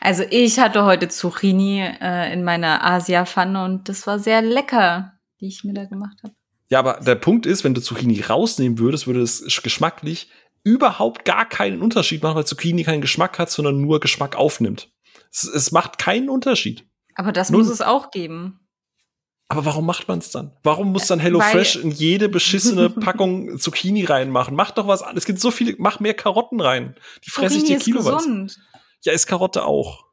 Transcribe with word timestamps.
Also 0.00 0.24
ich 0.30 0.58
hatte 0.58 0.84
heute 0.84 1.08
Zucchini 1.08 1.80
äh, 2.00 2.32
in 2.32 2.42
meiner 2.42 2.84
Asia-Pfanne 2.84 3.64
und 3.64 3.88
das 3.88 4.06
war 4.06 4.18
sehr 4.18 4.40
lecker, 4.40 5.12
die 5.40 5.48
ich 5.48 5.62
mir 5.62 5.74
da 5.74 5.84
gemacht 5.84 6.18
habe. 6.22 6.34
Ja, 6.70 6.78
aber 6.78 7.00
der 7.00 7.16
Punkt 7.16 7.46
ist, 7.46 7.64
wenn 7.64 7.74
du 7.74 7.82
Zucchini 7.82 8.20
rausnehmen 8.20 8.78
würdest, 8.78 9.06
würde 9.06 9.20
es 9.20 9.44
geschmacklich 9.62 10.30
überhaupt 10.62 11.24
gar 11.24 11.48
keinen 11.48 11.82
Unterschied 11.82 12.22
machen, 12.22 12.36
weil 12.36 12.46
Zucchini 12.46 12.84
keinen 12.84 13.00
Geschmack 13.00 13.38
hat, 13.38 13.50
sondern 13.50 13.80
nur 13.80 14.00
Geschmack 14.00 14.36
aufnimmt. 14.36 14.90
Es, 15.32 15.44
es 15.44 15.72
macht 15.72 15.98
keinen 15.98 16.28
Unterschied. 16.28 16.86
Aber 17.14 17.32
das 17.32 17.50
Nun, 17.50 17.62
muss 17.62 17.70
es 17.70 17.80
auch 17.80 18.10
geben. 18.10 18.60
Aber 19.48 19.64
warum 19.64 19.84
macht 19.84 20.06
man 20.06 20.20
es 20.20 20.30
dann? 20.30 20.52
Warum 20.62 20.92
muss 20.92 21.08
dann 21.08 21.18
HelloFresh 21.18 21.76
in 21.76 21.90
jede 21.90 22.28
beschissene 22.28 22.88
Packung 22.90 23.58
Zucchini 23.58 24.04
reinmachen? 24.04 24.54
Mach 24.54 24.70
doch 24.70 24.86
was 24.86 25.02
Es 25.14 25.24
gibt 25.24 25.40
so 25.40 25.50
viele, 25.50 25.74
mach 25.78 25.98
mehr 25.98 26.14
Karotten 26.14 26.60
rein. 26.60 26.94
Die 27.24 27.30
fresse 27.30 27.58
ich 27.58 27.64
dir 27.64 27.78
kiloweise. 27.78 28.46
Ja, 29.02 29.12
ist 29.12 29.26
Karotte 29.26 29.64
auch. 29.64 30.04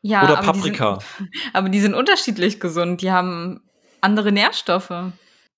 Ja, 0.00 0.24
Oder 0.24 0.36
Paprika. 0.36 0.98
Die 0.98 1.24
sind, 1.24 1.30
aber 1.52 1.68
die 1.68 1.80
sind 1.80 1.94
unterschiedlich 1.94 2.60
gesund. 2.60 3.02
Die 3.02 3.10
haben 3.10 3.60
andere 4.00 4.32
Nährstoffe. 4.32 5.12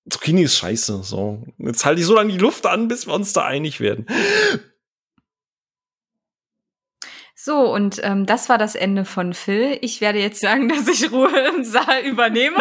Zucchini 0.09 0.43
ist 0.43 0.57
scheiße. 0.57 1.03
So. 1.03 1.43
Jetzt 1.57 1.85
halte 1.85 2.01
ich 2.01 2.07
so 2.07 2.15
lange 2.15 2.31
die 2.31 2.39
Luft 2.39 2.65
an, 2.65 2.87
bis 2.87 3.07
wir 3.07 3.13
uns 3.13 3.33
da 3.33 3.45
einig 3.45 3.79
werden. 3.79 4.07
So, 7.43 7.73
und 7.73 7.99
ähm, 8.03 8.27
das 8.27 8.49
war 8.49 8.59
das 8.59 8.75
Ende 8.75 9.03
von 9.03 9.33
Phil. 9.33 9.79
Ich 9.81 9.99
werde 9.99 10.19
jetzt 10.19 10.41
sagen, 10.41 10.69
dass 10.69 10.87
ich 10.87 11.11
Ruhe 11.11 11.31
im 11.55 11.63
Saal 11.63 12.01
übernehme. 12.03 12.59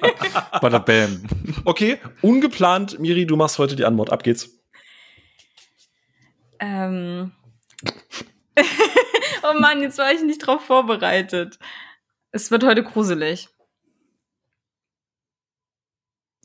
Bada 0.60 0.78
bam. 0.78 1.22
Okay, 1.64 1.98
ungeplant, 2.20 2.98
Miri, 2.98 3.26
du 3.26 3.36
machst 3.36 3.58
heute 3.58 3.76
die 3.76 3.84
Antwort. 3.84 4.10
Ab 4.10 4.24
geht's. 4.24 4.50
Ähm. 6.58 7.30
Oh 9.48 9.58
Mann, 9.58 9.82
jetzt 9.82 9.98
war 9.98 10.12
ich 10.12 10.22
nicht 10.22 10.38
drauf 10.38 10.64
vorbereitet. 10.64 11.58
Es 12.30 12.50
wird 12.50 12.64
heute 12.64 12.82
gruselig. 12.82 13.48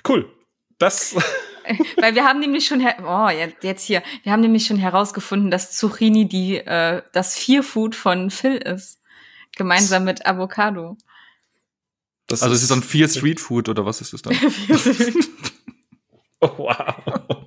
Cool. 0.07 0.31
Das. 0.79 1.15
Weil 1.97 2.15
wir 2.15 2.25
haben 2.25 2.39
nämlich 2.39 2.67
schon, 2.67 2.85
oh, 3.05 3.29
jetzt 3.61 3.85
hier, 3.85 4.03
wir 4.23 4.31
haben 4.33 4.41
nämlich 4.41 4.65
schon 4.65 4.77
herausgefunden, 4.77 5.49
dass 5.49 5.77
Zucchini 5.77 6.27
die, 6.27 6.57
äh, 6.57 7.01
das 7.13 7.37
Fear-Food 7.37 7.95
von 7.95 8.29
Phil 8.29 8.57
ist. 8.57 8.99
Gemeinsam 9.55 10.03
mit 10.03 10.25
Avocado. 10.25 10.97
Das 12.27 12.41
also 12.41 12.53
ist 12.53 12.59
es 12.59 12.63
ist 12.63 12.71
dann 12.71 12.83
Fear 12.83 13.07
Street 13.09 13.39
Food 13.39 13.69
oder 13.69 13.85
was 13.85 14.01
ist 14.01 14.13
das 14.13 14.23
dann? 14.23 14.35
oh, 16.41 16.49
wow 16.57 17.42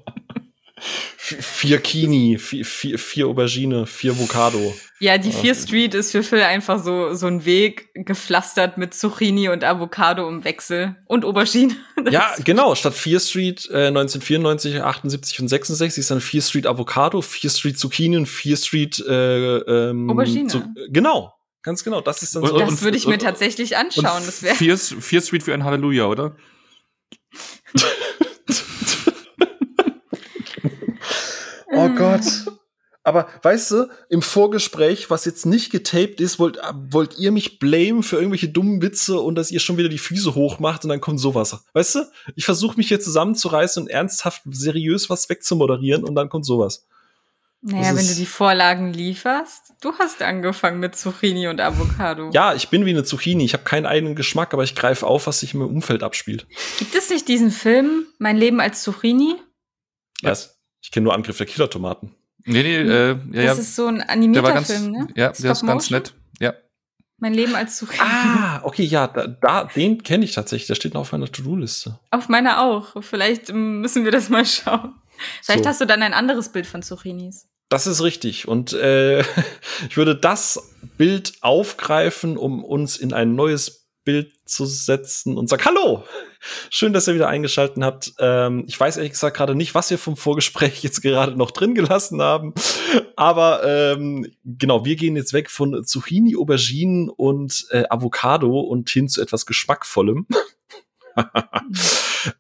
vier 1.27 1.79
Kini, 1.79 2.39
vier, 2.39 2.65
vier, 2.65 2.99
vier 2.99 3.27
Aubergine, 3.27 3.87
vier 3.87 4.13
Avocado. 4.13 4.77
Ja, 4.99 5.19
die 5.19 5.33
Vier 5.33 5.55
Street 5.55 5.95
ist 5.95 6.13
für 6.13 6.23
Phil 6.23 6.41
einfach 6.41 6.83
so, 6.83 7.15
so 7.15 7.27
ein 7.27 7.45
Weg 7.45 7.91
gepflastert 7.95 8.79
mit 8.79 8.95
Zucchini 8.95 9.49
und 9.49 9.63
Avocado 9.65 10.27
im 10.29 10.45
Wechsel 10.45 10.97
und 11.07 11.25
Aubergine. 11.25 11.77
ja, 12.11 12.35
genau. 12.45 12.75
Statt 12.75 12.95
Vier 12.95 13.21
Street 13.21 13.69
äh, 13.71 13.89
1994, 13.89 14.81
78 14.81 15.41
und 15.41 15.49
66 15.49 16.01
ist 16.01 16.11
dann 16.11 16.21
Vier 16.21 16.43
Street 16.43 16.67
Avocado, 16.67 17.21
Vier 17.21 17.51
Street 17.51 17.79
Zucchini 17.79 18.17
und 18.17 18.27
Vier 18.27 18.57
Street 18.57 18.99
äh, 19.01 19.57
ähm, 19.59 20.09
Aubergine. 20.09 20.47
Zu, 20.47 20.63
genau. 20.89 21.35
Ganz 21.63 21.83
genau, 21.83 22.01
das 22.01 22.23
ist 22.23 22.37
dann 22.37 22.45
und, 22.45 22.51
so. 22.51 22.59
Das 22.59 22.83
würde 22.83 22.97
ich 22.97 23.07
mir 23.07 23.19
tatsächlich 23.19 23.77
anschauen. 23.77 24.23
Das 24.25 24.43
wäre 24.43 24.55
Vier, 24.55 24.79
Vier 24.79 25.21
Street 25.21 25.43
für 25.43 25.53
ein 25.53 25.65
Halleluja, 25.65 26.07
oder? 26.07 26.37
Oh 31.77 31.89
Gott. 31.91 32.25
Aber 33.07 33.29
weißt 33.43 33.71
du, 33.71 33.89
im 34.09 34.21
Vorgespräch, 34.21 35.11
was 35.11 35.27
jetzt 35.27 35.47
nicht 35.47 35.71
getaped 35.71 36.21
ist, 36.21 36.41
wollt, 36.41 36.59
wollt 36.91 37.17
ihr 37.19 37.31
mich 37.31 37.61
blamen 37.61 38.03
für 38.03 38.17
irgendwelche 38.17 38.49
dummen 38.49 38.83
Witze 38.83 39.21
und 39.21 39.37
dass 39.37 39.53
ihr 39.53 39.61
schon 39.61 39.77
wieder 39.77 39.89
die 39.89 39.99
Füße 39.99 40.35
hochmacht 40.35 40.83
und 40.83 40.89
dann 40.89 41.01
kommt 41.01 41.21
sowas. 41.21 41.65
Weißt 41.73 41.95
du? 41.95 42.01
Ich 42.35 42.45
versuche 42.45 42.77
mich 42.77 42.89
hier 42.89 42.99
zusammenzureißen 42.99 43.85
und 43.85 43.89
ernsthaft 43.89 44.43
seriös 44.51 45.09
was 45.09 45.29
wegzumoderieren 45.29 46.03
und 46.03 46.17
dann 46.17 46.29
kommt 46.29 46.47
sowas. 46.47 46.85
Naja, 47.63 47.97
wenn 47.97 48.07
du 48.07 48.15
die 48.15 48.27
Vorlagen 48.27 48.93
lieferst, 48.93 49.75
du 49.81 49.93
hast 49.99 50.23
angefangen 50.23 50.81
mit 50.81 50.97
Zucchini 50.97 51.49
und 51.49 51.61
Avocado. 51.61 52.31
Ja, 52.33 52.55
ich 52.55 52.71
bin 52.71 52.87
wie 52.87 52.91
eine 52.91 53.05
Zucchini. 53.05 53.45
Ich 53.45 53.55
habe 53.55 53.65
keinen 53.65 53.87
eigenen 53.87 54.17
Geschmack, 54.17 54.53
aber 54.53 54.65
ich 54.65 54.75
greife 54.75 55.07
auf, 55.07 55.27
was 55.29 55.41
sich 55.41 55.55
im 55.55 55.63
Umfeld 55.63 56.03
abspielt. 56.03 56.47
Gibt 56.79 56.95
es 56.95 57.09
nicht 57.09 57.29
diesen 57.29 57.51
Film 57.51 58.07
Mein 58.19 58.37
Leben 58.37 58.61
als 58.61 58.83
Zucchini? 58.83 59.37
Was? 60.23 60.56
Ich 60.87 60.93
kenne 60.93 61.03
nur 61.03 61.15
Angriff 61.15 61.37
der 61.37 61.47
Killertomaten. 61.47 62.15
Nee, 62.45 62.63
nee, 62.63 62.77
äh, 62.77 63.19
ja, 63.33 63.43
ja. 63.43 63.45
Das 63.47 63.59
ist 63.59 63.75
so 63.75 63.89
ein 63.89 64.03
animierter 64.03 64.53
ganz, 64.53 64.69
Film, 64.69 64.93
ne? 64.93 65.09
Ja, 65.17 65.35
Stop 65.35 65.43
der 65.43 65.51
ist 65.51 65.67
ganz 65.67 65.91
nett. 65.91 66.15
Ja. 66.39 66.55
Mein 67.19 67.35
Leben 67.35 67.57
als 67.57 67.77
Zucchini. 67.77 68.05
Ah, 68.05 68.61
okay, 68.63 68.85
ja, 68.85 69.09
da, 69.09 69.27
da 69.27 69.65
den 69.65 70.05
kenne 70.05 70.25
ich 70.25 70.33
tatsächlich. 70.33 70.69
Der 70.69 70.77
steht 70.77 70.95
noch 70.95 71.01
auf 71.01 71.11
meiner 71.11 71.27
To-Do-Liste. 71.27 71.99
Auf 72.13 72.29
meiner 72.29 72.63
auch. 72.63 73.03
Vielleicht 73.03 73.53
müssen 73.53 74.05
wir 74.05 74.13
das 74.13 74.29
mal 74.29 74.47
schauen. 74.47 74.95
Vielleicht 75.43 75.65
so. 75.65 75.71
hast 75.71 75.81
du 75.81 75.87
dann 75.87 76.05
ein 76.05 76.15
anderes 76.15 76.51
Bild 76.51 76.69
von 76.69 76.85
Zucchinis. 76.85 77.49
Das 77.69 77.89
ist 77.89 78.01
richtig. 78.01 78.47
Und 78.47 78.73
äh, 78.73 79.23
ich 79.89 79.97
würde 79.97 80.15
das 80.15 80.71
Bild 80.97 81.33
aufgreifen, 81.41 82.37
um 82.37 82.63
uns 82.63 82.97
in 82.97 83.13
ein 83.13 83.35
neues 83.35 83.89
Bild 84.05 84.36
zu 84.47 84.65
setzen 84.65 85.37
und 85.37 85.49
sag 85.49 85.65
Hallo, 85.65 86.05
Schön, 86.71 86.93
dass 86.93 87.09
ihr 87.09 87.15
wieder 87.15 87.29
eingeschaltet 87.29 87.83
habt. 87.83 88.13
Ähm, 88.19 88.65
ich 88.67 88.79
weiß 88.79 88.97
ehrlich 88.97 89.13
gesagt 89.13 89.37
gerade 89.37 89.55
nicht, 89.55 89.75
was 89.75 89.91
wir 89.91 89.99
vom 89.99 90.17
Vorgespräch 90.17 90.83
jetzt 90.83 91.03
gerade 91.03 91.37
noch 91.37 91.51
drin 91.51 91.75
gelassen 91.75 92.23
haben. 92.23 92.55
Aber 93.17 93.65
ähm, 93.65 94.27
genau, 94.45 94.85
wir 94.85 94.97
gehen 94.97 95.17
jetzt 95.17 95.33
weg 95.33 95.51
von 95.51 95.85
Zucchini, 95.85 96.37
Auberginen 96.37 97.09
und 97.09 97.67
äh, 97.71 97.85
Avocado 97.89 98.61
und 98.61 98.89
hin 98.91 99.09
zu 99.09 99.21
etwas 99.21 99.47
Geschmackvollem. 99.47 100.27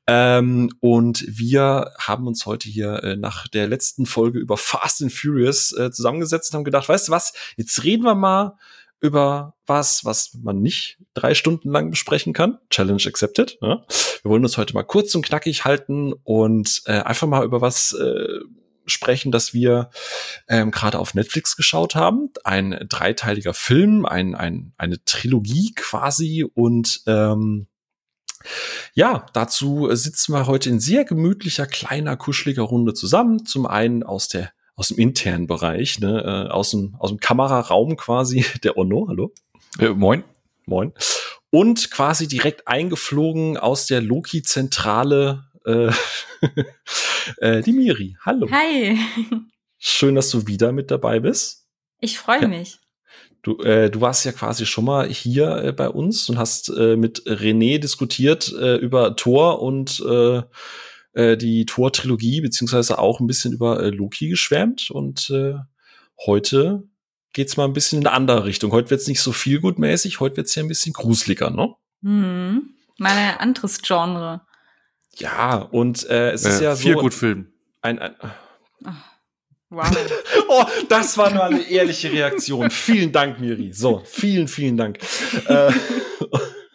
ähm, 0.06 0.70
und 0.80 1.24
wir 1.26 1.92
haben 1.98 2.26
uns 2.26 2.44
heute 2.46 2.68
hier 2.68 3.02
äh, 3.02 3.16
nach 3.16 3.48
der 3.48 3.66
letzten 3.66 4.06
Folge 4.06 4.38
über 4.38 4.56
Fast 4.56 5.02
and 5.02 5.12
Furious 5.12 5.72
äh, 5.72 5.90
zusammengesetzt 5.90 6.52
und 6.52 6.58
haben 6.58 6.64
gedacht, 6.64 6.88
weißt 6.88 7.08
du 7.08 7.12
was, 7.12 7.32
jetzt 7.56 7.84
reden 7.84 8.04
wir 8.04 8.14
mal 8.14 8.58
über 9.00 9.54
was, 9.66 10.04
was 10.04 10.34
man 10.42 10.62
nicht 10.62 10.98
drei 11.14 11.34
Stunden 11.34 11.70
lang 11.70 11.90
besprechen 11.90 12.32
kann. 12.32 12.58
Challenge 12.70 13.02
accepted. 13.06 13.58
Ja. 13.60 13.84
Wir 14.22 14.30
wollen 14.30 14.44
uns 14.44 14.56
heute 14.56 14.74
mal 14.74 14.84
kurz 14.84 15.14
und 15.14 15.24
knackig 15.24 15.64
halten 15.64 16.12
und 16.24 16.82
äh, 16.86 17.00
einfach 17.00 17.26
mal 17.26 17.44
über 17.44 17.60
was 17.60 17.92
äh, 17.92 18.40
sprechen, 18.86 19.32
dass 19.32 19.52
wir 19.52 19.90
ähm, 20.48 20.70
gerade 20.70 20.98
auf 20.98 21.14
Netflix 21.14 21.56
geschaut 21.56 21.94
haben. 21.94 22.30
Ein 22.44 22.86
dreiteiliger 22.88 23.54
Film, 23.54 24.06
ein, 24.06 24.34
ein, 24.34 24.72
eine 24.78 25.04
Trilogie 25.04 25.72
quasi 25.74 26.44
und 26.54 27.02
ähm, 27.06 27.66
ja, 28.94 29.26
dazu 29.32 29.88
sitzen 29.92 30.32
wir 30.32 30.46
heute 30.46 30.70
in 30.70 30.78
sehr 30.78 31.04
gemütlicher, 31.04 31.66
kleiner, 31.66 32.16
kuscheliger 32.16 32.62
Runde 32.62 32.94
zusammen. 32.94 33.44
Zum 33.44 33.66
einen 33.66 34.02
aus 34.04 34.28
der 34.28 34.52
aus 34.76 34.88
dem 34.88 34.98
internen 34.98 35.46
Bereich, 35.46 35.98
ne, 35.98 36.46
äh, 36.48 36.52
aus 36.52 36.70
dem, 36.70 36.94
aus 36.98 37.10
dem 37.10 37.18
Kameraraum 37.18 37.96
quasi, 37.96 38.44
der 38.62 38.76
Onno, 38.76 39.06
hallo. 39.08 39.32
Äh, 39.78 39.88
moin. 39.88 40.22
Moin. 40.66 40.92
Und 41.50 41.90
quasi 41.90 42.28
direkt 42.28 42.68
eingeflogen 42.68 43.56
aus 43.56 43.86
der 43.86 44.00
Loki-Zentrale 44.00 45.44
äh, 45.64 45.90
äh, 47.38 47.62
die 47.62 47.72
Miri. 47.72 48.16
Hallo. 48.24 48.48
Hi. 48.50 48.98
Schön, 49.78 50.14
dass 50.16 50.30
du 50.30 50.46
wieder 50.46 50.72
mit 50.72 50.90
dabei 50.90 51.20
bist. 51.20 51.66
Ich 52.00 52.18
freue 52.18 52.42
ja. 52.42 52.48
mich. 52.48 52.78
Du, 53.42 53.58
äh, 53.62 53.90
du 53.90 54.00
warst 54.00 54.24
ja 54.24 54.32
quasi 54.32 54.66
schon 54.66 54.84
mal 54.84 55.08
hier 55.08 55.56
äh, 55.62 55.72
bei 55.72 55.88
uns 55.88 56.28
und 56.28 56.36
hast 56.36 56.68
äh, 56.68 56.96
mit 56.96 57.22
René 57.26 57.78
diskutiert 57.78 58.52
äh, 58.52 58.74
über 58.76 59.14
Thor 59.14 59.62
und 59.62 60.00
äh, 60.00 60.42
äh, 61.16 61.36
die 61.36 61.66
Thor-Trilogie, 61.66 62.40
beziehungsweise 62.40 62.98
auch 62.98 63.20
ein 63.20 63.26
bisschen 63.26 63.52
über 63.52 63.82
äh, 63.82 63.90
Loki 63.90 64.28
geschwärmt. 64.28 64.90
Und 64.90 65.30
äh, 65.30 65.54
heute 66.26 66.84
geht's 67.32 67.56
mal 67.56 67.64
ein 67.64 67.72
bisschen 67.72 68.00
in 68.00 68.06
eine 68.06 68.14
andere 68.14 68.44
Richtung. 68.44 68.70
Heute 68.72 68.90
wird's 68.90 69.08
nicht 69.08 69.20
so 69.20 69.32
viel 69.32 69.60
gutmäßig, 69.60 70.20
heute 70.20 70.36
wird's 70.36 70.54
ja 70.54 70.62
ein 70.62 70.68
bisschen 70.68 70.92
gruseliger, 70.92 71.50
ne? 71.50 71.74
Mhm. 72.02 72.74
Mal 72.98 73.10
ein 73.10 73.38
anderes 73.38 73.82
Genre. 73.82 74.42
Ja, 75.16 75.56
und 75.56 76.08
äh, 76.08 76.32
es 76.32 76.44
äh, 76.44 76.48
ist 76.50 76.60
ja 76.60 76.76
viel 76.76 76.94
so. 76.94 77.00
Gut 77.00 77.14
Film. 77.14 77.48
Ein, 77.80 77.98
ein 77.98 78.14
Wow. 79.68 79.90
oh, 80.48 80.64
das 80.88 81.18
war 81.18 81.30
nur 81.30 81.44
eine 81.44 81.62
ehrliche 81.68 82.12
Reaktion. 82.12 82.70
vielen 82.70 83.10
Dank, 83.10 83.40
Miri. 83.40 83.72
So, 83.72 84.02
vielen, 84.04 84.46
vielen 84.46 84.76
Dank. 84.76 84.98
äh, 85.48 85.72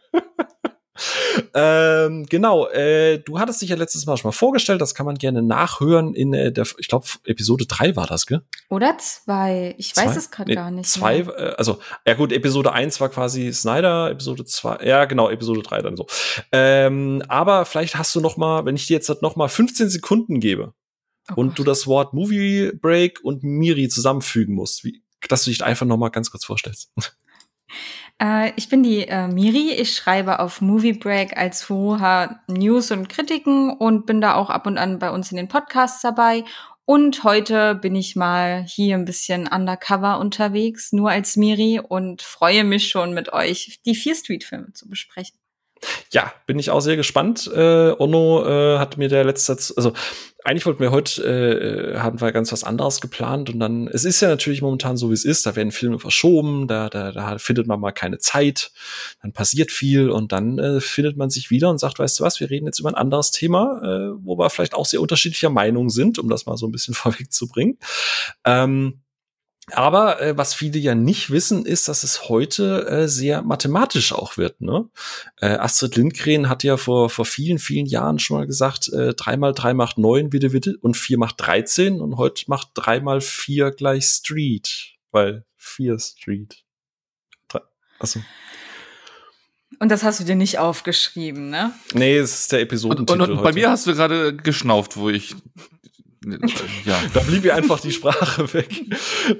ähm, 1.54 2.26
genau, 2.28 2.68
äh, 2.68 3.20
du 3.20 3.40
hattest 3.40 3.62
dich 3.62 3.70
ja 3.70 3.76
letztes 3.76 4.06
Mal 4.06 4.18
schon 4.18 4.30
mal 4.30 4.34
vorgestellt, 4.34 4.82
das 4.82 4.96
kann 4.96 5.06
man 5.06 5.16
gerne 5.16 5.42
nachhören 5.42 6.14
in 6.14 6.34
äh, 6.34 6.52
der, 6.52 6.66
ich 6.78 6.88
glaube, 6.88 7.08
Episode 7.26 7.66
3 7.66 7.96
war 7.96 8.08
das, 8.08 8.26
gell? 8.26 8.42
Oder 8.70 8.98
zwei, 8.98 9.76
ich 9.78 9.94
zwei? 9.94 10.06
weiß 10.06 10.16
es 10.16 10.32
gerade 10.32 10.50
nee, 10.50 10.56
gar 10.56 10.72
nicht. 10.72 10.90
Zwei, 10.90 11.20
äh, 11.20 11.56
also, 11.58 11.80
ja 12.06 12.14
gut, 12.14 12.32
Episode 12.32 12.74
1 12.74 13.00
war 13.00 13.10
quasi 13.10 13.52
Snyder, 13.54 14.12
Episode 14.12 14.46
2, 14.46 14.86
ja 14.86 15.06
genau, 15.06 15.30
Episode 15.30 15.62
3 15.62 15.82
dann 15.82 15.98
so. 15.98 16.08
Ähm, 16.52 17.24
aber 17.28 17.66
vielleicht 17.66 17.96
hast 17.96 18.14
du 18.16 18.22
noch 18.22 18.38
mal, 18.38 18.66
wenn 18.66 18.76
ich 18.76 18.88
dir 18.88 18.94
jetzt 18.94 19.10
noch 19.22 19.36
mal 19.36 19.48
15 19.48 19.90
Sekunden 19.90 20.40
gebe 20.40 20.74
oh 21.30 21.34
und 21.36 21.60
du 21.60 21.64
das 21.64 21.88
Wort 21.88 22.14
Movie 22.14 22.72
Break 22.74 23.20
und 23.24 23.44
Miri 23.44 23.90
zusammenfügen 23.90 24.56
musst, 24.56 24.84
wie, 24.84 25.04
dass 25.28 25.44
du 25.44 25.52
dich 25.52 25.64
einfach 25.64 25.86
noch 25.86 25.98
mal 25.98 26.10
ganz 26.10 26.32
kurz 26.32 26.46
vorstellst. 26.46 26.92
Äh, 28.20 28.52
ich 28.56 28.70
bin 28.70 28.84
die 28.84 29.08
äh, 29.08 29.28
Miri. 29.28 29.72
Ich 29.74 29.96
schreibe 29.96 30.40
auf 30.40 30.62
Movie 30.62 30.94
Break 30.94 31.38
als 31.38 31.64
Furuha 31.64 32.42
News 32.48 32.92
und 32.92 33.10
Kritiken 33.10 33.72
und 33.72 34.06
bin 34.06 34.22
da 34.22 34.36
auch 34.36 34.50
ab 34.50 34.68
und 34.68 34.78
an 34.78 35.00
bei 35.00 35.12
uns 35.12 35.32
in 35.32 35.38
den 35.38 35.48
Podcasts 35.48 36.02
dabei. 36.02 36.44
Und 36.86 37.24
heute 37.24 37.76
bin 37.76 37.96
ich 37.96 38.16
mal 38.16 38.64
hier 38.68 38.96
ein 38.96 39.06
bisschen 39.06 39.48
undercover 39.48 40.20
unterwegs, 40.20 40.92
nur 40.92 41.10
als 41.10 41.38
Miri 41.38 41.80
und 41.80 42.22
freue 42.22 42.64
mich 42.64 42.90
schon 42.90 43.14
mit 43.14 43.32
euch, 43.34 43.80
die 43.86 43.96
Fear 43.96 44.16
Street 44.16 44.44
Filme 44.44 44.74
zu 44.74 44.90
besprechen. 44.90 45.41
Ja, 46.12 46.34
bin 46.46 46.60
ich 46.60 46.70
auch 46.70 46.82
sehr 46.82 46.96
gespannt. 46.96 47.50
Äh, 47.54 47.92
Ono 47.98 48.46
äh, 48.46 48.78
hat 48.78 48.98
mir 48.98 49.10
der 49.10 49.24
letzte, 49.24 49.54
also 49.54 49.94
eigentlich 50.44 50.66
wollten 50.66 50.82
wir 50.82 50.92
heute, 50.92 51.24
äh, 51.24 52.00
haben 52.00 52.20
wir 52.20 52.32
ganz 52.32 52.52
was 52.52 52.64
anderes 52.64 53.02
geplant 53.02 53.50
und 53.50 53.60
dann, 53.60 53.88
es 53.88 54.06
ist 54.06 54.22
ja 54.22 54.28
natürlich 54.28 54.62
momentan 54.62 54.98
so, 54.98 55.10
wie 55.10 55.14
es 55.14 55.26
ist, 55.26 55.46
da 55.46 55.56
werden 55.56 55.72
Filme 55.72 56.00
verschoben, 56.00 56.68
da, 56.68 56.90
da, 56.90 57.12
da 57.12 57.38
findet 57.38 57.68
man 57.68 57.80
mal 57.80 57.92
keine 57.92 58.18
Zeit, 58.18 58.72
dann 59.22 59.34
passiert 59.34 59.72
viel 59.72 60.10
und 60.10 60.32
dann 60.32 60.58
äh, 60.58 60.82
findet 60.82 61.18
man 61.18 61.30
sich 61.30 61.52
wieder 61.52 61.70
und 61.70 61.80
sagt, 61.80 62.00
weißt 62.00 62.20
du 62.20 62.24
was, 62.24 62.40
wir 62.40 62.50
reden 62.50 62.66
jetzt 62.66 62.80
über 62.80 62.90
ein 62.90 62.96
anderes 62.96 63.32
Thema, 63.32 63.82
äh, 63.84 64.16
wo 64.24 64.38
wir 64.38 64.50
vielleicht 64.50 64.74
auch 64.74 64.86
sehr 64.86 65.02
unterschiedlicher 65.02 65.50
Meinung 65.50 65.90
sind, 65.90 66.18
um 66.18 66.30
das 66.30 66.46
mal 66.46 66.58
so 66.58 66.68
ein 66.68 66.72
bisschen 66.72 66.94
vorwegzubringen. 66.96 67.78
Ähm, 68.46 69.01
aber 69.74 70.22
äh, 70.22 70.38
was 70.38 70.54
viele 70.54 70.80
ja 70.80 70.96
nicht 70.96 71.30
wissen, 71.30 71.66
ist, 71.66 71.88
dass 71.88 72.04
es 72.04 72.30
heute 72.30 72.88
äh, 72.88 73.08
sehr 73.08 73.42
mathematisch 73.42 74.14
auch 74.14 74.38
wird. 74.38 74.62
Ne? 74.62 74.90
Äh, 75.40 75.48
Astrid 75.48 75.96
Lindgren 75.96 76.50
hat 76.50 76.64
ja 76.64 76.78
vor, 76.78 77.10
vor 77.10 77.26
vielen, 77.26 77.60
vielen 77.60 77.86
Jahren 77.86 78.20
schon 78.20 78.38
mal 78.38 78.48
gesagt, 78.48 78.90
äh, 78.90 79.14
3 79.14 79.38
mal 79.38 79.54
3 79.54 79.74
macht 79.74 79.98
9, 79.98 80.30
bitte, 80.30 80.50
bitte, 80.50 80.78
und 80.82 80.96
4 80.96 81.18
macht 81.18 81.36
13 81.40 82.02
und 82.02 82.18
heute 82.18 82.44
macht 82.48 82.70
3 82.76 83.02
mal 83.02 83.22
4 83.22 83.72
gleich 83.72 84.06
Street, 84.06 84.96
weil 85.12 85.46
4 85.58 86.00
Street. 86.00 86.64
Achso. 88.00 88.20
Und 89.80 89.90
das 89.90 90.04
hast 90.04 90.20
du 90.20 90.24
dir 90.24 90.36
nicht 90.36 90.60
aufgeschrieben, 90.60 91.50
ne? 91.50 91.74
Nee, 91.94 92.18
es 92.18 92.42
ist 92.42 92.52
der 92.52 92.62
Episodentitel. 92.62 93.14
Und, 93.14 93.30
und, 93.30 93.38
und 93.38 93.44
bei 93.44 93.52
mir 93.52 93.70
hast 93.70 93.88
du 93.88 93.94
gerade 93.94 94.36
geschnauft, 94.36 94.98
wo 94.98 95.10
ich 95.10 95.36
ja, 96.86 97.02
da 97.16 97.20
blieb 97.22 97.44
mir 97.44 97.56
einfach 97.56 97.80
die 97.80 97.92
Sprache 97.92 98.54
weg. 98.54 98.70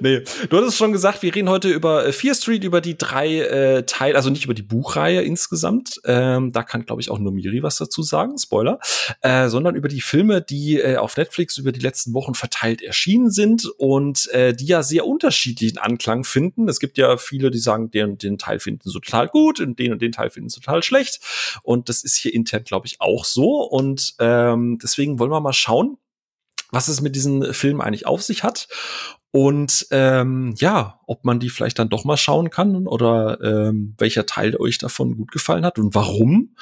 Nee, 0.00 0.22
du 0.48 0.56
hattest 0.56 0.76
schon 0.76 0.90
gesagt, 0.90 1.22
wir 1.22 1.32
reden 1.32 1.48
heute 1.48 1.68
über 1.68 2.04
äh, 2.06 2.12
Fear 2.12 2.34
Street, 2.34 2.64
über 2.64 2.80
die 2.80 2.98
drei 2.98 3.38
äh, 3.38 3.86
Teile, 3.86 4.16
also 4.16 4.30
nicht 4.30 4.44
über 4.44 4.54
die 4.54 4.62
Buchreihe 4.62 5.22
insgesamt. 5.22 6.00
Ähm, 6.04 6.50
da 6.50 6.64
kann, 6.64 6.84
glaube 6.84 7.00
ich, 7.00 7.08
auch 7.08 7.20
nur 7.20 7.30
Miri 7.30 7.62
was 7.62 7.76
dazu 7.76 8.02
sagen, 8.02 8.36
Spoiler, 8.36 8.80
äh, 9.20 9.48
sondern 9.48 9.76
über 9.76 9.86
die 9.86 10.00
Filme, 10.00 10.42
die 10.42 10.80
äh, 10.80 10.96
auf 10.96 11.16
Netflix 11.16 11.56
über 11.56 11.70
die 11.70 11.78
letzten 11.78 12.14
Wochen 12.14 12.34
verteilt 12.34 12.82
erschienen 12.82 13.30
sind 13.30 13.66
und 13.78 14.28
äh, 14.32 14.52
die 14.52 14.66
ja 14.66 14.82
sehr 14.82 15.06
unterschiedlichen 15.06 15.78
Anklang 15.78 16.24
finden. 16.24 16.68
Es 16.68 16.80
gibt 16.80 16.98
ja 16.98 17.16
viele, 17.16 17.52
die 17.52 17.58
sagen, 17.58 17.92
den 17.92 18.10
und 18.10 18.22
den 18.24 18.38
Teil 18.38 18.58
finden 18.58 18.88
sie 18.88 18.92
total 18.92 19.28
gut 19.28 19.60
und 19.60 19.78
den 19.78 19.92
und 19.92 20.02
den 20.02 20.10
Teil 20.10 20.30
finden 20.30 20.48
sie 20.48 20.58
total 20.58 20.82
schlecht. 20.82 21.20
Und 21.62 21.88
das 21.88 22.02
ist 22.02 22.16
hier 22.16 22.34
intern, 22.34 22.64
glaube 22.64 22.88
ich, 22.88 23.00
auch 23.00 23.24
so. 23.24 23.62
Und 23.62 24.14
ähm, 24.18 24.80
deswegen 24.82 25.20
wollen 25.20 25.30
wir 25.30 25.40
mal 25.40 25.52
schauen, 25.52 25.98
was 26.72 26.88
es 26.88 27.00
mit 27.00 27.14
diesen 27.14 27.54
Filmen 27.54 27.80
eigentlich 27.80 28.06
auf 28.06 28.22
sich 28.22 28.42
hat 28.42 28.66
und 29.34 29.86
ähm, 29.90 30.54
ja, 30.58 31.00
ob 31.06 31.24
man 31.24 31.40
die 31.40 31.48
vielleicht 31.48 31.78
dann 31.78 31.88
doch 31.88 32.04
mal 32.04 32.18
schauen 32.18 32.50
kann 32.50 32.86
oder 32.86 33.40
ähm, 33.42 33.94
welcher 33.96 34.26
Teil 34.26 34.56
euch 34.56 34.76
davon 34.76 35.16
gut 35.16 35.32
gefallen 35.32 35.64
hat 35.64 35.78
und 35.78 35.94
warum. 35.94 36.54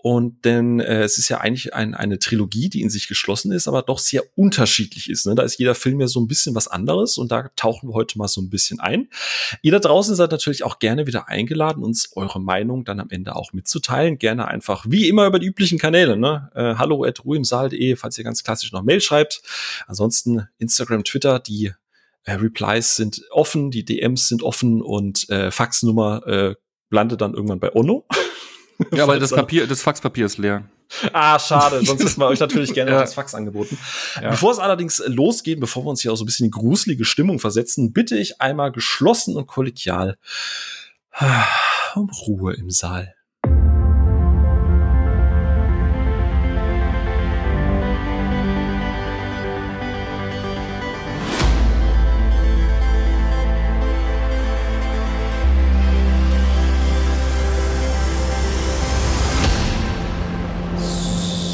Und 0.00 0.44
denn 0.44 0.78
äh, 0.78 1.02
es 1.02 1.18
ist 1.18 1.28
ja 1.28 1.38
eigentlich 1.38 1.74
ein, 1.74 1.92
eine 1.92 2.20
Trilogie, 2.20 2.68
die 2.68 2.82
in 2.82 2.88
sich 2.88 3.08
geschlossen 3.08 3.50
ist, 3.50 3.66
aber 3.66 3.82
doch 3.82 3.98
sehr 3.98 4.22
unterschiedlich 4.36 5.10
ist. 5.10 5.26
Ne? 5.26 5.34
Da 5.34 5.42
ist 5.42 5.58
jeder 5.58 5.74
Film 5.74 6.00
ja 6.00 6.06
so 6.06 6.20
ein 6.20 6.28
bisschen 6.28 6.54
was 6.54 6.68
anderes 6.68 7.18
und 7.18 7.32
da 7.32 7.50
tauchen 7.56 7.88
wir 7.88 7.94
heute 7.94 8.16
mal 8.16 8.28
so 8.28 8.40
ein 8.40 8.48
bisschen 8.48 8.78
ein. 8.78 9.08
Ihr 9.60 9.72
da 9.72 9.80
draußen 9.80 10.14
seid 10.14 10.30
natürlich 10.30 10.62
auch 10.62 10.78
gerne 10.78 11.08
wieder 11.08 11.28
eingeladen, 11.28 11.82
uns 11.82 12.12
eure 12.14 12.40
Meinung 12.40 12.84
dann 12.84 13.00
am 13.00 13.10
Ende 13.10 13.34
auch 13.34 13.52
mitzuteilen. 13.52 14.18
Gerne 14.18 14.46
einfach 14.46 14.86
wie 14.88 15.08
immer 15.08 15.26
über 15.26 15.40
die 15.40 15.48
üblichen 15.48 15.80
Kanäle. 15.80 16.16
Ne? 16.16 16.48
Äh, 16.54 16.76
hallo 16.76 17.02
at 17.02 17.24
ruhimsaal.de, 17.24 17.96
falls 17.96 18.16
ihr 18.18 18.24
ganz 18.24 18.44
klassisch 18.44 18.70
noch 18.70 18.84
Mail 18.84 19.00
schreibt. 19.00 19.42
Ansonsten 19.88 20.46
Instagram, 20.58 21.02
Twitter, 21.02 21.40
die 21.40 21.72
äh, 22.22 22.34
Replies 22.34 22.94
sind 22.94 23.22
offen, 23.32 23.72
die 23.72 23.84
DMs 23.84 24.28
sind 24.28 24.44
offen 24.44 24.80
und 24.80 25.28
äh, 25.28 25.50
Faxnummer 25.50 26.24
äh, 26.24 26.54
landet 26.90 27.20
dann 27.20 27.34
irgendwann 27.34 27.58
bei 27.58 27.74
Ono. 27.74 28.06
Ja, 28.92 29.04
aber 29.04 29.18
das 29.18 29.30
Papier, 29.30 29.66
das 29.66 29.82
Faxpapier 29.82 30.26
ist 30.26 30.38
leer. 30.38 30.64
Ah, 31.12 31.38
schade. 31.38 31.84
Sonst 31.84 32.04
hätten 32.04 32.20
wir 32.20 32.28
euch 32.28 32.40
natürlich 32.40 32.72
gerne 32.72 32.90
ja. 32.92 33.00
das 33.00 33.14
Fax 33.14 33.34
angeboten. 33.34 33.76
Ja. 34.22 34.30
Bevor 34.30 34.52
es 34.52 34.58
allerdings 34.58 35.02
losgeht, 35.06 35.60
bevor 35.60 35.84
wir 35.84 35.90
uns 35.90 36.00
hier 36.00 36.12
auch 36.12 36.16
so 36.16 36.24
ein 36.24 36.26
bisschen 36.26 36.46
in 36.46 36.52
gruselige 36.52 37.04
Stimmung 37.04 37.40
versetzen, 37.40 37.92
bitte 37.92 38.16
ich 38.16 38.40
einmal 38.40 38.72
geschlossen 38.72 39.36
und 39.36 39.46
kollegial 39.46 40.16
um 41.94 42.08
Ruhe 42.26 42.54
im 42.54 42.70
Saal. 42.70 43.14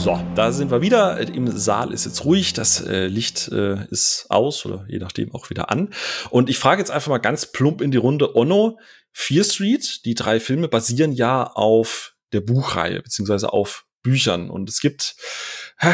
So, 0.04 0.20
da 0.34 0.52
sind 0.52 0.70
wir 0.70 0.82
wieder. 0.82 1.18
Im 1.18 1.50
Saal 1.50 1.90
ist 1.90 2.04
jetzt 2.04 2.26
ruhig. 2.26 2.52
Das 2.52 2.82
äh, 2.82 3.06
Licht 3.06 3.48
äh, 3.48 3.86
ist 3.90 4.26
aus 4.28 4.66
oder 4.66 4.84
je 4.86 4.98
nachdem 4.98 5.34
auch 5.34 5.48
wieder 5.48 5.70
an. 5.70 5.94
Und 6.28 6.50
ich 6.50 6.58
frage 6.58 6.82
jetzt 6.82 6.90
einfach 6.90 7.08
mal 7.08 7.16
ganz 7.16 7.46
plump 7.46 7.80
in 7.80 7.90
die 7.90 7.96
Runde. 7.96 8.36
Onno, 8.36 8.78
Fear 9.12 9.44
Street, 9.44 10.04
die 10.04 10.14
drei 10.14 10.40
Filme 10.40 10.68
basieren 10.68 11.12
ja 11.12 11.44
auf 11.44 12.16
der 12.34 12.42
Buchreihe, 12.42 13.00
beziehungsweise 13.00 13.54
auf 13.54 13.86
Büchern. 14.02 14.50
Und 14.50 14.68
es 14.68 14.82
gibt, 14.82 15.16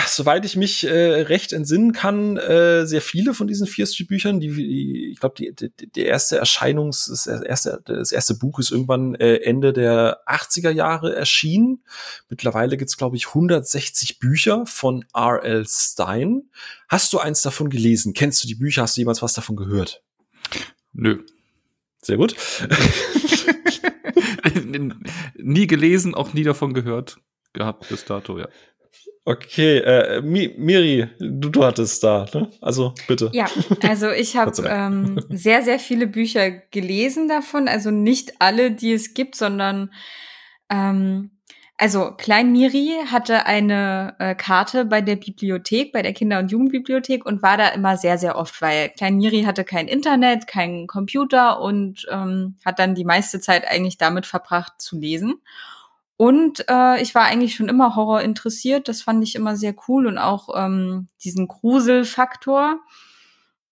soweit 0.06 0.44
ich 0.44 0.56
mich 0.56 0.84
äh, 0.84 1.22
recht 1.22 1.52
entsinnen 1.52 1.92
kann, 1.92 2.36
äh, 2.36 2.86
sehr 2.86 3.00
viele 3.00 3.34
von 3.34 3.46
diesen 3.46 3.66
Street 3.66 4.08
Büchern. 4.08 4.40
Die, 4.40 4.52
die 4.52 5.10
ich 5.12 5.20
glaube, 5.20 5.34
die, 5.38 5.54
die, 5.54 5.90
die 5.90 6.04
erste 6.04 6.38
Erscheinungs, 6.38 7.06
das 7.06 7.26
erste, 7.26 7.80
das 7.84 8.12
erste 8.12 8.34
Buch 8.34 8.58
ist 8.58 8.70
irgendwann 8.70 9.14
äh, 9.14 9.36
Ende 9.36 9.72
der 9.72 10.20
80er 10.26 10.70
Jahre 10.70 11.16
erschienen. 11.16 11.82
Mittlerweile 12.28 12.76
gibt's 12.76 12.96
glaube 12.96 13.16
ich, 13.16 13.28
160 13.28 14.18
Bücher 14.18 14.66
von 14.66 15.04
R.L. 15.14 15.66
Stein. 15.66 16.42
Hast 16.88 17.12
du 17.12 17.18
eins 17.18 17.42
davon 17.42 17.70
gelesen? 17.70 18.12
Kennst 18.12 18.44
du 18.44 18.48
die 18.48 18.56
Bücher? 18.56 18.82
Hast 18.82 18.96
du 18.96 19.00
jemals 19.00 19.22
was 19.22 19.32
davon 19.32 19.56
gehört? 19.56 20.02
Nö. 20.92 21.24
Sehr 22.02 22.16
gut. 22.16 22.34
nie 25.36 25.66
gelesen, 25.66 26.14
auch 26.14 26.32
nie 26.32 26.44
davon 26.44 26.74
gehört 26.74 27.18
gehabt 27.52 27.88
bis 27.88 28.04
dato, 28.04 28.38
ja. 28.38 28.48
Okay, 29.30 29.78
äh, 29.78 30.20
Mi 30.22 30.52
Miri, 30.56 31.06
du, 31.20 31.50
du 31.50 31.64
hattest 31.64 32.02
da, 32.02 32.26
ne? 32.34 32.50
Also 32.60 32.94
bitte. 33.06 33.30
Ja, 33.32 33.46
also 33.82 34.10
ich 34.10 34.36
habe 34.36 34.52
ähm, 34.66 35.20
sehr, 35.28 35.62
sehr 35.62 35.78
viele 35.78 36.08
Bücher 36.08 36.50
gelesen 36.50 37.28
davon. 37.28 37.68
Also 37.68 37.92
nicht 37.92 38.32
alle, 38.40 38.72
die 38.72 38.92
es 38.92 39.14
gibt, 39.14 39.36
sondern 39.36 39.92
ähm, 40.68 41.30
also 41.76 42.10
Klein 42.10 42.50
Miri 42.50 42.98
hatte 43.06 43.46
eine 43.46 44.16
äh, 44.18 44.34
Karte 44.34 44.84
bei 44.84 45.00
der 45.00 45.14
Bibliothek, 45.14 45.92
bei 45.92 46.02
der 46.02 46.12
Kinder- 46.12 46.40
und 46.40 46.50
Jugendbibliothek 46.50 47.24
und 47.24 47.40
war 47.40 47.56
da 47.56 47.68
immer 47.68 47.96
sehr, 47.96 48.18
sehr 48.18 48.36
oft, 48.36 48.60
weil 48.60 48.88
Klein 48.90 49.16
Miri 49.16 49.44
hatte 49.44 49.62
kein 49.62 49.86
Internet, 49.86 50.48
keinen 50.48 50.88
Computer 50.88 51.60
und 51.60 52.04
ähm, 52.10 52.56
hat 52.64 52.80
dann 52.80 52.96
die 52.96 53.04
meiste 53.04 53.40
Zeit 53.40 53.66
eigentlich 53.66 53.96
damit 53.96 54.26
verbracht 54.26 54.74
zu 54.78 54.98
lesen. 54.98 55.36
Und 56.20 56.66
äh, 56.68 57.00
ich 57.00 57.14
war 57.14 57.24
eigentlich 57.24 57.54
schon 57.54 57.70
immer 57.70 57.96
Horror 57.96 58.20
interessiert. 58.20 58.88
Das 58.88 59.00
fand 59.00 59.24
ich 59.24 59.34
immer 59.36 59.56
sehr 59.56 59.74
cool 59.88 60.06
und 60.06 60.18
auch 60.18 60.50
ähm, 60.54 61.08
diesen 61.24 61.48
Gruselfaktor. 61.48 62.78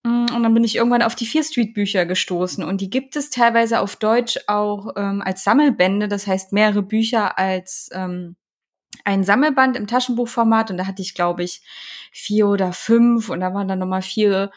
Mm, 0.03 0.29
und 0.35 0.43
dann 0.43 0.55
bin 0.55 0.65
ich 0.65 0.77
irgendwann 0.77 1.03
auf 1.03 1.15
die 1.15 1.27
Fear 1.27 1.45
Street 1.45 1.75
Bücher 1.75 2.07
gestoßen. 2.07 2.65
Und 2.65 2.81
die 2.81 2.89
gibt 2.89 3.17
es 3.17 3.29
teilweise 3.29 3.81
auf 3.81 3.97
Deutsch 3.97 4.39
auch 4.47 4.95
ähm, 4.97 5.21
als 5.23 5.45
Sammelbände. 5.45 6.09
Das 6.09 6.27
heißt 6.27 6.55
mehrere 6.55 6.81
Bücher 6.83 7.37
als 7.37 7.91
ähm, 7.93 8.37
ein 9.05 9.25
Sammelband 9.25 9.77
im 9.77 9.87
Taschenbuchformat. 9.87 10.71
Und 10.71 10.79
da 10.79 10.87
hatte 10.87 11.03
ich, 11.03 11.15
glaube 11.15 11.43
ich, 11.43 11.61
vier 12.13 12.49
oder 12.49 12.73
fünf. 12.73 13.29
Und 13.29 13.41
da 13.41 13.53
waren 13.53 13.69
dann 13.69 13.79
nochmal 13.79 14.01
vier 14.01 14.51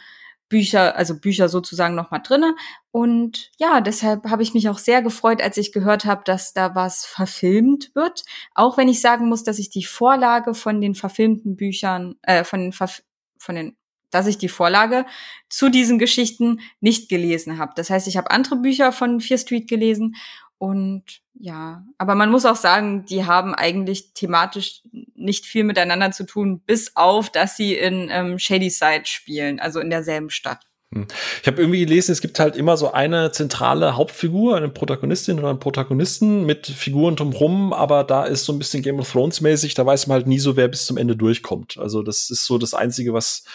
Bücher, 0.51 0.97
also 0.97 1.17
Bücher 1.17 1.47
sozusagen 1.47 1.95
noch 1.95 2.11
mal 2.11 2.19
drinne. 2.19 2.55
Und 2.91 3.49
ja, 3.57 3.79
deshalb 3.79 4.29
habe 4.29 4.43
ich 4.43 4.53
mich 4.53 4.67
auch 4.67 4.77
sehr 4.77 5.01
gefreut, 5.01 5.41
als 5.41 5.55
ich 5.55 5.71
gehört 5.71 6.03
habe, 6.03 6.23
dass 6.25 6.53
da 6.53 6.75
was 6.75 7.05
verfilmt 7.05 7.91
wird. 7.95 8.25
Auch 8.53 8.77
wenn 8.77 8.89
ich 8.89 8.99
sagen 8.99 9.29
muss, 9.29 9.43
dass 9.43 9.59
ich 9.59 9.69
die 9.69 9.85
Vorlage 9.85 10.53
von 10.53 10.81
den 10.81 10.93
verfilmten 10.93 11.55
Büchern, 11.55 12.15
äh, 12.23 12.43
von 12.43 12.59
den, 12.59 12.73
Verf 12.73 13.01
von 13.37 13.55
den 13.55 13.77
dass 14.11 14.27
ich 14.27 14.37
die 14.37 14.49
Vorlage 14.49 15.05
zu 15.47 15.69
diesen 15.69 15.97
Geschichten 15.97 16.59
nicht 16.81 17.07
gelesen 17.07 17.57
habe. 17.57 17.71
Das 17.77 17.89
heißt, 17.89 18.09
ich 18.09 18.17
habe 18.17 18.29
andere 18.29 18.57
Bücher 18.57 18.91
von 18.91 19.21
Fear 19.21 19.37
Street 19.37 19.69
gelesen 19.69 20.17
und 20.61 21.21
ja, 21.33 21.83
aber 21.97 22.13
man 22.13 22.29
muss 22.29 22.45
auch 22.45 22.55
sagen, 22.55 23.03
die 23.05 23.25
haben 23.25 23.55
eigentlich 23.55 24.13
thematisch 24.13 24.83
nicht 25.15 25.47
viel 25.47 25.63
miteinander 25.63 26.11
zu 26.11 26.23
tun, 26.23 26.59
bis 26.59 26.95
auf, 26.95 27.31
dass 27.31 27.57
sie 27.57 27.73
in 27.73 28.09
ähm, 28.11 28.37
Shady 28.37 28.69
Side 28.69 29.05
spielen, 29.05 29.59
also 29.59 29.79
in 29.79 29.89
derselben 29.89 30.29
Stadt. 30.29 30.67
Hm. 30.93 31.07
Ich 31.41 31.47
habe 31.47 31.61
irgendwie 31.61 31.79
gelesen, 31.79 32.11
es 32.11 32.19
gibt 32.19 32.37
halt 32.37 32.57
immer 32.57 32.75
so 32.75 32.91
eine 32.91 33.31
zentrale 33.31 33.95
Hauptfigur, 33.95 34.57
eine 34.57 34.67
Protagonistin 34.67 35.39
oder 35.39 35.49
einen 35.49 35.59
Protagonisten 35.59 36.45
mit 36.45 36.67
Figuren 36.67 37.15
drumherum, 37.15 37.71
aber 37.71 38.03
da 38.03 38.25
ist 38.25 38.43
so 38.43 38.51
ein 38.51 38.59
bisschen 38.59 38.83
Game 38.83 38.99
of 38.99 39.09
Thrones 39.09 39.39
mäßig, 39.39 39.73
da 39.73 39.85
weiß 39.85 40.07
man 40.07 40.15
halt 40.15 40.27
nie 40.27 40.39
so, 40.39 40.57
wer 40.57 40.67
bis 40.67 40.85
zum 40.85 40.97
Ende 40.97 41.15
durchkommt. 41.15 41.77
Also 41.77 42.03
das 42.03 42.29
ist 42.29 42.45
so 42.45 42.57
das 42.57 42.73
Einzige, 42.73 43.13
was, 43.13 43.45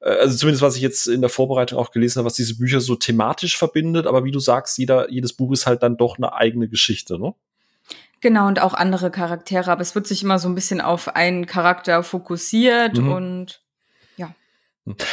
äh, 0.00 0.10
also 0.10 0.36
zumindest 0.36 0.62
was 0.62 0.76
ich 0.76 0.82
jetzt 0.82 1.06
in 1.06 1.22
der 1.22 1.30
Vorbereitung 1.30 1.78
auch 1.78 1.92
gelesen 1.92 2.18
habe, 2.18 2.26
was 2.26 2.34
diese 2.34 2.58
Bücher 2.58 2.80
so 2.80 2.94
thematisch 2.94 3.56
verbindet, 3.56 4.06
aber 4.06 4.24
wie 4.24 4.30
du 4.30 4.38
sagst, 4.38 4.76
jeder, 4.76 5.10
jedes 5.10 5.32
Buch 5.32 5.52
ist 5.52 5.66
halt 5.66 5.82
dann 5.82 5.96
doch 5.96 6.18
eine 6.18 6.34
eigene 6.34 6.68
Geschichte, 6.68 7.18
ne? 7.18 7.34
Genau, 8.20 8.46
und 8.46 8.60
auch 8.60 8.74
andere 8.74 9.10
Charaktere, 9.10 9.72
aber 9.72 9.80
es 9.80 9.96
wird 9.96 10.06
sich 10.06 10.22
immer 10.22 10.38
so 10.38 10.48
ein 10.48 10.54
bisschen 10.54 10.80
auf 10.80 11.16
einen 11.16 11.46
Charakter 11.46 12.04
fokussiert 12.04 12.98
mhm. 12.98 13.12
und 13.12 13.61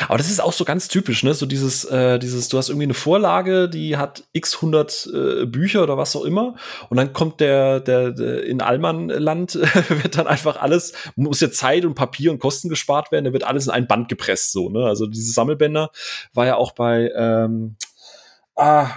aber 0.08 0.18
das 0.18 0.32
ist 0.32 0.42
auch 0.42 0.54
so 0.54 0.66
ganz 0.66 0.88
typisch, 0.88 1.24
ne? 1.24 1.34
So 1.36 1.46
dieses, 1.46 1.86
äh, 1.86 2.18
dieses, 2.18 2.48
du 2.50 2.58
hast 2.58 2.70
irgendwie 2.70 2.86
eine 2.86 2.96
Vorlage, 2.96 3.70
die 3.70 3.98
hat 3.98 4.24
x 4.34 4.62
hundert 4.62 5.08
äh, 5.14 5.46
Bücher 5.46 5.84
oder 5.84 5.96
was 5.96 6.16
auch 6.16 6.26
immer, 6.26 6.56
und 6.90 6.98
dann 6.98 7.14
kommt 7.14 7.40
der, 7.40 7.80
der, 7.80 8.12
der 8.12 8.44
in 8.46 8.62
Allmannland 8.62 9.56
wird 9.90 10.18
dann 10.18 10.26
einfach 10.26 10.60
alles, 10.60 10.94
muss 11.16 11.40
ja 11.40 11.52
Zeit 11.52 11.86
und 11.86 11.94
Papier 11.94 12.32
und 12.32 12.40
Kosten 12.40 12.70
gespart 12.70 13.12
werden, 13.12 13.26
da 13.26 13.34
wird 13.34 13.44
alles 13.44 13.68
in 13.68 13.72
ein 13.72 13.88
Band 13.88 14.10
gepresst, 14.10 14.54
so, 14.54 14.70
ne? 14.70 14.86
Also 14.86 15.06
diese 15.06 15.32
Sammelbänder 15.32 15.92
war 16.34 16.48
ja 16.48 16.56
auch 16.56 16.72
bei, 16.72 17.12
ähm, 17.16 17.76
ah, 18.56 18.90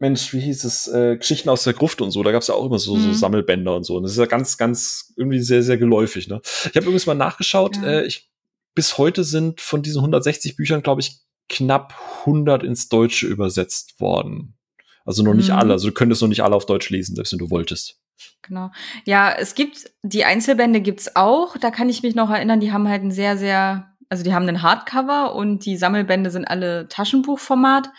Mensch, 0.00 0.34
wie 0.34 0.40
hieß 0.40 0.64
es, 0.64 0.86
äh, 0.88 1.16
Geschichten 1.16 1.48
aus 1.48 1.64
der 1.64 1.72
Gruft 1.72 2.02
und 2.02 2.10
so, 2.10 2.22
da 2.22 2.30
gab 2.30 2.42
es 2.42 2.48
ja 2.48 2.54
auch 2.54 2.66
immer 2.66 2.78
so, 2.78 2.94
mhm. 2.94 3.00
so 3.00 3.12
Sammelbänder 3.14 3.74
und 3.74 3.84
so. 3.84 3.96
Und 3.96 4.02
das 4.02 4.12
ist 4.12 4.18
ja 4.18 4.26
ganz, 4.26 4.58
ganz 4.58 5.14
irgendwie 5.16 5.40
sehr, 5.40 5.62
sehr 5.62 5.78
geläufig. 5.78 6.28
Ne? 6.28 6.42
Ich 6.44 6.76
habe 6.76 6.80
übrigens 6.80 7.06
mal 7.06 7.14
nachgeschaut, 7.14 7.76
ja. 7.76 7.84
äh, 7.84 8.04
ich 8.04 8.28
bis 8.74 8.98
heute 8.98 9.24
sind 9.24 9.60
von 9.60 9.82
diesen 9.82 10.00
160 10.00 10.56
Büchern, 10.56 10.82
glaube 10.82 11.00
ich, 11.00 11.20
knapp 11.48 11.94
100 12.20 12.62
ins 12.62 12.88
Deutsche 12.88 13.26
übersetzt 13.26 14.00
worden. 14.00 14.56
Also 15.04 15.22
noch 15.22 15.34
nicht 15.34 15.50
mhm. 15.50 15.56
alle. 15.56 15.72
Also 15.72 15.88
du 15.88 15.94
könntest 15.94 16.22
noch 16.22 16.28
nicht 16.28 16.42
alle 16.42 16.56
auf 16.56 16.66
Deutsch 16.66 16.90
lesen, 16.90 17.14
selbst 17.14 17.32
wenn 17.32 17.38
du 17.38 17.50
wolltest. 17.50 18.00
Genau. 18.42 18.70
Ja, 19.04 19.32
es 19.32 19.54
gibt, 19.54 19.90
die 20.02 20.24
Einzelbände 20.24 20.80
gibt's 20.80 21.14
auch. 21.16 21.56
Da 21.58 21.70
kann 21.70 21.88
ich 21.88 22.02
mich 22.02 22.14
noch 22.14 22.30
erinnern, 22.30 22.60
die 22.60 22.72
haben 22.72 22.88
halt 22.88 23.02
ein 23.02 23.10
sehr, 23.10 23.36
sehr, 23.36 23.94
also 24.08 24.24
die 24.24 24.34
haben 24.34 24.48
einen 24.48 24.62
Hardcover 24.62 25.34
und 25.34 25.64
die 25.66 25.76
Sammelbände 25.76 26.30
sind 26.30 26.46
alle 26.46 26.88
Taschenbuchformat. 26.88 27.90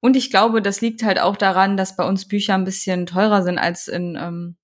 Und 0.00 0.16
ich 0.16 0.30
glaube, 0.30 0.62
das 0.62 0.80
liegt 0.80 1.02
halt 1.02 1.20
auch 1.20 1.36
daran, 1.36 1.76
dass 1.76 1.96
bei 1.96 2.06
uns 2.06 2.26
Bücher 2.26 2.54
ein 2.54 2.64
bisschen 2.64 3.06
teurer 3.06 3.42
sind 3.42 3.58
als 3.58 3.88
in 3.88 4.16
ähm, 4.20 4.56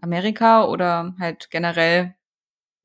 Amerika 0.00 0.64
oder 0.64 1.14
halt 1.18 1.50
generell 1.50 2.14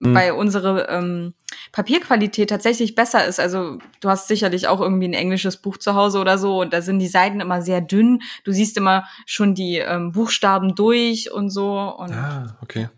mhm. 0.03 0.15
weil 0.15 0.31
unsere 0.31 0.88
ähm, 0.89 1.33
Papierqualität 1.72 2.50
tatsächlich 2.50 2.95
besser 2.95 3.25
ist. 3.25 3.39
Also 3.39 3.79
du 4.00 4.10
hast 4.10 4.27
sicherlich 4.27 4.67
auch 4.67 4.81
irgendwie 4.81 5.07
ein 5.07 5.13
englisches 5.13 5.57
Buch 5.57 5.77
zu 5.77 5.95
Hause 5.95 6.19
oder 6.19 6.38
so 6.38 6.62
und 6.62 6.74
da 6.74 6.81
sind 6.81 7.00
die 7.00 7.07
Seiten 7.07 7.39
immer 7.39 7.62
sehr 7.62 7.81
dünn. 7.81 8.22
Du 8.43 8.51
siehst 8.51 8.77
immer 8.77 9.05
schon 9.25 9.55
die 9.55 9.77
ähm, 9.77 10.12
Buchstaben 10.12 10.75
durch 10.75 11.31
und 11.31 11.50
so. 11.50 11.77
Und 11.98 12.13
ah, 12.13 12.57
okay. 12.62 12.89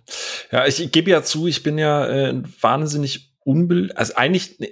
Ja, 0.52 0.66
ich, 0.66 0.82
ich 0.82 0.92
gebe 0.92 1.12
ja 1.12 1.24
zu, 1.24 1.48
ich 1.48 1.64
bin 1.64 1.78
ja 1.78 2.06
äh, 2.08 2.42
wahnsinnig 2.62 3.34
unbel, 3.44 3.92
also 3.94 4.16
eigentlich. 4.16 4.60
Ne, 4.60 4.70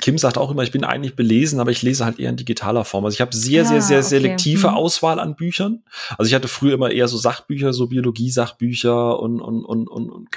Kim 0.00 0.18
sagt 0.18 0.38
auch 0.38 0.50
immer, 0.50 0.64
ich 0.64 0.72
bin 0.72 0.82
eigentlich 0.82 1.14
belesen, 1.14 1.60
aber 1.60 1.70
ich 1.70 1.82
lese 1.82 2.04
halt 2.04 2.18
eher 2.18 2.30
in 2.30 2.36
digitaler 2.36 2.84
Form. 2.84 3.04
Also 3.04 3.14
ich 3.14 3.20
habe 3.20 3.34
sehr, 3.34 3.64
sehr, 3.64 3.80
sehr 3.80 4.00
okay. 4.00 4.08
selektive 4.08 4.68
hm. 4.68 4.74
Auswahl 4.74 5.20
an 5.20 5.36
Büchern. 5.36 5.84
Also 6.18 6.28
ich 6.28 6.34
hatte 6.34 6.48
früher 6.48 6.74
immer 6.74 6.90
eher 6.90 7.06
so 7.06 7.16
Sachbücher, 7.16 7.72
so 7.72 7.86
Biologie-Sachbücher 7.86 9.20
und, 9.20 9.40
und, 9.40 9.64
und, 9.64 9.86
und, 9.86 10.10
und 10.10 10.30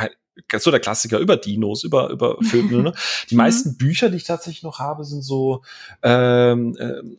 so 0.58 0.72
der 0.72 0.80
Klassiker 0.80 1.20
über 1.20 1.38
Dinos, 1.38 1.84
über, 1.84 2.10
über 2.10 2.38
Filme. 2.42 2.84
ne? 2.84 2.94
Die 3.30 3.36
mhm. 3.36 3.40
meisten 3.40 3.78
Bücher, 3.78 4.10
die 4.10 4.18
ich 4.18 4.24
tatsächlich 4.24 4.64
noch 4.64 4.80
habe, 4.80 5.04
sind 5.04 5.24
so 5.24 5.64
ähm, 6.04 6.76
ähm, 6.80 7.18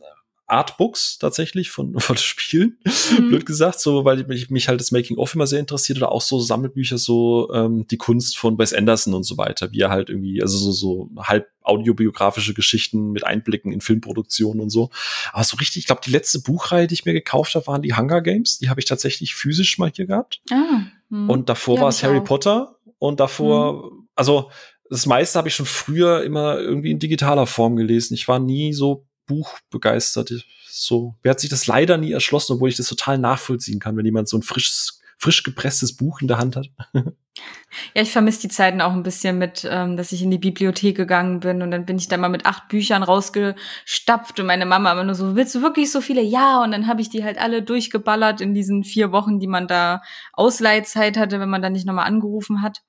Artbooks 0.49 1.19
tatsächlich 1.19 1.69
von, 1.69 1.99
von 1.99 2.17
Spielen, 2.17 2.77
mhm. 3.17 3.29
blöd 3.29 3.45
gesagt, 3.45 3.79
so, 3.79 4.03
weil 4.05 4.25
mich, 4.25 4.49
mich 4.49 4.67
halt 4.67 4.79
das 4.79 4.91
Making-of 4.91 5.35
immer 5.35 5.47
sehr 5.47 5.59
interessiert 5.59 5.97
oder 5.97 6.11
auch 6.11 6.21
so 6.21 6.39
Sammelbücher, 6.39 6.97
so 6.97 7.51
ähm, 7.53 7.87
die 7.87 7.97
Kunst 7.97 8.37
von 8.37 8.57
Wes 8.57 8.73
Anderson 8.73 9.13
und 9.13 9.23
so 9.23 9.37
weiter, 9.37 9.71
wie 9.71 9.81
er 9.81 9.89
halt 9.89 10.09
irgendwie, 10.09 10.41
also 10.41 10.57
so, 10.57 10.71
so 10.71 11.09
halb 11.19 11.47
audiobiografische 11.61 12.55
Geschichten 12.55 13.11
mit 13.11 13.23
Einblicken 13.25 13.71
in 13.71 13.81
Filmproduktionen 13.81 14.59
und 14.59 14.69
so. 14.71 14.89
Aber 15.33 15.43
so 15.43 15.57
richtig, 15.57 15.77
ich 15.77 15.85
glaube, 15.85 16.01
die 16.03 16.11
letzte 16.11 16.39
Buchreihe, 16.39 16.87
die 16.87 16.95
ich 16.95 17.05
mir 17.05 17.13
gekauft 17.13 17.53
habe, 17.53 17.67
waren 17.67 17.83
die 17.83 17.95
Hunger 17.95 18.21
Games. 18.21 18.57
Die 18.57 18.69
habe 18.69 18.79
ich 18.79 18.85
tatsächlich 18.85 19.35
physisch 19.35 19.77
mal 19.77 19.91
hier 19.93 20.07
gehabt. 20.07 20.41
Ah, 20.49 20.81
hm. 21.09 21.29
Und 21.29 21.49
davor 21.49 21.79
war 21.79 21.89
es 21.89 22.01
Harry 22.01 22.19
auch. 22.19 22.23
Potter 22.23 22.75
und 22.99 23.19
davor, 23.19 23.91
mhm. 23.91 24.07
also 24.15 24.51
das 24.89 25.05
meiste 25.05 25.37
habe 25.37 25.47
ich 25.47 25.55
schon 25.55 25.65
früher 25.65 26.23
immer 26.23 26.59
irgendwie 26.59 26.91
in 26.91 26.99
digitaler 26.99 27.45
Form 27.45 27.75
gelesen. 27.75 28.15
Ich 28.15 28.27
war 28.27 28.39
nie 28.39 28.73
so 28.73 29.05
buchbegeistert. 29.27 30.33
So, 30.67 31.15
wer 31.21 31.31
hat 31.31 31.39
sich 31.39 31.49
das 31.49 31.67
leider 31.67 31.97
nie 31.97 32.11
erschlossen, 32.11 32.53
obwohl 32.53 32.69
ich 32.69 32.77
das 32.77 32.87
total 32.87 33.17
nachvollziehen 33.17 33.79
kann, 33.79 33.95
wenn 33.97 34.05
jemand 34.05 34.27
so 34.27 34.37
ein 34.37 34.43
frisches, 34.43 35.01
frisch 35.17 35.43
gepresstes 35.43 35.95
Buch 35.95 36.21
in 36.21 36.27
der 36.27 36.37
Hand 36.37 36.55
hat. 36.55 36.69
ja, 36.93 38.01
ich 38.01 38.11
vermisse 38.11 38.41
die 38.41 38.47
Zeiten 38.47 38.81
auch 38.81 38.93
ein 38.93 39.03
bisschen 39.03 39.37
mit, 39.37 39.67
ähm, 39.69 39.97
dass 39.97 40.11
ich 40.11 40.23
in 40.23 40.31
die 40.31 40.37
Bibliothek 40.37 40.95
gegangen 40.95 41.41
bin 41.41 41.61
und 41.61 41.69
dann 41.69 41.85
bin 41.85 41.97
ich 41.97 42.07
da 42.07 42.17
mal 42.17 42.29
mit 42.29 42.45
acht 42.45 42.69
Büchern 42.69 43.03
rausgestapft 43.03 44.39
und 44.39 44.45
meine 44.45 44.65
Mama 44.65 44.91
immer 44.91 45.03
nur 45.03 45.15
so, 45.15 45.35
willst 45.35 45.53
du 45.53 45.61
wirklich 45.61 45.91
so 45.91 46.01
viele? 46.01 46.21
Ja, 46.21 46.63
und 46.63 46.71
dann 46.71 46.87
habe 46.87 47.01
ich 47.01 47.09
die 47.09 47.23
halt 47.23 47.37
alle 47.37 47.61
durchgeballert 47.61 48.41
in 48.41 48.53
diesen 48.53 48.83
vier 48.83 49.11
Wochen, 49.11 49.39
die 49.39 49.47
man 49.47 49.67
da 49.67 50.01
Ausleihzeit 50.33 51.17
hatte, 51.17 51.39
wenn 51.39 51.49
man 51.49 51.61
da 51.61 51.69
nicht 51.69 51.85
nochmal 51.85 52.07
angerufen 52.07 52.61
hat. 52.61 52.81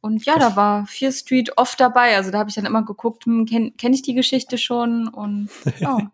Und 0.00 0.24
ja, 0.26 0.38
da 0.38 0.54
war 0.54 0.86
Fear 0.86 1.10
Street 1.10 1.50
oft 1.56 1.80
dabei. 1.80 2.16
Also 2.16 2.30
da 2.30 2.38
habe 2.38 2.48
ich 2.48 2.54
dann 2.54 2.66
immer 2.66 2.84
geguckt, 2.84 3.26
hm, 3.26 3.46
kenne 3.46 3.72
kenn 3.76 3.92
ich 3.92 4.02
die 4.02 4.14
Geschichte 4.14 4.56
schon 4.56 5.08
und 5.08 5.48
ja. 5.80 6.12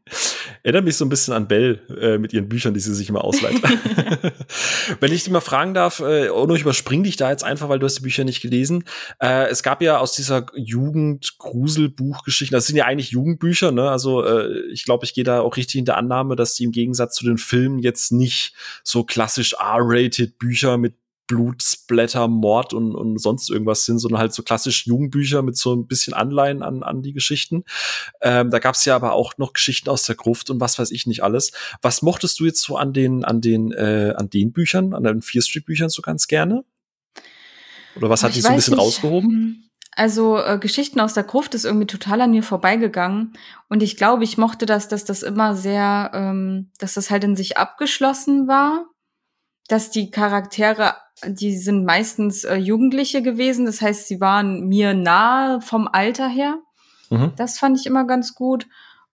Erinnert 0.63 0.85
mich 0.85 0.97
so 0.97 1.05
ein 1.05 1.11
bisschen 1.11 1.35
an 1.35 1.49
Bell 1.49 1.83
äh, 2.01 2.17
mit 2.17 2.33
ihren 2.33 2.49
Büchern, 2.49 2.73
die 2.73 2.81
sie 2.81 2.95
sich 2.95 3.11
immer 3.11 3.23
ausleiht. 3.23 3.61
Wenn 5.01 5.13
ich 5.13 5.25
dich 5.25 5.33
mal 5.33 5.41
fragen 5.41 5.75
darf, 5.75 6.01
äh, 6.01 6.31
Ono, 6.31 6.55
ich 6.55 6.63
überspring 6.63 7.03
dich 7.03 7.17
da 7.17 7.31
jetzt 7.31 7.45
einfach, 7.45 7.69
weil 7.69 7.79
du 7.79 7.85
hast 7.85 7.99
die 7.99 8.03
Bücher 8.03 8.25
nicht 8.25 8.41
gelesen. 8.41 8.85
Äh, 9.21 9.49
es 9.49 9.63
gab 9.63 9.83
ja 9.83 9.99
aus 9.99 10.13
dieser 10.13 10.47
Jugend-Grusel-Buchgeschichte, 10.55 12.55
das 12.55 12.67
sind 12.67 12.77
ja 12.77 12.87
eigentlich 12.87 13.11
Jugendbücher, 13.11 13.71
ne? 13.71 13.91
Also 13.91 14.25
äh, 14.25 14.61
ich 14.73 14.85
glaube, 14.85 15.05
ich 15.05 15.13
gehe 15.13 15.25
da 15.25 15.41
auch 15.41 15.59
richtig 15.59 15.79
in 15.79 15.85
der 15.85 15.99
Annahme, 15.99 16.37
dass 16.37 16.55
die 16.55 16.65
im 16.65 16.73
Gegensatz 16.73 17.17
zu 17.17 17.27
den 17.27 17.37
Filmen 17.37 17.79
jetzt 17.79 18.13
nicht 18.13 18.55
so 18.83 19.05
klassisch 19.05 19.55
R-rated 19.55 20.39
Bücher 20.39 20.79
mit 20.79 20.95
Blutsplatter, 21.27 22.29
Mord 22.29 22.75
und, 22.75 22.95
und 22.95 23.19
sonst 23.19 23.51
irgendwas 23.51 23.85
sind, 23.85 23.99
sondern 23.99 24.21
halt 24.21 24.35
so 24.35 24.43
klassisch 24.43 24.87
Jugendbücher 24.87 25.43
mit 25.43 25.57
so 25.57 25.75
ein 25.75 25.87
bisschen 25.87 26.15
Anleihen 26.15 26.63
an, 26.63 26.83
an 26.83 27.03
die 27.03 27.13
Geschichten. 27.13 27.65
Ähm, 28.21 28.51
da 28.51 28.59
gab's 28.59 28.85
ja 28.85 28.95
aber 28.97 29.13
auch 29.13 29.39
noch 29.39 29.53
Geschichten 29.53 29.89
aus 29.89 30.05
der 30.05 30.17
Gruft 30.17 30.51
und 30.51 30.61
was 30.61 30.79
weiß 30.79 30.91
ich 30.91 31.07
nicht 31.07 31.23
alles. 31.23 31.53
Was 31.83 32.03
mochtest 32.03 32.39
du 32.41 32.45
jetzt 32.45 32.63
so 32.63 32.77
an 32.77 32.93
den, 32.93 33.25
an 33.25 33.41
den, 33.41 33.73
äh, 33.73 34.15
an 34.17 34.31
den 34.31 34.53
Büchern, 34.53 34.95
an 34.95 35.05
den 35.05 35.23
Fear 35.23 35.43
Street 35.43 35.65
Büchern 35.65 35.89
so 35.89 36.03
ganz 36.03 36.27
gerne? 36.27 36.65
Oder 37.97 38.11
was 38.11 38.23
hat 38.23 38.35
dich 38.35 38.43
so 38.43 38.49
ein 38.49 38.57
bisschen 38.57 38.75
nicht. 38.75 38.83
rausgehoben? 38.83 39.31
Hm. 39.31 39.65
Also 39.97 40.39
äh, 40.39 40.59
Geschichten 40.59 40.99
aus 40.99 41.15
der 41.15 41.23
Gruft 41.23 41.55
ist 41.55 41.65
irgendwie 41.65 41.87
total 41.87 42.21
an 42.21 42.33
mir 42.33 42.43
vorbeigegangen 42.43 43.35
und 43.69 43.83
ich 43.83 43.97
glaube, 43.97 44.25
ich 44.25 44.37
mochte 44.39 44.67
das, 44.67 44.89
dass 44.89 45.05
das 45.05 45.23
immer 45.23 45.55
sehr, 45.55 46.11
ähm, 46.13 46.73
dass 46.79 46.95
das 46.95 47.11
halt 47.11 47.23
in 47.23 47.37
sich 47.37 47.59
abgeschlossen 47.59 48.49
war, 48.49 48.87
dass 49.69 49.91
die 49.91 50.11
Charaktere 50.11 50.95
die 51.27 51.57
sind 51.57 51.85
meistens 51.85 52.45
äh, 52.45 52.57
Jugendliche 52.57 53.23
gewesen. 53.23 53.67
Das 53.67 53.81
heißt, 53.81 54.09
sie 54.09 54.21
waren 54.21 54.69
mir 54.69 54.95
nahe 54.95 55.61
vom 55.61 55.89
Alter 55.91 56.29
her. 56.29 56.59
Mhm. 57.11 57.33
Das 57.37 57.59
fand 57.59 57.79
ich 57.79 57.87
immer 57.87 58.07
ganz 58.07 58.35
gut. 58.35 58.67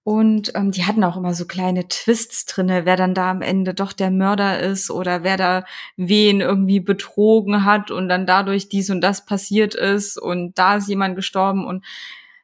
Und 0.03 0.53
ähm, 0.55 0.72
die 0.72 0.86
hatten 0.86 1.03
auch 1.03 1.15
immer 1.15 1.36
so 1.36 1.46
kleine 1.46 1.88
Twists 1.88 2.46
drinne, 2.46 2.86
wer 2.86 2.96
dann 2.96 3.13
da 3.13 3.29
am 3.29 3.43
Ende 3.43 3.75
doch 3.75 3.93
der 3.93 4.10
Mörder 4.10 4.60
ist 4.60 4.89
oder 4.89 5.24
wer 5.24 5.38
da 5.38 5.63
wen 5.96 6.41
irgendwie 6.41 6.79
betrogen 6.79 7.65
hat 7.65 7.91
und 7.91 8.10
dann 8.10 8.25
dadurch 8.25 8.67
dies 8.67 8.89
und 8.89 9.01
das 9.01 9.25
passiert 9.25 9.75
ist 9.75 10.17
und 10.17 10.58
da 10.58 10.77
ist 10.77 10.88
jemand 10.88 11.15
gestorben 11.15 11.67
und 11.67 11.86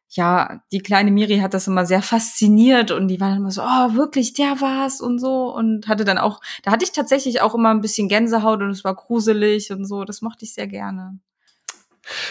ja, 0.09 0.61
die 0.71 0.79
kleine 0.79 1.11
Miri 1.11 1.39
hat 1.39 1.53
das 1.53 1.67
immer 1.67 1.85
sehr 1.85 2.01
fasziniert 2.01 2.91
und 2.91 3.07
die 3.09 3.19
war 3.19 3.29
dann 3.29 3.39
immer 3.39 3.51
so, 3.51 3.61
oh, 3.61 3.93
wirklich, 3.95 4.33
der 4.33 4.61
war's 4.61 5.01
und 5.01 5.19
so 5.19 5.53
und 5.53 5.87
hatte 5.87 6.05
dann 6.05 6.17
auch, 6.17 6.39
da 6.63 6.71
hatte 6.71 6.85
ich 6.85 6.91
tatsächlich 6.93 7.41
auch 7.41 7.55
immer 7.55 7.71
ein 7.71 7.81
bisschen 7.81 8.07
Gänsehaut 8.07 8.61
und 8.61 8.69
es 8.69 8.83
war 8.83 8.95
gruselig 8.95 9.71
und 9.71 9.85
so, 9.85 10.05
das 10.05 10.21
mochte 10.21 10.45
ich 10.45 10.53
sehr 10.53 10.67
gerne. 10.67 11.19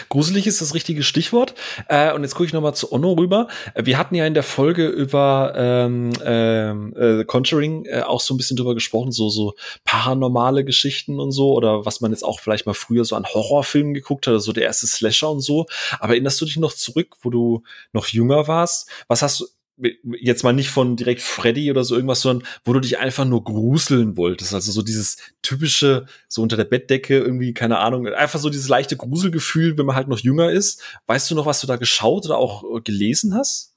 Gruselig 0.09 0.47
ist 0.47 0.61
das 0.61 0.73
richtige 0.73 1.03
Stichwort. 1.03 1.53
Äh, 1.87 2.13
und 2.13 2.23
jetzt 2.23 2.35
gucke 2.35 2.45
ich 2.45 2.53
noch 2.53 2.61
mal 2.61 2.73
zu 2.73 2.91
Onno 2.91 3.13
rüber. 3.13 3.47
Äh, 3.73 3.85
wir 3.85 3.97
hatten 3.97 4.15
ja 4.15 4.25
in 4.25 4.33
der 4.33 4.43
Folge 4.43 4.87
über 4.87 5.53
ähm, 5.55 6.11
ähm, 6.23 6.93
äh, 6.97 7.23
Conjuring 7.25 7.85
äh, 7.85 8.01
auch 8.01 8.21
so 8.21 8.33
ein 8.33 8.37
bisschen 8.37 8.57
drüber 8.57 8.73
gesprochen, 8.73 9.11
so 9.11 9.29
so 9.29 9.55
paranormale 9.83 10.63
Geschichten 10.63 11.19
und 11.19 11.31
so 11.31 11.53
oder 11.53 11.85
was 11.85 12.01
man 12.01 12.11
jetzt 12.11 12.23
auch 12.23 12.39
vielleicht 12.39 12.65
mal 12.65 12.73
früher 12.73 13.05
so 13.05 13.15
an 13.15 13.25
Horrorfilmen 13.25 13.93
geguckt 13.93 14.27
hat, 14.27 14.33
also 14.33 14.45
so 14.47 14.53
der 14.53 14.63
erste 14.63 14.87
Slasher 14.87 15.29
und 15.29 15.41
so. 15.41 15.65
Aber 15.99 16.13
erinnerst 16.13 16.39
du 16.41 16.45
dich 16.45 16.57
noch 16.57 16.73
zurück, 16.73 17.15
wo 17.21 17.29
du 17.29 17.63
noch 17.93 18.07
jünger 18.07 18.47
warst? 18.47 18.89
Was 19.07 19.21
hast 19.21 19.39
du 19.39 19.45
jetzt 19.77 20.43
mal 20.43 20.53
nicht 20.53 20.69
von 20.69 20.95
direkt 20.95 21.21
Freddy 21.21 21.69
oder 21.69 21.83
so 21.83 21.95
irgendwas, 21.95 22.21
sondern 22.21 22.47
wo 22.65 22.73
du 22.73 22.79
dich 22.79 22.97
einfach 22.97 23.25
nur 23.25 23.43
gruseln 23.43 24.17
wolltest. 24.17 24.53
Also 24.53 24.71
so 24.71 24.81
dieses 24.81 25.17
typische, 25.41 26.05
so 26.27 26.41
unter 26.41 26.57
der 26.57 26.65
Bettdecke 26.65 27.17
irgendwie, 27.17 27.53
keine 27.53 27.77
Ahnung, 27.77 28.07
einfach 28.07 28.39
so 28.39 28.49
dieses 28.49 28.67
leichte 28.67 28.97
Gruselgefühl, 28.97 29.77
wenn 29.77 29.85
man 29.85 29.95
halt 29.95 30.07
noch 30.07 30.19
jünger 30.19 30.51
ist. 30.51 30.81
Weißt 31.05 31.29
du 31.29 31.35
noch, 31.35 31.45
was 31.45 31.61
du 31.61 31.67
da 31.67 31.75
geschaut 31.75 32.25
oder 32.25 32.37
auch 32.37 32.63
äh, 32.63 32.81
gelesen 32.81 33.35
hast? 33.35 33.75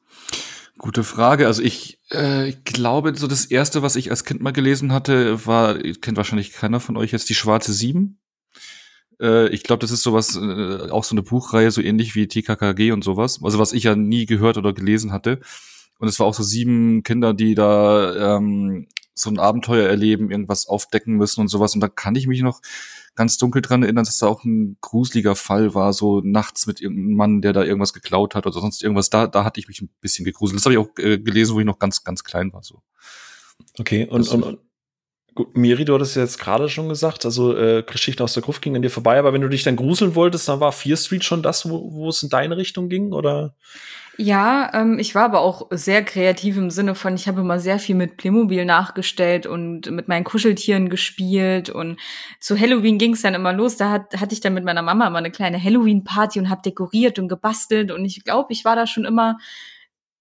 Gute 0.79 1.05
Frage. 1.05 1.47
Also 1.47 1.63
ich, 1.63 1.99
äh, 2.11 2.49
ich 2.49 2.65
glaube, 2.65 3.15
so 3.15 3.27
das 3.27 3.45
erste, 3.45 3.83
was 3.83 3.97
ich 3.97 4.11
als 4.11 4.25
Kind 4.25 4.41
mal 4.41 4.53
gelesen 4.53 4.93
hatte, 4.93 5.47
war, 5.47 5.79
kennt 5.79 6.17
wahrscheinlich 6.17 6.53
keiner 6.53 6.81
von 6.81 6.97
euch 6.97 7.13
jetzt 7.13 7.29
die 7.29 7.35
Schwarze 7.35 7.75
Sieben. 7.75 8.19
Äh, 9.21 9.49
ich 9.51 9.63
glaube, 9.63 9.81
das 9.81 9.91
ist 9.91 10.03
sowas, 10.03 10.37
äh, 10.37 10.91
auch 10.91 11.05
so 11.05 11.15
eine 11.15 11.23
Buchreihe, 11.23 11.71
so 11.71 11.83
ähnlich 11.83 12.15
wie 12.15 12.27
TKKG 12.27 12.93
und 12.93 13.05
sowas. 13.05 13.41
Also 13.43 13.59
was 13.59 13.75
ich 13.75 13.85
ja 13.85 13.95
nie 13.95 14.25
gehört 14.25 14.57
oder 14.57 14.73
gelesen 14.73 15.13
hatte. 15.13 15.41
Und 16.01 16.09
es 16.09 16.19
war 16.19 16.27
auch 16.27 16.35
so 16.35 16.43
sieben 16.43 17.03
Kinder, 17.03 17.35
die 17.35 17.55
da 17.55 18.37
ähm, 18.37 18.89
so 19.15 19.31
ein 19.31 19.39
Abenteuer 19.39 19.87
erleben, 19.87 20.31
irgendwas 20.31 20.67
aufdecken 20.67 21.15
müssen 21.15 21.43
und 21.43 21.49
sowas. 21.49 21.75
Und 21.75 21.81
da 21.81 21.89
kann 21.89 22.17
ich 22.17 22.27
mich 22.27 22.41
noch 22.41 22.61
ganz 23.15 23.37
dunkel 23.37 23.61
dran 23.61 23.83
erinnern, 23.83 24.07
dass 24.07 24.19
da 24.19 24.27
auch 24.27 24.43
ein 24.45 24.79
gruseliger 24.81 25.37
Fall 25.37 25.75
war, 25.75 25.93
so 25.93 26.23
nachts 26.23 26.67
mit 26.67 26.81
irgendeinem 26.81 27.17
Mann, 27.17 27.43
der 27.43 27.53
da 27.53 27.63
irgendwas 27.65 27.93
geklaut 27.93 28.35
hat 28.35 28.47
oder 28.47 28.59
sonst 28.59 28.83
irgendwas. 28.83 29.11
Da, 29.11 29.27
da 29.27 29.45
hatte 29.45 29.61
ich 29.61 29.69
mich 29.69 29.83
ein 29.83 29.91
bisschen 30.01 30.25
gegruselt. 30.25 30.59
Das 30.59 30.65
habe 30.65 30.73
ich 30.73 30.79
auch 30.79 30.89
äh, 30.99 31.19
gelesen, 31.19 31.55
wo 31.55 31.61
ich 31.61 31.67
noch 31.67 31.79
ganz, 31.79 32.03
ganz 32.03 32.25
klein 32.25 32.53
war. 32.55 32.63
So. 32.63 32.83
Okay, 33.79 34.07
und, 34.09 34.27
und, 34.29 34.43
und 34.43 34.59
Gut, 35.35 35.57
Miri, 35.57 35.85
du 35.85 35.95
hattest 35.95 36.17
jetzt 36.17 36.39
gerade 36.41 36.69
schon 36.69 36.89
gesagt, 36.89 37.25
also 37.25 37.57
äh, 37.57 37.85
Geschichten 37.85 38.23
aus 38.23 38.35
der 38.35 38.43
Gruft 38.43 38.63
ging 38.63 38.75
an 38.75 38.83
dir 38.83 38.91
vorbei, 38.91 39.17
aber 39.19 39.33
wenn 39.33 39.41
du 39.41 39.49
dich 39.49 39.63
dann 39.63 39.77
gruseln 39.77 40.17
wolltest, 40.17 40.49
dann 40.49 40.59
war 40.59 40.73
Fear 40.73 40.97
Street 40.97 41.23
schon 41.23 41.43
das, 41.43 41.69
wo, 41.71 41.93
wo 41.93 42.09
es 42.09 42.23
in 42.23 42.31
deine 42.31 42.57
Richtung 42.57 42.89
ging, 42.89 43.13
oder? 43.13 43.55
Ja, 44.23 44.71
ähm, 44.75 44.99
ich 44.99 45.15
war 45.15 45.25
aber 45.25 45.41
auch 45.41 45.69
sehr 45.71 46.05
kreativ 46.05 46.59
im 46.59 46.69
Sinne 46.69 46.95
von, 46.95 47.15
ich 47.15 47.27
habe 47.27 47.41
immer 47.41 47.59
sehr 47.59 47.79
viel 47.79 47.95
mit 47.95 48.19
Playmobil 48.19 48.67
nachgestellt 48.67 49.47
und 49.47 49.91
mit 49.91 50.09
meinen 50.09 50.25
Kuscheltieren 50.25 50.91
gespielt 50.91 51.71
und 51.71 51.99
zu 52.39 52.61
Halloween 52.61 52.99
ging 52.99 53.15
es 53.15 53.23
dann 53.23 53.33
immer 53.33 53.55
los. 53.55 53.79
Da 53.79 53.89
hat, 53.89 54.21
hatte 54.21 54.35
ich 54.35 54.41
dann 54.41 54.53
mit 54.53 54.63
meiner 54.63 54.83
Mama 54.83 55.07
immer 55.07 55.17
eine 55.17 55.31
kleine 55.31 55.59
Halloween-Party 55.63 56.39
und 56.39 56.51
habe 56.51 56.61
dekoriert 56.61 57.19
und 57.19 57.29
gebastelt 57.29 57.91
und 57.91 58.05
ich 58.05 58.23
glaube, 58.23 58.53
ich 58.53 58.67
war 58.67 58.77
da 58.77 58.87
schon 58.87 59.07
immer 59.07 59.39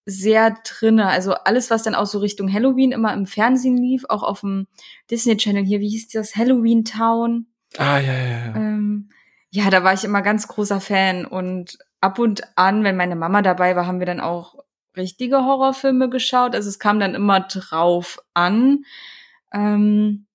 sehr 0.05 0.55
drinne. 0.63 1.07
Also 1.07 1.33
alles, 1.33 1.69
was 1.69 1.83
dann 1.83 1.93
auch 1.93 2.05
so 2.05 2.19
Richtung 2.19 2.53
Halloween 2.53 2.93
immer 2.93 3.13
im 3.13 3.25
Fernsehen 3.25 3.75
lief, 3.75 4.05
auch 4.07 4.23
auf 4.23 4.39
dem 4.39 4.67
Disney 5.11 5.35
Channel 5.35 5.65
hier, 5.65 5.81
wie 5.81 5.89
hieß 5.89 6.07
das? 6.07 6.37
Halloween 6.37 6.85
Town. 6.85 7.47
Ah, 7.77 7.99
ja, 7.99 8.13
ja, 8.13 8.29
ja. 8.29 8.55
Ähm, 8.55 9.09
ja, 9.51 9.69
da 9.69 9.83
war 9.83 9.93
ich 9.93 10.03
immer 10.03 10.21
ganz 10.21 10.47
großer 10.47 10.79
Fan 10.79 11.25
und 11.25 11.77
ab 12.01 12.19
und 12.19 12.43
an, 12.55 12.83
wenn 12.83 12.95
meine 12.95 13.15
Mama 13.15 13.41
dabei 13.41 13.75
war, 13.75 13.87
haben 13.87 13.99
wir 13.99 14.05
dann 14.05 14.19
auch 14.19 14.55
richtige 14.95 15.37
Horrorfilme 15.37 16.09
geschaut. 16.09 16.55
Also 16.55 16.69
es 16.69 16.79
kam 16.79 16.99
dann 16.99 17.15
immer 17.15 17.41
drauf 17.41 18.19
an. 18.33 18.85
Ähm, 19.51 20.27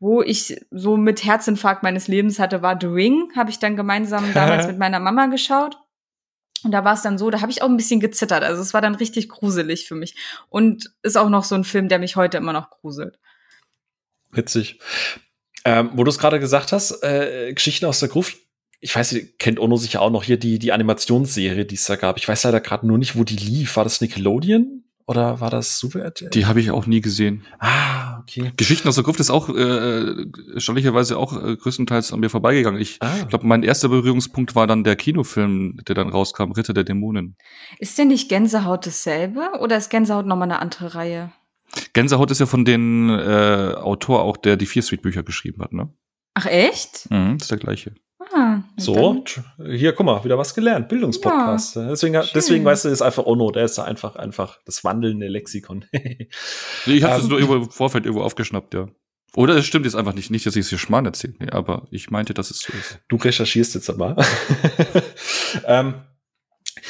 wo 0.00 0.22
ich 0.22 0.56
so 0.70 0.96
mit 0.96 1.24
Herzinfarkt 1.24 1.82
meines 1.82 2.06
Lebens 2.06 2.38
hatte, 2.38 2.62
war 2.62 2.78
The 2.80 2.86
Ring. 2.86 3.32
Habe 3.34 3.50
ich 3.50 3.58
dann 3.58 3.76
gemeinsam 3.76 4.32
damals 4.34 4.66
mit 4.66 4.78
meiner 4.78 5.00
Mama 5.00 5.26
geschaut. 5.26 5.78
Und 6.64 6.72
da 6.72 6.84
war 6.84 6.94
es 6.94 7.02
dann 7.02 7.18
so, 7.18 7.30
da 7.30 7.40
habe 7.40 7.52
ich 7.52 7.62
auch 7.62 7.68
ein 7.68 7.76
bisschen 7.76 8.00
gezittert. 8.00 8.42
Also 8.42 8.60
es 8.60 8.74
war 8.74 8.80
dann 8.80 8.96
richtig 8.96 9.28
gruselig 9.28 9.86
für 9.86 9.94
mich. 9.94 10.16
Und 10.48 10.92
ist 11.02 11.16
auch 11.16 11.28
noch 11.28 11.44
so 11.44 11.54
ein 11.54 11.64
Film, 11.64 11.88
der 11.88 11.98
mich 11.98 12.16
heute 12.16 12.36
immer 12.36 12.52
noch 12.52 12.70
gruselt. 12.70 13.18
Witzig. 14.30 14.80
Ähm, 15.68 15.90
wo 15.92 16.02
du 16.02 16.08
es 16.08 16.18
gerade 16.18 16.40
gesagt 16.40 16.72
hast, 16.72 17.02
äh, 17.02 17.52
Geschichten 17.52 17.84
aus 17.84 18.00
der 18.00 18.08
Gruft. 18.08 18.38
Ich 18.80 18.96
weiß, 18.96 19.12
ihr 19.12 19.36
kennt 19.36 19.58
Ono 19.58 19.76
sicher 19.76 20.00
auch 20.00 20.10
noch 20.10 20.22
hier 20.22 20.38
die, 20.38 20.58
die 20.58 20.72
Animationsserie, 20.72 21.66
die 21.66 21.74
es 21.74 21.84
da 21.84 21.96
gab. 21.96 22.16
Ich 22.16 22.26
weiß 22.26 22.44
leider 22.44 22.60
gerade 22.60 22.86
nur 22.86 22.96
nicht, 22.96 23.18
wo 23.18 23.24
die 23.24 23.36
lief. 23.36 23.76
War 23.76 23.84
das 23.84 24.00
Nickelodeon? 24.00 24.84
Oder 25.06 25.40
war 25.40 25.50
das 25.50 25.78
Super 25.78 26.00
RTL? 26.00 26.30
Die 26.30 26.46
habe 26.46 26.60
ich 26.60 26.70
auch 26.70 26.86
nie 26.86 27.02
gesehen. 27.02 27.44
Ah, 27.58 28.20
okay. 28.20 28.52
Geschichten 28.56 28.88
aus 28.88 28.94
der 28.94 29.04
Gruft 29.04 29.20
ist 29.20 29.30
auch 29.30 29.50
äh, 29.50 30.24
erstaunlicherweise 30.54 31.18
auch 31.18 31.34
äh, 31.34 31.56
größtenteils 31.56 32.12
an 32.12 32.20
mir 32.20 32.30
vorbeigegangen. 32.30 32.80
Ich 32.80 32.98
ah. 33.00 33.24
glaube, 33.24 33.46
mein 33.46 33.62
erster 33.62 33.90
Berührungspunkt 33.90 34.54
war 34.54 34.66
dann 34.66 34.84
der 34.84 34.96
Kinofilm, 34.96 35.80
der 35.86 35.94
dann 35.94 36.08
rauskam, 36.08 36.52
Ritter 36.52 36.72
der 36.72 36.84
Dämonen. 36.84 37.36
Ist 37.78 37.98
denn 37.98 38.08
nicht 38.08 38.30
Gänsehaut 38.30 38.86
dasselbe 38.86 39.50
oder 39.60 39.76
ist 39.76 39.90
Gänsehaut 39.90 40.26
nochmal 40.26 40.50
eine 40.50 40.60
andere 40.60 40.94
Reihe? 40.94 41.32
Gänsehaut 41.92 42.30
ist 42.30 42.40
ja 42.40 42.46
von 42.46 42.64
den 42.64 43.10
äh, 43.10 43.74
Autor 43.76 44.22
auch, 44.22 44.36
der 44.36 44.56
die 44.56 44.66
Vier 44.66 44.82
Street 44.82 45.02
Bücher 45.02 45.22
geschrieben 45.22 45.62
hat, 45.62 45.72
ne? 45.72 45.92
Ach 46.34 46.46
echt? 46.46 47.10
Mhm, 47.10 47.36
ist 47.40 47.50
der 47.50 47.58
gleiche. 47.58 47.94
Ah, 48.32 48.60
so, 48.76 49.24
hier, 49.64 49.92
guck 49.92 50.04
mal, 50.04 50.22
wieder 50.22 50.36
was 50.36 50.54
gelernt. 50.54 50.88
Bildungspodcast. 50.88 51.76
Ja, 51.76 51.88
deswegen, 51.88 52.22
deswegen 52.34 52.64
weißt 52.64 52.84
du, 52.84 52.88
ist 52.90 53.00
einfach 53.00 53.24
Ono, 53.24 53.50
der 53.50 53.64
ist 53.64 53.78
einfach, 53.78 54.16
einfach 54.16 54.58
das 54.66 54.84
wandelnde 54.84 55.28
Lexikon. 55.28 55.84
ich 56.86 57.02
habe 57.02 57.16
es 57.16 57.22
um, 57.24 57.30
nur 57.30 57.38
irgendwo 57.38 57.56
im 57.56 57.70
Vorfeld 57.70 58.04
irgendwo 58.04 58.24
aufgeschnappt, 58.24 58.74
ja. 58.74 58.88
Oder 59.34 59.56
es 59.56 59.66
stimmt 59.66 59.84
jetzt 59.84 59.94
einfach 59.94 60.14
nicht. 60.14 60.30
Nicht, 60.30 60.46
dass 60.46 60.56
ich 60.56 60.60
es 60.60 60.68
hier 60.68 60.78
Schmarrn 60.78 61.06
erzähle, 61.06 61.34
nee, 61.38 61.50
aber 61.50 61.86
ich 61.90 62.10
meinte, 62.10 62.34
dass 62.34 62.50
es 62.50 62.60
so 62.60 62.72
ist. 62.72 63.00
Du 63.08 63.16
recherchierst 63.16 63.74
jetzt 63.74 63.90
aber. 63.90 64.16
ähm, 65.66 65.94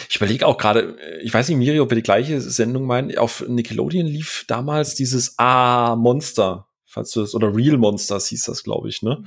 ich 0.08 0.16
überlege 0.16 0.46
auch 0.46 0.58
gerade, 0.58 0.96
ich 1.22 1.32
weiß 1.32 1.48
nicht, 1.48 1.58
Miri, 1.58 1.80
ob 1.80 1.90
wir 1.90 1.96
die 1.96 2.02
gleiche 2.02 2.40
Sendung 2.40 2.84
meinen. 2.84 3.16
Auf 3.18 3.44
Nickelodeon 3.46 4.06
lief 4.06 4.44
damals 4.48 4.94
dieses 4.94 5.38
Ah 5.38 5.96
Monster 5.96 6.68
falls 6.88 7.12
du 7.12 7.20
das, 7.20 7.34
oder 7.34 7.54
Real 7.54 7.76
Monsters 7.76 8.28
hieß 8.28 8.44
das, 8.44 8.64
glaube 8.64 8.88
ich, 8.88 9.02
ne? 9.02 9.22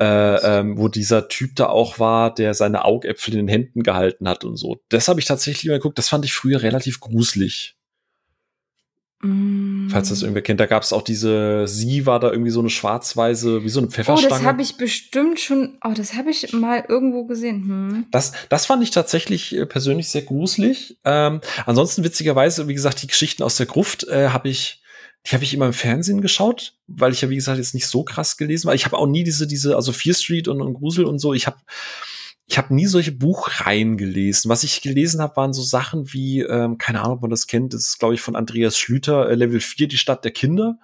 Äh, 0.00 0.58
ähm, 0.58 0.78
wo 0.78 0.88
dieser 0.88 1.28
Typ 1.28 1.54
da 1.54 1.66
auch 1.66 1.98
war, 1.98 2.34
der 2.34 2.54
seine 2.54 2.84
Augäpfel 2.84 3.34
in 3.34 3.40
den 3.40 3.48
Händen 3.48 3.82
gehalten 3.82 4.28
hat 4.28 4.44
und 4.44 4.56
so. 4.56 4.78
Das 4.88 5.08
habe 5.08 5.20
ich 5.20 5.26
tatsächlich 5.26 5.70
mal 5.70 5.76
geguckt, 5.76 5.98
das 5.98 6.08
fand 6.08 6.24
ich 6.24 6.32
früher 6.32 6.62
relativ 6.62 7.00
gruselig. 7.00 7.76
Mm. 9.22 9.88
Falls 9.88 10.10
das 10.10 10.22
irgendwer 10.22 10.42
kennt, 10.42 10.60
da 10.60 10.66
gab 10.66 10.82
es 10.82 10.92
auch 10.92 11.02
diese, 11.02 11.66
sie 11.66 12.06
war 12.06 12.20
da 12.20 12.30
irgendwie 12.30 12.50
so 12.50 12.60
eine 12.60 12.70
schwarz-weiße, 12.70 13.64
wie 13.64 13.68
so 13.68 13.80
eine 13.80 13.88
Pfefferstange. 13.88 14.26
Oh, 14.26 14.36
das 14.36 14.44
habe 14.44 14.62
ich 14.62 14.76
bestimmt 14.76 15.40
schon, 15.40 15.78
oh, 15.84 15.92
das 15.94 16.14
habe 16.14 16.30
ich 16.30 16.52
mal 16.52 16.84
irgendwo 16.88 17.24
gesehen. 17.24 17.62
Hm. 17.62 18.06
Das, 18.10 18.32
das 18.48 18.66
fand 18.66 18.82
ich 18.82 18.90
tatsächlich 18.90 19.56
äh, 19.56 19.66
persönlich 19.66 20.08
sehr 20.08 20.22
gruselig. 20.22 20.98
Ähm, 21.04 21.40
ansonsten 21.64 22.04
witzigerweise, 22.04 22.68
wie 22.68 22.74
gesagt, 22.74 23.02
die 23.02 23.06
Geschichten 23.06 23.42
aus 23.42 23.56
der 23.56 23.66
Gruft 23.66 24.06
äh, 24.08 24.28
habe 24.28 24.48
ich 24.48 24.82
die 25.26 25.34
habe 25.34 25.42
ich 25.42 25.54
immer 25.54 25.66
im 25.66 25.72
Fernsehen 25.72 26.20
geschaut, 26.20 26.74
weil 26.86 27.12
ich 27.12 27.20
ja, 27.20 27.28
wie 27.28 27.34
gesagt, 27.34 27.58
jetzt 27.58 27.74
nicht 27.74 27.88
so 27.88 28.04
krass 28.04 28.36
gelesen 28.36 28.68
war. 28.68 28.74
Ich 28.74 28.84
habe 28.84 28.96
auch 28.96 29.08
nie 29.08 29.24
diese, 29.24 29.48
diese, 29.48 29.74
also 29.74 29.92
Fear 29.92 30.14
Street 30.14 30.46
und, 30.46 30.60
und 30.60 30.74
Grusel 30.74 31.04
und 31.04 31.18
so. 31.18 31.34
Ich 31.34 31.48
habe 31.48 31.56
ich 32.48 32.58
habe 32.58 32.74
nie 32.74 32.86
solche 32.86 33.12
Buchreihen 33.12 33.96
gelesen. 33.96 34.48
Was 34.48 34.62
ich 34.62 34.80
gelesen 34.80 35.20
habe, 35.20 35.36
waren 35.36 35.52
so 35.52 35.62
Sachen 35.62 36.12
wie, 36.12 36.42
ähm, 36.42 36.78
keine 36.78 37.00
Ahnung, 37.00 37.16
ob 37.16 37.22
man 37.22 37.30
das 37.30 37.48
kennt, 37.48 37.74
das 37.74 37.88
ist, 37.88 37.98
glaube 37.98 38.14
ich, 38.14 38.20
von 38.20 38.36
Andreas 38.36 38.78
Schlüter, 38.78 39.28
äh, 39.28 39.34
Level 39.34 39.58
4, 39.58 39.88
die 39.88 39.98
Stadt 39.98 40.24
der 40.24 40.30
Kinder. 40.30 40.78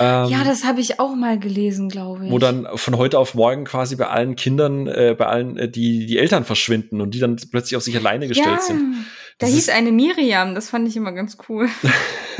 Ähm, 0.00 0.28
ja, 0.30 0.44
das 0.44 0.64
habe 0.64 0.80
ich 0.80 0.98
auch 0.98 1.14
mal 1.14 1.38
gelesen, 1.38 1.90
glaube 1.90 2.26
ich. 2.26 2.30
Wo 2.30 2.38
dann 2.38 2.66
von 2.76 2.96
heute 2.96 3.18
auf 3.18 3.34
morgen 3.34 3.64
quasi 3.64 3.96
bei 3.96 4.06
allen 4.06 4.34
Kindern, 4.34 4.86
äh, 4.86 5.14
bei 5.16 5.26
allen, 5.26 5.58
äh, 5.58 5.68
die, 5.68 6.06
die 6.06 6.18
Eltern 6.18 6.44
verschwinden 6.44 7.00
und 7.02 7.12
die 7.14 7.18
dann 7.18 7.36
plötzlich 7.36 7.76
auf 7.76 7.82
sich 7.82 7.96
alleine 7.96 8.26
gestellt 8.26 8.58
ja. 8.58 8.60
sind. 8.60 8.94
Da 9.38 9.46
das 9.46 9.54
hieß 9.54 9.68
eine 9.68 9.92
Miriam, 9.92 10.56
das 10.56 10.68
fand 10.68 10.88
ich 10.88 10.96
immer 10.96 11.12
ganz 11.12 11.36
cool. 11.48 11.68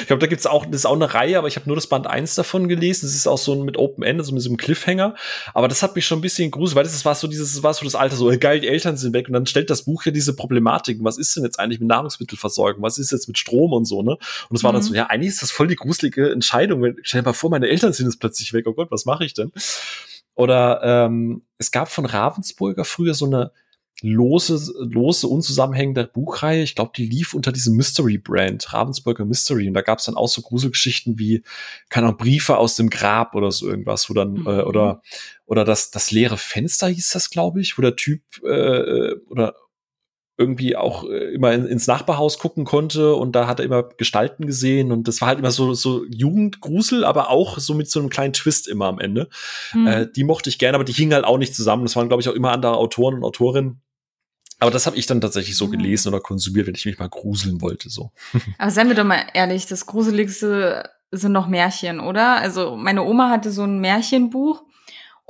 ich 0.00 0.06
glaube, 0.06 0.20
da 0.20 0.28
gibt's 0.28 0.46
auch, 0.46 0.64
das 0.64 0.76
ist 0.76 0.86
auch 0.86 0.94
eine 0.94 1.12
Reihe, 1.12 1.36
aber 1.36 1.48
ich 1.48 1.56
habe 1.56 1.66
nur 1.66 1.74
das 1.74 1.88
Band 1.88 2.06
1 2.06 2.36
davon 2.36 2.68
gelesen. 2.68 3.06
Das 3.06 3.16
ist 3.16 3.26
auch 3.26 3.38
so 3.38 3.52
ein 3.52 3.62
mit 3.62 3.76
Open 3.76 4.04
End, 4.04 4.24
so 4.24 4.32
mit 4.32 4.42
so 4.42 4.48
einem 4.48 4.58
Cliffhanger. 4.58 5.16
Aber 5.54 5.66
das 5.66 5.82
hat 5.82 5.96
mich 5.96 6.06
schon 6.06 6.20
ein 6.20 6.22
bisschen 6.22 6.52
gruselig, 6.52 6.76
weil 6.76 6.84
das 6.84 7.04
war 7.04 7.16
so 7.16 7.26
dieses, 7.26 7.54
das 7.54 7.64
war 7.64 7.74
so 7.74 7.84
das 7.84 7.96
Alter, 7.96 8.14
so 8.14 8.32
geil, 8.38 8.60
die 8.60 8.68
Eltern 8.68 8.96
sind 8.96 9.12
weg. 9.12 9.26
Und 9.26 9.32
dann 9.32 9.46
stellt 9.46 9.70
das 9.70 9.82
Buch 9.82 10.04
ja 10.04 10.12
diese 10.12 10.36
Problematiken. 10.36 11.04
Was 11.04 11.18
ist 11.18 11.34
denn 11.34 11.42
jetzt 11.42 11.58
eigentlich 11.58 11.80
mit 11.80 11.88
Nahrungsmittelversorgung? 11.88 12.80
Was 12.80 12.98
ist 12.98 13.10
jetzt 13.10 13.26
mit 13.26 13.36
Strom 13.36 13.72
und 13.72 13.84
so, 13.84 14.02
ne? 14.02 14.18
Und 14.48 14.56
es 14.56 14.62
war 14.62 14.70
mhm. 14.70 14.76
dann 14.76 14.82
so, 14.84 14.94
ja, 14.94 15.06
eigentlich 15.06 15.30
ist 15.30 15.42
das 15.42 15.50
voll 15.50 15.66
die 15.66 15.74
gruselige 15.74 16.30
Entscheidung. 16.30 16.94
Stell 17.02 17.22
dir 17.22 17.26
mal 17.26 17.32
vor, 17.32 17.50
meine 17.50 17.66
Eltern 17.66 17.92
sind 17.92 18.06
jetzt 18.06 18.20
plötzlich 18.20 18.52
weg. 18.52 18.68
Oh 18.68 18.72
Gott, 18.74 18.92
was 18.92 19.04
mache 19.04 19.24
ich 19.24 19.34
denn? 19.34 19.50
Oder 20.36 20.80
ähm, 20.84 21.42
es 21.58 21.72
gab 21.72 21.90
von 21.90 22.06
Ravensburger 22.06 22.84
früher 22.84 23.14
so 23.14 23.26
eine 23.26 23.50
lose, 24.00 24.72
lose, 24.78 25.28
unzusammenhängende 25.28 26.06
Buchreihe. 26.06 26.62
Ich 26.62 26.74
glaube, 26.74 26.92
die 26.96 27.06
lief 27.06 27.34
unter 27.34 27.52
diesem 27.52 27.76
Mystery-Brand, 27.76 28.72
Ravensburger 28.72 29.24
Mystery. 29.24 29.68
Und 29.68 29.74
da 29.74 29.82
gab 29.82 29.98
es 29.98 30.06
dann 30.06 30.16
auch 30.16 30.28
so 30.28 30.42
Gruselgeschichten 30.42 31.18
wie, 31.18 31.42
keine 31.88 32.06
Ahnung, 32.08 32.18
Briefe 32.18 32.56
aus 32.56 32.76
dem 32.76 32.90
Grab 32.90 33.34
oder 33.34 33.52
so 33.52 33.68
irgendwas, 33.68 34.10
wo 34.10 34.14
dann, 34.14 34.32
mhm. 34.32 34.46
äh, 34.46 34.62
oder, 34.62 35.02
oder 35.46 35.64
das, 35.64 35.90
das 35.90 36.10
leere 36.10 36.36
Fenster 36.36 36.88
hieß 36.88 37.10
das, 37.10 37.30
glaube 37.30 37.60
ich, 37.60 37.78
wo 37.78 37.82
der 37.82 37.96
Typ, 37.96 38.22
äh, 38.44 39.14
oder 39.28 39.54
irgendwie 40.38 40.76
auch 40.76 41.04
äh, 41.04 41.34
immer 41.34 41.52
in, 41.52 41.66
ins 41.66 41.86
Nachbarhaus 41.86 42.38
gucken 42.38 42.64
konnte 42.64 43.14
und 43.14 43.32
da 43.32 43.46
hat 43.46 43.60
er 43.60 43.66
immer 43.66 43.82
Gestalten 43.82 44.46
gesehen 44.46 44.90
und 44.90 45.06
das 45.06 45.20
war 45.20 45.28
halt 45.28 45.38
immer 45.38 45.50
so 45.50 45.74
so 45.74 46.04
Jugendgrusel, 46.06 47.04
aber 47.04 47.30
auch 47.30 47.58
so 47.58 47.74
mit 47.74 47.90
so 47.90 48.00
einem 48.00 48.08
kleinen 48.08 48.32
Twist 48.32 48.66
immer 48.66 48.86
am 48.86 48.98
Ende. 48.98 49.28
Mhm. 49.74 49.86
Äh, 49.86 50.06
die 50.10 50.24
mochte 50.24 50.48
ich 50.48 50.58
gerne, 50.58 50.76
aber 50.76 50.84
die 50.84 50.92
hingen 50.92 51.12
halt 51.14 51.24
auch 51.24 51.38
nicht 51.38 51.54
zusammen. 51.54 51.84
Das 51.84 51.96
waren 51.96 52.08
glaube 52.08 52.22
ich 52.22 52.28
auch 52.28 52.34
immer 52.34 52.52
andere 52.52 52.76
Autoren 52.76 53.14
und 53.14 53.24
Autorinnen. 53.24 53.80
Aber 54.58 54.70
das 54.70 54.86
habe 54.86 54.96
ich 54.96 55.06
dann 55.06 55.20
tatsächlich 55.20 55.56
so 55.56 55.68
gelesen 55.68 56.08
oder 56.08 56.20
konsumiert, 56.20 56.68
wenn 56.68 56.76
ich 56.76 56.86
mich 56.86 56.96
mal 56.96 57.08
gruseln 57.08 57.60
wollte. 57.60 57.90
So. 57.90 58.12
Aber 58.58 58.70
seien 58.70 58.86
wir 58.86 58.94
doch 58.94 59.04
mal 59.04 59.26
ehrlich, 59.34 59.66
das 59.66 59.86
Gruseligste 59.86 60.88
sind 61.10 61.32
noch 61.32 61.48
Märchen, 61.48 61.98
oder? 61.98 62.36
Also 62.36 62.76
meine 62.76 63.02
Oma 63.02 63.28
hatte 63.28 63.50
so 63.50 63.64
ein 63.64 63.80
Märchenbuch 63.80 64.62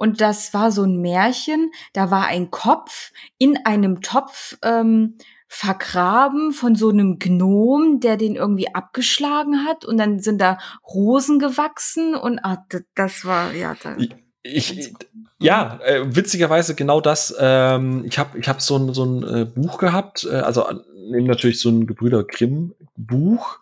und 0.03 0.21
das 0.21 0.53
war 0.53 0.73
so 0.73 0.83
ein 0.83 1.01
Märchen, 1.01 1.71
da 1.93 2.11
war 2.11 2.27
ein 2.27 2.51
Kopf 2.51 3.13
in 3.39 3.65
einem 3.65 4.01
Topf 4.01 4.59
ähm, 4.65 5.17
vergraben 5.47 6.51
von 6.51 6.75
so 6.75 6.89
einem 6.89 7.21
Gnom, 7.21 8.01
der 8.01 8.17
den 8.17 8.35
irgendwie 8.35 8.75
abgeschlagen 8.75 9.65
hat 9.65 9.85
und 9.85 9.99
dann 9.99 10.19
sind 10.19 10.41
da 10.41 10.59
Rosen 10.93 11.39
gewachsen 11.39 12.17
und 12.17 12.41
ah, 12.41 12.67
das 12.97 13.25
war 13.25 13.53
ja. 13.53 13.77
Da 13.81 13.95
Ich, 14.43 14.93
ja, 15.39 15.79
äh, 15.85 16.17
witzigerweise 16.17 16.75
genau 16.75 17.01
das. 17.01 17.35
Ähm, 17.39 18.05
ich 18.07 18.19
habe 18.19 18.39
ich 18.39 18.49
hab 18.49 18.61
so 18.61 18.77
ein, 18.77 18.93
so 18.95 19.05
ein 19.05 19.23
äh, 19.23 19.45
Buch 19.45 19.79
gehabt, 19.79 20.27
äh, 20.31 20.37
also 20.37 20.67
neben 21.11 21.27
natürlich 21.27 21.61
so 21.61 21.69
ein 21.69 21.87
Gebrüder 21.87 22.25
Grimm 22.25 22.75
Buch, 22.97 23.59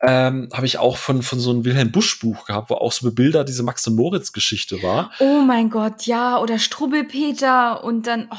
ähm, 0.00 0.48
habe 0.52 0.66
ich 0.66 0.78
auch 0.78 0.96
von, 0.96 1.22
von 1.22 1.38
so 1.38 1.50
einem 1.50 1.64
Wilhelm 1.64 1.92
Busch 1.92 2.20
Buch 2.20 2.46
gehabt, 2.46 2.70
wo 2.70 2.74
auch 2.74 2.92
so 2.92 3.06
bebildert 3.06 3.48
diese 3.48 3.62
Max 3.62 3.86
und 3.86 3.96
Moritz 3.96 4.32
Geschichte 4.32 4.82
war. 4.82 5.10
Oh 5.18 5.40
mein 5.40 5.70
Gott, 5.70 6.06
ja, 6.06 6.38
oder 6.38 6.58
Strubbelpeter 6.58 7.84
und 7.84 8.06
dann, 8.06 8.28
oh. 8.30 8.36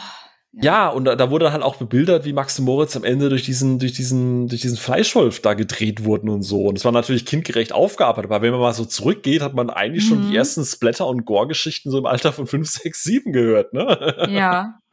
Ja, 0.53 0.89
und 0.89 1.05
da, 1.05 1.15
da 1.15 1.31
wurde 1.31 1.53
halt 1.53 1.63
auch 1.63 1.77
bebildert, 1.77 2.25
wie 2.25 2.33
Max 2.33 2.59
und 2.59 2.65
Moritz 2.65 2.97
am 2.97 3.05
Ende 3.05 3.29
durch 3.29 3.43
diesen, 3.43 3.79
durch 3.79 3.93
diesen, 3.93 4.49
durch 4.49 4.61
diesen 4.61 4.77
Fleischwolf 4.77 5.39
da 5.39 5.53
gedreht 5.53 6.03
wurden 6.03 6.27
und 6.27 6.41
so. 6.41 6.65
Und 6.65 6.77
es 6.77 6.83
war 6.83 6.91
natürlich 6.91 7.25
kindgerecht 7.25 7.71
aufgearbeitet, 7.71 8.29
aber 8.29 8.41
wenn 8.41 8.51
man 8.51 8.59
mal 8.59 8.73
so 8.73 8.83
zurückgeht, 8.83 9.41
hat 9.41 9.53
man 9.53 9.69
eigentlich 9.69 10.05
mhm. 10.05 10.09
schon 10.09 10.21
die 10.23 10.29
mhm. 10.29 10.35
ersten 10.35 10.65
Splatter- 10.65 11.07
und 11.07 11.23
Gore-Geschichten 11.25 11.89
so 11.89 11.97
im 11.97 12.05
Alter 12.05 12.33
von 12.33 12.47
5, 12.47 12.69
6, 12.69 13.03
7 13.03 13.31
gehört, 13.31 13.73
ne? 13.73 14.27
Ja. 14.29 14.77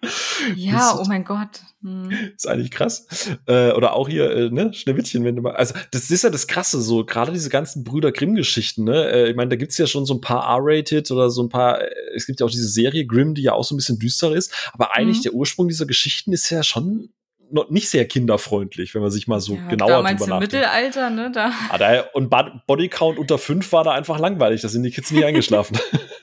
Ja, 0.54 0.96
oh 0.98 1.04
mein 1.08 1.24
Gott. 1.24 1.60
Hm. 1.82 2.10
Ist 2.34 2.46
eigentlich 2.46 2.70
krass. 2.70 3.06
Äh, 3.46 3.72
oder 3.72 3.94
auch 3.94 4.08
hier, 4.08 4.30
äh, 4.30 4.50
ne, 4.50 4.72
Schneewittchen, 4.72 5.24
wenn 5.24 5.36
du 5.36 5.42
mal. 5.42 5.56
Also, 5.56 5.74
das 5.90 6.10
ist 6.10 6.22
ja 6.22 6.30
das 6.30 6.46
Krasse, 6.46 6.80
so, 6.80 7.04
gerade 7.04 7.32
diese 7.32 7.50
ganzen 7.50 7.84
Brüder 7.84 8.12
Grimm-Geschichten, 8.12 8.84
ne? 8.84 9.10
Äh, 9.10 9.30
ich 9.30 9.36
meine, 9.36 9.50
da 9.50 9.56
gibt's 9.56 9.78
ja 9.78 9.86
schon 9.86 10.06
so 10.06 10.14
ein 10.14 10.20
paar 10.20 10.44
R-rated 10.44 11.10
oder 11.10 11.30
so 11.30 11.42
ein 11.42 11.48
paar, 11.48 11.80
äh, 11.80 11.90
es 12.14 12.26
gibt 12.26 12.40
ja 12.40 12.46
auch 12.46 12.50
diese 12.50 12.68
Serie 12.68 13.06
Grimm, 13.06 13.34
die 13.34 13.42
ja 13.42 13.52
auch 13.52 13.64
so 13.64 13.74
ein 13.74 13.78
bisschen 13.78 13.98
düster 13.98 14.34
ist, 14.34 14.54
aber 14.72 14.94
eigentlich 14.94 15.18
mhm. 15.18 15.22
der 15.22 15.34
Ursprung 15.34 15.68
dieser 15.68 15.86
Geschichten 15.86 16.32
ist 16.32 16.48
ja 16.50 16.62
schon 16.62 17.10
noch 17.50 17.70
nicht 17.70 17.88
sehr 17.88 18.06
kinderfreundlich, 18.06 18.94
wenn 18.94 19.02
man 19.02 19.10
sich 19.10 19.28
mal 19.28 19.40
so 19.40 19.54
ja, 19.54 19.68
genauer 19.68 19.88
damals 19.88 20.20
drüber 20.20 20.40
nachdenkt. 20.40 20.54
im 20.54 20.60
Mittelalter, 20.60 21.10
ne? 21.10 21.30
Da. 21.32 21.52
Ah, 21.70 21.78
da 21.78 22.04
und 22.12 22.30
Bodycount 22.66 23.18
unter 23.18 23.38
fünf 23.38 23.72
war 23.72 23.84
da 23.84 23.92
einfach 23.92 24.18
langweilig, 24.18 24.60
da 24.60 24.68
sind 24.68 24.82
die 24.82 24.90
Kids 24.90 25.10
nie 25.10 25.24
eingeschlafen. 25.24 25.78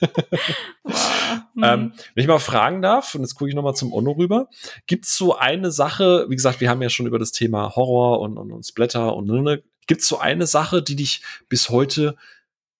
ähm, 1.62 1.80
mhm. 1.80 1.92
wenn 2.14 2.22
ich 2.22 2.26
mal 2.26 2.38
fragen 2.38 2.82
darf, 2.82 3.14
und 3.14 3.22
jetzt 3.22 3.34
gucke 3.34 3.48
ich 3.48 3.56
noch 3.56 3.62
mal 3.62 3.74
zum 3.74 3.92
Onno 3.92 4.12
rüber, 4.12 4.48
gibt's 4.86 5.16
so 5.16 5.36
eine 5.36 5.70
Sache, 5.70 6.26
wie 6.28 6.36
gesagt, 6.36 6.60
wir 6.60 6.70
haben 6.70 6.82
ja 6.82 6.90
schon 6.90 7.06
über 7.06 7.18
das 7.18 7.32
Thema 7.32 7.74
Horror 7.76 8.20
und, 8.20 8.36
und, 8.38 8.52
und 8.52 8.64
Splatter 8.64 9.14
und 9.16 9.26
ne, 9.26 9.42
ne 9.42 9.62
gibt's 9.86 10.08
so 10.08 10.18
eine 10.18 10.46
Sache, 10.46 10.82
die 10.82 10.96
dich 10.96 11.22
bis 11.48 11.70
heute 11.70 12.16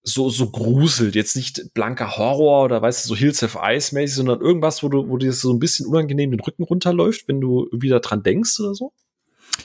so, 0.07 0.29
so 0.29 0.49
gruselt. 0.49 1.15
Jetzt 1.15 1.35
nicht 1.35 1.73
blanker 1.73 2.17
Horror 2.17 2.65
oder 2.65 2.81
weißt 2.81 3.03
du, 3.03 3.09
so 3.09 3.15
Hills 3.15 3.43
of 3.43 3.57
Ice 3.61 3.93
mäßig, 3.93 4.15
sondern 4.15 4.39
irgendwas, 4.39 4.81
wo 4.81 4.89
du, 4.89 5.09
wo 5.09 5.17
dir 5.17 5.33
so 5.33 5.51
ein 5.51 5.59
bisschen 5.59 5.85
unangenehm 5.85 6.31
den 6.31 6.39
Rücken 6.39 6.63
runterläuft, 6.63 7.27
wenn 7.27 7.41
du 7.41 7.67
wieder 7.71 7.99
dran 7.99 8.23
denkst 8.23 8.59
oder 8.59 8.73
so? 8.73 8.93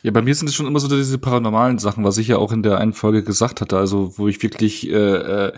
Ja, 0.03 0.11
bei 0.11 0.23
mir 0.23 0.35
sind 0.35 0.49
es 0.49 0.55
schon 0.55 0.67
immer 0.67 0.81
so 0.81 0.89
diese 0.89 1.19
paranormalen 1.19 1.79
Sachen, 1.79 2.03
was 2.03 2.19
ich 2.19 2.29
ja 2.29 2.39
auch 2.39 2.53
in 2.53 2.63
der 2.63 2.79
einen 2.79 2.93
Folge 2.93 3.23
gesagt 3.23 3.61
hatte, 3.61 3.77
also 3.77 4.19
wo 4.19 4.27
ich 4.27 4.43
wirklich, 4.43 4.89
äh, 4.91 4.95
äh, 4.95 5.53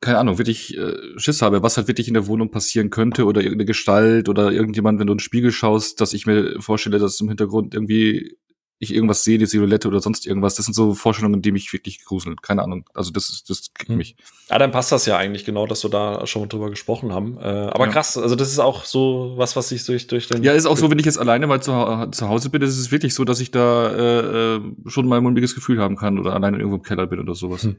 keine 0.00 0.18
Ahnung, 0.18 0.38
wirklich 0.38 0.78
äh, 0.78 0.94
Schiss 1.16 1.42
habe, 1.42 1.62
was 1.62 1.76
halt 1.76 1.88
wirklich 1.88 2.08
in 2.08 2.14
der 2.14 2.28
Wohnung 2.28 2.50
passieren 2.50 2.88
könnte 2.88 3.26
oder 3.26 3.40
irgendeine 3.40 3.66
Gestalt 3.66 4.28
oder 4.28 4.52
irgendjemand, 4.52 5.00
wenn 5.00 5.08
du 5.08 5.12
in 5.12 5.18
den 5.18 5.22
Spiegel 5.22 5.52
schaust, 5.52 6.00
dass 6.00 6.14
ich 6.14 6.24
mir 6.24 6.60
vorstelle, 6.60 6.98
dass 6.98 7.20
im 7.20 7.28
Hintergrund 7.28 7.74
irgendwie 7.74 8.38
ich 8.80 8.94
irgendwas 8.94 9.24
sehe, 9.24 9.38
die 9.38 9.46
Silhouette 9.46 9.88
oder 9.88 10.00
sonst 10.00 10.26
irgendwas. 10.26 10.54
Das 10.54 10.66
sind 10.66 10.74
so 10.74 10.94
Vorstellungen, 10.94 11.42
die 11.42 11.50
mich 11.50 11.72
wirklich 11.72 12.04
gruseln. 12.04 12.36
Keine 12.36 12.62
Ahnung. 12.62 12.84
Also 12.94 13.10
das 13.10 13.28
ist, 13.28 13.50
das 13.50 13.74
kriegt 13.74 13.90
hm. 13.90 13.96
mich. 13.96 14.16
Ja, 14.48 14.58
dann 14.58 14.70
passt 14.70 14.92
das 14.92 15.04
ja 15.06 15.16
eigentlich 15.16 15.44
genau, 15.44 15.66
dass 15.66 15.82
wir 15.82 15.90
da 15.90 16.26
schon 16.26 16.42
mal 16.42 16.48
drüber 16.48 16.70
gesprochen 16.70 17.12
haben. 17.12 17.38
Äh, 17.38 17.42
aber 17.42 17.86
ja. 17.86 17.92
krass, 17.92 18.16
also 18.16 18.36
das 18.36 18.50
ist 18.50 18.60
auch 18.60 18.84
so 18.84 19.34
was, 19.36 19.56
was 19.56 19.68
sich 19.70 19.84
durch, 19.84 20.06
durch 20.06 20.28
den. 20.28 20.42
Ja, 20.44 20.52
ist 20.52 20.66
auch 20.66 20.76
so, 20.76 20.90
wenn 20.90 20.98
ich 20.98 21.06
jetzt 21.06 21.18
alleine 21.18 21.46
mal 21.46 21.60
zu, 21.60 21.72
zu 22.12 22.28
Hause 22.28 22.50
bin, 22.50 22.62
ist 22.62 22.78
es 22.78 22.92
wirklich 22.92 23.14
so, 23.14 23.24
dass 23.24 23.40
ich 23.40 23.50
da 23.50 23.90
äh, 23.90 24.56
äh 24.56 24.60
schon 24.86 25.08
mal 25.08 25.16
ein 25.16 25.22
mulmiges 25.24 25.54
Gefühl 25.54 25.80
haben 25.80 25.96
kann 25.96 26.18
oder 26.18 26.34
alleine 26.34 26.58
irgendwo 26.58 26.76
im 26.76 26.82
Keller 26.82 27.06
bin 27.06 27.18
oder 27.18 27.34
sowas. 27.34 27.64
Hm. 27.64 27.76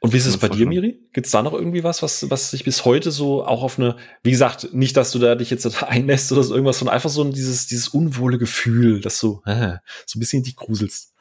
Und 0.00 0.12
wie 0.12 0.18
ist 0.18 0.26
es 0.26 0.36
bei 0.36 0.48
dir, 0.48 0.66
Miri? 0.66 1.00
Gibt 1.12 1.26
es 1.26 1.32
da 1.32 1.42
noch 1.42 1.54
irgendwie 1.54 1.82
was, 1.82 2.02
was, 2.02 2.30
was 2.30 2.50
sich 2.50 2.64
bis 2.64 2.84
heute 2.84 3.10
so 3.10 3.44
auch 3.44 3.62
auf 3.62 3.78
eine, 3.78 3.96
wie 4.22 4.30
gesagt, 4.30 4.72
nicht, 4.72 4.96
dass 4.96 5.10
du 5.10 5.18
da 5.18 5.34
dich 5.34 5.50
jetzt 5.50 5.64
da 5.64 5.70
einlässt 5.86 6.30
oder 6.32 6.42
so 6.42 6.54
irgendwas, 6.54 6.78
sondern 6.78 6.94
einfach 6.94 7.10
so 7.10 7.24
dieses, 7.24 7.66
dieses 7.66 7.88
unwohle 7.88 8.38
Gefühl, 8.38 9.00
dass 9.00 9.18
du 9.20 9.42
äh, 9.46 9.78
so 10.04 10.18
ein 10.18 10.20
bisschen 10.20 10.42
dich 10.42 10.56
gruselst? 10.56 11.14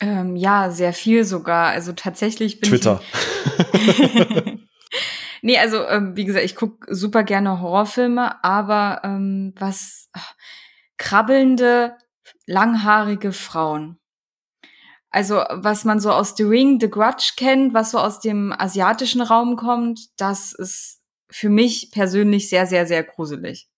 Ähm, 0.00 0.36
ja, 0.36 0.70
sehr 0.70 0.92
viel 0.92 1.24
sogar. 1.24 1.68
Also 1.68 1.92
tatsächlich 1.92 2.60
bin 2.60 2.70
Twitter. 2.70 3.02
ich. 3.72 4.42
nee, 5.42 5.58
also 5.58 5.84
ähm, 5.86 6.16
wie 6.16 6.24
gesagt, 6.24 6.44
ich 6.44 6.54
gucke 6.54 6.94
super 6.94 7.24
gerne 7.24 7.60
Horrorfilme, 7.60 8.42
aber 8.42 9.02
ähm, 9.04 9.54
was 9.56 10.08
ach, 10.12 10.34
krabbelnde, 10.96 11.94
langhaarige 12.46 13.32
Frauen. 13.32 13.98
Also, 15.10 15.36
was 15.50 15.84
man 15.84 16.00
so 16.00 16.12
aus 16.12 16.34
The 16.36 16.42
Ring, 16.42 16.78
The 16.80 16.90
Grudge 16.90 17.32
kennt, 17.36 17.72
was 17.72 17.92
so 17.92 17.98
aus 17.98 18.20
dem 18.20 18.52
asiatischen 18.52 19.22
Raum 19.22 19.56
kommt, 19.56 20.00
das 20.18 20.52
ist 20.52 21.00
für 21.30 21.48
mich 21.48 21.90
persönlich 21.92 22.48
sehr, 22.48 22.66
sehr, 22.66 22.86
sehr 22.86 23.02
gruselig. 23.02 23.68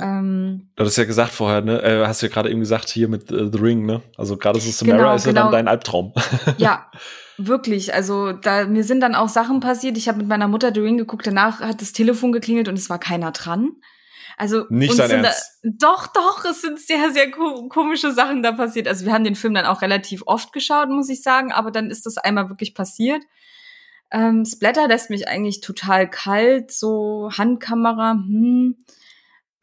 Ähm, 0.00 0.68
du 0.76 0.84
hast 0.84 0.96
ja 0.96 1.04
gesagt 1.04 1.32
vorher, 1.32 1.62
ne? 1.62 1.82
Äh, 1.82 2.06
hast 2.06 2.22
ja 2.22 2.28
gerade 2.28 2.50
eben 2.50 2.60
gesagt 2.60 2.88
hier 2.88 3.08
mit 3.08 3.30
äh, 3.30 3.50
The 3.50 3.58
Ring, 3.58 3.86
ne? 3.86 4.02
Also 4.16 4.36
gerade 4.36 4.60
so 4.60 4.70
Samara 4.70 4.96
genau, 4.98 5.14
ist 5.14 5.26
ja 5.26 5.32
genau. 5.32 5.42
dann 5.44 5.52
dein 5.52 5.68
Albtraum. 5.68 6.12
Ja, 6.58 6.90
wirklich. 7.38 7.94
Also 7.94 8.32
da 8.32 8.66
mir 8.66 8.84
sind 8.84 9.00
dann 9.00 9.14
auch 9.14 9.28
Sachen 9.28 9.60
passiert. 9.60 9.96
Ich 9.96 10.08
habe 10.08 10.18
mit 10.18 10.28
meiner 10.28 10.48
Mutter 10.48 10.72
The 10.74 10.80
Ring 10.80 10.98
geguckt. 10.98 11.26
Danach 11.26 11.60
hat 11.60 11.80
das 11.80 11.92
Telefon 11.92 12.32
geklingelt 12.32 12.68
und 12.68 12.78
es 12.78 12.90
war 12.90 12.98
keiner 12.98 13.32
dran. 13.32 13.70
Also 14.36 14.66
nicht 14.68 14.98
dein 14.98 15.10
Ernst. 15.10 15.60
Da, 15.62 15.70
doch, 15.78 16.06
doch, 16.08 16.44
es 16.44 16.60
sind 16.60 16.78
sehr, 16.78 17.10
sehr 17.10 17.30
komische 17.30 18.12
Sachen 18.12 18.42
da 18.42 18.52
passiert. 18.52 18.86
Also 18.86 19.06
wir 19.06 19.12
haben 19.12 19.24
den 19.24 19.34
Film 19.34 19.54
dann 19.54 19.64
auch 19.64 19.80
relativ 19.80 20.22
oft 20.26 20.52
geschaut, 20.52 20.90
muss 20.90 21.08
ich 21.08 21.22
sagen, 21.22 21.52
aber 21.52 21.70
dann 21.70 21.90
ist 21.90 22.04
das 22.04 22.18
einmal 22.18 22.50
wirklich 22.50 22.74
passiert. 22.74 23.22
Ähm, 24.10 24.44
Splatter 24.44 24.88
lässt 24.88 25.10
mich 25.10 25.26
eigentlich 25.26 25.62
total 25.62 26.08
kalt, 26.08 26.70
so 26.70 27.30
Handkamera, 27.36 28.12
hm. 28.12 28.76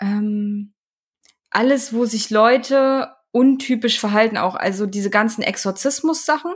Ähm, 0.01 0.73
alles, 1.49 1.93
wo 1.93 2.05
sich 2.05 2.29
Leute 2.29 3.09
untypisch 3.31 3.99
verhalten, 3.99 4.37
auch 4.37 4.55
also 4.55 4.85
diese 4.85 5.09
ganzen 5.09 5.43
Exorzismus-Sachen. 5.43 6.53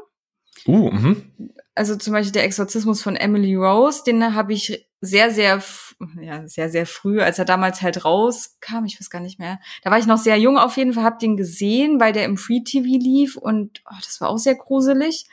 Uh, 0.66 0.92
mhm. 0.92 1.52
Also 1.76 1.96
zum 1.96 2.14
Beispiel 2.14 2.34
der 2.34 2.44
Exorzismus 2.44 3.02
von 3.02 3.16
Emily 3.16 3.56
Rose, 3.56 4.02
den 4.06 4.36
habe 4.36 4.54
ich 4.54 4.88
sehr, 5.00 5.32
sehr, 5.32 5.62
ja, 6.22 6.48
sehr, 6.48 6.70
sehr 6.70 6.86
früh, 6.86 7.22
als 7.22 7.40
er 7.40 7.46
damals 7.46 7.82
halt 7.82 8.06
rauskam, 8.06 8.86
ich 8.86 9.00
weiß 9.00 9.10
gar 9.10 9.22
nicht 9.22 9.40
mehr. 9.40 9.60
Da 9.84 9.92
war 9.92 9.98
ich 9.98 10.06
noch 10.06 10.18
sehr 10.18 10.38
jung 10.38 10.58
auf 10.58 10.78
jeden 10.78 10.94
Fall, 10.94 11.04
hab 11.04 11.20
den 11.20 11.38
gesehen, 11.38 12.00
weil 12.00 12.14
der 12.14 12.26
im 12.26 12.38
Free 12.38 12.62
TV 12.62 12.86
lief 12.86 13.36
und 13.36 13.82
oh, 13.86 13.98
das 14.04 14.22
war 14.22 14.30
auch 14.30 14.38
sehr 14.38 14.56
gruselig. 14.56 15.28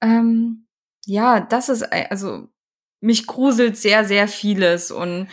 Ähm, 0.00 0.66
ja, 1.06 1.40
das 1.40 1.68
ist, 1.68 1.84
also 1.92 2.48
mich 3.00 3.26
gruselt 3.26 3.76
sehr, 3.76 4.04
sehr 4.04 4.26
vieles 4.26 4.90
und 4.90 5.28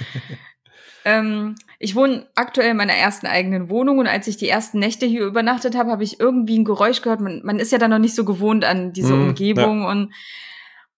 ähm, 1.06 1.56
ich 1.80 1.96
wohne 1.96 2.28
aktuell 2.36 2.72
in 2.72 2.78
meiner 2.78 2.94
ersten 2.94 3.28
eigenen 3.28 3.70
Wohnung 3.70 4.00
und 4.00 4.08
als 4.08 4.28
ich 4.28 4.38
die 4.38 4.48
ersten 4.48 4.80
Nächte 4.80 5.06
hier 5.06 5.26
übernachtet 5.26 5.76
habe, 5.76 5.92
habe 5.92 6.04
ich 6.04 6.20
irgendwie 6.20 6.60
ein 6.60 6.66
Geräusch 6.66 7.02
gehört. 7.02 7.20
Man, 7.20 7.42
man 7.44 7.60
ist 7.60 7.72
ja 7.72 7.78
dann 7.78 7.90
noch 7.90 8.00
nicht 8.00 8.16
so 8.16 8.24
gewohnt 8.24 8.64
an 8.64 8.94
diese 8.94 9.14
mm, 9.14 9.30
Umgebung 9.30 9.82
ja. 9.82 9.90
und 9.90 10.14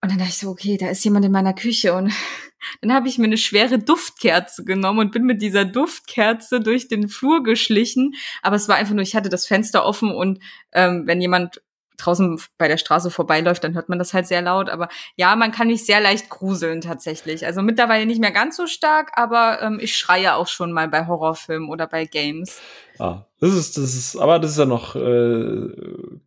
und 0.01 0.11
dann 0.11 0.19
dachte 0.19 0.31
ich 0.31 0.37
so, 0.37 0.49
okay, 0.49 0.77
da 0.77 0.89
ist 0.89 1.03
jemand 1.03 1.25
in 1.25 1.31
meiner 1.31 1.53
Küche 1.53 1.93
und 1.93 2.13
dann 2.81 2.93
habe 2.93 3.07
ich 3.07 3.17
mir 3.17 3.25
eine 3.25 3.37
schwere 3.37 3.79
Duftkerze 3.79 4.63
genommen 4.63 4.99
und 4.99 5.11
bin 5.11 5.23
mit 5.23 5.41
dieser 5.41 5.65
Duftkerze 5.65 6.61
durch 6.61 6.87
den 6.87 7.07
Flur 7.07 7.43
geschlichen. 7.43 8.13
Aber 8.41 8.55
es 8.55 8.67
war 8.67 8.75
einfach 8.75 8.93
nur, 8.93 9.03
ich 9.03 9.15
hatte 9.15 9.29
das 9.29 9.47
Fenster 9.47 9.85
offen 9.85 10.11
und 10.11 10.39
ähm, 10.73 11.03
wenn 11.05 11.21
jemand 11.21 11.61
draußen 11.97 12.39
bei 12.57 12.67
der 12.67 12.77
Straße 12.77 13.09
vorbeiläuft, 13.09 13.63
dann 13.63 13.73
hört 13.73 13.89
man 13.89 13.99
das 13.99 14.13
halt 14.13 14.27
sehr 14.27 14.41
laut. 14.41 14.69
Aber 14.69 14.89
ja, 15.15 15.35
man 15.35 15.51
kann 15.51 15.67
mich 15.67 15.85
sehr 15.85 16.01
leicht 16.01 16.29
gruseln 16.29 16.81
tatsächlich. 16.81 17.45
Also 17.45 17.61
mittlerweile 17.61 18.05
nicht 18.05 18.21
mehr 18.21 18.31
ganz 18.31 18.57
so 18.57 18.67
stark, 18.67 19.11
aber 19.15 19.61
ähm, 19.61 19.79
ich 19.81 19.95
schreie 19.95 20.35
auch 20.35 20.47
schon 20.47 20.71
mal 20.71 20.87
bei 20.87 21.07
Horrorfilmen 21.07 21.69
oder 21.69 21.87
bei 21.87 22.05
Games. 22.05 22.59
Ah, 22.97 23.25
das 23.39 23.53
ist, 23.53 23.77
das 23.77 23.95
ist, 23.95 24.15
aber 24.17 24.39
das 24.39 24.51
ist 24.51 24.57
ja 24.57 24.65
noch 24.65 24.95
äh, 24.95 25.69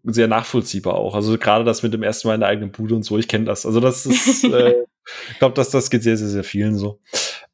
sehr 0.05 0.29
nachvollziehbar 0.29 0.95
auch. 0.95 1.15
Also 1.15 1.39
gerade 1.39 1.65
das 1.65 1.83
mit 1.83 1.95
dem 1.95 2.03
ersten 2.03 2.29
Mal 2.29 2.35
in 2.35 2.41
der 2.41 2.49
eigenen 2.51 2.73
Bude 2.73 2.95
und 2.95 3.05
so, 3.05 3.19
ich 3.19 3.29
kenne 3.29 3.47
das. 3.47 3.65
Also 3.65 3.81
das 3.81 4.05
ist, 4.07 4.45
äh, 4.53 4.85
ich 5.31 5.39
glaube, 5.39 5.55
dass 5.55 5.71
das 5.71 5.91
geht 5.91 6.03
sehr, 6.03 6.17
sehr, 6.17 6.29
sehr 6.29 6.45
vielen 6.45 6.77
so. 6.77 7.01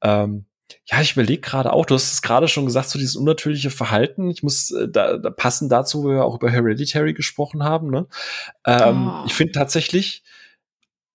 Ähm, 0.02 0.46
ja, 0.86 1.00
ich 1.00 1.12
überlege 1.12 1.40
gerade 1.40 1.72
auch, 1.72 1.86
du 1.86 1.94
hast 1.94 2.12
es 2.12 2.22
gerade 2.22 2.48
schon 2.48 2.66
gesagt, 2.66 2.88
so 2.88 2.98
dieses 2.98 3.16
unnatürliche 3.16 3.70
Verhalten. 3.70 4.30
Ich 4.30 4.42
muss 4.42 4.70
äh, 4.70 4.88
da, 4.88 5.16
da 5.16 5.30
passen 5.30 5.68
dazu, 5.68 6.04
wo 6.04 6.08
wir 6.08 6.24
auch 6.24 6.36
über 6.36 6.50
Hereditary 6.50 7.14
gesprochen 7.14 7.62
haben. 7.62 7.90
Ne? 7.90 8.06
Ähm, 8.66 9.08
oh. 9.08 9.24
Ich 9.26 9.34
finde 9.34 9.52
tatsächlich, 9.52 10.22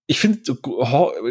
ich 0.07 0.19
finde, 0.19 0.39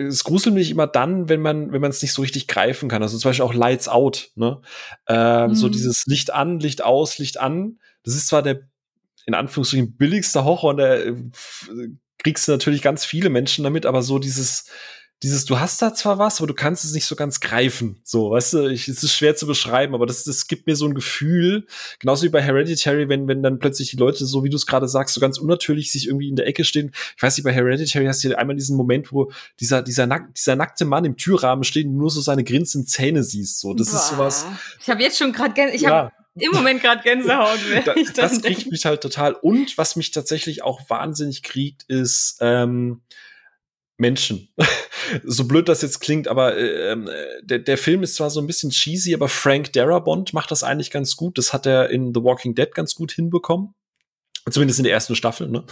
es 0.07 0.22
gruselt 0.22 0.54
mich 0.54 0.70
immer 0.70 0.87
dann, 0.87 1.28
wenn 1.28 1.40
man, 1.40 1.72
wenn 1.72 1.81
man 1.81 1.90
es 1.90 2.00
nicht 2.00 2.12
so 2.12 2.22
richtig 2.22 2.46
greifen 2.46 2.88
kann. 2.88 3.02
Also 3.02 3.18
zum 3.18 3.31
Beispiel 3.31 3.44
auch 3.44 3.54
Lights 3.54 3.88
Out, 3.88 4.31
ne? 4.37 4.61
Ähm, 5.09 5.50
mhm. 5.50 5.54
So 5.57 5.68
dieses 5.68 6.07
Licht 6.07 6.33
an, 6.33 6.61
Licht 6.61 6.85
aus, 6.85 7.18
Licht 7.18 7.40
an. 7.40 7.81
Das 8.04 8.14
ist 8.14 8.28
zwar 8.28 8.42
der 8.42 8.61
in 9.26 9.35
Anführungsstrichen 9.35 9.96
billigste 9.96 10.44
Horror 10.44 10.70
und 10.70 10.76
da 10.76 10.94
äh, 10.94 11.14
kriegst 12.22 12.46
du 12.46 12.52
natürlich 12.52 12.81
ganz 12.81 13.04
viele 13.04 13.31
Menschen 13.31 13.64
damit, 13.64 13.85
aber 13.85 14.02
so 14.02 14.20
dieses 14.20 14.70
dieses, 15.22 15.44
du 15.44 15.59
hast 15.59 15.83
da 15.83 15.94
zwar 15.94 16.18
was, 16.18 16.38
aber 16.38 16.46
du 16.46 16.54
kannst 16.54 16.85
es 16.85 16.92
nicht 16.92 17.04
so 17.04 17.16
ganz 17.16 17.40
greifen. 17.40 18.00
So, 18.04 18.31
weißt 18.31 18.52
du, 18.52 18.68
ich, 18.68 18.87
es 18.87 19.02
ist 19.02 19.14
schwer 19.14 19.35
zu 19.35 19.48
beschreiben, 19.48 19.94
aber 19.94 20.07
das, 20.07 20.22
das 20.22 20.46
gibt 20.46 20.68
mir 20.68 20.76
so 20.76 20.87
ein 20.87 20.94
Gefühl, 20.94 21.66
genauso 21.98 22.24
wie 22.24 22.28
bei 22.28 22.40
Hereditary, 22.40 23.09
wenn, 23.09 23.26
wenn 23.26 23.42
dann 23.42 23.59
plötzlich 23.59 23.90
die 23.90 23.96
Leute, 23.96 24.26
so 24.26 24.44
wie 24.44 24.50
du 24.50 24.57
es 24.57 24.66
gerade 24.66 24.87
sagst, 24.87 25.14
so 25.14 25.20
ganz 25.20 25.38
unnatürlich 25.38 25.90
sich 25.90 26.07
irgendwie 26.07 26.28
in 26.28 26.37
der 26.37 26.46
Ecke 26.46 26.62
stehen. 26.62 26.92
Ich 27.16 27.22
weiß 27.22 27.37
nicht, 27.37 27.44
bei 27.44 27.52
Hereditary 27.52 28.07
hast 28.07 28.22
du 28.22 28.38
einmal 28.38 28.54
diesen 28.54 28.76
Moment, 28.76 29.12
wo 29.12 29.33
dieser, 29.59 29.83
dieser, 29.83 30.07
nack, 30.07 30.35
dieser 30.35 30.54
nackte 30.54 30.85
Mann 30.85 31.04
im 31.04 31.16
Türrahmen 31.16 31.64
steht 31.64 31.87
und 31.87 31.96
nur 31.96 32.11
so 32.11 32.20
seine 32.20 32.44
grinsenden 32.44 32.87
Zähne 32.87 33.24
siehst. 33.24 33.59
So, 33.59 33.74
das 33.74 33.90
Boah. 33.90 33.96
ist 33.96 34.09
sowas. 34.09 34.46
Ich 34.81 34.88
habe 34.88 35.02
jetzt 35.02 35.18
schon 35.18 35.33
gerade, 35.33 35.70
ich 35.72 35.83
ja. 35.83 35.90
habe 35.90 36.12
im 36.35 36.52
Moment 36.52 36.81
gerade 36.81 37.02
Gänsehaut. 37.02 37.59
da, 37.85 37.94
das 38.14 38.40
kriegt 38.40 38.70
mich 38.70 38.85
halt 38.85 39.00
total. 39.00 39.33
Und 39.33 39.76
was 39.76 39.96
mich 39.96 40.12
tatsächlich 40.12 40.62
auch 40.62 40.88
wahnsinnig 40.88 41.42
kriegt, 41.42 41.83
ist 41.88 42.38
ähm, 42.40 43.00
Menschen. 43.96 44.48
so 45.25 45.47
blöd 45.47 45.68
das 45.68 45.83
jetzt 45.83 46.01
klingt, 46.01 46.29
aber 46.29 46.57
äh, 46.57 46.92
ähm, 46.92 47.09
der, 47.42 47.59
der 47.59 47.79
Film 47.79 48.03
ist 48.03 48.14
zwar 48.14 48.31
so 48.31 48.40
ein 48.40 48.47
bisschen 48.47 48.71
cheesy, 48.71 49.14
aber 49.14 49.29
Frank 49.29 49.73
Darabont 49.73 50.33
macht 50.35 50.51
das 50.51 50.62
eigentlich 50.62 50.90
ganz 50.90 51.16
gut. 51.16 51.38
Das 51.38 51.53
hat 51.53 51.66
er 51.66 51.90
in 51.90 52.12
The 52.14 52.23
Walking 52.23 52.55
Dead 52.55 52.75
ganz 52.75 52.94
gut 52.94 53.12
hinbekommen. 53.12 53.75
Zumindest 54.51 54.79
in 54.79 54.85
der 54.85 54.94
ersten 54.94 55.14
Staffel, 55.14 55.49
ne? 55.49 55.64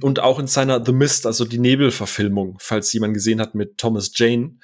Und 0.00 0.18
auch 0.18 0.38
in 0.38 0.48
seiner 0.48 0.84
The 0.84 0.92
Mist, 0.92 1.26
also 1.26 1.44
die 1.44 1.58
Nebelverfilmung, 1.58 2.56
falls 2.58 2.92
jemand 2.92 3.14
gesehen 3.14 3.40
hat 3.40 3.54
mit 3.54 3.78
Thomas 3.78 4.10
Jane. 4.14 4.58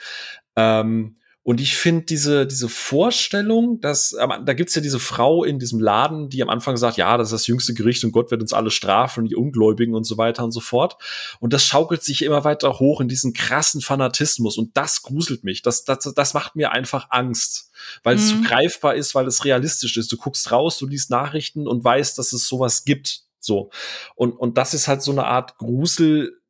Ähm, 0.57 1.17
und 1.47 1.61
ich 1.61 1.77
finde 1.77 2.07
diese, 2.07 2.45
diese 2.45 2.69
Vorstellung, 2.69 3.81
dass, 3.81 4.11
da 4.19 4.53
gibt's 4.53 4.75
ja 4.75 4.83
diese 4.83 4.99
Frau 4.99 5.45
in 5.45 5.61
diesem 5.61 5.79
Laden, 5.79 6.29
die 6.29 6.43
am 6.43 6.49
Anfang 6.49 6.77
sagt, 6.77 6.97
ja, 6.97 7.17
das 7.17 7.29
ist 7.29 7.33
das 7.33 7.47
jüngste 7.47 7.73
Gericht 7.73 8.03
und 8.03 8.11
Gott 8.11 8.33
wird 8.33 8.43
uns 8.43 8.53
alle 8.53 8.73
strafen 8.73 9.21
und 9.21 9.29
die 9.29 9.37
Ungläubigen 9.37 9.95
und 9.95 10.03
so 10.03 10.19
weiter 10.19 10.43
und 10.43 10.51
so 10.51 10.59
fort. 10.59 10.97
Und 11.39 11.53
das 11.53 11.65
schaukelt 11.65 12.03
sich 12.03 12.23
immer 12.23 12.43
weiter 12.43 12.81
hoch 12.81 13.01
in 13.01 13.07
diesen 13.07 13.33
krassen 13.33 13.81
Fanatismus 13.81 14.59
und 14.59 14.77
das 14.77 15.03
gruselt 15.03 15.45
mich. 15.45 15.63
Das, 15.63 15.85
das, 15.85 16.13
das 16.17 16.35
macht 16.35 16.57
mir 16.57 16.73
einfach 16.73 17.07
Angst, 17.11 17.71
weil 18.03 18.17
mhm. 18.17 18.23
es 18.23 18.29
so 18.31 18.43
greifbar 18.43 18.97
ist, 18.97 19.15
weil 19.15 19.29
es 19.29 19.45
realistisch 19.45 19.97
ist. 19.97 20.11
Du 20.11 20.17
guckst 20.17 20.51
raus, 20.51 20.79
du 20.79 20.87
liest 20.89 21.11
Nachrichten 21.11 21.69
und 21.69 21.85
weißt, 21.85 22.19
dass 22.19 22.33
es 22.33 22.49
sowas 22.49 22.85
gibt. 22.85 23.21
So. 23.39 23.71
Und, 24.17 24.33
und 24.33 24.59
das 24.59 24.75
ist 24.75 24.89
halt 24.89 25.01
so 25.01 25.13
eine 25.13 25.27
Art 25.27 25.59
Grusel, 25.59 26.41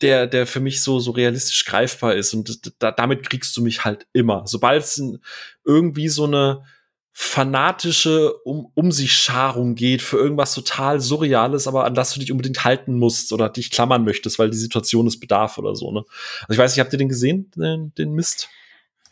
der, 0.00 0.26
der 0.26 0.46
für 0.46 0.60
mich 0.60 0.82
so, 0.82 1.00
so 1.00 1.10
realistisch 1.10 1.64
greifbar 1.64 2.14
ist. 2.14 2.34
Und 2.34 2.72
da, 2.82 2.90
damit 2.90 3.28
kriegst 3.28 3.56
du 3.56 3.62
mich 3.62 3.84
halt 3.84 4.06
immer. 4.12 4.42
Sobald 4.46 4.84
es 4.84 5.02
irgendwie 5.64 6.08
so 6.08 6.24
eine 6.24 6.62
fanatische 7.18 8.34
um, 8.44 8.70
um 8.74 8.92
sich 8.92 9.14
Scharung 9.14 9.74
geht 9.74 10.02
für 10.02 10.18
irgendwas 10.18 10.52
total 10.52 11.00
Surreales, 11.00 11.66
aber 11.66 11.86
an 11.86 11.94
das 11.94 12.12
du 12.12 12.20
dich 12.20 12.30
unbedingt 12.30 12.62
halten 12.64 12.98
musst 12.98 13.32
oder 13.32 13.48
dich 13.48 13.70
klammern 13.70 14.04
möchtest, 14.04 14.38
weil 14.38 14.50
die 14.50 14.58
Situation 14.58 15.06
es 15.06 15.18
bedarf 15.18 15.56
oder 15.56 15.74
so. 15.74 15.90
Ne? 15.92 16.04
Also 16.42 16.52
ich 16.52 16.58
weiß 16.58 16.72
nicht, 16.72 16.80
habt 16.80 16.92
ihr 16.92 16.98
den 16.98 17.08
gesehen, 17.08 17.50
den, 17.56 17.94
den 17.94 18.12
Mist? 18.12 18.50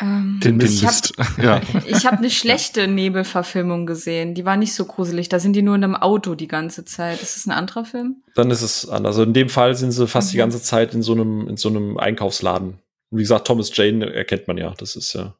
Ähm, 0.00 0.40
den, 0.42 0.59
den 0.59 0.68
ich 0.68 0.85
habe 0.85 0.96
ja. 1.42 1.61
Ich 1.87 2.07
hab 2.07 2.18
eine 2.18 2.30
schlechte 2.30 2.88
Nebelverfilmung 2.88 3.87
gesehen. 3.87 4.35
Die 4.35 4.44
war 4.44 4.57
nicht 4.57 4.74
so 4.74 4.85
gruselig. 4.85 5.28
Da 5.28 5.38
sind 5.38 5.54
die 5.54 5.62
nur 5.62 5.76
in 5.76 5.85
einem 5.85 5.96
Auto 5.96 6.35
die 6.35 6.48
ganze 6.48 6.85
Zeit. 6.85 7.22
Ist 7.22 7.37
das 7.37 7.46
ein 7.46 7.52
anderer 7.52 7.85
Film? 7.85 8.22
Dann 8.35 8.50
ist 8.50 8.62
es 8.62 8.88
anders. 8.88 9.16
Also 9.16 9.22
in 9.22 9.33
dem 9.33 9.48
Fall 9.48 9.74
sind 9.74 9.92
sie 9.92 10.07
fast 10.09 10.28
mhm. 10.28 10.33
die 10.33 10.38
ganze 10.38 10.62
Zeit 10.62 10.94
in 10.94 11.02
so 11.02 11.12
einem, 11.12 11.48
in 11.48 11.57
so 11.57 11.68
einem 11.68 11.96
Einkaufsladen. 11.98 12.80
Und 13.11 13.18
wie 13.18 13.22
gesagt, 13.22 13.46
Thomas 13.46 13.70
Jane 13.76 14.12
erkennt 14.12 14.48
man 14.48 14.57
ja. 14.59 14.74
Das 14.76 14.96
ist 14.96 15.12
ja 15.12 15.35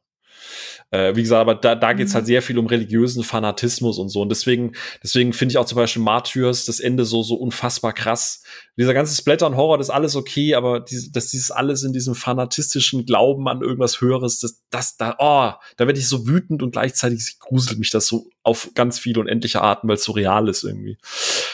äh, 0.95 1.15
wie 1.15 1.21
gesagt, 1.21 1.41
aber 1.41 1.55
da, 1.55 1.75
da 1.75 1.93
geht 1.93 2.07
es 2.07 2.15
halt 2.15 2.23
mhm. 2.23 2.27
sehr 2.27 2.41
viel 2.41 2.57
um 2.57 2.67
religiösen 2.67 3.23
Fanatismus 3.23 3.97
und 3.97 4.09
so. 4.09 4.21
Und 4.21 4.29
deswegen, 4.29 4.73
deswegen 5.03 5.33
finde 5.33 5.53
ich 5.53 5.57
auch 5.57 5.65
zum 5.65 5.75
Beispiel 5.75 6.01
Martyrs 6.01 6.65
das 6.65 6.79
Ende 6.79 7.03
so, 7.03 7.21
so 7.21 7.35
unfassbar 7.35 7.91
krass. 7.93 8.43
Dieser 8.77 8.93
ganze 8.93 9.15
Splatter 9.15 9.47
und 9.47 9.57
Horror, 9.57 9.77
das 9.77 9.87
ist 9.87 9.93
alles 9.93 10.15
okay, 10.15 10.55
aber 10.55 10.79
die, 10.79 11.11
dass 11.11 11.27
dieses 11.27 11.51
alles 11.51 11.83
in 11.83 11.91
diesem 11.91 12.15
fanatistischen 12.15 13.05
Glauben 13.05 13.47
an 13.49 13.61
irgendwas 13.61 13.99
Höheres, 13.99 14.39
das, 14.39 14.63
das, 14.69 14.95
da, 14.95 15.15
oh, 15.19 15.51
da 15.75 15.85
werde 15.85 15.99
ich 15.99 16.07
so 16.07 16.27
wütend 16.27 16.63
und 16.63 16.71
gleichzeitig 16.71 17.39
gruselt 17.39 17.77
mich 17.77 17.89
das 17.89 18.07
so 18.07 18.29
auf 18.45 18.71
ganz 18.75 18.99
viele 18.99 19.19
unendliche 19.21 19.61
Arten, 19.61 19.87
weil 19.87 19.95
es 19.95 20.03
so 20.03 20.11
real 20.11 20.47
ist 20.47 20.63
irgendwie. 20.63 20.97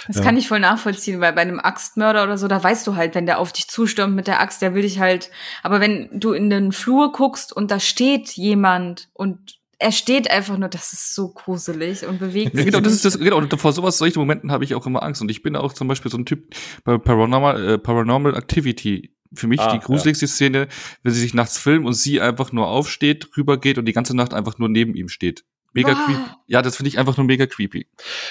Das 0.08 0.18
ja. 0.18 0.24
kann 0.24 0.36
ich 0.36 0.48
voll 0.48 0.60
nachvollziehen, 0.60 1.22
weil 1.22 1.34
bei 1.34 1.42
einem 1.42 1.60
Axtmörder 1.60 2.24
oder 2.24 2.38
so, 2.38 2.48
da 2.48 2.62
weißt 2.62 2.86
du 2.86 2.96
halt, 2.96 3.16
wenn 3.16 3.26
der 3.26 3.40
auf 3.40 3.54
dich 3.54 3.68
zustürmt 3.70 4.14
mit 4.14 4.28
der 4.28 4.42
Axt, 4.42 4.62
der 4.62 4.76
will 4.76 4.82
dich 4.82 5.00
halt, 5.00 5.32
aber 5.64 5.80
wenn 5.80 6.10
du 6.12 6.34
in 6.34 6.50
den 6.50 6.74
Flur 6.74 7.14
guckst 7.14 7.54
und 7.54 7.72
da 7.72 7.80
steht 7.80 8.32
jemand 8.32 9.08
und 9.14 9.62
er 9.80 9.92
steht 9.92 10.30
einfach 10.30 10.58
nur, 10.58 10.70
das 10.70 10.94
ist 10.94 11.16
so 11.16 11.30
gruselig 11.30 12.06
und 12.06 12.20
bewegt 12.20 12.56
sich. 12.56 12.66
genau, 12.66 12.82
das 12.82 12.94
ist 12.94 13.06
das, 13.06 13.18
genau, 13.18 13.38
und 13.38 13.54
vor 13.60 13.72
sowas, 13.72 13.98
solchen 13.98 14.20
Momenten 14.20 14.52
habe 14.52 14.64
ich 14.64 14.76
auch 14.76 14.86
immer 14.86 15.02
Angst. 15.02 15.22
Und 15.22 15.32
ich 15.32 15.42
bin 15.42 15.56
auch 15.56 15.74
zum 15.74 15.88
Beispiel 15.88 16.12
so 16.12 16.18
ein 16.18 16.26
Typ 16.26 16.54
bei 16.84 16.98
Paranormal, 16.98 17.70
äh, 17.70 17.78
Paranormal 17.80 18.36
Activity. 18.36 19.16
Für 19.34 19.48
mich 19.48 19.62
ah, 19.62 19.72
die 19.72 19.80
gruseligste 19.80 20.26
ja. 20.26 20.32
Szene, 20.32 20.68
wenn 21.04 21.14
sie 21.14 21.22
sich 21.22 21.34
nachts 21.34 21.58
filmen 21.58 21.86
und 21.86 21.94
sie 21.94 22.22
einfach 22.22 22.52
nur 22.52 22.68
aufsteht, 22.68 23.30
rübergeht 23.38 23.78
und 23.78 23.86
die 23.86 23.94
ganze 23.94 24.16
Nacht 24.16 24.34
einfach 24.34 24.60
nur 24.60 24.70
neben 24.70 24.94
ihm 24.94 25.08
steht. 25.10 25.46
Mega 25.74 25.92
wow. 25.94 26.06
creepy. 26.06 26.22
Ja, 26.48 26.62
das 26.62 26.76
finde 26.76 26.90
ich 26.90 27.00
einfach 27.00 27.16
nur 27.16 27.26
mega 27.26 27.46
creepy. 27.46 27.88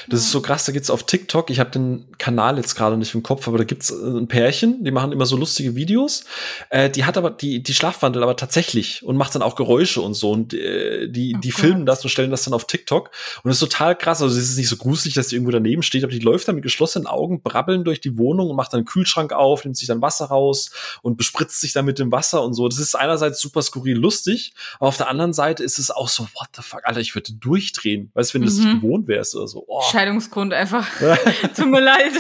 Das 0.09 0.21
ist 0.21 0.31
so 0.31 0.43
krass, 0.43 0.67
da 0.67 0.73
gibt's 0.73 0.91
auf 0.91 1.05
TikTok, 1.05 1.49
ich 1.49 1.59
habe 1.59 1.71
den 1.71 2.07
Kanal 2.19 2.59
jetzt 2.59 2.75
gerade 2.75 2.99
nicht 2.99 3.15
im 3.15 3.23
Kopf, 3.23 3.49
aber 3.49 3.57
da 3.57 3.65
gibt's 3.65 3.91
äh, 3.91 3.95
ein 3.95 4.29
Pärchen, 4.29 4.85
die 4.85 4.91
machen 4.91 5.11
immer 5.11 5.25
so 5.25 5.37
lustige 5.37 5.75
Videos. 5.75 6.25
Äh, 6.69 6.91
die 6.91 7.05
hat 7.05 7.17
aber 7.17 7.31
die 7.31 7.63
die 7.63 7.73
Schlafwandel 7.73 8.23
aber 8.23 8.37
tatsächlich 8.37 9.03
und 9.05 9.17
macht 9.17 9.35
dann 9.35 9.41
auch 9.41 9.57
Geräusche 9.57 10.03
und 10.03 10.13
so 10.13 10.33
und 10.33 10.53
äh, 10.53 11.09
die 11.09 11.35
oh 11.35 11.41
die 11.41 11.51
filmen 11.51 11.87
das 11.87 12.05
und 12.05 12.11
stellen 12.11 12.31
das 12.31 12.45
dann 12.45 12.53
auf 12.53 12.67
TikTok 12.67 13.11
und 13.43 13.49
das 13.49 13.57
ist 13.57 13.61
total 13.61 13.97
krass, 13.97 14.21
also 14.21 14.37
es 14.37 14.51
ist 14.51 14.59
nicht 14.59 14.69
so 14.69 14.77
gruselig, 14.77 15.15
dass 15.15 15.29
die 15.29 15.37
irgendwo 15.37 15.53
daneben 15.53 15.83
steht, 15.83 16.05
aber 16.05 16.13
die 16.13 16.19
läuft 16.19 16.47
dann 16.47 16.57
mit 16.57 16.65
geschlossenen 16.65 17.07
Augen 17.07 17.41
brabbeln 17.41 17.85
durch 17.85 18.03
die 18.03 18.19
Wohnung 18.19 18.51
und 18.51 18.57
macht 18.57 18.75
dann 18.75 18.81
einen 18.81 18.87
Kühlschrank 18.87 19.33
auf, 19.33 19.65
nimmt 19.65 19.79
sich 19.79 19.89
dann 19.89 20.03
Wasser 20.03 20.27
raus 20.27 20.73
und 21.01 21.17
bespritzt 21.17 21.59
sich 21.63 21.73
dann 21.73 21.87
mit 21.87 21.99
dem 21.99 22.13
Wasser 22.13 22.43
und 22.43 22.53
so. 22.53 22.69
Das 22.69 22.79
ist 22.79 22.95
einerseits 22.95 23.41
super 23.41 23.63
skurril 23.63 23.97
lustig, 23.97 24.53
aber 24.79 24.89
auf 24.89 24.99
der 24.99 25.09
anderen 25.09 25.33
Seite 25.33 25.65
ist 25.65 25.79
es 25.79 25.91
auch 25.91 26.09
so 26.09 26.25
what 26.35 26.49
the 26.55 26.63
fuck, 26.63 26.83
Alter, 26.85 27.01
ich 27.01 27.15
würde 27.15 27.30
durchdrehen. 27.39 28.11
Weißt 28.15 28.31
du, 28.31 28.35
wenn 28.35 28.43
du 28.43 28.53
mhm. 28.53 28.57
das 28.57 28.65
nicht 28.65 28.81
gewohnt 28.81 29.09
wärst 29.09 29.35
oder 29.37 29.49
so. 29.49 29.65
Oh. 29.67 29.83
Scheidungsgrund 29.91 30.53
einfach. 30.53 30.89
Tut 31.57 31.71
mir 31.71 31.81
leid. 31.81 32.13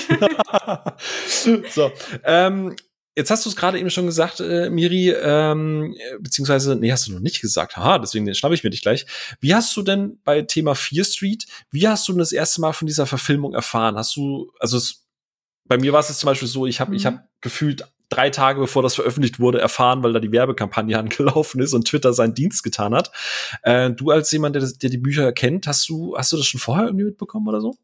so. 1.71 1.93
Ähm, 2.25 2.77
Jetzt 3.17 3.31
hast 3.31 3.45
du 3.45 3.51
es 3.51 3.57
gerade 3.57 3.79
eben 3.79 3.91
schon 3.91 4.07
gesagt, 4.07 4.39
äh, 4.39 4.71
Miri, 4.71 5.11
ähm, 5.11 5.95
beziehungsweise, 6.21 6.77
nee, 6.77 6.93
hast 6.93 7.09
du 7.09 7.13
noch 7.13 7.21
nicht 7.21 7.41
gesagt. 7.41 7.77
Haha, 7.77 7.99
deswegen 7.99 8.33
schnappe 8.35 8.55
ich 8.55 8.63
mir 8.63 8.71
dich 8.71 8.83
gleich. 8.83 9.05
Wie 9.41 9.53
hast 9.55 9.77
du 9.77 9.83
denn 9.83 10.21
bei 10.23 10.43
Thema 10.43 10.77
Fear 10.77 11.05
Street, 11.05 11.45
wie 11.71 11.89
hast 11.89 12.07
du 12.07 12.13
denn 12.13 12.21
das 12.21 12.33
erste 12.33 12.61
Mal 12.61 12.73
von 12.73 12.87
dieser 12.87 13.07
Verfilmung 13.07 13.53
erfahren? 13.53 13.97
Hast 13.97 14.15
du, 14.15 14.53
also 14.61 14.77
es, 14.77 15.09
bei 15.65 15.77
mir 15.77 15.93
war 15.93 16.01
es 16.01 16.09
jetzt 16.09 16.21
zum 16.21 16.29
Beispiel 16.29 16.49
so, 16.49 16.67
ich 16.67 16.81
habe 16.81 16.93
mhm. 16.93 16.97
ich 16.97 17.05
hab 17.05 17.29
gefühlt 17.41 17.85
drei 18.11 18.29
Tage 18.29 18.61
bevor 18.61 18.83
das 18.83 18.95
veröffentlicht 18.95 19.41
wurde, 19.41 19.61
erfahren, 19.61 20.03
weil 20.03 20.13
da 20.13 20.21
die 20.21 20.33
Werbekampagne 20.33 20.99
angelaufen 20.99 21.61
ist 21.61 21.73
und 21.73 21.87
Twitter 21.87 22.13
seinen 22.13 22.35
Dienst 22.35 22.63
getan 22.63 22.95
hat. 22.95 23.11
Äh, 23.63 23.91
du 23.93 24.11
als 24.11 24.31
jemand, 24.31 24.57
der, 24.57 24.69
der 24.71 24.91
die 24.91 24.99
Bücher 24.99 25.33
kennt, 25.33 25.67
hast 25.67 25.89
du, 25.89 26.17
hast 26.17 26.33
du 26.33 26.37
das 26.37 26.47
schon 26.47 26.61
vorher 26.61 26.87
irgendwie 26.87 27.07
mitbekommen 27.07 27.49
oder 27.49 27.61
so? 27.61 27.77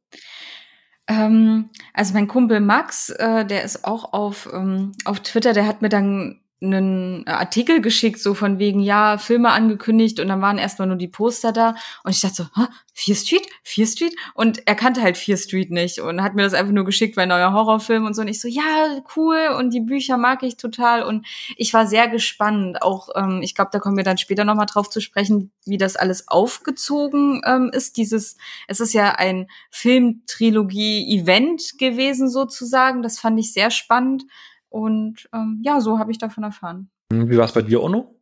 Ähm, 1.08 1.70
also 1.94 2.14
mein 2.14 2.26
Kumpel 2.26 2.60
Max, 2.60 3.10
äh, 3.10 3.46
der 3.46 3.62
ist 3.62 3.84
auch 3.84 4.12
auf, 4.12 4.48
ähm, 4.52 4.92
auf 5.04 5.20
Twitter, 5.20 5.52
der 5.52 5.66
hat 5.66 5.80
mir 5.80 5.88
dann 5.88 6.40
einen 6.62 7.26
Artikel 7.26 7.82
geschickt, 7.82 8.18
so 8.18 8.32
von 8.32 8.58
wegen, 8.58 8.80
ja, 8.80 9.18
Filme 9.18 9.50
angekündigt 9.50 10.20
und 10.20 10.28
dann 10.28 10.40
waren 10.40 10.56
erstmal 10.56 10.88
nur 10.88 10.96
die 10.96 11.08
Poster 11.08 11.52
da. 11.52 11.74
Und 12.02 12.14
ich 12.14 12.22
dachte 12.22 12.34
so, 12.34 12.44
Fear 12.94 13.16
Street? 13.16 13.46
Fear 13.62 13.86
Street? 13.86 14.16
Und 14.34 14.66
er 14.66 14.74
kannte 14.74 15.02
halt 15.02 15.18
Fear 15.18 15.36
Street 15.36 15.70
nicht 15.70 15.98
und 15.98 16.22
hat 16.22 16.34
mir 16.34 16.44
das 16.44 16.54
einfach 16.54 16.72
nur 16.72 16.86
geschickt, 16.86 17.18
weil 17.18 17.26
neuer 17.26 17.52
Horrorfilm 17.52 18.06
und 18.06 18.14
so. 18.14 18.22
Und 18.22 18.28
ich 18.28 18.40
so, 18.40 18.48
ja, 18.48 19.02
cool 19.16 19.54
und 19.58 19.74
die 19.74 19.82
Bücher 19.82 20.16
mag 20.16 20.42
ich 20.42 20.56
total. 20.56 21.02
Und 21.02 21.26
ich 21.56 21.74
war 21.74 21.86
sehr 21.86 22.08
gespannt, 22.08 22.80
auch, 22.80 23.10
ähm, 23.14 23.42
ich 23.42 23.54
glaube, 23.54 23.68
da 23.72 23.78
kommen 23.78 23.98
wir 23.98 24.04
dann 24.04 24.16
später 24.16 24.44
nochmal 24.44 24.64
drauf 24.64 24.88
zu 24.88 25.02
sprechen, 25.02 25.52
wie 25.66 25.76
das 25.76 25.96
alles 25.96 26.28
aufgezogen 26.28 27.42
ähm, 27.44 27.70
ist, 27.72 27.98
dieses, 27.98 28.38
es 28.66 28.80
ist 28.80 28.94
ja 28.94 29.16
ein 29.16 29.48
Filmtrilogie-Event 29.70 31.76
gewesen 31.78 32.30
sozusagen, 32.30 33.02
das 33.02 33.18
fand 33.18 33.38
ich 33.38 33.52
sehr 33.52 33.70
spannend, 33.70 34.24
und 34.76 35.28
ähm, 35.32 35.60
ja, 35.64 35.80
so 35.80 35.98
habe 35.98 36.12
ich 36.12 36.18
davon 36.18 36.44
erfahren. 36.44 36.90
Hm, 37.10 37.30
wie 37.30 37.38
war 37.38 37.46
es 37.46 37.52
bei 37.52 37.62
dir, 37.62 37.82
Ono? 37.82 38.12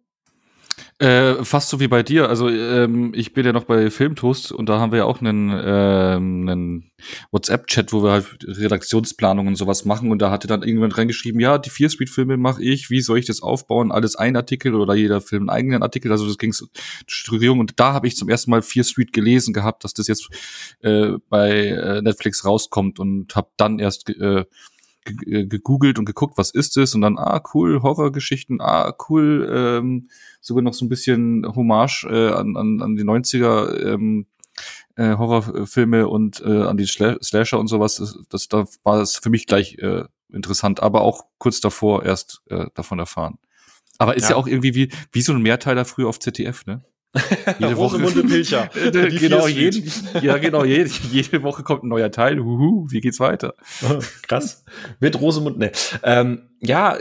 Äh, 0.99 1.45
fast 1.45 1.69
so 1.71 1.81
wie 1.81 1.89
bei 1.89 2.03
dir. 2.03 2.29
Also 2.29 2.49
ähm, 2.49 3.13
ich 3.15 3.33
bin 3.33 3.45
ja 3.45 3.53
noch 3.53 3.65
bei 3.65 3.91
Filmtoast 3.91 4.53
und 4.53 4.69
da 4.69 4.79
haben 4.79 4.93
wir 4.93 5.01
ja 5.01 5.05
auch 5.05 5.21
einen, 5.21 5.51
ähm, 5.51 6.49
einen 6.49 6.91
WhatsApp-Chat, 7.31 7.93
wo 7.93 8.03
wir 8.03 8.13
halt 8.13 8.37
Redaktionsplanung 8.45 9.47
und 9.47 9.57
sowas 9.57 9.85
machen 9.85 10.11
und 10.11 10.21
da 10.21 10.31
hatte 10.31 10.47
dann 10.47 10.63
irgendjemand 10.63 10.97
reingeschrieben, 10.97 11.41
ja, 11.41 11.59
die 11.59 11.71
Vier 11.71 11.91
Speed-Filme 11.91 12.37
mache 12.37 12.63
ich, 12.63 12.91
wie 12.91 13.01
soll 13.01 13.19
ich 13.19 13.27
das 13.27 13.43
aufbauen? 13.43 13.93
Alles 13.93 14.17
ein 14.17 14.37
Artikel 14.37 14.75
oder 14.75 14.95
jeder 14.95 15.21
Film 15.21 15.49
einen 15.49 15.51
eigenen 15.51 15.83
Artikel, 15.83 16.11
also 16.13 16.27
das 16.27 16.39
ging 16.39 16.53
so 16.53 16.67
Strukturierung 17.07 17.61
und 17.61 17.79
da 17.79 17.93
habe 17.93 18.07
ich 18.07 18.17
zum 18.17 18.29
ersten 18.29 18.51
Mal 18.51 18.63
Vier 18.63 18.85
Street 18.85 19.13
gelesen 19.13 19.53
gehabt, 19.53 19.85
dass 19.85 19.95
das 19.95 20.09
jetzt 20.09 20.29
äh, 20.81 21.13
bei 21.29 21.67
äh, 21.69 22.03
Netflix 22.03 22.45
rauskommt 22.45 22.99
und 22.99 23.35
habe 23.37 23.49
dann 23.57 23.79
erst 23.79 24.11
äh, 24.11 24.35
äh, 24.35 24.45
gegoogelt 25.05 25.99
und 25.99 26.05
geguckt, 26.05 26.39
was 26.39 26.51
ist 26.51 26.77
es 26.77 26.95
und 26.95 27.03
dann, 27.03 27.19
ah, 27.19 27.43
cool, 27.53 27.83
Horrorgeschichten, 27.83 28.61
ah, 28.61 28.95
cool, 29.09 29.49
ähm, 29.53 30.09
sogar 30.41 30.63
noch 30.63 30.75
so 30.75 30.85
ein 30.85 30.89
bisschen 30.89 31.47
Hommage 31.55 32.05
äh, 32.05 32.31
an, 32.31 32.57
an, 32.57 32.83
an 32.83 32.97
die 32.97 33.05
90er 33.05 33.93
ähm, 33.93 34.27
äh, 34.97 35.17
Horrorfilme 35.17 36.09
und 36.09 36.41
äh, 36.45 36.63
an 36.63 36.77
die 36.77 36.87
Slasher 36.87 37.59
und 37.59 37.69
sowas. 37.69 37.97
Das, 37.97 38.19
das 38.29 38.49
da 38.49 38.65
war 38.83 39.01
es 39.01 39.17
für 39.17 39.31
mich 39.31 39.47
gleich 39.47 39.79
äh, 39.79 40.05
interessant, 40.33 40.83
aber 40.83 41.03
auch 41.03 41.27
kurz 41.39 41.61
davor 41.61 42.05
erst 42.05 42.43
äh, 42.49 42.67
davon 42.75 42.99
erfahren. 42.99 43.39
Aber 43.99 44.17
ist 44.17 44.25
ja. 44.25 44.31
ja, 44.31 44.37
auch 44.37 44.47
irgendwie 44.47 44.75
wie, 44.75 44.91
wie 45.13 45.23
so 45.23 45.33
ein 45.33 45.43
Mehrteiler 45.43 45.85
früher 45.85 46.09
auf 46.09 46.19
ZDF, 46.19 46.67
ne? 46.67 46.85
Jede 47.59 47.77
Woche. 47.77 47.99
Pilcher. 47.99 48.71
genau, 48.93 49.47
jeden, 49.47 49.91
ja, 50.21 50.39
genau, 50.39 50.65
jede, 50.65 50.91
jede 51.11 51.43
Woche 51.43 51.63
kommt 51.63 51.85
ein 51.85 51.89
neuer 51.89 52.11
Teil. 52.11 52.39
Huhu, 52.39 52.87
wie 52.91 53.01
geht's 53.01 53.21
weiter? 53.21 53.55
Krass. 54.23 54.65
Mit 55.01 55.21
Rosemund, 55.21 55.59
ne. 55.59 55.73
Ähm, 56.03 56.49
ja, 56.61 56.99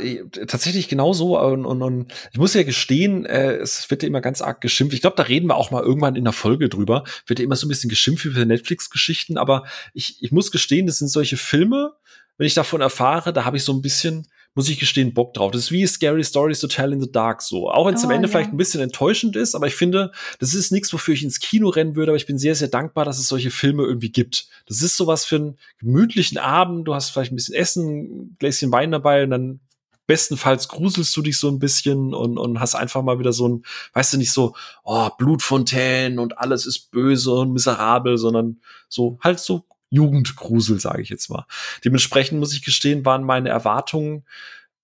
tatsächlich 0.47 0.87
genauso. 0.87 1.39
Und, 1.39 1.65
und, 1.65 1.81
und 1.81 2.13
ich 2.31 2.37
muss 2.37 2.53
ja 2.53 2.63
gestehen, 2.63 3.25
äh, 3.25 3.55
es 3.55 3.89
wird 3.89 4.03
ja 4.03 4.07
immer 4.07 4.21
ganz 4.21 4.41
arg 4.41 4.61
geschimpft. 4.61 4.93
Ich 4.93 5.01
glaube, 5.01 5.15
da 5.15 5.23
reden 5.23 5.47
wir 5.47 5.55
auch 5.55 5.71
mal 5.71 5.83
irgendwann 5.83 6.15
in 6.15 6.23
der 6.23 6.33
Folge 6.33 6.69
drüber. 6.69 7.03
Wird 7.25 7.39
ja 7.39 7.45
immer 7.45 7.55
so 7.55 7.65
ein 7.65 7.69
bisschen 7.69 7.89
geschimpft 7.89 8.23
für 8.23 8.45
Netflix-Geschichten. 8.45 9.37
Aber 9.37 9.63
ich, 9.93 10.21
ich 10.21 10.31
muss 10.31 10.51
gestehen, 10.51 10.85
das 10.85 10.97
sind 10.97 11.09
solche 11.09 11.37
Filme, 11.37 11.93
wenn 12.37 12.47
ich 12.47 12.53
davon 12.53 12.81
erfahre, 12.81 13.31
da 13.31 13.45
habe 13.45 13.57
ich 13.57 13.63
so 13.63 13.73
ein 13.73 13.81
bisschen 13.81 14.27
muss 14.55 14.69
ich 14.69 14.79
gestehen, 14.79 15.13
Bock 15.13 15.33
drauf. 15.33 15.51
Das 15.51 15.61
ist 15.61 15.71
wie 15.71 15.85
Scary 15.85 16.23
Stories 16.23 16.59
to 16.59 16.67
Tell 16.67 16.93
in 16.93 17.01
the 17.01 17.11
Dark 17.11 17.41
so. 17.41 17.69
Auch 17.69 17.87
wenn 17.87 17.95
es 17.95 18.03
oh, 18.03 18.05
am 18.05 18.11
Ende 18.11 18.27
ja. 18.27 18.31
vielleicht 18.31 18.51
ein 18.51 18.57
bisschen 18.57 18.81
enttäuschend 18.81 19.35
ist, 19.35 19.55
aber 19.55 19.67
ich 19.67 19.75
finde, 19.75 20.11
das 20.39 20.53
ist 20.53 20.71
nichts, 20.71 20.93
wofür 20.93 21.13
ich 21.13 21.23
ins 21.23 21.39
Kino 21.39 21.69
rennen 21.69 21.95
würde, 21.95 22.11
aber 22.11 22.17
ich 22.17 22.25
bin 22.25 22.37
sehr, 22.37 22.55
sehr 22.55 22.67
dankbar, 22.67 23.05
dass 23.05 23.19
es 23.19 23.27
solche 23.27 23.51
Filme 23.51 23.83
irgendwie 23.83 24.11
gibt. 24.11 24.47
Das 24.67 24.81
ist 24.81 24.97
sowas 24.97 25.25
für 25.25 25.37
einen 25.37 25.57
gemütlichen 25.79 26.37
Abend, 26.37 26.87
du 26.87 26.93
hast 26.93 27.09
vielleicht 27.09 27.31
ein 27.31 27.35
bisschen 27.35 27.55
Essen, 27.55 27.85
ein 27.85 28.35
Gläschen 28.39 28.71
Wein 28.71 28.91
dabei 28.91 29.23
und 29.23 29.31
dann 29.31 29.59
bestenfalls 30.05 30.67
gruselst 30.67 31.15
du 31.15 31.21
dich 31.21 31.39
so 31.39 31.49
ein 31.49 31.59
bisschen 31.59 32.13
und, 32.13 32.37
und 32.37 32.59
hast 32.59 32.75
einfach 32.75 33.01
mal 33.01 33.19
wieder 33.19 33.33
so 33.33 33.47
ein, 33.47 33.63
weißt 33.93 34.13
du, 34.13 34.17
nicht 34.17 34.33
so, 34.33 34.53
oh, 34.83 35.09
Blutfontänen 35.17 36.19
und 36.19 36.37
alles 36.37 36.65
ist 36.65 36.91
böse 36.91 37.31
und 37.31 37.53
miserabel, 37.53 38.17
sondern 38.17 38.59
so 38.89 39.17
halt 39.21 39.39
so 39.39 39.65
Jugendgrusel, 39.93 40.79
sage 40.79 41.01
ich 41.01 41.09
jetzt 41.09 41.29
mal. 41.29 41.45
Dementsprechend 41.85 42.39
muss 42.39 42.53
ich 42.53 42.63
gestehen, 42.63 43.05
waren 43.05 43.23
meine 43.23 43.49
Erwartungen 43.49 44.25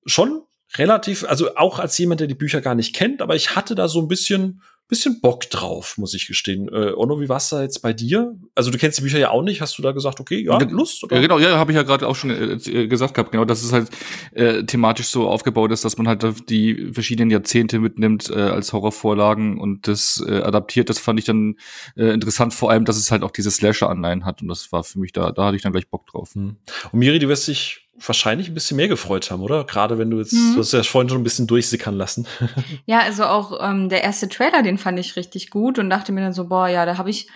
schon 0.05 0.43
relativ, 0.75 1.23
also 1.23 1.55
auch 1.55 1.79
als 1.79 1.97
jemand, 1.97 2.19
der 2.19 2.27
die 2.27 2.35
Bücher 2.35 2.61
gar 2.61 2.75
nicht 2.75 2.93
kennt, 2.93 3.21
aber 3.21 3.35
ich 3.35 3.55
hatte 3.55 3.73
da 3.73 3.87
so 3.87 3.99
ein 3.99 4.07
bisschen 4.07 4.61
bisschen 4.89 5.21
Bock 5.21 5.49
drauf, 5.51 5.97
muss 5.97 6.15
ich 6.15 6.27
gestehen. 6.27 6.67
Äh, 6.67 6.93
Ono, 6.95 7.21
wie 7.21 7.29
war's 7.29 7.49
da 7.49 7.61
jetzt 7.61 7.81
bei 7.81 7.93
dir? 7.93 8.35
Also 8.55 8.71
du 8.71 8.77
kennst 8.79 8.97
die 8.97 9.03
Bücher 9.03 9.19
ja 9.19 9.29
auch 9.29 9.43
nicht. 9.43 9.61
Hast 9.61 9.77
du 9.77 9.83
da 9.83 9.91
gesagt, 9.91 10.19
okay, 10.19 10.43
ja, 10.43 10.57
Lust? 10.63 11.03
Oder? 11.03 11.15
Ja, 11.15 11.21
genau, 11.21 11.37
ja, 11.37 11.57
habe 11.57 11.71
ich 11.71 11.75
ja 11.75 11.83
gerade 11.83 12.07
auch 12.07 12.15
schon 12.15 12.31
äh, 12.31 12.53
äh, 12.53 12.87
gesagt 12.87 13.13
gehabt. 13.13 13.31
Genau, 13.31 13.45
dass 13.45 13.63
es 13.63 13.71
halt 13.71 13.89
äh, 14.33 14.63
thematisch 14.63 15.07
so 15.07 15.29
aufgebaut 15.29 15.71
ist, 15.71 15.85
dass 15.85 15.97
man 15.97 16.07
halt 16.07 16.25
die 16.49 16.91
verschiedenen 16.91 17.29
Jahrzehnte 17.29 17.77
mitnimmt 17.79 18.31
äh, 18.31 18.33
als 18.33 18.73
Horrorvorlagen 18.73 19.59
und 19.59 19.87
das 19.87 20.23
äh, 20.27 20.41
adaptiert. 20.41 20.89
Das 20.89 20.97
fand 20.97 21.19
ich 21.19 21.25
dann 21.25 21.55
äh, 21.95 22.07
interessant, 22.07 22.55
vor 22.55 22.71
allem, 22.71 22.85
dass 22.85 22.97
es 22.97 23.11
halt 23.11 23.21
auch 23.21 23.31
diese 23.31 23.51
Slasher-Anleihen 23.51 24.25
hat. 24.25 24.41
Und 24.41 24.47
das 24.47 24.71
war 24.71 24.83
für 24.83 24.99
mich 24.99 25.13
da, 25.13 25.31
da 25.31 25.45
hatte 25.45 25.55
ich 25.55 25.61
dann 25.61 25.71
gleich 25.71 25.87
Bock 25.87 26.07
drauf. 26.07 26.33
Hm. 26.33 26.57
Und 26.91 26.99
Miri, 26.99 27.19
du 27.19 27.27
wirst 27.27 27.47
dich 27.47 27.88
wahrscheinlich 28.05 28.49
ein 28.49 28.53
bisschen 28.53 28.77
mehr 28.77 28.87
gefreut 28.87 29.31
haben, 29.31 29.41
oder? 29.41 29.63
Gerade 29.63 29.97
wenn 29.97 30.09
du 30.09 30.19
jetzt, 30.19 30.33
mhm. 30.33 30.53
du 30.55 30.59
hast 30.59 30.71
ja 30.71 30.83
vorhin 30.83 31.09
schon 31.09 31.19
ein 31.19 31.23
bisschen 31.23 31.47
durchsickern 31.47 31.95
lassen. 31.95 32.27
ja, 32.85 32.99
also 32.99 33.25
auch 33.25 33.59
ähm, 33.61 33.89
der 33.89 34.03
erste 34.03 34.29
Trailer, 34.29 34.63
den 34.63 34.77
fand 34.77 34.99
ich 34.99 35.15
richtig 35.15 35.49
gut 35.49 35.79
und 35.79 35.89
dachte 35.89 36.11
mir 36.11 36.21
dann 36.21 36.33
so, 36.33 36.47
boah, 36.47 36.67
ja, 36.67 36.85
da 36.85 36.97
habe 36.97 37.09
ich 37.09 37.27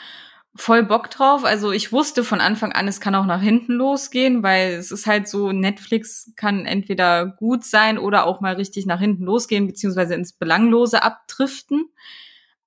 voll 0.55 0.83
Bock 0.83 1.09
drauf. 1.09 1.43
Also 1.45 1.71
ich 1.71 1.91
wusste 1.91 2.23
von 2.23 2.39
Anfang 2.39 2.71
an, 2.71 2.87
es 2.87 3.01
kann 3.01 3.15
auch 3.15 3.25
nach 3.25 3.41
hinten 3.41 3.73
losgehen, 3.73 4.43
weil 4.43 4.73
es 4.73 4.91
ist 4.91 5.07
halt 5.07 5.27
so, 5.27 5.51
Netflix 5.51 6.31
kann 6.35 6.65
entweder 6.65 7.25
gut 7.25 7.63
sein 7.63 7.97
oder 7.97 8.25
auch 8.25 8.41
mal 8.41 8.53
richtig 8.55 8.85
nach 8.85 8.99
hinten 8.99 9.23
losgehen, 9.23 9.67
beziehungsweise 9.67 10.13
ins 10.13 10.33
Belanglose 10.33 11.03
abdriften. 11.03 11.89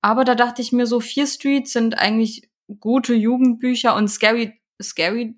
Aber 0.03 0.25
da 0.25 0.35
dachte 0.35 0.63
ich 0.63 0.73
mir 0.73 0.87
so, 0.87 1.01
Fear 1.01 1.27
Street 1.27 1.69
sind 1.69 1.99
eigentlich 1.99 2.51
gute 2.81 3.15
Jugendbücher 3.15 3.95
und 3.95 4.09
Scary 4.09 4.61
Scary, 4.83 5.35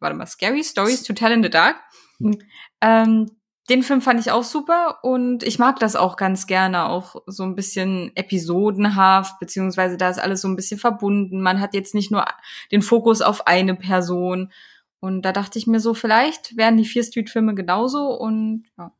warte 0.00 0.16
mal, 0.16 0.26
Scary 0.26 0.64
Stories 0.64 1.02
to 1.02 1.12
Tell 1.12 1.32
in 1.32 1.42
the 1.42 1.50
Dark. 1.50 1.76
Hm. 2.18 2.38
Ähm, 2.80 3.30
den 3.68 3.82
Film 3.82 4.00
fand 4.00 4.20
ich 4.20 4.30
auch 4.30 4.44
super 4.44 5.00
und 5.02 5.42
ich 5.42 5.58
mag 5.58 5.80
das 5.80 5.96
auch 5.96 6.16
ganz 6.16 6.46
gerne, 6.46 6.88
auch 6.88 7.16
so 7.26 7.42
ein 7.42 7.56
bisschen 7.56 8.12
episodenhaft, 8.14 9.40
beziehungsweise 9.40 9.96
da 9.96 10.08
ist 10.08 10.20
alles 10.20 10.40
so 10.40 10.48
ein 10.48 10.54
bisschen 10.54 10.78
verbunden. 10.78 11.40
Man 11.40 11.60
hat 11.60 11.74
jetzt 11.74 11.94
nicht 11.94 12.12
nur 12.12 12.24
den 12.70 12.82
Fokus 12.82 13.22
auf 13.22 13.46
eine 13.46 13.74
Person. 13.74 14.52
Und 15.00 15.22
da 15.22 15.32
dachte 15.32 15.58
ich 15.58 15.66
mir 15.66 15.80
so, 15.80 15.94
vielleicht 15.94 16.56
wären 16.56 16.76
die 16.76 16.84
Fear 16.84 17.04
Street-Filme 17.04 17.54
genauso 17.54 18.08
und 18.08 18.64
ja. 18.78 18.92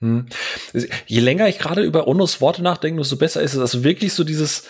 Hm. 0.00 0.26
Je 1.06 1.20
länger 1.20 1.48
ich 1.48 1.58
gerade 1.58 1.82
über 1.82 2.06
Onos 2.06 2.40
Worte 2.40 2.62
nachdenke, 2.62 3.00
desto 3.00 3.16
besser 3.16 3.42
ist 3.42 3.54
es. 3.54 3.60
Also 3.60 3.82
wirklich 3.82 4.12
so 4.12 4.24
dieses, 4.24 4.68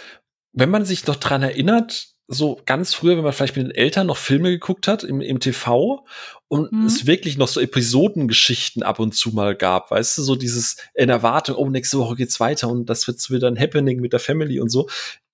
wenn 0.53 0.71
man 0.71 0.85
sich 0.85 1.03
doch 1.03 1.16
dran 1.16 1.42
erinnert, 1.42 2.14
so 2.29 2.61
ganz 2.67 2.93
früher, 2.93 3.17
wenn 3.17 3.25
man 3.25 3.33
vielleicht 3.33 3.57
mit 3.57 3.67
den 3.67 3.75
Eltern 3.75 4.07
noch 4.07 4.19
Filme 4.19 4.51
geguckt 4.51 4.87
hat 4.87 5.03
im, 5.03 5.23
im 5.23 5.41
TV 5.41 6.07
und 6.49 6.71
mhm. 6.71 6.85
es 6.85 7.07
wirklich 7.07 7.38
noch 7.38 7.49
so 7.49 7.59
Episodengeschichten 7.59 8.83
ab 8.83 9.01
und 9.01 9.14
zu 9.14 9.31
mal 9.31 9.57
gab, 9.57 9.91
weißt 9.91 10.19
du, 10.19 10.23
so 10.23 10.37
dieses 10.37 10.77
in 10.95 11.09
Erwartung, 11.09 11.57
oh, 11.57 11.71
nächste 11.71 11.99
Woche 11.99 12.17
geht's 12.17 12.38
weiter 12.38 12.69
und 12.69 12.87
das 12.87 13.07
wird 13.07 13.19
wieder 13.31 13.49
ein 13.49 13.59
Happening 13.59 14.01
mit 14.01 14.12
der 14.12 14.21
Family 14.21 14.61
und 14.61 14.69
so. 14.69 14.88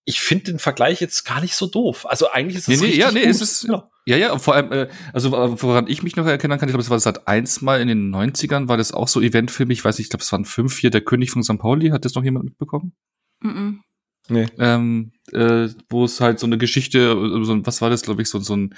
Ich 0.04 0.20
finde 0.20 0.44
den 0.44 0.58
Vergleich 0.60 1.00
jetzt 1.00 1.24
gar 1.24 1.40
nicht 1.40 1.56
so 1.56 1.66
doof. 1.66 2.06
Also 2.08 2.30
eigentlich 2.30 2.58
ist 2.58 2.68
es 2.68 2.80
nee, 2.80 2.88
nee, 2.88 2.94
ja, 2.94 3.10
nee, 3.10 3.22
gut. 3.22 3.30
ist 3.30 3.40
es 3.40 3.62
ja. 3.62 3.90
ja, 4.06 4.16
ja, 4.16 4.38
vor 4.38 4.54
allem, 4.54 4.70
äh, 4.70 4.88
also 5.12 5.32
woran 5.32 5.88
ich 5.88 6.04
mich 6.04 6.14
noch 6.14 6.26
erinnern 6.26 6.60
kann, 6.60 6.68
ich 6.68 6.74
glaube, 6.74 6.82
es 6.82 6.90
war 6.90 7.00
seit 7.00 7.26
eins 7.26 7.60
Mal 7.60 7.80
in 7.80 7.88
den 7.88 8.14
90ern, 8.14 8.68
war 8.68 8.76
das 8.76 8.92
auch 8.92 9.08
so 9.08 9.20
Eventfilm, 9.20 9.70
ich 9.70 9.84
weiß 9.84 9.98
nicht, 9.98 10.06
ich 10.06 10.10
glaube, 10.10 10.22
es 10.22 10.30
waren 10.30 10.44
fünf, 10.44 10.78
hier, 10.78 10.90
der 10.90 11.00
König 11.00 11.32
von 11.32 11.42
St. 11.42 11.58
Pauli, 11.58 11.88
hat 11.88 12.04
das 12.04 12.14
noch 12.14 12.22
jemand 12.22 12.44
mitbekommen? 12.44 12.92
Mhm. 13.40 13.82
Nee. 14.28 14.46
Ähm, 14.58 15.12
äh, 15.32 15.68
wo 15.90 16.04
es 16.04 16.20
halt 16.20 16.38
so 16.38 16.46
eine 16.46 16.58
Geschichte, 16.58 17.10
so, 17.42 17.66
was 17.66 17.82
war 17.82 17.90
das, 17.90 18.02
glaube 18.02 18.22
ich, 18.22 18.28
so, 18.28 18.38
so 18.38 18.56
ein 18.56 18.74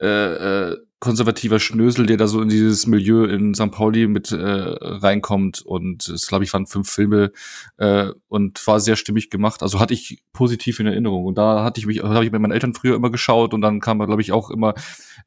äh, 0.00 0.70
äh, 0.70 0.76
konservativer 1.00 1.58
Schnösel, 1.58 2.06
der 2.06 2.16
da 2.16 2.26
so 2.28 2.40
in 2.40 2.48
dieses 2.48 2.86
Milieu 2.86 3.24
in 3.24 3.54
St. 3.54 3.70
Pauli 3.70 4.06
mit 4.06 4.30
äh, 4.30 4.36
reinkommt 4.38 5.60
und 5.62 6.08
es, 6.08 6.26
glaube 6.26 6.44
ich, 6.44 6.52
waren 6.52 6.66
fünf 6.66 6.90
Filme 6.90 7.32
äh, 7.78 8.10
und 8.28 8.64
war 8.66 8.80
sehr 8.80 8.96
stimmig 8.96 9.30
gemacht. 9.30 9.62
Also 9.62 9.80
hatte 9.80 9.94
ich 9.94 10.22
positiv 10.32 10.78
in 10.78 10.86
Erinnerung. 10.86 11.24
Und 11.24 11.38
da 11.38 11.64
hatte 11.64 11.80
ich 11.80 11.86
mich, 11.86 12.02
habe 12.02 12.24
ich 12.24 12.30
mit 12.30 12.40
meinen 12.40 12.52
Eltern 12.52 12.74
früher 12.74 12.94
immer 12.94 13.10
geschaut 13.10 13.52
und 13.54 13.62
dann 13.62 13.80
kam 13.80 14.00
er, 14.00 14.06
glaube 14.06 14.22
ich, 14.22 14.30
auch 14.30 14.50
immer, 14.50 14.74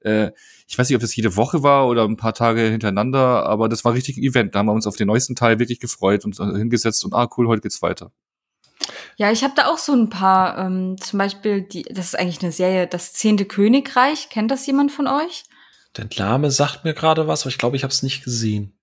äh, 0.01 0.31
ich 0.67 0.77
weiß 0.77 0.89
nicht, 0.89 0.95
ob 0.95 1.01
das 1.01 1.15
jede 1.15 1.35
Woche 1.35 1.61
war 1.61 1.87
oder 1.87 2.05
ein 2.05 2.17
paar 2.17 2.33
Tage 2.33 2.61
hintereinander, 2.61 3.45
aber 3.45 3.67
das 3.67 3.83
war 3.83 3.93
richtig 3.93 4.17
ein 4.17 4.23
Event. 4.23 4.55
Da 4.55 4.59
haben 4.59 4.67
wir 4.67 4.73
uns 4.73 4.87
auf 4.87 4.95
den 4.95 5.07
neuesten 5.07 5.35
Teil 5.35 5.59
wirklich 5.59 5.79
gefreut 5.79 6.23
und 6.23 6.39
äh, 6.39 6.57
hingesetzt 6.57 7.03
und 7.03 7.13
ah, 7.13 7.27
cool, 7.37 7.47
heute 7.47 7.61
geht's 7.61 7.81
weiter. 7.81 8.11
Ja, 9.17 9.31
ich 9.31 9.43
habe 9.43 9.53
da 9.55 9.67
auch 9.67 9.77
so 9.77 9.93
ein 9.93 10.09
paar, 10.09 10.57
ähm, 10.57 10.97
zum 10.99 11.19
Beispiel, 11.19 11.61
die, 11.61 11.83
das 11.83 12.07
ist 12.07 12.19
eigentlich 12.19 12.41
eine 12.41 12.51
Serie, 12.51 12.87
das 12.87 13.13
Zehnte 13.13 13.45
Königreich. 13.45 14.29
Kennt 14.29 14.51
das 14.51 14.65
jemand 14.65 14.91
von 14.91 15.07
euch? 15.07 15.45
Der 15.97 16.07
Name 16.17 16.51
sagt 16.51 16.83
mir 16.83 16.93
gerade 16.93 17.27
was, 17.27 17.41
aber 17.41 17.49
ich 17.49 17.57
glaube, 17.57 17.77
ich 17.77 17.83
habe 17.83 17.93
es 17.93 18.03
nicht 18.03 18.23
gesehen. 18.23 18.77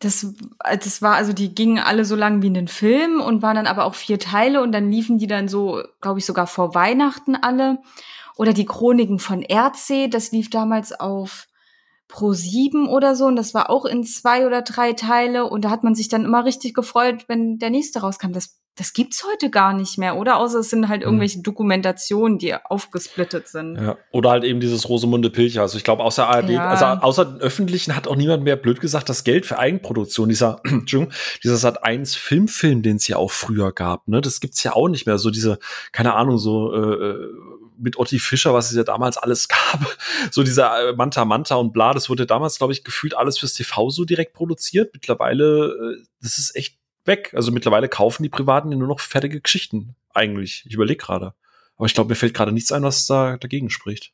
Das, 0.00 0.26
das 0.62 1.00
war, 1.00 1.14
also 1.14 1.32
die 1.32 1.54
gingen 1.54 1.78
alle 1.78 2.04
so 2.04 2.16
lang 2.16 2.42
wie 2.42 2.48
in 2.48 2.54
den 2.54 2.68
Film 2.68 3.20
und 3.20 3.40
waren 3.40 3.56
dann 3.56 3.66
aber 3.66 3.84
auch 3.84 3.94
vier 3.94 4.18
Teile 4.18 4.62
und 4.62 4.72
dann 4.72 4.90
liefen 4.90 5.18
die 5.18 5.26
dann 5.26 5.48
so, 5.48 5.82
glaube 6.00 6.18
ich, 6.18 6.26
sogar 6.26 6.46
vor 6.46 6.74
Weihnachten 6.74 7.34
alle. 7.34 7.78
Oder 8.36 8.52
die 8.52 8.66
Chroniken 8.66 9.18
von 9.18 9.40
Erdsee, 9.40 10.08
das 10.08 10.32
lief 10.32 10.50
damals 10.50 10.92
auf 10.92 11.46
Pro 12.08 12.32
7 12.32 12.88
oder 12.88 13.14
so 13.14 13.26
und 13.26 13.36
das 13.36 13.54
war 13.54 13.70
auch 13.70 13.84
in 13.84 14.04
zwei 14.04 14.46
oder 14.46 14.62
drei 14.62 14.92
Teile 14.92 15.46
und 15.46 15.64
da 15.64 15.70
hat 15.70 15.84
man 15.84 15.94
sich 15.94 16.08
dann 16.08 16.24
immer 16.24 16.44
richtig 16.44 16.74
gefreut, 16.74 17.24
wenn 17.28 17.58
der 17.58 17.70
nächste 17.70 18.00
rauskam. 18.00 18.32
Das 18.32 18.56
das 18.78 18.92
gibt's 18.92 19.24
heute 19.24 19.48
gar 19.48 19.72
nicht 19.72 19.96
mehr, 19.96 20.16
oder? 20.16 20.36
Außer 20.36 20.58
es 20.58 20.68
sind 20.68 20.88
halt 20.88 21.00
mhm. 21.00 21.06
irgendwelche 21.06 21.40
Dokumentationen, 21.40 22.38
die 22.38 22.54
aufgesplittet 22.54 23.48
sind. 23.48 23.76
Ja. 23.76 23.96
Oder 24.12 24.30
halt 24.30 24.44
eben 24.44 24.60
dieses 24.60 24.88
Rosemunde 24.88 25.30
Pilcher. 25.30 25.62
Also 25.62 25.78
ich 25.78 25.84
glaube, 25.84 26.04
außer 26.04 26.28
ARD, 26.28 26.50
ja. 26.50 26.68
also 26.68 26.84
außer 26.84 27.24
den 27.24 27.40
öffentlichen 27.40 27.96
hat 27.96 28.06
auch 28.06 28.16
niemand 28.16 28.44
mehr 28.44 28.56
blöd 28.56 28.80
gesagt, 28.80 29.08
das 29.08 29.24
Geld 29.24 29.46
für 29.46 29.58
Eigenproduktion, 29.58 30.28
dieser, 30.28 30.60
Entschuldigung, 30.64 31.14
dieser 31.42 31.56
Sat 31.56 31.84
1 31.84 32.14
Filmfilm, 32.16 32.82
den 32.82 32.96
es 32.96 33.08
ja 33.08 33.16
auch 33.16 33.30
früher 33.30 33.72
gab, 33.72 34.06
ne? 34.08 34.20
Das 34.20 34.40
gibt's 34.40 34.62
ja 34.62 34.74
auch 34.74 34.88
nicht 34.88 35.06
mehr. 35.06 35.16
So 35.16 35.30
diese, 35.30 35.58
keine 35.92 36.14
Ahnung, 36.14 36.36
so 36.36 36.72
äh, 36.74 36.78
äh 36.78 37.32
mit 37.78 37.98
Otti 37.98 38.18
Fischer, 38.18 38.54
was 38.54 38.70
es 38.70 38.76
ja 38.76 38.84
damals 38.84 39.16
alles 39.16 39.48
gab. 39.48 39.80
So 40.30 40.42
dieser 40.42 40.90
äh, 40.90 40.92
Manta 40.94 41.24
Manta 41.24 41.56
und 41.56 41.72
bla, 41.72 41.92
das 41.92 42.08
wurde 42.08 42.26
damals, 42.26 42.58
glaube 42.58 42.72
ich, 42.72 42.84
gefühlt 42.84 43.16
alles 43.16 43.38
fürs 43.38 43.54
TV 43.54 43.90
so 43.90 44.04
direkt 44.04 44.32
produziert. 44.32 44.92
Mittlerweile, 44.92 45.96
äh, 45.98 46.04
das 46.20 46.38
ist 46.38 46.56
echt 46.56 46.78
weg. 47.04 47.32
Also 47.34 47.52
mittlerweile 47.52 47.88
kaufen 47.88 48.22
die 48.22 48.28
Privaten 48.28 48.70
nur 48.70 48.88
noch 48.88 49.00
fertige 49.00 49.40
Geschichten 49.40 49.94
eigentlich. 50.14 50.64
Ich 50.66 50.74
überlege 50.74 50.98
gerade. 50.98 51.34
Aber 51.76 51.86
ich 51.86 51.94
glaube, 51.94 52.08
mir 52.08 52.16
fällt 52.16 52.34
gerade 52.34 52.52
nichts 52.52 52.72
ein, 52.72 52.82
was 52.82 53.06
da 53.06 53.36
dagegen 53.36 53.70
spricht. 53.70 54.12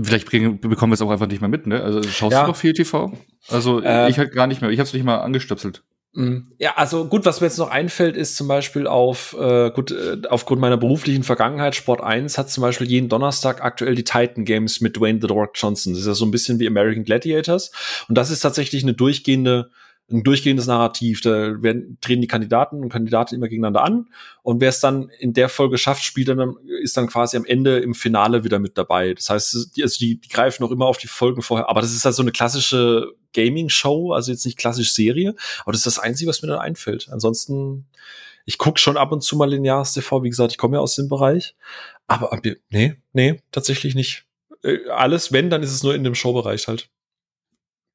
Vielleicht 0.00 0.28
bekommen 0.30 0.90
wir 0.90 0.94
es 0.94 1.02
auch 1.02 1.10
einfach 1.10 1.26
nicht 1.26 1.40
mehr 1.40 1.48
mit, 1.48 1.66
ne? 1.66 1.82
Also 1.82 2.02
schaust 2.02 2.32
ja. 2.32 2.42
du 2.42 2.48
noch 2.48 2.56
viel 2.56 2.72
TV? 2.72 3.16
Also 3.48 3.80
äh, 3.80 4.08
ich 4.10 4.18
halt 4.18 4.32
gar 4.32 4.46
nicht 4.46 4.60
mehr. 4.60 4.70
Ich 4.70 4.78
habe 4.78 4.86
es 4.86 4.92
nicht 4.92 5.04
mal 5.04 5.18
angestöpselt. 5.18 5.84
Mm, 6.12 6.38
ja, 6.58 6.74
also 6.76 7.04
gut, 7.06 7.24
was 7.24 7.40
mir 7.40 7.46
jetzt 7.46 7.58
noch 7.58 7.70
einfällt, 7.70 8.16
ist 8.16 8.36
zum 8.36 8.48
Beispiel 8.48 8.88
auf, 8.88 9.36
äh, 9.38 9.70
gut, 9.70 9.92
äh, 9.92 10.18
aufgrund 10.28 10.60
meiner 10.60 10.76
beruflichen 10.76 11.22
Vergangenheit, 11.22 11.76
Sport 11.76 12.02
1 12.02 12.36
hat 12.36 12.50
zum 12.50 12.62
Beispiel 12.62 12.88
jeden 12.88 13.08
Donnerstag 13.08 13.62
aktuell 13.62 13.94
die 13.94 14.02
Titan 14.02 14.44
Games 14.44 14.80
mit 14.80 14.96
Dwayne 14.96 15.20
The 15.22 15.28
Rock 15.28 15.52
Johnson. 15.54 15.92
Das 15.92 16.00
ist 16.00 16.08
ja 16.08 16.14
so 16.14 16.24
ein 16.24 16.32
bisschen 16.32 16.58
wie 16.58 16.66
American 16.66 17.04
Gladiators. 17.04 17.70
Und 18.08 18.18
das 18.18 18.30
ist 18.30 18.40
tatsächlich 18.40 18.82
eine 18.82 18.94
durchgehende 18.94 19.70
ein 20.10 20.22
durchgehendes 20.22 20.66
Narrativ. 20.66 21.20
Da 21.20 21.62
werden, 21.62 21.98
treten 22.00 22.20
die 22.20 22.26
Kandidaten 22.26 22.82
und 22.82 22.88
Kandidaten 22.88 23.34
immer 23.34 23.48
gegeneinander 23.48 23.82
an. 23.82 24.08
Und 24.42 24.60
wer 24.60 24.68
es 24.68 24.80
dann 24.80 25.08
in 25.18 25.32
der 25.32 25.48
Folge 25.48 25.78
schafft, 25.78 26.02
spielt 26.02 26.28
dann, 26.28 26.56
ist 26.82 26.96
dann 26.96 27.06
quasi 27.06 27.36
am 27.36 27.44
Ende 27.44 27.78
im 27.78 27.94
Finale 27.94 28.44
wieder 28.44 28.58
mit 28.58 28.76
dabei. 28.76 29.14
Das 29.14 29.30
heißt, 29.30 29.76
die, 29.76 29.82
also 29.82 29.98
die, 29.98 30.20
die 30.20 30.28
greifen 30.28 30.64
auch 30.64 30.70
immer 30.70 30.86
auf 30.86 30.98
die 30.98 31.06
Folgen 31.06 31.42
vorher. 31.42 31.68
Aber 31.68 31.80
das 31.80 31.92
ist 31.92 32.04
halt 32.04 32.14
so 32.14 32.22
eine 32.22 32.32
klassische 32.32 33.12
Gaming-Show, 33.32 34.12
also 34.12 34.32
jetzt 34.32 34.44
nicht 34.44 34.58
klassisch 34.58 34.92
Serie. 34.92 35.34
Aber 35.62 35.72
das 35.72 35.80
ist 35.80 35.86
das 35.86 35.98
Einzige, 35.98 36.28
was 36.28 36.42
mir 36.42 36.48
dann 36.48 36.58
einfällt. 36.58 37.08
Ansonsten, 37.10 37.86
ich 38.44 38.58
gucke 38.58 38.80
schon 38.80 38.96
ab 38.96 39.12
und 39.12 39.22
zu 39.22 39.36
mal 39.36 39.50
lineares 39.50 39.92
TV. 39.92 40.22
Wie 40.22 40.30
gesagt, 40.30 40.52
ich 40.52 40.58
komme 40.58 40.76
ja 40.76 40.80
aus 40.80 40.96
dem 40.96 41.08
Bereich. 41.08 41.54
Aber 42.06 42.40
nee, 42.70 42.96
nee, 43.12 43.40
tatsächlich 43.52 43.94
nicht. 43.94 44.24
Äh, 44.62 44.88
alles, 44.88 45.32
wenn, 45.32 45.50
dann 45.50 45.62
ist 45.62 45.72
es 45.72 45.82
nur 45.82 45.94
in 45.94 46.04
dem 46.04 46.14
Showbereich 46.14 46.66
halt. 46.68 46.90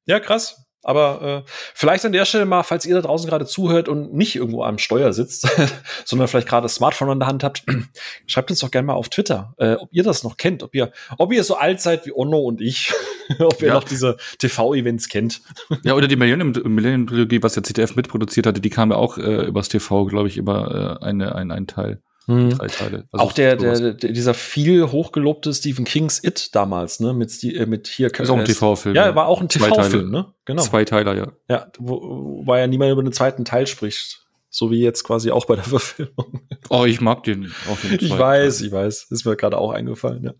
Ja, 0.06 0.20
krass. 0.20 0.65
Aber 0.86 1.44
äh, 1.44 1.50
vielleicht 1.74 2.04
an 2.04 2.12
der 2.12 2.24
Stelle 2.24 2.46
mal, 2.46 2.62
falls 2.62 2.86
ihr 2.86 2.94
da 2.94 3.00
draußen 3.00 3.28
gerade 3.28 3.44
zuhört 3.44 3.88
und 3.88 4.14
nicht 4.14 4.36
irgendwo 4.36 4.62
am 4.62 4.78
Steuer 4.78 5.12
sitzt, 5.12 5.48
sondern 6.04 6.28
vielleicht 6.28 6.46
gerade 6.46 6.62
das 6.62 6.76
Smartphone 6.76 7.10
in 7.10 7.18
der 7.18 7.26
Hand 7.26 7.42
habt, 7.42 7.64
schreibt 8.28 8.50
uns 8.50 8.60
doch 8.60 8.70
gerne 8.70 8.86
mal 8.86 8.94
auf 8.94 9.08
Twitter, 9.08 9.52
äh, 9.56 9.74
ob 9.74 9.88
ihr 9.90 10.04
das 10.04 10.22
noch 10.22 10.36
kennt, 10.36 10.62
ob 10.62 10.76
ihr, 10.76 10.92
ob 11.18 11.32
ihr 11.32 11.42
so 11.42 11.56
alt 11.56 11.80
seid 11.80 12.06
wie 12.06 12.12
Onno 12.14 12.38
und 12.38 12.60
ich, 12.60 12.92
ob 13.40 13.60
ihr 13.62 13.68
ja. 13.68 13.74
noch 13.74 13.82
diese 13.82 14.16
TV-Events 14.38 15.08
kennt. 15.08 15.42
ja, 15.82 15.94
oder 15.94 16.06
die 16.06 16.14
Millennium-Trilogie, 16.14 17.42
was 17.42 17.54
der 17.54 17.64
ZDF 17.64 17.96
mitproduziert 17.96 18.46
hatte, 18.46 18.60
die 18.60 18.70
kam 18.70 18.92
ja 18.92 18.96
auch 18.96 19.18
äh, 19.18 19.44
übers 19.44 19.68
TV, 19.68 20.04
glaube 20.04 20.28
ich, 20.28 20.36
über 20.36 21.00
äh, 21.02 21.04
eine, 21.04 21.34
ein, 21.34 21.50
ein 21.50 21.66
Teil. 21.66 22.00
Hm. 22.28 22.50
Drei 22.50 22.66
Teile. 22.66 23.04
Also 23.12 23.24
auch 23.24 23.32
der, 23.32 23.54
der, 23.54 23.92
dieser 23.92 24.34
viel 24.34 24.90
hochgelobte 24.90 25.54
Stephen 25.54 25.84
Kings 25.84 26.22
It 26.22 26.54
damals, 26.54 26.98
ne, 26.98 27.12
mit, 27.12 27.42
äh, 27.44 27.66
mit 27.66 27.86
hier. 27.86 28.12
Ist 28.12 28.30
auch 28.30 28.38
ein 28.38 28.44
TV-Film. 28.44 28.96
Ja, 28.96 29.14
war 29.14 29.26
auch 29.26 29.40
ein 29.40 29.48
TV-Film, 29.48 30.10
ne? 30.10 30.34
Genau. 30.44 30.62
Zwei 30.62 30.84
Teiler, 30.84 31.14
ja. 31.14 31.32
Ja, 31.48 31.70
wo, 31.78 32.42
wo 32.44 32.54
ja 32.56 32.66
niemand 32.66 32.90
über 32.90 33.02
den 33.02 33.12
zweiten 33.12 33.44
Teil 33.44 33.66
spricht. 33.66 34.26
So 34.48 34.70
wie 34.70 34.80
jetzt 34.80 35.04
quasi 35.04 35.30
auch 35.30 35.44
bei 35.44 35.54
der 35.54 35.64
Verfilmung. 35.64 36.40
Oh, 36.70 36.84
ich 36.86 37.00
mag 37.02 37.24
den 37.24 37.52
auch 37.70 37.78
den 37.78 37.98
Ich 38.00 38.16
weiß, 38.16 38.62
ich 38.62 38.72
weiß. 38.72 39.08
Ist 39.10 39.26
mir 39.26 39.36
gerade 39.36 39.58
auch 39.58 39.70
eingefallen, 39.70 40.24
ja. 40.24 40.32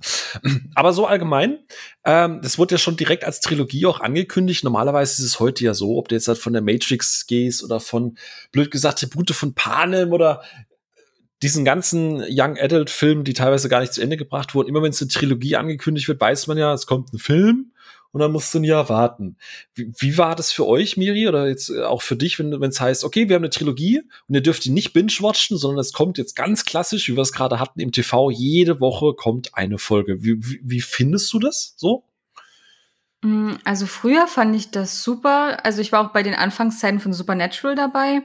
Aber 0.75 0.93
so 0.93 1.07
allgemein, 1.07 1.59
ähm, 2.05 2.41
das 2.41 2.59
wurde 2.59 2.77
ja 2.77 2.79
schon 2.79 2.97
direkt 2.97 3.25
als 3.25 3.41
Trilogie 3.41 3.85
auch 3.85 4.01
angekündigt. 4.01 4.65
Normalerweise 4.65 5.23
ist 5.23 5.29
es 5.29 5.39
heute 5.39 5.65
ja 5.65 5.75
so, 5.75 5.99
ob 5.99 6.09
du 6.09 6.15
jetzt 6.15 6.29
halt 6.29 6.39
von 6.39 6.55
der 6.55 6.63
Matrix 6.63 7.27
gehst 7.27 7.63
oder 7.63 7.79
von, 7.79 8.17
blöd 8.53 8.71
gesagt, 8.71 9.01
Tribute 9.01 9.33
von 9.33 9.55
Panem 9.55 10.13
oder 10.13 10.41
diesen 11.43 11.65
ganzen 11.65 12.25
Young 12.29 12.57
Adult 12.59 12.91
Filmen, 12.91 13.25
die 13.25 13.35
teilweise 13.35 13.69
gar 13.69 13.81
nicht 13.81 13.93
zu 13.93 14.01
Ende 14.01 14.17
gebracht 14.17 14.55
wurden, 14.55 14.69
immer 14.69 14.83
wenn 14.83 14.91
es 14.91 15.03
eine 15.03 15.09
Trilogie 15.09 15.57
angekündigt 15.57 16.09
wird, 16.09 16.21
weiß 16.21 16.47
man 16.47 16.59
ja, 16.59 16.73
es 16.73 16.87
kommt 16.87 17.13
ein 17.13 17.19
Film 17.19 17.73
und 18.13 18.21
dann 18.21 18.33
musst 18.33 18.55
du 18.55 18.61
ein 18.61 18.65
Jahr 18.65 18.89
warten. 18.89 19.37
Wie, 19.75 19.93
wie 19.99 20.17
war 20.17 20.35
das 20.35 20.51
für 20.51 20.67
euch, 20.67 20.97
Miri, 20.97 21.29
oder 21.29 21.49
jetzt 21.49 21.69
äh, 21.69 21.83
auch 21.83 22.01
für 22.01 22.17
dich, 22.17 22.39
wenn 22.39 22.63
es 22.63 22.81
heißt, 22.81 23.05
okay, 23.05 23.29
wir 23.29 23.37
haben 23.37 23.43
eine 23.43 23.51
Trilogie 23.51 24.01
und 24.27 24.35
ihr 24.35 24.41
dürft 24.41 24.65
die 24.65 24.71
nicht 24.71 24.95
binge-watchen, 24.95 25.59
sondern 25.59 25.81
es 25.81 25.93
kommt 25.93 26.17
jetzt 26.17 26.35
ganz 26.35 26.65
klassisch, 26.65 27.09
wie 27.09 27.17
wir 27.17 27.23
es 27.23 27.33
gerade 27.33 27.61
hatten 27.61 27.81
im 27.81 27.93
TV, 27.93 28.31
jede 28.31 28.81
Woche 28.81 29.13
kommt 29.13 29.55
eine 29.55 29.77
Folge. 29.77 30.23
Wie, 30.23 30.37
wie, 30.39 30.61
wie 30.63 30.81
findest 30.81 31.31
du 31.35 31.39
das 31.39 31.75
so? 31.77 32.05
Mm, 33.21 33.57
also 33.65 33.85
früher 33.85 34.27
fand 34.27 34.57
ich 34.57 34.71
das 34.71 35.03
super. 35.03 35.65
Also 35.67 35.83
ich 35.83 35.93
war 35.93 36.07
auch 36.07 36.13
bei 36.15 36.23
den 36.23 36.35
Anfangszeiten 36.35 37.01
von 37.01 37.13
Supernatural 37.13 37.75
dabei 37.75 38.23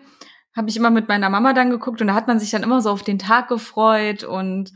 habe 0.55 0.69
ich 0.69 0.77
immer 0.77 0.89
mit 0.89 1.07
meiner 1.07 1.29
Mama 1.29 1.53
dann 1.53 1.69
geguckt 1.69 2.01
und 2.01 2.07
da 2.07 2.13
hat 2.13 2.27
man 2.27 2.39
sich 2.39 2.51
dann 2.51 2.63
immer 2.63 2.81
so 2.81 2.89
auf 2.89 3.03
den 3.03 3.19
Tag 3.19 3.47
gefreut 3.47 4.23
und 4.23 4.73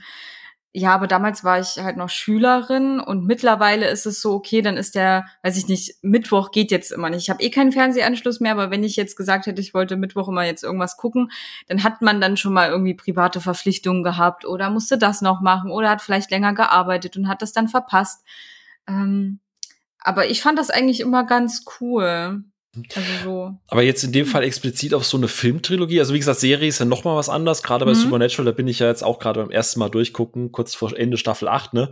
ja, 0.77 0.93
aber 0.93 1.07
damals 1.07 1.45
war 1.45 1.57
ich 1.57 1.77
halt 1.77 1.95
noch 1.95 2.09
Schülerin 2.09 2.99
und 2.99 3.25
mittlerweile 3.25 3.87
ist 3.87 4.05
es 4.05 4.19
so, 4.19 4.33
okay, 4.33 4.61
dann 4.61 4.75
ist 4.75 4.95
der, 4.95 5.25
weiß 5.41 5.55
ich 5.55 5.69
nicht, 5.69 5.95
Mittwoch 6.01 6.51
geht 6.51 6.69
jetzt 6.69 6.91
immer 6.91 7.09
nicht. 7.09 7.21
Ich 7.21 7.29
habe 7.29 7.41
eh 7.41 7.49
keinen 7.49 7.71
Fernsehanschluss 7.71 8.41
mehr, 8.41 8.51
aber 8.51 8.71
wenn 8.71 8.83
ich 8.83 8.97
jetzt 8.97 9.15
gesagt 9.15 9.45
hätte, 9.45 9.61
ich 9.61 9.73
wollte 9.73 9.95
Mittwoch 9.95 10.27
immer 10.27 10.43
jetzt 10.43 10.65
irgendwas 10.65 10.97
gucken, 10.97 11.31
dann 11.67 11.83
hat 11.83 12.01
man 12.01 12.19
dann 12.19 12.35
schon 12.35 12.51
mal 12.51 12.67
irgendwie 12.69 12.93
private 12.93 13.39
Verpflichtungen 13.39 14.03
gehabt 14.03 14.43
oder 14.43 14.69
musste 14.69 14.97
das 14.97 15.21
noch 15.21 15.39
machen 15.39 15.71
oder 15.71 15.89
hat 15.89 16.01
vielleicht 16.01 16.29
länger 16.29 16.53
gearbeitet 16.53 17.15
und 17.15 17.29
hat 17.29 17.41
das 17.41 17.53
dann 17.53 17.69
verpasst. 17.69 18.25
Ähm, 18.85 19.39
aber 19.99 20.29
ich 20.29 20.41
fand 20.41 20.59
das 20.59 20.71
eigentlich 20.71 20.99
immer 20.99 21.23
ganz 21.25 21.63
cool. 21.79 22.43
Also 22.95 23.07
so. 23.23 23.57
Aber 23.67 23.83
jetzt 23.83 24.03
in 24.03 24.11
dem 24.11 24.25
Fall 24.25 24.43
explizit 24.43 24.93
auf 24.93 25.05
so 25.05 25.17
eine 25.17 25.27
Filmtrilogie. 25.27 25.99
Also 25.99 26.13
wie 26.13 26.19
gesagt, 26.19 26.39
Serie 26.39 26.67
ist 26.67 26.79
ja 26.79 26.85
noch 26.85 27.03
mal 27.03 27.15
was 27.15 27.29
anderes. 27.29 27.63
Gerade 27.63 27.85
bei 27.85 27.91
mhm. 27.91 27.95
Supernatural, 27.95 28.45
da 28.45 28.51
bin 28.51 28.67
ich 28.67 28.79
ja 28.79 28.87
jetzt 28.87 29.03
auch 29.03 29.19
gerade 29.19 29.41
beim 29.41 29.51
ersten 29.51 29.79
Mal 29.79 29.89
durchgucken, 29.89 30.51
kurz 30.51 30.75
vor 30.75 30.97
Ende 30.97 31.17
Staffel 31.17 31.47
8, 31.47 31.73
ne? 31.73 31.89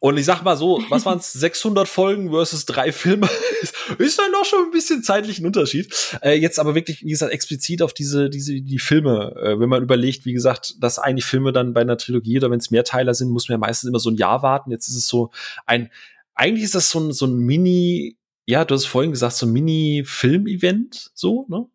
Und 0.00 0.18
ich 0.18 0.24
sag 0.24 0.42
mal 0.42 0.56
so, 0.56 0.82
was 0.88 1.06
waren 1.06 1.18
es? 1.18 1.32
600 1.32 1.88
Folgen 1.88 2.30
versus 2.30 2.66
drei 2.66 2.92
Filme? 2.92 3.28
ist 3.98 4.18
ja 4.18 4.28
noch 4.28 4.44
schon 4.44 4.64
ein 4.64 4.70
bisschen 4.70 5.02
zeitlichen 5.02 5.46
Unterschied. 5.46 5.92
Äh, 6.22 6.38
jetzt 6.38 6.58
aber 6.58 6.74
wirklich, 6.74 7.02
wie 7.02 7.10
gesagt, 7.10 7.32
explizit 7.32 7.82
auf 7.82 7.92
diese, 7.92 8.30
diese, 8.30 8.60
die 8.60 8.78
Filme. 8.78 9.34
Äh, 9.40 9.60
wenn 9.60 9.68
man 9.68 9.82
überlegt, 9.82 10.24
wie 10.24 10.32
gesagt, 10.32 10.74
dass 10.80 10.98
eigentlich 10.98 11.24
Filme 11.24 11.52
dann 11.52 11.74
bei 11.74 11.80
einer 11.80 11.96
Trilogie 11.96 12.38
oder 12.38 12.50
wenn 12.50 12.58
es 12.58 12.70
Mehrteiler 12.70 13.14
sind, 13.14 13.30
muss 13.30 13.48
man 13.48 13.54
ja 13.54 13.58
meistens 13.58 13.88
immer 13.88 14.00
so 14.00 14.10
ein 14.10 14.16
Jahr 14.16 14.42
warten. 14.42 14.70
Jetzt 14.70 14.88
ist 14.88 14.96
es 14.96 15.06
so 15.06 15.30
ein, 15.66 15.90
eigentlich 16.34 16.64
ist 16.64 16.74
das 16.74 16.90
so 16.90 17.00
ein, 17.00 17.12
so 17.12 17.26
ein 17.26 17.38
Mini- 17.38 18.16
ja, 18.46 18.64
du 18.64 18.74
hast 18.74 18.86
vorhin 18.86 19.12
gesagt, 19.12 19.34
so 19.34 19.46
Mini-Film-Event, 19.46 21.10
so, 21.14 21.46
ne? 21.48 21.66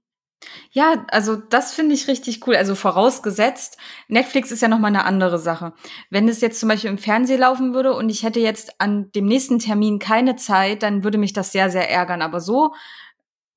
Ja, 0.72 1.06
also 1.10 1.36
das 1.36 1.74
finde 1.74 1.94
ich 1.94 2.08
richtig 2.08 2.48
cool. 2.48 2.56
Also 2.56 2.74
vorausgesetzt, 2.74 3.78
Netflix 4.08 4.52
ist 4.52 4.62
ja 4.62 4.68
noch 4.70 4.80
mal 4.80 4.88
eine 4.88 5.04
andere 5.04 5.38
Sache. 5.38 5.74
Wenn 6.10 6.30
es 6.30 6.42
jetzt 6.42 6.60
zum 6.60 6.70
Beispiel 6.70 6.90
im 6.90 6.98
Fernsehen 6.98 7.42
laufen 7.42 7.74
würde 7.74 7.94
und 7.94 8.10
ich 8.10 8.24
hätte 8.24 8.40
jetzt 8.40 8.80
an 8.80 9.12
dem 9.12 9.26
nächsten 9.26 9.60
Termin 9.60 10.00
keine 10.00 10.38
Zeit, 10.38 10.82
dann 10.82 11.04
würde 11.04 11.18
mich 11.18 11.34
das 11.34 11.52
sehr, 11.52 11.70
sehr 11.70 11.90
ärgern. 11.90 12.22
Aber 12.22 12.40
so 12.40 12.74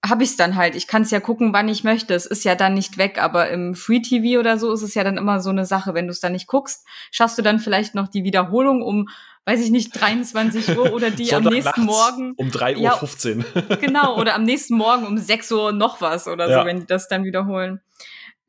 habe 0.05 0.25
ich 0.25 0.31
es 0.31 0.37
dann 0.37 0.57
halt. 0.57 0.75
Ich 0.75 0.89
kann 0.89 1.03
es 1.03 1.13
ja 1.13 1.21
gucken, 1.21 1.53
wann 1.53 1.69
ich 1.69 1.85
möchte. 1.85 2.15
Es 2.15 2.27
ist 2.27 2.45
ja 2.45 2.57
dann 2.57 2.75
nicht 2.75 2.99
weg, 2.99 3.23
aber 3.23 3.51
im 3.51 3.75
Free 3.75 4.01
TV 4.01 4.41
oder 4.41 4.59
so 4.59 4.73
ist 4.73 4.83
es 4.83 4.95
ja 4.95 5.05
dann 5.05 5.17
immer 5.17 5.41
so 5.41 5.51
eine 5.51 5.65
Sache. 5.65 5.95
Wenn 5.95 6.07
du 6.07 6.11
es 6.11 6.21
dann 6.21 6.33
nicht 6.33 6.49
guckst, 6.49 6.85
schaffst 7.13 7.39
du 7.39 7.43
dann 7.43 7.61
vielleicht 7.61 7.95
noch 7.95 8.09
die 8.09 8.25
Wiederholung 8.25 8.83
um 8.83 9.09
weiß 9.45 9.61
ich 9.61 9.70
nicht, 9.70 9.90
23 10.01 10.76
Uhr 10.76 10.93
oder 10.93 11.11
die 11.11 11.34
am 11.34 11.45
nächsten 11.45 11.84
Morgen. 11.84 12.34
Um 12.36 12.49
3.15 12.49 13.38
Uhr. 13.38 13.45
Ja, 13.68 13.76
genau, 13.76 14.16
oder 14.20 14.34
am 14.34 14.45
nächsten 14.45 14.76
Morgen 14.76 15.07
um 15.07 15.18
6 15.18 15.53
Uhr 15.53 15.72
noch 15.72 16.01
was 16.01 16.28
oder 16.28 16.49
ja. 16.49 16.61
so, 16.61 16.66
wenn 16.66 16.80
die 16.80 16.86
das 16.86 17.09
dann 17.09 17.24
wiederholen. 17.24 17.80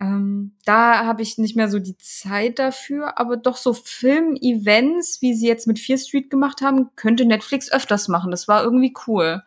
Ähm, 0.03 0.57
da 0.65 1.05
habe 1.05 1.21
ich 1.21 1.37
nicht 1.37 1.55
mehr 1.55 1.69
so 1.69 1.79
die 1.79 1.97
Zeit 1.97 2.59
dafür, 2.59 3.17
aber 3.17 3.37
doch 3.37 3.55
so 3.55 3.73
Film-Events, 3.73 5.21
wie 5.21 5.33
sie 5.33 5.47
jetzt 5.47 5.65
mit 5.65 5.79
Fear 5.79 5.97
Street 5.97 6.29
gemacht 6.29 6.61
haben, 6.61 6.89
könnte 6.95 7.25
Netflix 7.25 7.71
öfters 7.71 8.09
machen. 8.09 8.29
Das 8.29 8.47
war 8.47 8.63
irgendwie 8.63 8.93
cool. 9.07 9.43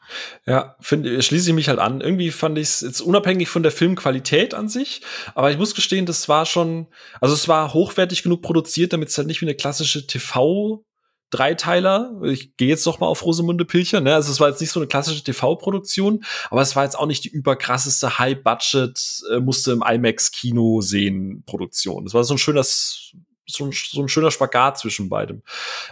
Ja, 0.47 0.77
finde 0.81 1.21
schließe 1.21 1.51
ich 1.51 1.55
mich 1.55 1.69
halt 1.69 1.79
an. 1.79 2.01
Irgendwie 2.01 2.31
fand 2.31 2.57
ich 2.59 2.69
es 2.69 2.81
jetzt 2.81 3.03
unabhängig 3.03 3.49
von 3.49 3.63
der 3.63 3.73
Filmqualität 3.73 4.55
an 4.55 4.69
sich, 4.69 5.03
aber 5.35 5.51
ich 5.51 5.59
muss 5.59 5.75
gestehen, 5.75 6.07
das 6.07 6.29
war 6.29 6.47
schon, 6.47 6.87
also 7.21 7.35
es 7.35 7.49
war 7.49 7.75
hochwertig 7.75 8.23
genug 8.23 8.41
produziert, 8.41 8.95
damit 8.95 9.11
es 9.11 9.19
halt 9.19 9.27
nicht 9.27 9.43
wie 9.43 9.47
eine 9.47 9.57
klassische 9.57 10.07
TV 10.07 10.85
Dreiteiler. 11.31 12.21
Ich 12.25 12.57
gehe 12.57 12.69
jetzt 12.69 12.87
doch 12.87 13.01
mal 13.01 13.07
auf 13.07 13.25
Rosemunde 13.25 13.65
Pilcher. 13.65 14.01
Ne? 14.01 14.15
Also 14.15 14.31
es 14.31 14.41
war 14.41 14.49
jetzt 14.49 14.61
nicht 14.61 14.71
so 14.71 14.81
eine 14.81 14.87
klassische 14.87 15.25
TV-Produktion, 15.25 16.25
aber 16.51 16.63
es 16.63 16.77
war 16.77 16.85
jetzt 16.85 16.99
auch 16.99 17.07
nicht 17.07 17.25
die 17.25 17.31
überkrasseste 17.31 18.19
High-Budget, 18.19 19.23
äh, 19.33 19.41
musste 19.41 19.73
im 19.73 19.83
IMAX-Kino 19.83 20.81
sehen 20.81 21.43
Produktion. 21.47 22.07
Es 22.07 22.15
war 22.15 22.25
so 22.25 22.35
ein 22.35 22.39
schönes, 22.39 23.13
so 23.47 23.67
ein, 23.67 23.73
so 23.73 24.03
ein 24.03 24.09
schöner 24.09 24.31
Spagat 24.31 24.79
zwischen 24.79 25.09
beidem. 25.09 25.43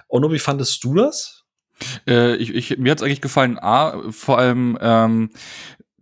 Ono, 0.09 0.31
wie 0.33 0.39
fandest 0.39 0.83
du 0.85 0.95
das? 0.95 1.45
Äh, 2.07 2.37
ich, 2.37 2.55
ich, 2.55 2.79
mir 2.79 2.93
hat's 2.93 3.03
eigentlich 3.03 3.21
gefallen, 3.21 3.59
A, 3.59 4.11
vor 4.11 4.39
allem 4.39 4.79
ähm, 4.81 5.31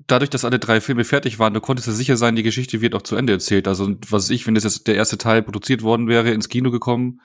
dadurch, 0.07 0.31
dass 0.31 0.45
alle 0.45 0.59
drei 0.59 0.81
Filme 0.81 1.05
fertig 1.05 1.39
waren, 1.39 1.55
du 1.55 1.61
konntest 1.61 1.89
dir 1.89 1.93
sicher 1.93 2.17
sein, 2.17 2.37
die 2.37 2.43
Geschichte 2.43 2.81
wird 2.81 2.95
auch 2.95 3.03
zu 3.03 3.17
Ende 3.17 3.33
erzählt. 3.33 3.69
Also, 3.69 3.95
was 4.09 4.31
ich, 4.31 4.47
wenn 4.47 4.55
das 4.55 4.65
jetzt 4.65 4.87
der 4.87 4.95
erste 4.95 5.19
Teil 5.19 5.43
produziert 5.43 5.83
worden 5.83 6.09
wäre, 6.09 6.31
ins 6.31 6.49
Kino 6.49 6.71
gekommen, 6.71 7.21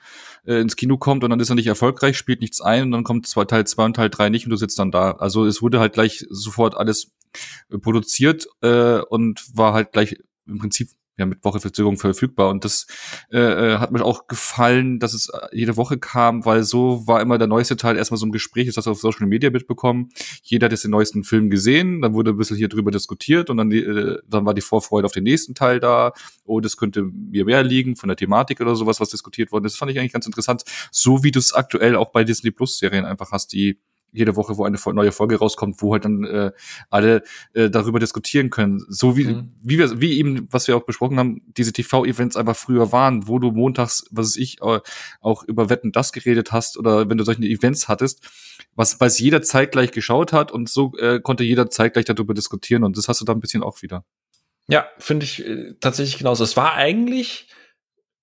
äh, 0.46 0.60
ins 0.60 0.76
Kino 0.76 0.98
kommt 0.98 1.24
und 1.24 1.30
dann 1.30 1.40
ist 1.40 1.50
er 1.50 1.54
nicht 1.54 1.66
erfolgreich, 1.66 2.16
spielt 2.16 2.40
nichts 2.40 2.60
ein 2.60 2.84
und 2.84 2.92
dann 2.92 3.04
kommt 3.04 3.26
zwei, 3.26 3.44
Teil 3.44 3.66
zwei 3.66 3.84
und 3.84 3.96
Teil 3.96 4.10
drei 4.10 4.28
nicht 4.28 4.46
und 4.46 4.50
du 4.50 4.56
sitzt 4.56 4.78
dann 4.78 4.90
da. 4.90 5.12
Also 5.12 5.46
es 5.46 5.62
wurde 5.62 5.80
halt 5.80 5.92
gleich 5.92 6.26
sofort 6.30 6.76
alles 6.76 7.12
äh, 7.70 7.78
produziert 7.78 8.46
äh, 8.62 9.00
und 9.00 9.44
war 9.54 9.74
halt 9.74 9.92
gleich 9.92 10.16
im 10.46 10.58
Prinzip 10.58 10.90
ja, 11.18 11.26
mit 11.26 11.44
Wocheverzögerung 11.44 11.98
verfügbar. 11.98 12.48
Und 12.48 12.64
das 12.64 12.86
äh, 13.30 13.38
äh, 13.38 13.78
hat 13.78 13.90
mir 13.90 14.04
auch 14.04 14.28
gefallen, 14.28 14.98
dass 15.00 15.14
es 15.14 15.30
jede 15.52 15.76
Woche 15.76 15.98
kam, 15.98 16.44
weil 16.44 16.62
so 16.62 17.06
war 17.06 17.20
immer 17.20 17.38
der 17.38 17.48
neueste 17.48 17.76
Teil 17.76 17.96
erstmal 17.96 18.18
so 18.18 18.26
ein 18.26 18.32
Gespräch, 18.32 18.66
das 18.66 18.76
hast 18.76 18.86
du 18.86 18.92
auf 18.92 19.00
Social 19.00 19.26
Media 19.26 19.50
mitbekommen. 19.50 20.10
Jeder 20.42 20.66
hat 20.66 20.72
jetzt 20.72 20.84
den 20.84 20.92
neuesten 20.92 21.24
Film 21.24 21.50
gesehen, 21.50 22.00
dann 22.00 22.14
wurde 22.14 22.30
ein 22.30 22.36
bisschen 22.36 22.56
hier 22.56 22.68
drüber 22.68 22.90
diskutiert 22.90 23.50
und 23.50 23.56
dann, 23.56 23.72
äh, 23.72 24.18
dann 24.28 24.46
war 24.46 24.54
die 24.54 24.60
Vorfreude 24.60 25.06
auf 25.06 25.12
den 25.12 25.24
nächsten 25.24 25.54
Teil 25.54 25.80
da. 25.80 26.12
Oh, 26.44 26.60
das 26.60 26.76
könnte 26.76 27.02
mir 27.02 27.44
mehr 27.44 27.62
liegen 27.62 27.96
von 27.96 28.08
der 28.08 28.16
Thematik 28.16 28.60
oder 28.60 28.76
sowas, 28.76 29.00
was 29.00 29.10
diskutiert 29.10 29.50
worden 29.50 29.64
ist. 29.64 29.72
Das 29.72 29.78
fand 29.78 29.90
ich 29.90 29.98
eigentlich 29.98 30.12
ganz 30.12 30.26
interessant. 30.26 30.62
So 30.92 31.24
wie 31.24 31.32
du 31.32 31.40
es 31.40 31.52
aktuell 31.52 31.96
auch 31.96 32.12
bei 32.12 32.24
Disney 32.24 32.50
Plus 32.52 32.78
Serien 32.78 33.04
einfach 33.04 33.32
hast, 33.32 33.52
die 33.52 33.80
jede 34.12 34.36
Woche, 34.36 34.56
wo 34.56 34.64
eine 34.64 34.78
neue 34.92 35.12
Folge 35.12 35.38
rauskommt, 35.38 35.82
wo 35.82 35.92
halt 35.92 36.04
dann 36.04 36.24
äh, 36.24 36.52
alle 36.90 37.22
äh, 37.54 37.70
darüber 37.70 37.98
diskutieren 37.98 38.50
können. 38.50 38.84
So 38.88 39.16
wie, 39.16 39.24
mhm. 39.24 39.52
wie 39.62 39.78
wir, 39.78 40.00
wie 40.00 40.18
eben, 40.18 40.48
was 40.50 40.68
wir 40.68 40.76
auch 40.76 40.84
besprochen 40.84 41.18
haben, 41.18 41.42
diese 41.56 41.72
TV-Events 41.72 42.36
einfach 42.36 42.56
früher 42.56 42.92
waren, 42.92 43.28
wo 43.28 43.38
du 43.38 43.50
montags, 43.50 44.04
was 44.10 44.28
weiß 44.28 44.36
ich, 44.36 44.60
äh, 44.62 44.80
auch 45.20 45.44
über 45.44 45.70
Wetten 45.70 45.92
das 45.92 46.12
geredet 46.12 46.52
hast 46.52 46.78
oder 46.78 47.08
wenn 47.08 47.18
du 47.18 47.24
solche 47.24 47.42
Events 47.42 47.88
hattest, 47.88 48.26
was, 48.74 49.00
was 49.00 49.18
jeder 49.18 49.42
zeitgleich 49.42 49.92
geschaut 49.92 50.32
hat 50.32 50.52
und 50.52 50.68
so 50.68 50.96
äh, 50.98 51.20
konnte 51.20 51.44
jeder 51.44 51.70
zeitgleich 51.70 52.04
darüber 52.04 52.34
diskutieren 52.34 52.84
und 52.84 52.96
das 52.96 53.08
hast 53.08 53.20
du 53.20 53.24
da 53.24 53.32
ein 53.32 53.40
bisschen 53.40 53.62
auch 53.62 53.82
wieder. 53.82 54.04
Ja, 54.68 54.86
finde 54.98 55.24
ich 55.24 55.44
äh, 55.44 55.74
tatsächlich 55.80 56.18
genauso. 56.18 56.44
Es 56.44 56.56
war 56.56 56.74
eigentlich 56.74 57.48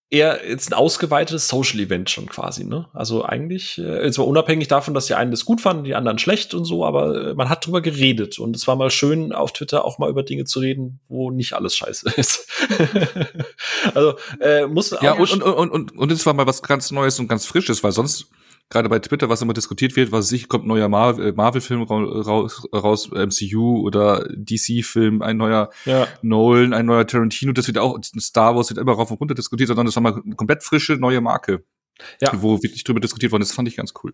eher 0.10 0.48
jetzt 0.48 0.72
ein 0.72 0.74
ausgeweitetes 0.74 1.48
Social 1.48 1.80
Event 1.80 2.10
schon 2.10 2.28
quasi, 2.28 2.64
ne? 2.64 2.88
Also 2.94 3.26
eigentlich, 3.26 3.78
äh, 3.80 4.12
zwar 4.12 4.28
unabhängig 4.28 4.68
davon, 4.68 4.94
dass 4.94 5.08
die 5.08 5.16
einen 5.16 5.32
das 5.32 5.46
gut 5.46 5.62
fanden, 5.62 5.84
die 5.84 5.96
anderen 5.96 6.20
schlecht 6.20 6.54
und 6.54 6.66
so, 6.66 6.86
aber 6.86 7.30
äh, 7.30 7.34
man 7.34 7.50
hat 7.50 7.66
drüber 7.66 7.82
geredet 7.82 8.38
und 8.38 8.56
es 8.56 8.68
war 8.68 8.76
mal 8.76 8.92
schön, 8.92 9.32
auf 9.34 9.52
Twitter 9.52 9.84
auch 9.84 9.98
mal 9.98 10.10
über 10.10 10.24
Dinge 10.24 10.46
zu 10.46 10.60
reden, 10.60 11.00
wo 11.08 11.32
nicht 11.32 11.54
alles 11.54 11.76
scheiße 11.76 12.12
ist. 12.18 12.48
also 13.96 14.16
äh, 14.40 14.68
muss 14.68 14.96
ja 15.02 15.14
und, 15.14 15.32
und, 15.32 15.44
und, 15.44 15.72
und, 15.72 15.98
und 15.98 16.12
es 16.12 16.26
war 16.26 16.34
mal 16.34 16.48
was 16.48 16.62
ganz 16.62 16.92
Neues 16.92 17.20
und 17.20 17.28
ganz 17.28 17.46
Frisches, 17.46 17.84
weil 17.84 17.92
sonst 17.92 18.28
gerade 18.70 18.90
bei 18.90 19.00
Twitter, 19.00 19.30
was 19.30 19.42
immer 19.42 19.54
diskutiert 19.54 19.96
wird, 19.96 20.12
was 20.12 20.28
sich 20.28 20.48
kommt 20.48 20.66
neuer 20.66 20.86
äh, 20.86 21.32
Marvel-Film 21.32 21.84
raus, 21.84 22.68
raus, 22.74 23.10
MCU 23.12 23.82
oder 23.82 24.28
DC-Film, 24.36 25.22
ein 25.22 25.38
neuer 25.38 25.70
ja. 25.86 26.08
Nolan, 26.22 26.74
ein 26.74 26.86
neuer 26.86 27.06
Tarantino, 27.06 27.54
das 27.54 27.68
wird 27.68 27.78
auch, 27.78 27.98
Star 28.20 28.56
Wars 28.56 28.70
wird 28.70 28.80
immer 28.80 28.94
rauf 28.94 29.12
und 29.12 29.20
runter 29.20 29.36
diskutiert, 29.36 29.68
sondern 29.68 29.86
das 29.86 29.96
war 29.96 30.04
mal 30.04 30.22
eine 30.24 30.36
komplett 30.36 30.64
frische 30.64 30.94
neue 30.94 31.22
Marke. 31.22 31.64
Ja. 32.20 32.32
Wo 32.42 32.62
wirklich 32.62 32.84
drüber 32.84 33.00
diskutiert 33.00 33.32
worden 33.32 33.44
ist, 33.44 33.54
fand 33.54 33.68
ich 33.68 33.78
ganz 33.78 33.94
cool. 34.04 34.14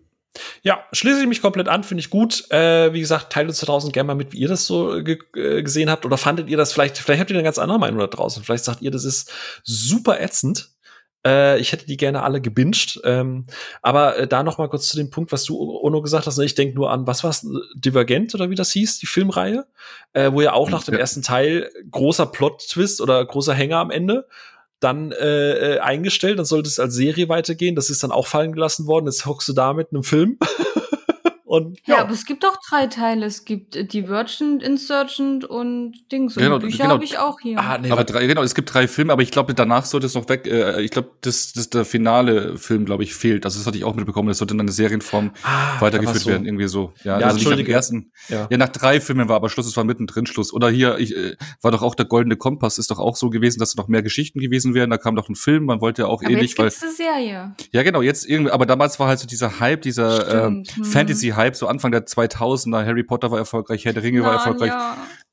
Ja, 0.62 0.84
schließe 0.92 1.20
ich 1.20 1.26
mich 1.26 1.42
komplett 1.42 1.68
an, 1.68 1.82
finde 1.84 2.00
ich 2.00 2.10
gut. 2.10 2.50
Äh, 2.50 2.92
wie 2.92 3.00
gesagt, 3.00 3.32
teilt 3.32 3.48
uns 3.48 3.58
da 3.60 3.66
draußen 3.66 3.92
gerne 3.92 4.06
mal 4.06 4.14
mit, 4.14 4.32
wie 4.32 4.38
ihr 4.38 4.48
das 4.48 4.66
so 4.66 5.02
ge 5.02 5.18
äh, 5.34 5.62
gesehen 5.62 5.90
habt. 5.90 6.06
Oder 6.06 6.16
fandet 6.16 6.48
ihr 6.48 6.56
das 6.56 6.72
vielleicht, 6.72 6.98
vielleicht 6.98 7.20
habt 7.20 7.30
ihr 7.30 7.36
eine 7.36 7.44
ganz 7.44 7.58
andere 7.58 7.78
Meinung 7.78 7.98
da 7.98 8.06
draußen. 8.06 8.42
Vielleicht 8.44 8.64
sagt 8.64 8.82
ihr, 8.82 8.90
das 8.90 9.04
ist 9.04 9.32
super 9.64 10.20
ätzend. 10.20 10.71
Äh, 11.26 11.60
ich 11.60 11.72
hätte 11.72 11.86
die 11.86 11.96
gerne 11.96 12.22
alle 12.22 12.40
gebinged. 12.40 13.00
Ähm, 13.04 13.46
aber 13.80 14.18
äh, 14.18 14.26
da 14.26 14.42
noch 14.42 14.58
mal 14.58 14.68
kurz 14.68 14.88
zu 14.88 14.96
dem 14.96 15.10
Punkt, 15.10 15.32
was 15.32 15.44
du, 15.44 15.58
Ono, 15.58 16.02
gesagt 16.02 16.26
hast. 16.26 16.38
Ne? 16.38 16.44
Ich 16.44 16.54
denke 16.54 16.74
nur 16.74 16.90
an, 16.90 17.06
was 17.06 17.24
war's, 17.24 17.46
Divergent 17.74 18.34
oder 18.34 18.50
wie 18.50 18.54
das 18.54 18.72
hieß, 18.72 18.98
die 18.98 19.06
Filmreihe, 19.06 19.66
äh, 20.12 20.32
wo 20.32 20.40
ja 20.40 20.52
auch 20.52 20.70
nach 20.70 20.84
dem 20.84 20.94
ja. 20.94 21.00
ersten 21.00 21.22
Teil 21.22 21.70
großer 21.90 22.26
Plot-Twist 22.26 23.00
oder 23.00 23.24
großer 23.24 23.54
Hänger 23.54 23.78
am 23.78 23.90
Ende 23.90 24.26
dann 24.80 25.12
äh, 25.12 25.74
äh 25.74 25.78
eingestellt, 25.78 26.40
dann 26.40 26.44
sollte 26.44 26.68
es 26.68 26.80
als 26.80 26.94
Serie 26.94 27.28
weitergehen. 27.28 27.76
Das 27.76 27.88
ist 27.88 28.02
dann 28.02 28.10
auch 28.10 28.26
fallen 28.26 28.52
gelassen 28.52 28.86
worden. 28.86 29.06
Jetzt 29.06 29.26
hockst 29.26 29.48
du 29.48 29.52
da 29.52 29.74
mit 29.74 29.92
einem 29.92 30.02
Film. 30.02 30.38
Und, 31.52 31.86
ja. 31.86 31.96
ja. 31.96 32.00
aber 32.00 32.12
es 32.12 32.24
gibt 32.24 32.46
auch 32.46 32.56
drei 32.66 32.86
Teile. 32.86 33.26
Es 33.26 33.44
gibt 33.44 33.76
äh, 33.76 33.84
Divergent, 33.84 34.62
Insurgent 34.62 35.44
und 35.44 35.92
Dings. 36.10 36.34
Und 36.34 36.44
genau, 36.44 36.58
Bücher 36.58 36.84
genau. 36.84 36.94
habe 36.94 37.04
ich 37.04 37.18
auch 37.18 37.40
hier. 37.40 37.58
Ah, 37.58 37.76
nee, 37.76 37.90
aber 37.90 38.04
drei, 38.04 38.26
genau, 38.26 38.42
es 38.42 38.54
gibt 38.54 38.72
drei 38.72 38.88
Filme, 38.88 39.12
aber 39.12 39.20
ich 39.20 39.30
glaube, 39.30 39.52
danach 39.52 39.84
sollte 39.84 40.06
es 40.06 40.14
noch 40.14 40.30
weg. 40.30 40.46
Äh, 40.46 40.80
ich 40.80 40.90
glaube, 40.90 41.10
das, 41.20 41.52
das 41.52 41.68
der 41.68 41.84
finale 41.84 42.56
Film, 42.56 42.86
glaube 42.86 43.02
ich, 43.02 43.14
fehlt. 43.14 43.44
Also 43.44 43.58
das 43.58 43.66
hatte 43.66 43.76
ich 43.76 43.84
auch 43.84 43.94
mitbekommen. 43.94 44.28
Das 44.28 44.38
sollte 44.38 44.54
in 44.54 44.60
einer 44.60 44.72
Serienform 44.72 45.32
ah, 45.42 45.78
weitergeführt 45.78 46.20
so. 46.20 46.30
werden, 46.30 46.46
irgendwie 46.46 46.68
so. 46.68 46.94
Ja, 47.04 47.20
ja 47.20 47.26
also 47.26 47.36
nicht 47.36 47.46
nach 47.46 47.56
dem 47.58 47.66
ersten. 47.66 48.12
Ja. 48.30 48.48
ja, 48.50 48.56
nach 48.56 48.70
drei 48.70 48.98
Filmen 49.02 49.28
war 49.28 49.36
aber 49.36 49.50
Schluss. 49.50 49.66
Es 49.66 49.76
war 49.76 49.84
mittendrin 49.84 50.24
Schluss. 50.24 50.54
Oder 50.54 50.70
hier 50.70 50.96
ich, 51.00 51.14
äh, 51.14 51.36
war 51.60 51.70
doch 51.70 51.82
auch 51.82 51.94
der 51.94 52.06
Goldene 52.06 52.36
Kompass. 52.36 52.78
Ist 52.78 52.90
doch 52.90 52.98
auch 52.98 53.14
so 53.14 53.28
gewesen, 53.28 53.58
dass 53.58 53.76
noch 53.76 53.88
mehr 53.88 54.02
Geschichten 54.02 54.40
gewesen 54.40 54.72
wären. 54.72 54.88
Da 54.88 54.96
kam 54.96 55.16
doch 55.16 55.28
ein 55.28 55.34
Film. 55.34 55.66
Man 55.66 55.82
wollte 55.82 56.00
ja 56.00 56.08
auch 56.08 56.22
aber 56.22 56.30
ähnlich, 56.30 56.56
jetzt 56.56 56.58
weil. 56.58 56.88
Eine 56.88 56.96
Serie. 56.96 57.54
Ja, 57.72 57.82
genau. 57.82 58.00
Jetzt 58.00 58.26
irgendwie. 58.26 58.52
Aber 58.52 58.64
damals 58.64 58.98
war 58.98 59.08
halt 59.08 59.18
so 59.18 59.26
dieser 59.26 59.60
Hype, 59.60 59.82
dieser 59.82 60.46
ähm, 60.46 60.64
hm. 60.76 60.84
Fantasy-Hype, 60.86 61.41
so 61.54 61.66
Anfang 61.66 61.92
der 61.92 62.06
2000er. 62.06 62.84
Harry 62.84 63.02
Potter 63.02 63.30
war 63.30 63.38
erfolgreich, 63.38 63.84
Herr 63.84 63.92
der 63.92 64.02
Ringe 64.02 64.20
Narnia. 64.20 64.38
war 64.38 64.46
erfolgreich. 64.46 64.72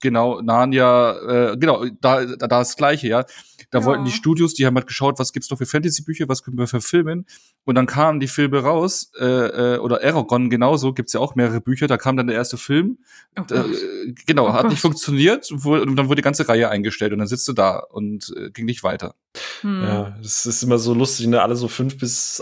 Genau, 0.02 0.42
Narnia, 0.42 1.52
äh, 1.52 1.58
genau, 1.58 1.86
da, 2.00 2.26
da, 2.26 2.36
da 2.36 2.48
das 2.48 2.76
Gleiche, 2.76 3.08
ja. 3.08 3.26
Da 3.72 3.80
ja. 3.80 3.86
wollten 3.86 4.06
die 4.06 4.12
Studios, 4.12 4.54
die 4.54 4.66
haben 4.66 4.76
halt 4.76 4.88
geschaut, 4.88 5.20
was 5.20 5.34
gibt's 5.34 5.50
noch 5.50 5.58
für 5.58 5.66
Fantasy-Bücher, 5.66 6.28
was 6.28 6.42
können 6.42 6.58
wir 6.58 6.68
verfilmen. 6.68 7.26
Und 7.66 7.76
dann 7.76 7.86
kamen 7.86 8.20
die 8.20 8.28
Filme 8.28 8.64
raus, 8.64 9.12
äh, 9.20 9.26
äh, 9.26 9.78
oder 9.78 10.02
Aragon 10.04 10.50
genauso, 10.50 10.94
gibt's 10.94 11.14
ja 11.14 11.20
auch 11.20 11.36
mehrere 11.36 11.62
Bücher, 11.62 11.88
da 11.88 11.98
kam 11.98 12.18
dann 12.18 12.28
der 12.28 12.36
erste 12.36 12.58
Film. 12.58 13.00
Oh 13.38 13.54
äh, 13.54 14.14
genau, 14.26 14.48
oh 14.48 14.54
hat 14.54 14.64
Gott. 14.64 14.72
nicht 14.72 14.82
funktioniert 14.82 15.52
und 15.52 15.96
dann 15.96 16.08
wurde 16.08 16.16
die 16.16 16.24
ganze 16.24 16.48
Reihe 16.48 16.70
eingestellt 16.70 17.14
und 17.14 17.20
dann 17.20 17.28
sitzt 17.28 17.48
du 17.48 17.54
da 17.54 17.80
und 17.80 18.34
äh, 18.38 18.50
ging 18.52 18.66
nicht 18.66 18.84
weiter. 18.84 19.16
Hm. 19.62 19.84
Ja, 19.84 20.18
das 20.22 20.46
ist 20.46 20.64
immer 20.64 20.78
so 20.78 20.94
lustig, 20.94 21.28
ne? 21.28 21.42
Alle 21.42 21.56
so 21.56 21.68
fünf 21.68 21.98
bis 21.98 22.42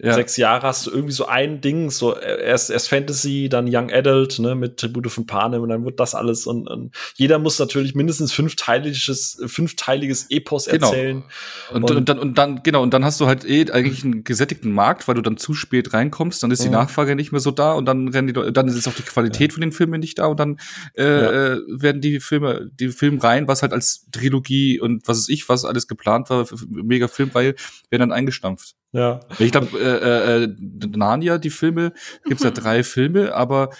ja. 0.00 0.14
sechs 0.14 0.36
Jahre 0.36 0.66
hast 0.66 0.86
du 0.86 0.90
irgendwie 0.90 1.12
so 1.12 1.26
ein 1.26 1.60
Ding, 1.60 1.90
so 1.90 2.16
erst, 2.16 2.70
erst 2.70 2.88
Fantasy, 2.88 3.48
dann 3.48 3.66
Young 3.68 3.90
Adult, 3.90 4.38
ne, 4.38 4.54
mit 4.54 4.78
Tribute 4.78 5.10
von 5.10 5.26
Panem 5.26 5.62
und 5.62 5.68
dann 5.68 5.84
wird 5.84 6.00
das 6.00 6.14
alles 6.14 6.46
und, 6.46 6.68
und 6.68 6.94
jeder 7.14 7.38
muss 7.38 7.58
natürlich 7.58 7.94
mindestens 7.94 8.32
fünfteiliges, 8.32 9.42
fünfteiliges 9.46 10.26
Epos 10.30 10.66
genau. 10.66 10.86
erzählen. 10.86 11.24
Und, 11.72 11.90
und, 11.90 11.96
und, 11.96 12.08
dann, 12.08 12.18
und 12.18 12.38
dann, 12.38 12.62
genau, 12.62 12.82
und 12.82 12.92
dann 12.92 13.04
hast 13.04 13.20
du 13.20 13.26
halt 13.26 13.44
eh 13.44 13.70
eigentlich 13.70 14.04
einen 14.04 14.24
gesättigten 14.24 14.72
Markt, 14.72 15.08
weil 15.08 15.14
du 15.14 15.22
dann 15.22 15.36
zu 15.36 15.54
spät 15.54 15.92
reinkommst, 15.92 16.42
dann 16.42 16.50
ist 16.50 16.62
die 16.62 16.68
Nachfrage 16.68 17.16
nicht 17.16 17.32
mehr 17.32 17.40
so 17.40 17.50
da 17.50 17.72
und 17.72 17.86
dann 17.86 18.08
rennen 18.08 18.28
die, 18.28 18.52
dann 18.52 18.68
ist 18.68 18.86
auch 18.88 18.94
die 18.94 19.02
Qualität 19.02 19.52
ja. 19.52 19.54
von 19.54 19.60
den 19.60 19.72
Filmen 19.72 20.00
nicht 20.00 20.18
da 20.18 20.26
und 20.26 20.40
dann 20.40 20.58
äh, 20.94 21.04
ja. 21.04 21.54
Äh, 21.54 21.60
werden 21.68 22.00
die 22.00 22.20
Filme, 22.20 22.70
die 22.78 22.88
Filmreihen, 22.88 23.48
was 23.48 23.62
halt 23.62 23.72
als 23.72 24.06
Trilogie 24.12 24.80
und 24.80 25.06
was 25.08 25.18
ist 25.18 25.28
ich, 25.28 25.48
was 25.48 25.64
alles 25.64 25.88
geplant 25.88 26.30
war, 26.30 26.46
mega 26.68 27.08
Filmreihe, 27.08 27.54
werden 27.90 28.10
dann 28.10 28.12
eingestampft. 28.12 28.74
Ja. 28.92 29.20
Ich 29.38 29.52
glaube, 29.52 29.78
äh, 29.78 30.44
äh, 30.44 30.54
Narnia, 30.96 31.38
die 31.38 31.50
Filme, 31.50 31.92
gibt's 32.24 32.42
ja 32.42 32.50
drei 32.50 32.82
Filme, 32.82 33.34
aber 33.34 33.70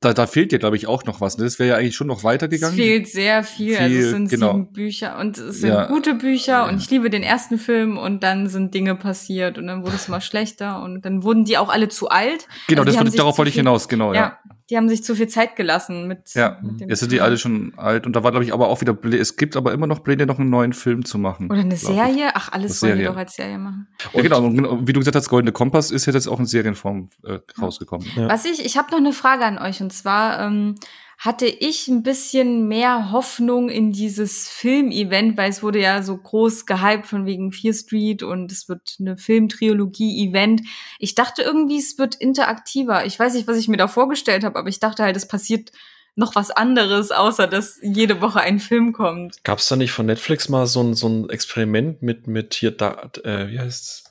da, 0.00 0.12
da 0.12 0.26
fehlt 0.26 0.52
dir, 0.52 0.58
glaube 0.58 0.76
ich, 0.76 0.86
auch 0.86 1.04
noch 1.04 1.20
was. 1.20 1.38
Ne? 1.38 1.44
Das 1.44 1.58
wäre 1.58 1.70
ja 1.70 1.76
eigentlich 1.76 1.96
schon 1.96 2.06
noch 2.06 2.22
weitergegangen. 2.22 2.78
Es 2.78 2.84
fehlt 2.84 3.08
sehr 3.08 3.42
viel. 3.42 3.76
viel 3.76 3.78
also 3.78 3.96
es 3.96 4.10
sind 4.10 4.30
genau. 4.30 4.52
sieben 4.52 4.72
Bücher 4.72 5.18
und 5.18 5.38
es 5.38 5.60
sind 5.60 5.70
ja. 5.70 5.86
gute 5.86 6.14
Bücher 6.14 6.52
ja. 6.52 6.68
und 6.68 6.78
ich 6.82 6.90
liebe 6.90 7.08
den 7.08 7.22
ersten 7.22 7.58
Film 7.58 7.96
und 7.96 8.22
dann 8.22 8.48
sind 8.48 8.74
Dinge 8.74 8.94
passiert 8.94 9.56
und 9.56 9.66
dann 9.66 9.82
wurde 9.82 9.96
es 9.96 10.08
mal 10.08 10.20
schlechter 10.20 10.82
und 10.82 11.02
dann 11.04 11.22
wurden 11.22 11.44
die 11.44 11.56
auch 11.56 11.70
alle 11.70 11.88
zu 11.88 12.08
alt. 12.08 12.46
Genau, 12.66 12.82
also 12.82 13.02
das, 13.02 13.14
darauf 13.14 13.38
wollte 13.38 13.48
ich 13.50 13.54
hinaus, 13.54 13.88
genau, 13.88 14.12
ja. 14.12 14.20
ja 14.20 14.38
die 14.70 14.76
haben 14.76 14.88
sich 14.88 15.02
zu 15.02 15.16
viel 15.16 15.26
Zeit 15.26 15.56
gelassen 15.56 16.06
mit. 16.06 16.32
Ja, 16.34 16.58
mit 16.62 16.88
jetzt 16.88 17.00
sind 17.00 17.10
die 17.10 17.20
alle 17.20 17.36
schon 17.36 17.74
alt 17.76 18.06
und 18.06 18.14
da 18.14 18.22
war, 18.22 18.30
glaube 18.30 18.44
ich, 18.44 18.54
aber 18.54 18.68
auch 18.68 18.80
wieder, 18.80 18.96
es 19.12 19.36
gibt 19.36 19.56
aber 19.56 19.72
immer 19.72 19.88
noch 19.88 20.04
Pläne, 20.04 20.26
noch 20.26 20.38
einen 20.38 20.48
neuen 20.48 20.72
Film 20.72 21.04
zu 21.04 21.18
machen. 21.18 21.50
Oder 21.50 21.60
eine 21.60 21.76
Serie? 21.76 22.28
Ich. 22.28 22.32
Ach, 22.34 22.52
alles 22.52 22.80
wollen 22.82 22.98
die 22.98 23.04
doch 23.04 23.16
als 23.16 23.34
Serie 23.34 23.58
machen. 23.58 23.88
Ja, 24.12 24.22
genau, 24.22 24.44
und 24.44 24.86
wie 24.86 24.92
du 24.92 25.00
gesagt 25.00 25.16
hast, 25.16 25.28
Goldene 25.28 25.52
Kompass 25.52 25.90
ist 25.90 26.06
jetzt 26.06 26.28
auch 26.28 26.38
in 26.38 26.46
Serienform 26.46 27.10
äh, 27.24 27.40
rausgekommen. 27.60 28.06
Ja. 28.14 28.28
Was 28.28 28.44
ich, 28.44 28.64
ich 28.64 28.78
habe 28.78 28.90
noch 28.92 28.98
eine 28.98 29.12
Frage 29.12 29.44
an 29.44 29.58
euch 29.58 29.80
und 29.82 29.92
zwar, 29.92 30.40
ähm, 30.40 30.76
hatte 31.20 31.44
ich 31.46 31.86
ein 31.86 32.02
bisschen 32.02 32.66
mehr 32.66 33.12
Hoffnung 33.12 33.68
in 33.68 33.92
dieses 33.92 34.48
Filmevent, 34.48 35.36
weil 35.36 35.50
es 35.50 35.62
wurde 35.62 35.78
ja 35.78 36.02
so 36.02 36.16
groß 36.16 36.64
gehypt 36.64 37.06
von 37.06 37.26
wegen 37.26 37.52
Fear 37.52 37.74
Street 37.74 38.22
und 38.22 38.50
es 38.50 38.70
wird 38.70 38.96
eine 38.98 39.18
Filmtrilogie-Event. 39.18 40.62
Ich 40.98 41.14
dachte 41.14 41.42
irgendwie, 41.42 41.76
es 41.76 41.98
wird 41.98 42.14
interaktiver. 42.14 43.04
Ich 43.04 43.18
weiß 43.18 43.34
nicht, 43.34 43.46
was 43.46 43.58
ich 43.58 43.68
mir 43.68 43.76
da 43.76 43.86
vorgestellt 43.86 44.44
habe, 44.44 44.58
aber 44.58 44.70
ich 44.70 44.80
dachte 44.80 45.02
halt, 45.02 45.14
es 45.14 45.28
passiert 45.28 45.72
noch 46.16 46.34
was 46.36 46.50
anderes, 46.50 47.10
außer 47.10 47.46
dass 47.46 47.78
jede 47.82 48.22
Woche 48.22 48.40
ein 48.40 48.58
Film 48.58 48.94
kommt. 48.94 49.44
Gab 49.44 49.58
es 49.58 49.68
da 49.68 49.76
nicht 49.76 49.92
von 49.92 50.06
Netflix 50.06 50.48
mal 50.48 50.66
so 50.66 50.82
ein, 50.82 50.94
so 50.94 51.06
ein 51.06 51.28
Experiment 51.28 52.00
mit, 52.00 52.28
mit 52.28 52.54
hier 52.54 52.70
da, 52.70 53.10
äh, 53.24 53.48
wie 53.48 53.60
heißt's? 53.60 54.09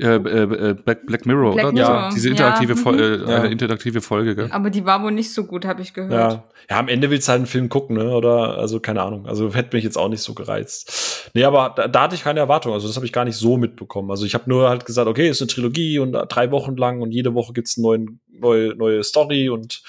Äh, 0.00 0.14
äh, 0.14 0.74
Black, 0.74 1.06
Black 1.06 1.26
Mirror, 1.26 1.54
Black 1.54 1.66
oder? 1.66 1.72
Mirror. 1.72 1.94
Ja, 1.94 2.10
diese 2.14 2.28
interaktive, 2.28 2.74
ja. 2.74 2.78
Folge, 2.78 3.24
äh, 3.26 3.30
ja. 3.30 3.36
eine 3.38 3.48
interaktive 3.48 4.00
Folge, 4.00 4.36
gell? 4.36 4.48
Aber 4.52 4.70
die 4.70 4.84
war 4.84 5.02
wohl 5.02 5.10
nicht 5.10 5.32
so 5.32 5.44
gut, 5.44 5.64
habe 5.64 5.82
ich 5.82 5.92
gehört. 5.92 6.32
Ja. 6.32 6.44
ja, 6.70 6.78
am 6.78 6.88
Ende 6.88 7.10
willst 7.10 7.26
du 7.26 7.32
halt 7.32 7.40
einen 7.40 7.46
Film 7.46 7.68
gucken, 7.68 7.96
ne? 7.96 8.10
Oder, 8.10 8.58
also 8.58 8.78
keine 8.78 9.02
Ahnung. 9.02 9.26
Also 9.26 9.52
hätte 9.54 9.76
mich 9.76 9.84
jetzt 9.84 9.98
auch 9.98 10.08
nicht 10.08 10.22
so 10.22 10.34
gereizt. 10.34 11.30
Nee, 11.34 11.42
aber 11.42 11.74
da, 11.74 11.88
da 11.88 12.02
hatte 12.02 12.14
ich 12.14 12.22
keine 12.22 12.38
Erwartung. 12.38 12.72
Also 12.72 12.86
das 12.86 12.94
habe 12.94 13.06
ich 13.06 13.12
gar 13.12 13.24
nicht 13.24 13.36
so 13.36 13.56
mitbekommen. 13.56 14.10
Also 14.10 14.24
ich 14.24 14.34
habe 14.34 14.48
nur 14.48 14.68
halt 14.68 14.86
gesagt, 14.86 15.08
okay, 15.08 15.28
ist 15.28 15.42
eine 15.42 15.48
Trilogie 15.48 15.98
und 15.98 16.12
drei 16.12 16.50
Wochen 16.52 16.76
lang 16.76 17.00
und 17.00 17.10
jede 17.10 17.34
Woche 17.34 17.52
gibt's 17.52 17.76
eine 17.76 17.84
neue, 17.84 18.06
neue, 18.30 18.74
neue 18.76 19.02
Story 19.02 19.48
und 19.48 19.82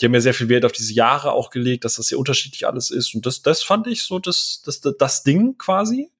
die 0.00 0.06
haben 0.06 0.14
ja 0.14 0.20
sehr 0.20 0.34
viel 0.34 0.48
Wert 0.48 0.64
auf 0.64 0.72
diese 0.72 0.92
Jahre 0.92 1.32
auch 1.32 1.50
gelegt, 1.50 1.84
dass 1.84 1.94
das 1.94 2.06
sehr 2.06 2.18
unterschiedlich 2.18 2.66
alles 2.66 2.90
ist. 2.90 3.14
Und 3.14 3.26
das, 3.26 3.42
das 3.42 3.62
fand 3.62 3.86
ich 3.86 4.02
so 4.02 4.18
das, 4.18 4.62
das, 4.64 4.80
das 4.80 5.22
Ding 5.22 5.58
quasi. 5.58 6.10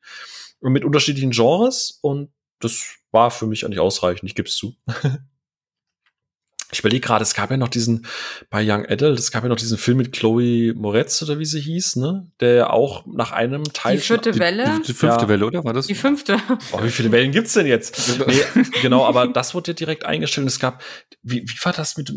Mit 0.61 0.85
unterschiedlichen 0.85 1.31
Genres. 1.31 1.99
Und 2.01 2.31
das 2.61 3.02
war 3.13 3.31
für 3.31 3.47
mich 3.47 3.65
eigentlich 3.65 3.81
ausreichend, 3.81 4.29
ich 4.29 4.35
gebe 4.35 4.49
es 4.49 4.57
zu. 4.57 4.75
Ich 6.73 6.79
überlege 6.79 7.07
gerade, 7.07 7.23
es 7.23 7.35
gab 7.35 7.51
ja 7.51 7.59
noch 7.59 7.69
diesen, 7.69 8.07
bei 8.49 8.65
Young 8.67 8.87
Adult, 8.87 9.19
es 9.19 9.31
gab 9.31 9.43
ja 9.43 9.51
noch 9.51 9.57
diesen 9.57 9.77
Film 9.77 9.99
mit 9.99 10.11
Chloe 10.11 10.73
Moretz 10.75 11.23
oder 11.23 11.39
wie 11.39 11.45
sie 11.45 11.61
hieß, 11.61 11.97
ne? 11.97 12.27
Der 12.41 12.55
ja 12.55 12.71
auch 12.71 13.05
nach 13.05 13.31
einem 13.31 13.65
Teil. 13.75 13.97
Die 13.97 14.03
vierte 14.03 14.39
Welle? 14.39 14.79
Die, 14.79 14.87
die 14.87 14.95
fünfte 14.95 15.25
ja. 15.25 15.29
Welle, 15.29 15.47
oder? 15.47 15.65
War 15.65 15.75
das? 15.75 15.87
Die 15.87 15.95
fünfte. 15.95 16.39
Oh, 16.73 16.83
wie 16.83 16.89
viele 16.89 17.13
Wellen 17.13 17.31
gibt's 17.31 17.53
denn 17.53 17.67
jetzt? 17.67 18.19
nee, 18.27 18.65
genau, 18.81 19.05
aber 19.05 19.29
das 19.29 19.55
wurde 19.55 19.73
ja 19.73 19.75
direkt 19.75 20.07
eingestellt. 20.07 20.47
Es 20.47 20.59
gab, 20.59 20.83
wie, 21.23 21.43
wie 21.43 21.65
war 21.65 21.75
das 21.75 21.99
mit, 21.99 22.11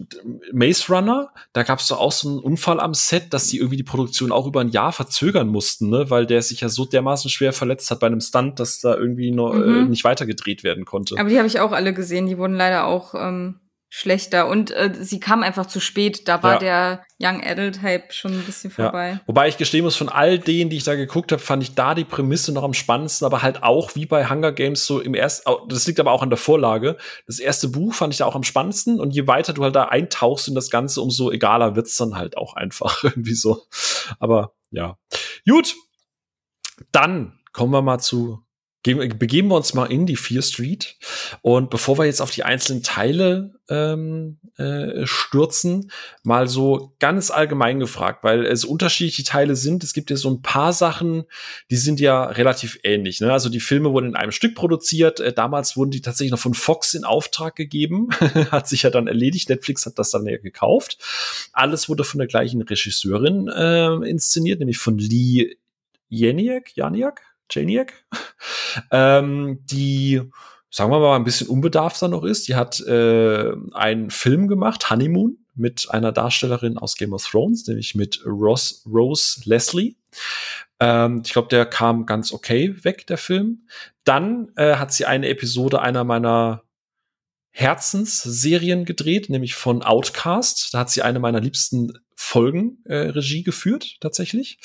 Maze 0.53 0.85
Runner? 0.87 1.33
Da 1.51 1.63
gab 1.63 1.79
es 1.79 1.87
doch 1.87 1.99
auch 1.99 2.13
so 2.13 2.29
einen 2.29 2.39
Unfall 2.39 2.79
am 2.79 2.93
Set, 2.93 3.33
dass 3.33 3.47
die 3.47 3.57
irgendwie 3.57 3.77
die 3.77 3.83
Produktion 3.83 4.31
auch 4.31 4.47
über 4.47 4.61
ein 4.61 4.69
Jahr 4.69 4.93
verzögern 4.93 5.49
mussten, 5.49 5.89
ne? 5.89 6.09
Weil 6.09 6.25
der 6.25 6.41
sich 6.41 6.61
ja 6.61 6.69
so 6.69 6.85
dermaßen 6.85 7.29
schwer 7.29 7.51
verletzt 7.51 7.91
hat 7.91 7.99
bei 7.99 8.07
einem 8.07 8.21
Stunt, 8.21 8.61
dass 8.61 8.79
da 8.79 8.95
irgendwie 8.95 9.31
noch 9.31 9.53
äh, 9.53 9.57
mhm. 9.57 9.85
äh, 9.85 9.89
nicht 9.89 10.05
weitergedreht 10.05 10.63
werden 10.63 10.85
konnte. 10.85 11.19
Aber 11.19 11.27
die 11.27 11.37
habe 11.37 11.47
ich 11.47 11.59
auch 11.59 11.73
alle 11.73 11.93
gesehen, 11.93 12.27
die 12.27 12.37
wurden 12.37 12.55
leider 12.55 12.85
auch. 12.85 13.15
Ähm 13.15 13.59
schlechter. 13.95 14.47
Und 14.47 14.71
äh, 14.71 14.91
sie 14.99 15.21
kam 15.21 15.41
einfach 15.41 15.67
zu 15.67 15.79
spät. 15.79 16.27
Da 16.27 16.43
war 16.43 16.53
ja. 16.53 16.59
der 16.59 17.05
Young 17.17 17.41
Adult 17.41 17.81
Hype 17.81 18.11
schon 18.11 18.33
ein 18.33 18.43
bisschen 18.43 18.69
vorbei. 18.69 19.11
Ja. 19.11 19.21
Wobei 19.25 19.47
ich 19.47 19.55
gestehen 19.55 19.85
muss, 19.85 19.95
von 19.95 20.09
all 20.09 20.37
denen, 20.37 20.69
die 20.69 20.75
ich 20.75 20.83
da 20.83 20.95
geguckt 20.95 21.31
habe, 21.31 21.41
fand 21.41 21.63
ich 21.63 21.75
da 21.75 21.95
die 21.95 22.03
Prämisse 22.03 22.51
noch 22.51 22.63
am 22.63 22.73
spannendsten, 22.73 23.25
aber 23.25 23.41
halt 23.41 23.63
auch 23.63 23.95
wie 23.95 24.05
bei 24.05 24.29
Hunger 24.29 24.51
Games 24.51 24.85
so 24.85 24.99
im 24.99 25.13
ersten, 25.13 25.49
das 25.69 25.87
liegt 25.87 26.01
aber 26.01 26.11
auch 26.11 26.21
an 26.21 26.29
der 26.29 26.37
Vorlage. 26.37 26.97
Das 27.25 27.39
erste 27.39 27.69
Buch 27.69 27.93
fand 27.93 28.13
ich 28.13 28.17
da 28.17 28.25
auch 28.25 28.35
am 28.35 28.43
spannendsten 28.43 28.99
und 28.99 29.11
je 29.11 29.27
weiter 29.27 29.53
du 29.53 29.63
halt 29.63 29.77
da 29.77 29.85
eintauchst 29.85 30.49
in 30.49 30.55
das 30.55 30.69
Ganze, 30.69 31.01
umso 31.01 31.31
egaler 31.31 31.77
wird's 31.77 31.95
dann 31.95 32.17
halt 32.17 32.35
auch 32.35 32.55
einfach 32.55 33.01
irgendwie 33.03 33.35
so. 33.35 33.61
Aber 34.19 34.51
ja. 34.71 34.97
Gut. 35.47 35.73
Dann 36.91 37.39
kommen 37.53 37.71
wir 37.71 37.81
mal 37.81 37.99
zu 37.99 38.44
begeben 38.93 39.49
wir 39.49 39.55
uns 39.55 39.73
mal 39.73 39.85
in 39.85 40.05
die 40.05 40.15
Fear 40.15 40.41
Street. 40.41 40.97
Und 41.41 41.69
bevor 41.69 41.97
wir 41.97 42.05
jetzt 42.05 42.21
auf 42.21 42.31
die 42.31 42.43
einzelnen 42.43 42.83
Teile 42.83 43.55
ähm, 43.69 44.37
äh, 44.57 45.05
stürzen, 45.05 45.91
mal 46.23 46.47
so 46.47 46.93
ganz 46.99 47.31
allgemein 47.31 47.79
gefragt, 47.79 48.23
weil 48.23 48.45
es 48.45 48.63
unterschiedliche 48.63 49.23
Teile 49.23 49.55
sind. 49.55 49.83
Es 49.83 49.93
gibt 49.93 50.11
ja 50.11 50.17
so 50.17 50.29
ein 50.29 50.41
paar 50.41 50.71
Sachen, 50.71 51.23
die 51.71 51.75
sind 51.75 51.99
ja 51.99 52.25
relativ 52.25 52.79
ähnlich. 52.83 53.21
Ne? 53.21 53.33
Also 53.33 53.49
die 53.49 53.59
Filme 53.59 53.91
wurden 53.91 54.09
in 54.09 54.15
einem 54.15 54.31
Stück 54.31 54.55
produziert. 54.55 55.19
Äh, 55.19 55.33
damals 55.33 55.75
wurden 55.75 55.91
die 55.91 56.01
tatsächlich 56.01 56.31
noch 56.31 56.39
von 56.39 56.53
Fox 56.53 56.93
in 56.93 57.03
Auftrag 57.03 57.55
gegeben. 57.55 58.09
hat 58.51 58.67
sich 58.67 58.83
ja 58.83 58.91
dann 58.91 59.07
erledigt. 59.07 59.49
Netflix 59.49 59.85
hat 59.85 59.97
das 59.97 60.11
dann 60.11 60.27
ja 60.27 60.37
gekauft. 60.37 60.97
Alles 61.53 61.89
wurde 61.89 62.03
von 62.03 62.19
der 62.19 62.27
gleichen 62.27 62.61
Regisseurin 62.61 63.47
äh, 63.47 64.09
inszeniert, 64.09 64.59
nämlich 64.59 64.77
von 64.77 64.97
Lee 64.97 65.55
Janiak, 66.09 66.75
Janiak, 66.75 67.21
Janiak, 67.49 67.93
ähm, 68.91 69.59
die, 69.65 70.21
sagen 70.69 70.91
wir 70.91 70.99
mal, 70.99 71.15
ein 71.15 71.23
bisschen 71.23 71.47
unbedarfter 71.47 72.07
noch 72.07 72.23
ist. 72.23 72.47
Die 72.47 72.55
hat 72.55 72.79
äh, 72.81 73.51
einen 73.73 74.09
Film 74.09 74.47
gemacht, 74.47 74.89
Honeymoon, 74.89 75.37
mit 75.55 75.87
einer 75.89 76.11
Darstellerin 76.11 76.77
aus 76.77 76.95
Game 76.95 77.13
of 77.13 77.25
Thrones, 77.25 77.65
nämlich 77.67 77.95
mit 77.95 78.21
Ross, 78.25 78.83
Rose 78.85 79.41
Leslie. 79.45 79.95
Ähm, 80.79 81.21
ich 81.25 81.31
glaube, 81.31 81.47
der 81.47 81.65
kam 81.65 82.05
ganz 82.05 82.31
okay 82.33 82.75
weg, 82.83 83.07
der 83.07 83.17
Film. 83.17 83.67
Dann 84.03 84.51
äh, 84.55 84.75
hat 84.75 84.93
sie 84.93 85.05
eine 85.05 85.29
Episode 85.29 85.81
einer 85.81 86.03
meiner 86.03 86.63
Herzensserien 87.51 88.83
gedreht, 88.83 89.29
nämlich 89.29 89.55
von 89.55 89.81
Outcast. 89.81 90.73
Da 90.73 90.79
hat 90.79 90.89
sie 90.89 91.01
eine 91.01 91.19
meiner 91.19 91.39
liebsten 91.39 91.93
Folgen 92.25 92.79
äh, 92.85 93.09
Regie 93.09 93.43
geführt, 93.43 93.97
tatsächlich. 94.01 94.57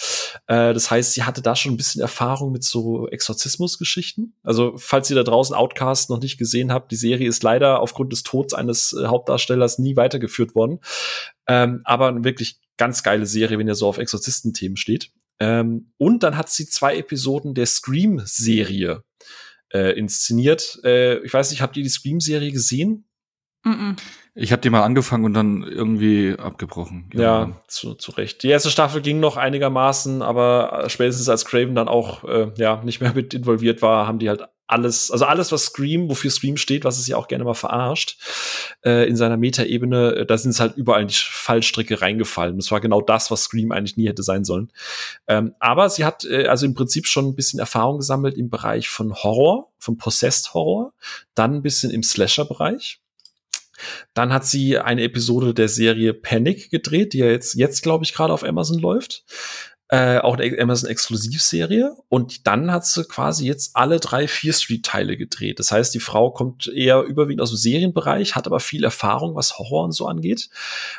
Äh, 0.46 0.72
das 0.72 0.90
heißt, 0.90 1.12
sie 1.12 1.24
hatte 1.24 1.42
da 1.42 1.54
schon 1.54 1.74
ein 1.74 1.76
bisschen 1.76 2.00
Erfahrung 2.00 2.52
mit 2.52 2.64
so 2.64 3.06
Exorzismusgeschichten. 3.08 4.34
Also, 4.42 4.74
falls 4.78 5.11
ihr 5.11 5.16
da 5.16 5.22
draußen 5.22 5.54
Outcast 5.54 6.08
noch 6.08 6.20
nicht 6.20 6.38
gesehen 6.38 6.72
habt, 6.72 6.90
die 6.90 6.96
Serie 6.96 7.28
ist 7.28 7.42
leider 7.42 7.80
aufgrund 7.80 8.12
des 8.12 8.22
Todes 8.22 8.54
eines 8.54 8.94
äh, 8.94 9.06
Hauptdarstellers 9.06 9.78
nie 9.78 9.94
weitergeführt 9.94 10.54
worden. 10.54 10.80
Ähm, 11.46 11.82
aber 11.84 12.08
eine 12.08 12.24
wirklich 12.24 12.58
ganz 12.78 13.02
geile 13.02 13.26
Serie, 13.26 13.58
wenn 13.58 13.68
ihr 13.68 13.74
so 13.74 13.86
auf 13.86 13.98
Exorzistenthemen 13.98 14.78
steht. 14.78 15.12
Ähm, 15.38 15.92
und 15.98 16.22
dann 16.22 16.38
hat 16.38 16.48
sie 16.48 16.66
zwei 16.66 16.96
Episoden 16.96 17.54
der 17.54 17.66
Scream-Serie 17.66 19.04
äh, 19.72 19.98
inszeniert. 19.98 20.80
Äh, 20.82 21.18
ich 21.18 21.32
weiß 21.32 21.50
nicht, 21.50 21.61
habt 21.61 21.76
ihr 21.76 21.82
die 21.82 21.90
Scream-Serie 21.90 22.52
gesehen? 22.52 23.04
Mm 23.64 23.70
-mm. 23.70 23.96
Ich 24.35 24.53
habe 24.53 24.62
die 24.62 24.70
mal 24.70 24.83
angefangen 24.83 25.24
und 25.24 25.35
dann 25.35 25.62
irgendwie 25.62 26.37
abgebrochen. 26.39 27.11
Ja, 27.12 27.20
ja 27.20 27.53
zu, 27.66 27.95
zu 27.95 28.12
Recht. 28.12 28.43
Die 28.43 28.49
erste 28.49 28.70
Staffel 28.70 29.03
ging 29.03 29.20
noch 29.20 29.37
einigermaßen, 29.37 30.22
aber 30.22 30.85
spätestens 30.89 31.28
als 31.28 31.45
Craven 31.45 31.74
dann 31.74 31.89
auch 31.89 32.24
äh, 32.24 32.53
ja 32.57 32.81
nicht 32.85 33.01
mehr 33.01 33.12
mit 33.14 33.35
involviert 33.35 33.83
war, 33.83 34.07
haben 34.07 34.18
die 34.18 34.28
halt 34.28 34.43
alles, 34.70 35.11
also 35.11 35.24
alles, 35.24 35.51
was 35.51 35.64
Scream, 35.64 36.09
wofür 36.09 36.31
Scream 36.31 36.57
steht, 36.57 36.85
was 36.85 36.99
es 36.99 37.07
ja 37.09 37.16
auch 37.16 37.28
gerne 37.28 37.45
mal 37.45 37.55
verarscht, 37.55 38.18
äh, 38.85 39.09
in 39.09 39.16
seiner 39.16 39.37
Metaebene, 39.37 40.14
äh, 40.14 40.26
da 40.26 40.39
sind 40.39 40.53
es 40.53 40.61
halt 40.61 40.76
überall 40.76 41.03
in 41.03 41.09
die 41.09 41.14
Fallstricke 41.16 42.01
reingefallen. 42.01 42.57
Das 42.57 42.70
war 42.70 42.81
genau 42.81 43.01
das, 43.01 43.31
was 43.31 43.43
Scream 43.43 43.72
eigentlich 43.72 43.97
nie 43.97 44.09
hätte 44.09 44.22
sein 44.22 44.45
sollen. 44.45 44.72
Ähm, 45.26 45.55
aber 45.59 45.91
sie 45.91 46.05
hat 46.05 46.24
äh, 46.24 46.47
also 46.47 46.66
im 46.66 46.74
Prinzip 46.74 47.07
schon 47.07 47.26
ein 47.26 47.35
bisschen 47.35 47.59
Erfahrung 47.59 47.99
gesammelt 47.99 48.37
im 48.37 48.49
Bereich 48.49 48.89
von 48.89 49.12
Horror, 49.12 49.72
von 49.78 49.99
Possessed 49.99 50.55
Horror, 50.55 50.93
dann 51.35 51.57
ein 51.57 51.62
bisschen 51.62 51.91
im 51.91 52.05
Slasher-Bereich. 52.05 53.01
Dann 54.14 54.33
hat 54.33 54.47
sie 54.47 54.78
eine 54.78 55.03
Episode 55.03 55.55
der 55.55 55.68
Serie 55.68 56.14
Panic 56.14 56.70
gedreht, 56.70 57.12
die 57.12 57.18
ja 57.18 57.26
jetzt, 57.26 57.55
jetzt 57.55 57.83
glaube 57.83 58.05
ich, 58.05 58.14
gerade 58.14 58.33
auf 58.33 58.45
Amazon 58.45 58.78
läuft 58.78 59.24
äh, 59.93 60.18
auch 60.18 60.36
eine 60.38 60.57
Amazon-Exklusivserie. 60.57 61.97
Und 62.09 62.47
dann 62.47 62.70
hat 62.70 62.86
sie 62.86 63.05
quasi 63.05 63.45
jetzt 63.45 63.74
alle 63.74 63.99
drei 63.99 64.28
Fear 64.28 64.55
Street-Teile 64.55 65.16
gedreht. 65.16 65.59
Das 65.59 65.72
heißt, 65.72 65.93
die 65.93 66.01
Frau 66.01 66.30
kommt 66.30 66.68
eher 66.68 67.03
überwiegend 67.03 67.43
aus 67.43 67.51
dem 67.51 67.57
Serienbereich, 67.57 68.36
hat 68.36 68.47
aber 68.47 68.61
viel 68.61 68.84
Erfahrung, 68.84 69.34
was 69.34 69.59
Horror 69.59 69.84
und 69.84 69.93
so 69.93 70.07
angeht. 70.07 70.49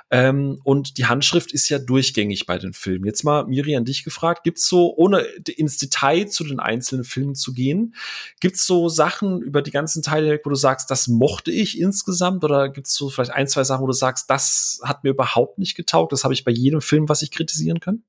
Ähm, 0.09 0.59
und 0.65 0.97
die 0.97 1.05
Handschrift 1.05 1.53
ist 1.53 1.69
ja 1.69 1.79
durchgängig 1.79 2.45
bei 2.45 2.57
den 2.57 2.73
Filmen. 2.73 3.05
Jetzt 3.05 3.23
mal, 3.23 3.45
Miri, 3.45 3.77
an 3.77 3.85
dich 3.85 4.03
gefragt, 4.03 4.43
gibt's 4.43 4.67
so, 4.67 4.93
ohne 4.97 5.19
ins 5.19 5.77
Detail 5.77 6.27
zu 6.27 6.43
den 6.43 6.59
einzelnen 6.59 7.05
Filmen 7.05 7.35
zu 7.35 7.53
gehen, 7.53 7.95
gibt's 8.41 8.67
so 8.67 8.89
Sachen 8.89 9.41
über 9.41 9.61
die 9.61 9.71
ganzen 9.71 10.03
Teile, 10.03 10.41
wo 10.43 10.49
du 10.49 10.55
sagst, 10.57 10.91
das 10.91 11.07
mochte 11.07 11.51
ich 11.51 11.79
insgesamt? 11.79 12.43
Oder 12.43 12.67
gibt's 12.67 12.93
so 12.95 13.09
vielleicht 13.09 13.31
ein, 13.31 13.47
zwei 13.47 13.63
Sachen, 13.63 13.83
wo 13.83 13.87
du 13.87 13.93
sagst, 13.93 14.29
das 14.29 14.81
hat 14.83 15.05
mir 15.05 15.11
überhaupt 15.11 15.59
nicht 15.59 15.75
getaugt, 15.75 16.11
das 16.11 16.25
habe 16.25 16.33
ich 16.33 16.43
bei 16.43 16.51
jedem 16.51 16.81
Film, 16.81 17.07
was 17.07 17.21
ich 17.21 17.31
kritisieren 17.31 17.79
kann? 17.79 18.03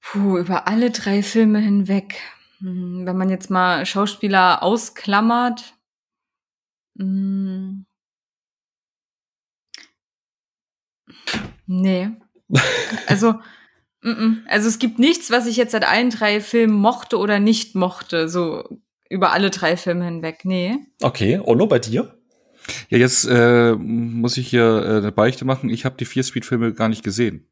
Puh, 0.00 0.38
über 0.38 0.66
alle 0.68 0.90
drei 0.90 1.22
Filme 1.22 1.58
hinweg. 1.58 2.20
Hm, 2.60 3.06
wenn 3.06 3.16
man 3.16 3.30
jetzt 3.30 3.50
mal 3.50 3.84
Schauspieler 3.86 4.62
ausklammert. 4.62 5.74
Hm. 6.98 7.86
Nee. 11.66 12.10
Also, 13.06 13.34
also 14.46 14.68
es 14.68 14.78
gibt 14.78 14.98
nichts, 14.98 15.30
was 15.30 15.46
ich 15.46 15.56
jetzt 15.56 15.72
seit 15.72 15.86
allen 15.86 16.10
drei 16.10 16.40
Filmen 16.40 16.74
mochte 16.74 17.18
oder 17.18 17.40
nicht 17.40 17.74
mochte, 17.74 18.28
so 18.28 18.80
über 19.10 19.32
alle 19.32 19.50
drei 19.50 19.76
Filme 19.76 20.04
hinweg. 20.04 20.40
Nee. 20.44 20.78
Okay, 21.02 21.40
Onno, 21.42 21.66
bei 21.66 21.78
dir? 21.78 22.18
Ja, 22.88 22.98
jetzt 22.98 23.26
äh, 23.26 23.74
muss 23.74 24.36
ich 24.36 24.48
hier 24.48 24.82
äh, 24.84 24.96
eine 24.98 25.12
Beichte 25.12 25.44
machen. 25.44 25.70
Ich 25.70 25.84
habe 25.84 25.96
die 25.96 26.04
vier 26.04 26.22
Speed-Filme 26.22 26.74
gar 26.74 26.88
nicht 26.88 27.02
gesehen. 27.02 27.50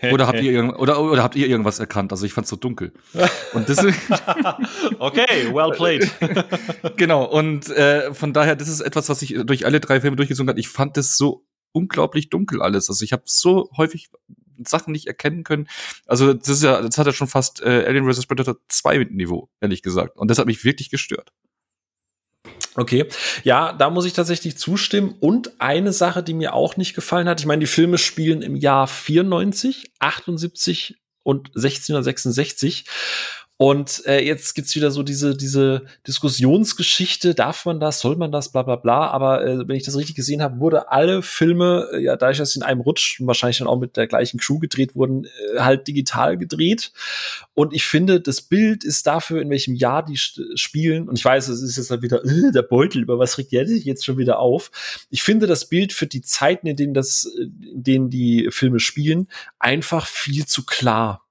Oder 0.12 0.26
habt 0.26 0.40
ihr 0.40 0.52
irgend, 0.52 0.78
oder, 0.78 1.00
oder 1.00 1.22
habt 1.22 1.34
ihr 1.34 1.48
irgendwas 1.48 1.78
erkannt? 1.78 2.12
Also 2.12 2.24
ich 2.24 2.32
fand's 2.32 2.50
so 2.50 2.56
dunkel. 2.56 2.92
Und 3.52 3.68
das 3.68 3.78
okay, 4.98 5.52
well 5.52 5.70
played. 5.70 6.08
genau. 6.96 7.24
Und 7.24 7.68
äh, 7.70 8.14
von 8.14 8.32
daher, 8.32 8.54
das 8.54 8.68
ist 8.68 8.80
etwas, 8.80 9.08
was 9.08 9.22
ich 9.22 9.34
durch 9.44 9.66
alle 9.66 9.80
drei 9.80 10.00
Filme 10.00 10.16
durchgezogen 10.16 10.48
hat. 10.48 10.58
Ich 10.58 10.68
fand 10.68 10.96
das 10.96 11.16
so 11.16 11.44
unglaublich 11.72 12.30
dunkel 12.30 12.62
alles. 12.62 12.88
Also 12.88 13.04
ich 13.04 13.12
habe 13.12 13.24
so 13.26 13.70
häufig 13.76 14.08
Sachen 14.66 14.92
nicht 14.92 15.06
erkennen 15.06 15.44
können. 15.44 15.68
Also 16.06 16.32
das 16.32 16.48
ist 16.48 16.62
ja, 16.62 16.80
das 16.80 16.98
hat 16.98 17.06
ja 17.06 17.12
schon 17.12 17.28
fast 17.28 17.62
äh, 17.62 17.84
Alien 17.86 18.10
vs 18.10 18.26
Predator 18.26 18.56
2 18.68 18.98
mit 18.98 19.12
Niveau, 19.12 19.48
ehrlich 19.60 19.82
gesagt. 19.82 20.16
Und 20.16 20.30
das 20.30 20.38
hat 20.38 20.46
mich 20.46 20.64
wirklich 20.64 20.90
gestört. 20.90 21.32
Okay, 22.78 23.06
ja, 23.42 23.72
da 23.72 23.90
muss 23.90 24.04
ich 24.04 24.12
tatsächlich 24.12 24.56
zustimmen. 24.56 25.16
Und 25.18 25.60
eine 25.60 25.92
Sache, 25.92 26.22
die 26.22 26.32
mir 26.32 26.54
auch 26.54 26.76
nicht 26.76 26.94
gefallen 26.94 27.28
hat, 27.28 27.40
ich 27.40 27.46
meine, 27.46 27.58
die 27.58 27.66
Filme 27.66 27.98
spielen 27.98 28.40
im 28.40 28.54
Jahr 28.54 28.86
94, 28.86 29.90
78 29.98 30.96
und 31.24 31.48
1666. 31.56 32.84
Und 33.60 34.06
äh, 34.06 34.24
jetzt 34.24 34.54
gibt's 34.54 34.76
wieder 34.76 34.92
so 34.92 35.02
diese, 35.02 35.36
diese 35.36 35.84
Diskussionsgeschichte, 36.06 37.34
darf 37.34 37.66
man 37.66 37.80
das, 37.80 37.98
soll 37.98 38.14
man 38.14 38.30
das, 38.30 38.52
bla 38.52 38.62
bla 38.62 38.76
bla. 38.76 39.08
Aber 39.08 39.44
äh, 39.44 39.66
wenn 39.66 39.74
ich 39.74 39.82
das 39.82 39.96
richtig 39.96 40.14
gesehen 40.14 40.42
habe, 40.42 40.60
wurde 40.60 40.92
alle 40.92 41.22
Filme, 41.22 41.88
äh, 41.92 42.04
ja, 42.04 42.14
dadurch, 42.16 42.38
dass 42.38 42.52
sie 42.52 42.60
in 42.60 42.62
einem 42.62 42.80
Rutsch 42.80 43.20
wahrscheinlich 43.20 43.58
dann 43.58 43.66
auch 43.66 43.80
mit 43.80 43.96
der 43.96 44.06
gleichen 44.06 44.38
Crew 44.38 44.60
gedreht 44.60 44.94
wurden, 44.94 45.24
äh, 45.24 45.58
halt 45.58 45.88
digital 45.88 46.38
gedreht. 46.38 46.92
Und 47.54 47.74
ich 47.74 47.84
finde, 47.84 48.20
das 48.20 48.42
Bild 48.42 48.84
ist 48.84 49.08
dafür, 49.08 49.42
in 49.42 49.50
welchem 49.50 49.74
Jahr 49.74 50.04
die 50.04 50.16
spielen. 50.16 51.08
Und 51.08 51.18
ich 51.18 51.24
weiß, 51.24 51.48
es 51.48 51.60
ist 51.60 51.76
jetzt 51.76 51.90
halt 51.90 52.02
wieder, 52.02 52.24
äh, 52.24 52.52
der 52.52 52.62
Beutel, 52.62 53.02
über 53.02 53.18
was 53.18 53.38
regt 53.38 53.50
der 53.50 53.66
sich 53.66 53.84
jetzt 53.84 54.04
schon 54.04 54.18
wieder 54.18 54.38
auf? 54.38 54.70
Ich 55.10 55.24
finde 55.24 55.48
das 55.48 55.68
Bild 55.68 55.92
für 55.92 56.06
die 56.06 56.22
Zeiten, 56.22 56.68
in 56.68 56.76
denen 56.76 56.94
das, 56.94 57.24
in 57.24 57.82
denen 57.82 58.08
die 58.08 58.50
Filme 58.52 58.78
spielen, 58.78 59.26
einfach 59.58 60.06
viel 60.06 60.46
zu 60.46 60.64
klar 60.64 61.27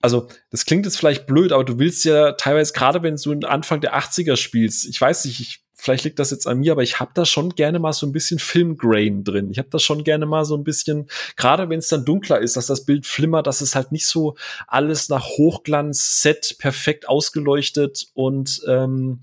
also 0.00 0.28
das 0.50 0.64
klingt 0.64 0.84
jetzt 0.84 0.96
vielleicht 0.96 1.26
blöd, 1.26 1.52
aber 1.52 1.64
du 1.64 1.78
willst 1.78 2.04
ja 2.04 2.32
teilweise, 2.32 2.72
gerade 2.72 3.02
wenn 3.02 3.16
du 3.16 3.32
Anfang 3.44 3.80
der 3.80 3.98
80er 3.98 4.36
spielst, 4.36 4.86
ich 4.86 5.00
weiß 5.00 5.24
nicht, 5.24 5.40
ich 5.40 5.64
vielleicht 5.80 6.04
liegt 6.04 6.18
das 6.18 6.32
jetzt 6.32 6.46
an 6.46 6.58
mir, 6.58 6.72
aber 6.72 6.82
ich 6.82 6.98
habe 6.98 7.12
da 7.14 7.24
schon 7.24 7.54
gerne 7.54 7.78
mal 7.78 7.92
so 7.92 8.04
ein 8.04 8.12
bisschen 8.12 8.40
Filmgrain 8.40 9.22
drin. 9.22 9.50
Ich 9.50 9.58
habe 9.58 9.68
da 9.70 9.78
schon 9.78 10.02
gerne 10.02 10.26
mal 10.26 10.44
so 10.44 10.56
ein 10.56 10.64
bisschen, 10.64 11.06
gerade 11.36 11.68
wenn 11.70 11.78
es 11.78 11.86
dann 11.86 12.04
dunkler 12.04 12.40
ist, 12.40 12.56
dass 12.56 12.66
das 12.66 12.84
Bild 12.84 13.06
flimmert, 13.06 13.46
dass 13.46 13.60
es 13.60 13.76
halt 13.76 13.92
nicht 13.92 14.06
so 14.06 14.36
alles 14.66 15.08
nach 15.08 15.24
Hochglanz, 15.24 16.20
Set 16.20 16.56
perfekt 16.58 17.08
ausgeleuchtet 17.08 18.08
und 18.14 18.60
ähm, 18.66 19.20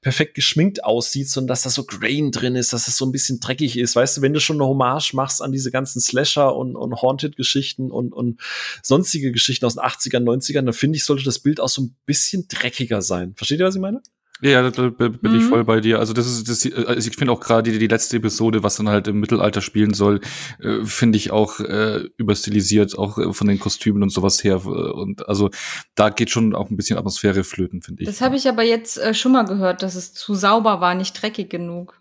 perfekt 0.00 0.34
geschminkt 0.34 0.84
aussieht, 0.84 1.28
sondern 1.28 1.48
dass 1.48 1.62
da 1.62 1.70
so 1.70 1.84
Grain 1.84 2.30
drin 2.30 2.54
ist, 2.54 2.72
dass 2.72 2.86
es 2.86 2.96
so 2.96 3.04
ein 3.04 3.12
bisschen 3.12 3.40
dreckig 3.40 3.76
ist. 3.76 3.96
Weißt 3.96 4.18
du, 4.18 4.22
wenn 4.22 4.32
du 4.32 4.40
schon 4.40 4.56
eine 4.56 4.66
Hommage 4.66 5.14
machst 5.14 5.42
an 5.42 5.50
diese 5.50 5.72
ganzen 5.72 6.00
Slasher 6.00 6.54
und, 6.54 6.76
und 6.76 7.02
Haunted-Geschichten 7.02 7.90
und, 7.90 8.12
und 8.12 8.40
sonstige 8.84 9.32
Geschichten 9.32 9.66
aus 9.66 9.74
den 9.74 9.82
80ern, 9.82 10.22
90ern, 10.22 10.62
dann 10.62 10.72
finde 10.72 10.96
ich, 10.96 11.04
sollte 11.04 11.24
das 11.24 11.40
Bild 11.40 11.58
auch 11.58 11.68
so 11.68 11.82
ein 11.82 11.96
bisschen 12.06 12.46
dreckiger 12.46 13.02
sein. 13.02 13.34
Versteht 13.34 13.58
ihr, 13.58 13.66
was 13.66 13.74
ich 13.74 13.80
meine? 13.80 14.00
Ja, 14.40 14.70
da, 14.70 14.88
bin 14.90 15.18
mhm. 15.20 15.38
ich 15.38 15.44
voll 15.44 15.64
bei 15.64 15.80
dir. 15.80 15.98
Also 15.98 16.12
das 16.12 16.26
ist, 16.26 16.48
das, 16.48 16.86
also 16.86 17.08
ich 17.08 17.16
finde 17.16 17.32
auch 17.32 17.40
gerade 17.40 17.70
die, 17.70 17.78
die 17.78 17.88
letzte 17.88 18.18
Episode, 18.18 18.62
was 18.62 18.76
dann 18.76 18.88
halt 18.88 19.08
im 19.08 19.18
Mittelalter 19.18 19.60
spielen 19.60 19.94
soll, 19.94 20.20
äh, 20.60 20.84
finde 20.84 21.18
ich 21.18 21.32
auch 21.32 21.58
äh, 21.60 22.04
überstilisiert, 22.16 22.96
auch 22.96 23.18
äh, 23.18 23.32
von 23.32 23.48
den 23.48 23.58
Kostümen 23.58 24.02
und 24.02 24.10
sowas 24.10 24.44
her. 24.44 24.64
Und 24.64 25.28
also 25.28 25.50
da 25.96 26.10
geht 26.10 26.30
schon 26.30 26.54
auch 26.54 26.70
ein 26.70 26.76
bisschen 26.76 26.98
Atmosphäre 26.98 27.42
flöten, 27.42 27.82
finde 27.82 28.02
ich. 28.02 28.08
Das 28.08 28.20
habe 28.20 28.36
ich 28.36 28.48
aber 28.48 28.62
jetzt 28.62 28.98
äh, 28.98 29.12
schon 29.12 29.32
mal 29.32 29.44
gehört, 29.44 29.82
dass 29.82 29.96
es 29.96 30.14
zu 30.14 30.34
sauber 30.34 30.80
war, 30.80 30.94
nicht 30.94 31.20
dreckig 31.20 31.50
genug. 31.50 32.00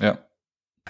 Ja. 0.00 0.18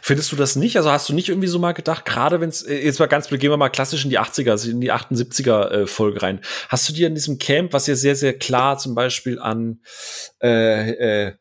Findest 0.01 0.33
du 0.33 0.37
das 0.37 0.57
nicht? 0.57 0.77
Also 0.77 0.91
hast 0.91 1.09
du 1.09 1.15
nicht 1.15 1.29
irgendwie 1.29 1.49
so 1.49 1.59
mal 1.59 1.73
gedacht, 1.73 2.05
gerade 2.05 2.41
wenn 2.41 2.49
es, 2.49 2.63
äh, 2.63 2.85
jetzt 2.85 2.99
mal 2.99 3.07
ganz, 3.07 3.29
gehen 3.29 3.41
wir 3.41 3.57
mal 3.57 3.69
klassisch 3.69 4.05
in 4.05 4.11
die 4.11 4.19
80er, 4.19 4.51
also 4.51 4.71
in 4.71 4.81
die 4.81 4.93
78er 4.93 5.71
äh, 5.71 5.87
Folge 5.87 6.23
rein. 6.23 6.41
Hast 6.69 6.89
du 6.89 6.93
dir 6.93 7.07
in 7.07 7.15
diesem 7.15 7.39
Camp, 7.39 7.73
was 7.73 7.87
ja 7.87 7.95
sehr, 7.95 8.17
sehr 8.17 8.37
klar 8.39 8.77
zum 8.77 8.95
Beispiel 8.95 9.39
an, 9.39 9.81
äh, 10.43 11.27
äh, 11.27 11.33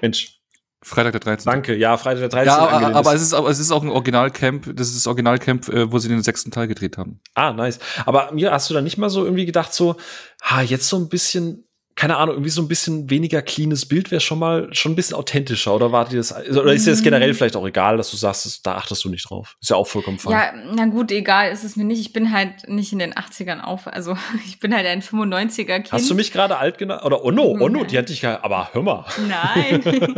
Mensch, 0.00 0.38
Freitag 0.80 1.12
der 1.12 1.20
13. 1.20 1.50
Danke, 1.50 1.76
ja, 1.76 1.96
Freitag 1.96 2.20
der 2.20 2.28
13. 2.28 2.46
Ja, 2.46 2.68
aber, 2.68 2.94
aber 2.94 3.14
es 3.14 3.20
ist, 3.20 3.34
aber 3.34 3.50
es 3.50 3.58
ist 3.58 3.70
auch 3.72 3.82
ein 3.82 3.90
Originalcamp, 3.90 4.76
das 4.76 4.88
ist 4.88 4.96
das 4.96 5.06
Originalcamp, 5.06 5.68
äh, 5.68 5.92
wo 5.92 5.98
sie 5.98 6.08
den 6.08 6.22
sechsten 6.22 6.50
Teil 6.50 6.68
gedreht 6.68 6.96
haben. 6.96 7.20
Ah, 7.34 7.52
nice. 7.52 7.78
Aber 8.06 8.32
mir 8.32 8.52
hast 8.52 8.70
du 8.70 8.74
da 8.74 8.80
nicht 8.80 8.96
mal 8.96 9.10
so 9.10 9.24
irgendwie 9.24 9.46
gedacht, 9.46 9.74
so, 9.74 9.96
ha, 10.42 10.62
jetzt 10.62 10.88
so 10.88 10.96
ein 10.96 11.08
bisschen 11.08 11.67
keine 11.98 12.16
Ahnung, 12.16 12.36
irgendwie 12.36 12.50
so 12.50 12.62
ein 12.62 12.68
bisschen 12.68 13.10
weniger 13.10 13.42
cleanes 13.42 13.84
Bild 13.84 14.12
wäre 14.12 14.20
schon 14.20 14.38
mal 14.38 14.72
schon 14.72 14.92
ein 14.92 14.94
bisschen 14.94 15.16
authentischer. 15.16 15.74
Oder 15.74 15.90
war 15.90 16.08
dir 16.08 16.18
das, 16.18 16.32
oder 16.32 16.72
ist 16.72 16.86
dir 16.86 16.92
das 16.92 17.02
generell 17.02 17.32
mm. 17.32 17.34
vielleicht 17.34 17.56
auch 17.56 17.66
egal, 17.66 17.96
dass 17.96 18.12
du 18.12 18.16
sagst, 18.16 18.64
da 18.64 18.76
achtest 18.76 19.04
du 19.04 19.08
nicht 19.08 19.28
drauf? 19.28 19.56
Ist 19.60 19.70
ja 19.70 19.74
auch 19.76 19.88
vollkommen 19.88 20.20
fein. 20.20 20.32
Ja, 20.32 20.52
na 20.76 20.86
gut, 20.86 21.10
egal 21.10 21.50
ist 21.50 21.64
es 21.64 21.74
mir 21.74 21.82
nicht. 21.82 22.00
Ich 22.00 22.12
bin 22.12 22.32
halt 22.32 22.68
nicht 22.68 22.92
in 22.92 23.00
den 23.00 23.14
80ern 23.14 23.62
auf. 23.62 23.88
Also 23.88 24.16
ich 24.46 24.60
bin 24.60 24.72
halt 24.72 24.86
ein 24.86 25.02
95er 25.02 25.64
Kind. 25.64 25.90
Hast 25.90 26.08
du 26.08 26.14
mich 26.14 26.30
gerade 26.30 26.58
alt 26.58 26.78
genannt? 26.78 27.04
Oder 27.04 27.24
Onno, 27.24 27.56
Onno, 27.60 27.82
die 27.82 27.98
hatte 27.98 28.12
ich 28.12 28.22
ja, 28.22 28.44
aber 28.44 28.68
hör 28.74 28.82
mal. 28.82 29.04
Nein. 29.28 29.82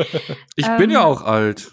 ich 0.56 0.66
bin 0.76 0.90
ja 0.90 1.00
ähm, 1.00 1.06
auch 1.06 1.22
alt. 1.22 1.72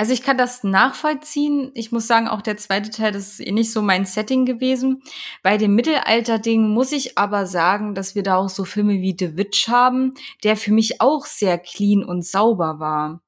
Also 0.00 0.14
ich 0.14 0.22
kann 0.22 0.38
das 0.38 0.64
nachvollziehen. 0.64 1.72
Ich 1.74 1.92
muss 1.92 2.06
sagen, 2.06 2.26
auch 2.26 2.40
der 2.40 2.56
zweite 2.56 2.88
Teil, 2.88 3.12
das 3.12 3.32
ist 3.32 3.40
eh 3.40 3.52
nicht 3.52 3.70
so 3.70 3.82
mein 3.82 4.06
Setting 4.06 4.46
gewesen. 4.46 5.02
Bei 5.42 5.58
dem 5.58 5.74
Mittelalter-Ding 5.74 6.70
muss 6.70 6.90
ich 6.90 7.18
aber 7.18 7.44
sagen, 7.44 7.94
dass 7.94 8.14
wir 8.14 8.22
da 8.22 8.36
auch 8.36 8.48
so 8.48 8.64
Filme 8.64 9.02
wie 9.02 9.14
The 9.18 9.36
Witch 9.36 9.68
haben, 9.68 10.14
der 10.42 10.56
für 10.56 10.72
mich 10.72 11.02
auch 11.02 11.26
sehr 11.26 11.58
clean 11.58 12.02
und 12.02 12.24
sauber 12.24 12.78
war. 12.78 13.20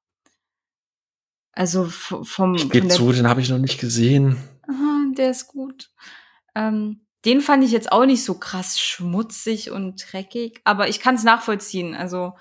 Also 1.52 1.84
vom. 1.90 2.54
Ich 2.54 2.70
gebe 2.70 2.88
zu, 2.88 3.12
den 3.12 3.28
habe 3.28 3.42
ich 3.42 3.50
noch 3.50 3.58
nicht 3.58 3.78
gesehen. 3.78 4.38
Aha, 4.66 5.12
der 5.14 5.28
ist 5.28 5.48
gut. 5.48 5.90
Ähm, 6.54 7.02
den 7.26 7.42
fand 7.42 7.64
ich 7.64 7.72
jetzt 7.72 7.92
auch 7.92 8.06
nicht 8.06 8.24
so 8.24 8.32
krass 8.38 8.80
schmutzig 8.80 9.72
und 9.72 10.02
dreckig, 10.10 10.62
aber 10.64 10.88
ich 10.88 11.00
kann 11.00 11.16
es 11.16 11.22
nachvollziehen. 11.22 11.94
Also 11.94 12.32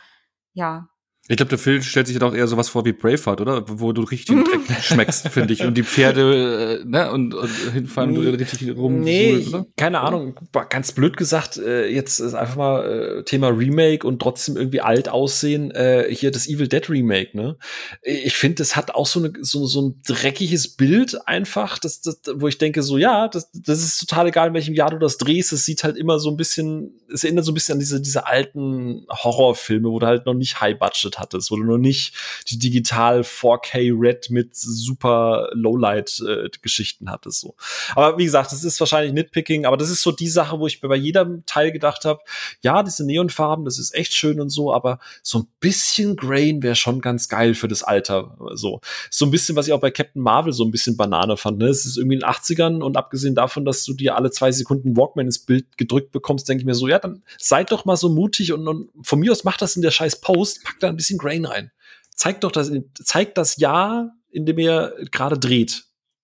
ja, 0.53 0.87
ich 1.27 1.37
glaube, 1.37 1.49
der 1.49 1.59
Film 1.59 1.83
stellt 1.83 2.07
sich 2.07 2.19
ja 2.19 2.27
auch 2.27 2.33
eher 2.33 2.47
sowas 2.47 2.67
vor 2.67 2.83
wie 2.83 2.93
Braveheart, 2.93 3.41
oder? 3.41 3.63
Wo 3.67 3.93
du 3.93 4.01
richtig 4.01 4.35
den 4.35 4.43
Dreck 4.43 4.61
schmeckst, 4.81 5.27
finde 5.29 5.53
ich. 5.53 5.63
Und 5.63 5.75
die 5.75 5.83
Pferde, 5.83 6.81
äh, 6.81 6.85
ne, 6.85 7.11
und, 7.11 7.35
und 7.35 7.49
hinfahren 7.73 8.11
nee, 8.11 8.29
richtig 8.29 8.75
rum. 8.75 9.01
Nee, 9.01 9.45
oder? 9.47 9.67
keine 9.77 9.99
Ahnung. 9.99 10.35
Ganz 10.69 10.91
blöd 10.93 11.17
gesagt, 11.17 11.57
äh, 11.57 11.87
jetzt 11.87 12.19
ist 12.19 12.33
einfach 12.33 12.55
mal 12.55 13.19
äh, 13.19 13.23
Thema 13.23 13.49
Remake 13.49 14.05
und 14.05 14.19
trotzdem 14.19 14.57
irgendwie 14.57 14.81
alt 14.81 15.09
aussehen. 15.09 15.69
Äh, 15.71 16.07
hier 16.09 16.31
das 16.31 16.47
Evil 16.47 16.67
Dead 16.67 16.89
Remake, 16.89 17.37
ne? 17.37 17.55
Ich 18.01 18.35
finde, 18.35 18.55
das 18.55 18.75
hat 18.75 18.95
auch 18.95 19.05
so, 19.05 19.19
eine, 19.19 19.31
so, 19.41 19.67
so 19.67 19.81
ein 19.83 20.01
dreckiges 20.07 20.75
Bild 20.75 21.27
einfach, 21.27 21.77
das, 21.77 22.01
das, 22.01 22.19
wo 22.33 22.47
ich 22.47 22.57
denke, 22.57 22.81
so, 22.81 22.97
ja, 22.97 23.27
das, 23.27 23.51
das 23.53 23.83
ist 23.83 23.99
total 23.99 24.27
egal, 24.27 24.47
in 24.47 24.53
welchem 24.55 24.73
Jahr 24.73 24.89
du 24.89 24.97
das 24.97 25.17
drehst. 25.17 25.53
Es 25.53 25.65
sieht 25.65 25.83
halt 25.83 25.97
immer 25.97 26.17
so 26.17 26.31
ein 26.31 26.35
bisschen, 26.35 26.99
es 27.13 27.23
erinnert 27.23 27.45
so 27.45 27.51
ein 27.51 27.53
bisschen 27.53 27.73
an 27.73 27.79
diese, 27.79 28.01
diese 28.01 28.25
alten 28.25 29.05
Horrorfilme, 29.09 29.87
wo 29.87 29.99
du 29.99 30.07
halt 30.07 30.25
noch 30.25 30.33
nicht 30.33 30.59
High 30.59 30.79
Budget 30.79 31.10
hattest, 31.19 31.51
wo 31.51 31.55
du 31.55 31.63
noch 31.63 31.77
nicht 31.77 32.15
die 32.49 32.59
digital 32.59 33.21
4K 33.21 33.99
Red 33.99 34.29
mit 34.29 34.55
super 34.55 35.49
Lowlight-Geschichten 35.53 37.07
äh, 37.07 37.09
hattest. 37.09 37.41
So. 37.41 37.55
Aber 37.95 38.17
wie 38.17 38.25
gesagt, 38.25 38.51
das 38.51 38.63
ist 38.63 38.79
wahrscheinlich 38.79 39.13
Nitpicking, 39.13 39.65
aber 39.65 39.77
das 39.77 39.89
ist 39.89 40.01
so 40.01 40.11
die 40.11 40.27
Sache, 40.27 40.59
wo 40.59 40.67
ich 40.67 40.81
mir 40.81 40.89
bei 40.89 40.95
jedem 40.95 41.45
Teil 41.45 41.71
gedacht 41.71 42.05
habe, 42.05 42.21
ja, 42.61 42.83
diese 42.83 43.05
Neonfarben, 43.05 43.65
das 43.65 43.79
ist 43.79 43.93
echt 43.93 44.13
schön 44.13 44.39
und 44.39 44.49
so, 44.49 44.73
aber 44.73 44.99
so 45.23 45.39
ein 45.39 45.47
bisschen 45.59 46.15
Grain 46.15 46.63
wäre 46.63 46.75
schon 46.75 47.01
ganz 47.01 47.29
geil 47.29 47.53
für 47.53 47.67
das 47.67 47.83
Alter. 47.83 48.37
So. 48.53 48.81
so 49.09 49.25
ein 49.25 49.31
bisschen, 49.31 49.55
was 49.55 49.67
ich 49.67 49.73
auch 49.73 49.79
bei 49.79 49.91
Captain 49.91 50.21
Marvel 50.21 50.53
so 50.53 50.63
ein 50.63 50.71
bisschen 50.71 50.97
Banane 50.97 51.37
fand. 51.37 51.59
Ne? 51.59 51.67
Es 51.67 51.85
ist 51.85 51.97
irgendwie 51.97 52.15
in 52.15 52.21
den 52.21 52.29
80ern 52.29 52.81
und 52.81 52.97
abgesehen 52.97 53.35
davon, 53.35 53.65
dass 53.65 53.83
du 53.85 53.93
dir 53.93 54.15
alle 54.15 54.31
zwei 54.31 54.51
Sekunden 54.51 54.97
Walkman 54.97 55.25
ins 55.25 55.39
Bild 55.39 55.77
gedrückt 55.77 56.11
bekommst, 56.11 56.47
denke 56.47 56.61
ich 56.61 56.65
mir 56.65 56.75
so, 56.75 56.87
ja, 56.87 56.99
dann 56.99 57.23
seid 57.37 57.71
doch 57.71 57.85
mal 57.85 57.97
so 57.97 58.09
mutig 58.09 58.53
und, 58.53 58.67
und 58.67 58.89
von 59.03 59.19
mir 59.19 59.31
aus 59.31 59.43
macht 59.43 59.61
das 59.61 59.75
in 59.75 59.81
der 59.81 59.91
scheiß 59.91 60.21
Post, 60.21 60.63
pack 60.63 60.79
da 60.79 60.89
ein 60.89 60.95
bisschen 61.01 61.17
Grain 61.17 61.45
rein. 61.45 61.71
Zeigt 62.15 62.43
doch 62.43 62.51
das, 62.51 62.71
zeigt 63.03 63.37
das 63.37 63.57
Jahr, 63.57 64.11
in 64.29 64.45
dem 64.45 64.57
er 64.57 64.93
gerade 65.11 65.37
dreht. 65.37 65.83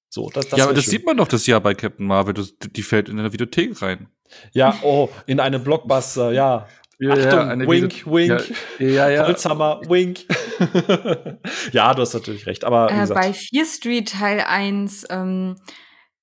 So, 0.09 0.29
das, 0.29 0.47
das 0.47 0.57
ja, 0.57 0.65
aber 0.65 0.73
das 0.73 0.85
schön. 0.85 0.91
sieht 0.91 1.05
man 1.05 1.17
doch 1.17 1.27
das 1.27 1.45
Jahr 1.47 1.59
bei 1.59 1.73
Captain 1.73 2.05
Marvel. 2.05 2.33
Das, 2.33 2.53
die 2.57 2.83
fällt 2.83 3.09
in 3.09 3.19
eine 3.19 3.33
Videothek 3.33 3.81
rein. 3.81 4.07
Ja, 4.51 4.77
oh, 4.83 5.09
in 5.25 5.39
eine 5.39 5.59
Blockbuster, 5.59 6.31
ja. 6.31 6.67
Ja, 6.99 7.11
Achtung, 7.11 7.61
ja, 7.61 7.67
Wink, 7.67 8.05
Video 8.05 8.13
Wink. 8.13 8.53
Ja, 8.79 8.87
ja, 8.87 9.09
ja. 9.09 9.27
Holzhammer, 9.27 9.81
Wink. 9.87 10.25
ja, 11.71 11.93
du 11.93 12.01
hast 12.01 12.13
natürlich 12.13 12.47
recht. 12.47 12.63
Aber 12.63 12.91
äh, 12.91 13.05
bei 13.07 13.33
Fear 13.33 13.65
Street 13.65 14.09
Teil 14.09 14.41
1, 14.41 15.05
ähm, 15.11 15.55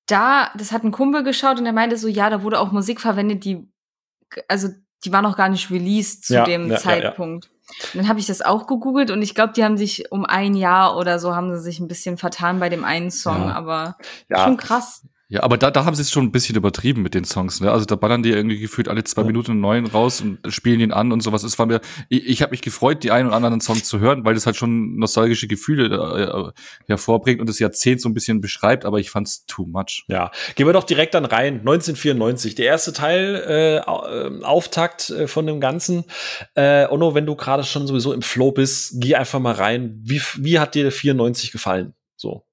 da, 0.05 0.51
das 0.57 0.73
hat 0.73 0.83
ein 0.83 0.91
Kumpel 0.91 1.23
geschaut 1.23 1.59
und 1.59 1.65
er 1.65 1.71
meinte 1.71 1.97
so, 1.97 2.09
ja, 2.09 2.29
da 2.29 2.43
wurde 2.43 2.59
auch 2.59 2.73
Musik 2.73 2.99
verwendet, 2.99 3.45
die, 3.45 3.65
also 4.49 4.67
die 5.05 5.13
war 5.13 5.21
noch 5.21 5.37
gar 5.37 5.47
nicht 5.47 5.71
released 5.71 6.25
zu 6.25 6.33
ja, 6.33 6.43
dem 6.43 6.69
ja, 6.69 6.77
Zeitpunkt. 6.77 7.49
Und 7.93 8.01
dann 8.01 8.07
habe 8.07 8.19
ich 8.19 8.27
das 8.27 8.41
auch 8.41 8.67
gegoogelt 8.67 9.09
und 9.11 9.21
ich 9.21 9.33
glaube, 9.33 9.53
die 9.53 9.63
haben 9.63 9.77
sich 9.77 10.11
um 10.11 10.25
ein 10.25 10.55
Jahr 10.55 10.97
oder 10.97 11.19
so 11.19 11.35
haben 11.35 11.55
sie 11.55 11.61
sich 11.61 11.79
ein 11.79 11.87
bisschen 11.87 12.17
vertan 12.17 12.59
bei 12.59 12.69
dem 12.69 12.83
einen 12.83 13.11
Song, 13.11 13.49
aber 13.51 13.97
schon 14.43 14.57
krass. 14.57 15.03
Ja, 15.27 15.41
aber 15.41 15.57
da, 15.57 15.71
da 15.71 15.85
haben 15.85 15.95
sie 15.95 16.03
es 16.03 16.11
schon 16.11 16.25
ein 16.25 16.31
bisschen 16.31 16.55
übertrieben 16.55 17.01
mit 17.01 17.15
den 17.15 17.23
Songs. 17.23 17.59
Ne? 17.59 17.71
Also 17.71 17.85
da 17.85 17.95
ballern 17.95 18.21
die 18.21 18.29
irgendwie 18.29 18.59
gefühlt 18.59 18.87
alle 18.87 19.03
zwei 19.03 19.23
Minuten 19.23 19.51
einen 19.51 19.61
neuen 19.61 19.87
raus 19.87 20.21
und 20.21 20.39
spielen 20.53 20.79
ihn 20.79 20.91
an 20.91 21.11
und 21.11 21.21
sowas. 21.21 21.43
Es 21.43 21.57
war 21.57 21.65
mir, 21.65 21.81
ich, 22.09 22.27
ich 22.27 22.41
habe 22.43 22.51
mich 22.51 22.61
gefreut, 22.61 23.03
die 23.03 23.09
einen 23.09 23.27
oder 23.27 23.35
anderen 23.35 23.59
Song 23.59 23.83
zu 23.83 23.99
hören, 23.99 24.23
weil 24.23 24.35
das 24.35 24.45
halt 24.45 24.55
schon 24.55 24.97
nostalgische 24.97 25.47
Gefühle 25.47 26.53
äh, 26.55 26.87
hervorbringt 26.87 27.41
und 27.41 27.49
das 27.49 27.57
Jahrzehnt 27.57 28.01
so 28.01 28.09
ein 28.09 28.13
bisschen 28.13 28.39
beschreibt, 28.39 28.85
aber 28.85 28.99
ich 28.99 29.09
fand's 29.09 29.47
too 29.47 29.65
much. 29.65 30.05
Ja, 30.09 30.29
gehen 30.53 30.67
wir 30.67 30.73
doch 30.73 30.83
direkt 30.83 31.15
dann 31.15 31.25
rein. 31.25 31.59
1994, 31.59 32.53
der 32.53 32.67
erste 32.67 32.93
Teil, 32.93 33.43
äh, 33.47 33.75
äh, 33.77 34.43
Auftakt 34.43 35.09
äh, 35.09 35.27
von 35.27 35.47
dem 35.47 35.59
Ganzen. 35.59 36.03
Äh, 36.53 36.87
Ono, 36.89 37.15
wenn 37.15 37.25
du 37.25 37.35
gerade 37.35 37.63
schon 37.63 37.87
sowieso 37.87 38.13
im 38.13 38.21
Flow 38.21 38.51
bist, 38.51 38.93
geh 38.97 39.15
einfach 39.15 39.39
mal 39.39 39.55
rein. 39.55 39.99
Wie, 40.03 40.21
wie 40.37 40.59
hat 40.59 40.75
dir 40.75 40.91
94 40.91 41.51
gefallen? 41.51 41.95
So. 42.15 42.45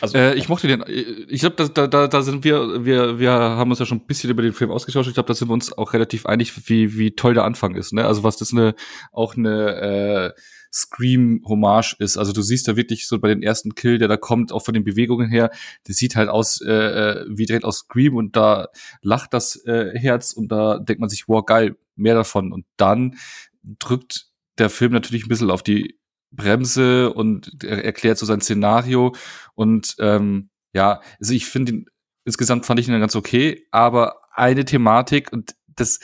Also, 0.00 0.16
äh, 0.16 0.34
ich 0.34 0.48
mochte 0.48 0.68
den, 0.68 0.82
äh, 0.82 1.00
ich 1.28 1.40
glaube, 1.40 1.68
da, 1.68 1.86
da, 1.86 2.08
da 2.08 2.22
sind 2.22 2.44
wir, 2.44 2.84
wir, 2.84 3.18
wir 3.18 3.32
haben 3.32 3.70
uns 3.70 3.78
ja 3.78 3.86
schon 3.86 3.98
ein 3.98 4.06
bisschen 4.06 4.30
über 4.30 4.42
den 4.42 4.52
Film 4.52 4.70
ausgetauscht. 4.70 5.08
Ich 5.08 5.14
glaube, 5.14 5.28
da 5.28 5.34
sind 5.34 5.48
wir 5.48 5.54
uns 5.54 5.72
auch 5.72 5.92
relativ 5.92 6.26
einig, 6.26 6.52
wie, 6.68 6.96
wie 6.98 7.12
toll 7.12 7.34
der 7.34 7.44
Anfang 7.44 7.74
ist. 7.74 7.92
Ne? 7.92 8.04
Also 8.04 8.22
was 8.22 8.36
das 8.36 8.52
eine, 8.52 8.74
auch 9.12 9.36
eine 9.36 10.34
äh, 10.34 10.40
Scream-Hommage 10.72 11.96
ist. 11.98 12.16
Also 12.16 12.32
du 12.32 12.42
siehst 12.42 12.68
da 12.68 12.76
wirklich 12.76 13.06
so 13.06 13.18
bei 13.18 13.28
den 13.28 13.42
ersten 13.42 13.74
Kill, 13.74 13.98
der 13.98 14.08
da 14.08 14.16
kommt, 14.16 14.52
auch 14.52 14.64
von 14.64 14.74
den 14.74 14.84
Bewegungen 14.84 15.28
her, 15.30 15.50
das 15.86 15.96
sieht 15.96 16.16
halt 16.16 16.28
aus 16.28 16.60
äh, 16.60 16.72
äh, 16.72 17.26
wie 17.28 17.46
direkt 17.46 17.64
aus 17.64 17.78
Scream 17.78 18.16
und 18.16 18.36
da 18.36 18.68
lacht 19.02 19.32
das 19.32 19.56
äh, 19.64 19.98
Herz 19.98 20.32
und 20.32 20.48
da 20.48 20.78
denkt 20.78 21.00
man 21.00 21.08
sich, 21.08 21.28
wow, 21.28 21.44
geil, 21.44 21.76
mehr 21.94 22.14
davon. 22.14 22.52
Und 22.52 22.66
dann 22.76 23.16
drückt 23.62 24.26
der 24.58 24.70
Film 24.70 24.92
natürlich 24.92 25.24
ein 25.24 25.28
bisschen 25.28 25.50
auf 25.50 25.62
die 25.62 25.98
Bremse 26.36 27.12
und 27.12 27.64
er 27.64 27.84
erklärt 27.84 28.18
so 28.18 28.26
sein 28.26 28.40
Szenario. 28.40 29.14
Und 29.54 29.96
ähm, 29.98 30.50
ja, 30.72 31.00
also 31.18 31.32
ich 31.32 31.46
finde 31.46 31.72
ihn, 31.72 31.86
insgesamt 32.24 32.66
fand 32.66 32.80
ich 32.80 32.88
ihn 32.88 33.00
ganz 33.00 33.16
okay, 33.16 33.66
aber 33.70 34.16
eine 34.32 34.64
Thematik, 34.64 35.32
und 35.32 35.54
das, 35.74 36.00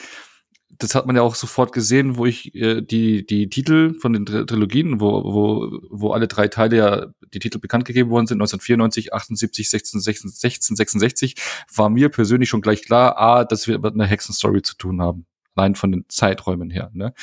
das 0.69 0.95
hat 0.95 1.05
man 1.05 1.15
ja 1.15 1.21
auch 1.21 1.35
sofort 1.35 1.71
gesehen, 1.71 2.17
wo 2.17 2.25
ich 2.25 2.55
äh, 2.55 2.81
die, 2.81 3.25
die 3.25 3.49
Titel 3.49 3.99
von 3.99 4.13
den 4.13 4.25
Trilogien, 4.25 4.99
wo, 4.99 5.23
wo, 5.23 5.79
wo 5.89 6.11
alle 6.11 6.27
drei 6.27 6.47
Teile 6.47 6.75
ja 6.75 7.05
die 7.33 7.39
Titel 7.39 7.59
bekannt 7.59 7.85
gegeben 7.85 8.09
worden 8.09 8.27
sind, 8.27 8.37
1994, 8.37 9.13
78, 9.13 9.69
16, 9.69 10.01
16, 10.01 10.31
16 10.31 10.75
66, 10.75 11.35
war 11.75 11.89
mir 11.89 12.09
persönlich 12.09 12.49
schon 12.49 12.61
gleich 12.61 12.83
klar, 12.83 13.17
ah, 13.17 13.45
dass 13.45 13.67
wir 13.67 13.79
mit 13.79 13.93
einer 13.93 14.05
Hexenstory 14.05 14.61
zu 14.61 14.75
tun 14.75 15.01
haben. 15.01 15.25
Allein 15.55 15.75
von 15.75 15.91
den 15.91 16.05
Zeiträumen 16.09 16.71
her. 16.71 16.89
Ne? 16.93 17.13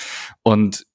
Und 0.42 0.86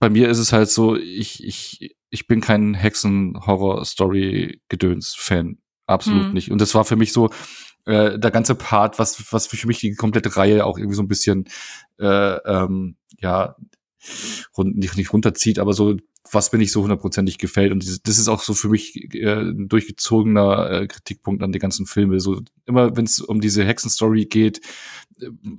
bei 0.00 0.10
mir 0.10 0.28
ist 0.28 0.38
es 0.38 0.52
halt 0.52 0.68
so, 0.68 0.96
ich, 0.96 1.44
ich, 1.44 1.94
ich 2.08 2.26
bin 2.26 2.40
kein 2.40 2.74
Hexen-Horror-Story-Gedöns-Fan. 2.74 5.58
Absolut 5.86 6.26
mhm. 6.28 6.32
nicht. 6.32 6.50
Und 6.50 6.60
das 6.60 6.74
war 6.74 6.84
für 6.84 6.96
mich 6.96 7.12
so 7.12 7.30
äh, 7.84 8.18
der 8.18 8.30
ganze 8.30 8.56
Part, 8.56 8.98
was, 8.98 9.30
was 9.32 9.46
für 9.46 9.66
mich 9.66 9.78
die 9.78 9.94
komplette 9.94 10.34
Reihe 10.36 10.64
auch 10.64 10.78
irgendwie 10.78 10.96
so 10.96 11.02
ein 11.02 11.08
bisschen, 11.08 11.44
äh, 11.98 12.36
ähm, 12.36 12.96
ja, 13.18 13.56
rund, 14.56 14.78
nicht, 14.78 14.96
nicht 14.96 15.12
runterzieht, 15.12 15.58
aber 15.58 15.74
so, 15.74 15.96
was 16.30 16.52
mir 16.52 16.58
nicht 16.58 16.72
so 16.72 16.82
hundertprozentig 16.82 17.38
gefällt. 17.38 17.72
Und 17.72 18.06
das 18.06 18.18
ist 18.18 18.28
auch 18.28 18.42
so 18.42 18.54
für 18.54 18.68
mich 18.68 19.14
äh, 19.14 19.40
ein 19.40 19.68
durchgezogener 19.68 20.70
äh, 20.70 20.86
Kritikpunkt 20.86 21.42
an 21.42 21.52
die 21.52 21.58
ganzen 21.58 21.86
Filme. 21.86 22.20
So 22.20 22.40
immer, 22.66 22.96
wenn 22.96 23.04
es 23.04 23.20
um 23.20 23.40
diese 23.40 23.64
Hexenstory 23.64 24.26
geht, 24.26 24.60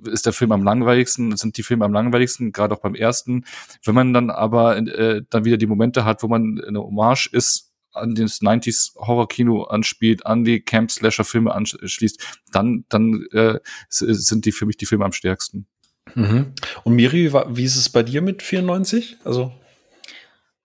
ist 0.09 0.25
der 0.25 0.33
Film 0.33 0.51
am 0.51 0.63
langweiligsten, 0.63 1.35
sind 1.37 1.57
die 1.57 1.63
Filme 1.63 1.85
am 1.85 1.93
langweiligsten, 1.93 2.51
gerade 2.51 2.75
auch 2.75 2.81
beim 2.81 2.95
ersten. 2.95 3.45
Wenn 3.83 3.95
man 3.95 4.13
dann 4.13 4.29
aber 4.29 4.77
äh, 4.77 5.21
dann 5.29 5.45
wieder 5.45 5.57
die 5.57 5.67
Momente 5.67 6.05
hat, 6.05 6.23
wo 6.23 6.27
man 6.27 6.61
eine 6.65 6.79
Hommage 6.79 7.27
ist 7.31 7.71
an 7.93 8.15
das 8.15 8.41
90s 8.41 8.95
Horror-Kino 8.95 9.63
anspielt, 9.63 10.25
an 10.25 10.45
die 10.45 10.61
Camp-Slasher-Filme 10.61 11.53
anschließt, 11.53 12.39
dann, 12.53 12.85
dann 12.87 13.25
äh, 13.31 13.59
sind 13.89 14.45
die 14.45 14.53
für 14.53 14.65
mich 14.65 14.77
die 14.77 14.85
Filme 14.85 15.03
am 15.03 15.11
stärksten. 15.11 15.67
Mhm. 16.15 16.53
Und 16.83 16.95
Miri, 16.95 17.33
wie 17.33 17.63
ist 17.63 17.75
es 17.75 17.89
bei 17.89 18.03
dir 18.03 18.21
mit 18.21 18.41
94? 18.41 19.17
Also 19.23 19.51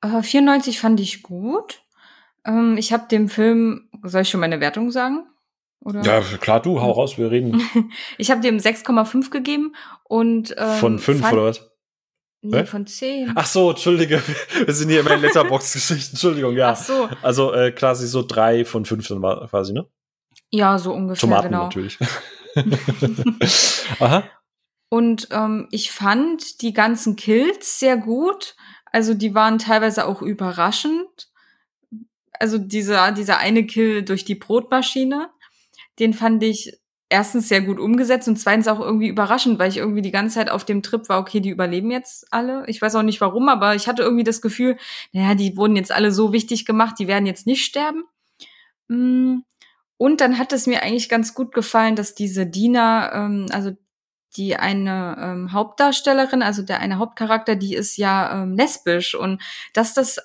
äh, 0.03 0.23
94 0.23 0.81
fand 0.81 1.01
ich 1.01 1.23
gut. 1.23 1.83
Ähm, 2.45 2.77
ich 2.79 2.93
habe 2.93 3.09
dem 3.09 3.29
Film, 3.29 3.89
soll 4.03 4.23
ich 4.23 4.29
schon 4.29 4.41
meine 4.41 4.61
Wertung 4.61 4.91
sagen? 4.91 5.27
Oder? 5.81 6.03
Ja, 6.03 6.21
klar, 6.21 6.61
du, 6.61 6.81
hau 6.81 6.93
raus, 6.93 7.19
wir 7.19 7.31
reden. 7.31 7.63
ich 8.19 8.31
habe 8.31 8.41
dem 8.41 8.59
6,5 8.59 9.31
gegeben 9.31 9.75
und 10.05 10.55
ähm, 10.59 10.79
von 10.79 10.99
5 10.99 11.33
oder 11.33 11.45
was? 11.45 11.71
Nee, 12.43 12.59
Hä? 12.59 12.67
von 12.67 12.87
10. 12.87 13.33
Ach 13.35 13.47
so, 13.47 13.71
entschuldige. 13.71 14.23
Wir 14.67 14.73
sind 14.73 14.91
hier 14.91 15.01
immer 15.01 15.15
in 15.15 15.23
Letterbox-Geschichten. 15.23 16.13
Entschuldigung, 16.13 16.55
ja. 16.55 16.73
Ach 16.73 16.77
so. 16.77 17.09
Also 17.23 17.53
äh, 17.53 17.73
quasi 17.73 18.07
so 18.07 18.23
3 18.23 18.65
von 18.65 18.85
5 18.85 19.09
dann 19.09 19.23
war 19.23 19.49
quasi, 19.49 19.73
ne? 19.73 19.87
Ja, 20.51 20.79
so 20.79 20.93
ungefähr, 20.93 21.21
Tomaten 21.21 21.49
genau. 21.49 21.65
natürlich. 21.65 21.99
Aha. 23.99 24.25
Und 24.89 25.29
ähm, 25.33 25.67
ich 25.73 25.91
fand 25.91 26.63
die 26.63 26.73
ganzen 26.73 27.17
Kills 27.17 27.81
sehr 27.81 27.97
gut. 27.97 28.55
Also 28.97 29.13
die 29.13 29.35
waren 29.35 29.59
teilweise 29.59 30.07
auch 30.07 30.23
überraschend. 30.23 31.29
Also 32.33 32.57
dieser, 32.57 33.13
dieser 33.13 33.37
eine 33.37 33.67
Kill 33.67 34.03
durch 34.03 34.25
die 34.25 34.37
Brotmaschine, 34.37 35.29
den 35.99 36.15
fand 36.15 36.43
ich 36.43 36.81
erstens 37.11 37.51
sehr 37.51 37.61
gut 37.61 37.79
umgesetzt 37.79 38.27
und 38.27 38.39
zweitens 38.39 38.69
auch 38.69 38.81
irgendwie 38.81 39.09
überraschend, 39.09 39.59
weil 39.59 39.69
ich 39.69 39.77
irgendwie 39.77 40.01
die 40.01 40.13
ganze 40.13 40.37
Zeit 40.37 40.51
auf 40.51 40.65
dem 40.65 40.83
Trip 40.83 41.11
war, 41.11 41.21
okay, 41.21 41.41
die 41.41 41.51
überleben 41.51 41.91
jetzt 41.91 42.27
alle. 42.31 42.65
Ich 42.69 42.81
weiß 42.81 42.95
auch 42.95 43.03
nicht 43.03 43.21
warum, 43.21 43.51
aber 43.51 43.75
ich 43.75 43.87
hatte 43.87 44.01
irgendwie 44.01 44.25
das 44.25 44.41
Gefühl, 44.41 44.79
naja, 45.13 45.35
die 45.35 45.59
wurden 45.59 45.77
jetzt 45.77 45.93
alle 45.93 46.11
so 46.11 46.33
wichtig 46.33 46.65
gemacht, 46.65 46.97
die 46.99 47.07
werden 47.07 47.27
jetzt 47.27 47.47
nicht 47.47 47.67
sterben. 47.67 48.05
Mm. 48.89 49.41
Und 49.99 50.23
dann 50.23 50.39
hat 50.39 50.55
es 50.55 50.67
mir 50.67 50.83
eigentlich 50.83 51.11
ganz 51.11 51.35
gut 51.35 51.53
gefallen, 51.53 51.97
dass 51.97 52.15
diese 52.15 52.47
Diener, 52.47 53.11
ähm, 53.13 53.47
also 53.51 53.73
die 54.37 54.57
eine 54.57 55.17
ähm, 55.21 55.53
Hauptdarstellerin, 55.53 56.43
also 56.43 56.63
der 56.63 56.81
eine 56.81 56.99
Hauptcharakter, 56.99 57.57
die 57.57 57.75
ist 57.75 57.97
ja 57.97 58.43
ähm, 58.43 58.55
lesbisch 58.55 59.15
und 59.15 59.43
dass 59.73 59.95
das 59.95 60.19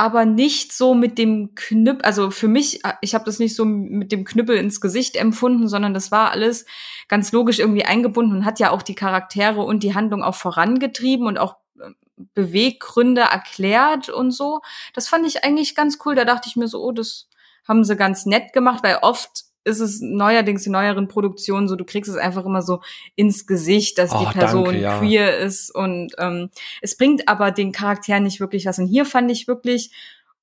aber 0.00 0.24
nicht 0.24 0.72
so 0.72 0.94
mit 0.94 1.18
dem 1.18 1.56
Knüppel, 1.56 2.04
also 2.04 2.30
für 2.30 2.46
mich, 2.46 2.84
äh, 2.84 2.92
ich 3.02 3.14
habe 3.14 3.24
das 3.24 3.40
nicht 3.40 3.56
so 3.56 3.64
mit 3.64 4.12
dem 4.12 4.24
Knüppel 4.24 4.56
ins 4.56 4.80
Gesicht 4.80 5.16
empfunden, 5.16 5.68
sondern 5.68 5.92
das 5.92 6.12
war 6.12 6.30
alles 6.30 6.66
ganz 7.08 7.32
logisch 7.32 7.58
irgendwie 7.58 7.84
eingebunden 7.84 8.36
und 8.36 8.44
hat 8.44 8.60
ja 8.60 8.70
auch 8.70 8.82
die 8.82 8.94
Charaktere 8.94 9.60
und 9.60 9.82
die 9.82 9.94
Handlung 9.94 10.22
auch 10.22 10.36
vorangetrieben 10.36 11.26
und 11.26 11.36
auch 11.36 11.56
äh, 11.80 11.90
Beweggründe 12.34 13.22
erklärt 13.22 14.08
und 14.08 14.30
so. 14.30 14.60
Das 14.94 15.08
fand 15.08 15.26
ich 15.26 15.42
eigentlich 15.44 15.74
ganz 15.74 15.98
cool. 16.04 16.14
Da 16.14 16.24
dachte 16.24 16.48
ich 16.48 16.54
mir 16.54 16.68
so, 16.68 16.80
oh, 16.80 16.92
das 16.92 17.28
haben 17.66 17.82
sie 17.84 17.96
ganz 17.96 18.24
nett 18.24 18.52
gemacht, 18.52 18.84
weil 18.84 18.98
oft 19.02 19.47
ist 19.68 19.80
es 19.80 20.00
neuerdings 20.00 20.66
in 20.66 20.72
neueren 20.72 21.08
Produktionen 21.08 21.68
so, 21.68 21.76
du 21.76 21.84
kriegst 21.84 22.10
es 22.10 22.16
einfach 22.16 22.44
immer 22.44 22.62
so 22.62 22.80
ins 23.14 23.46
Gesicht, 23.46 23.98
dass 23.98 24.12
oh, 24.12 24.18
die 24.18 24.38
Person 24.38 24.64
danke, 24.64 24.80
ja. 24.80 24.98
queer 24.98 25.38
ist 25.38 25.74
und 25.74 26.12
ähm, 26.18 26.50
es 26.82 26.96
bringt 26.96 27.28
aber 27.28 27.50
den 27.50 27.72
Charakter 27.72 28.18
nicht 28.20 28.40
wirklich 28.40 28.66
was. 28.66 28.78
Und 28.78 28.86
hier 28.86 29.04
fand 29.04 29.30
ich 29.30 29.46
wirklich 29.46 29.92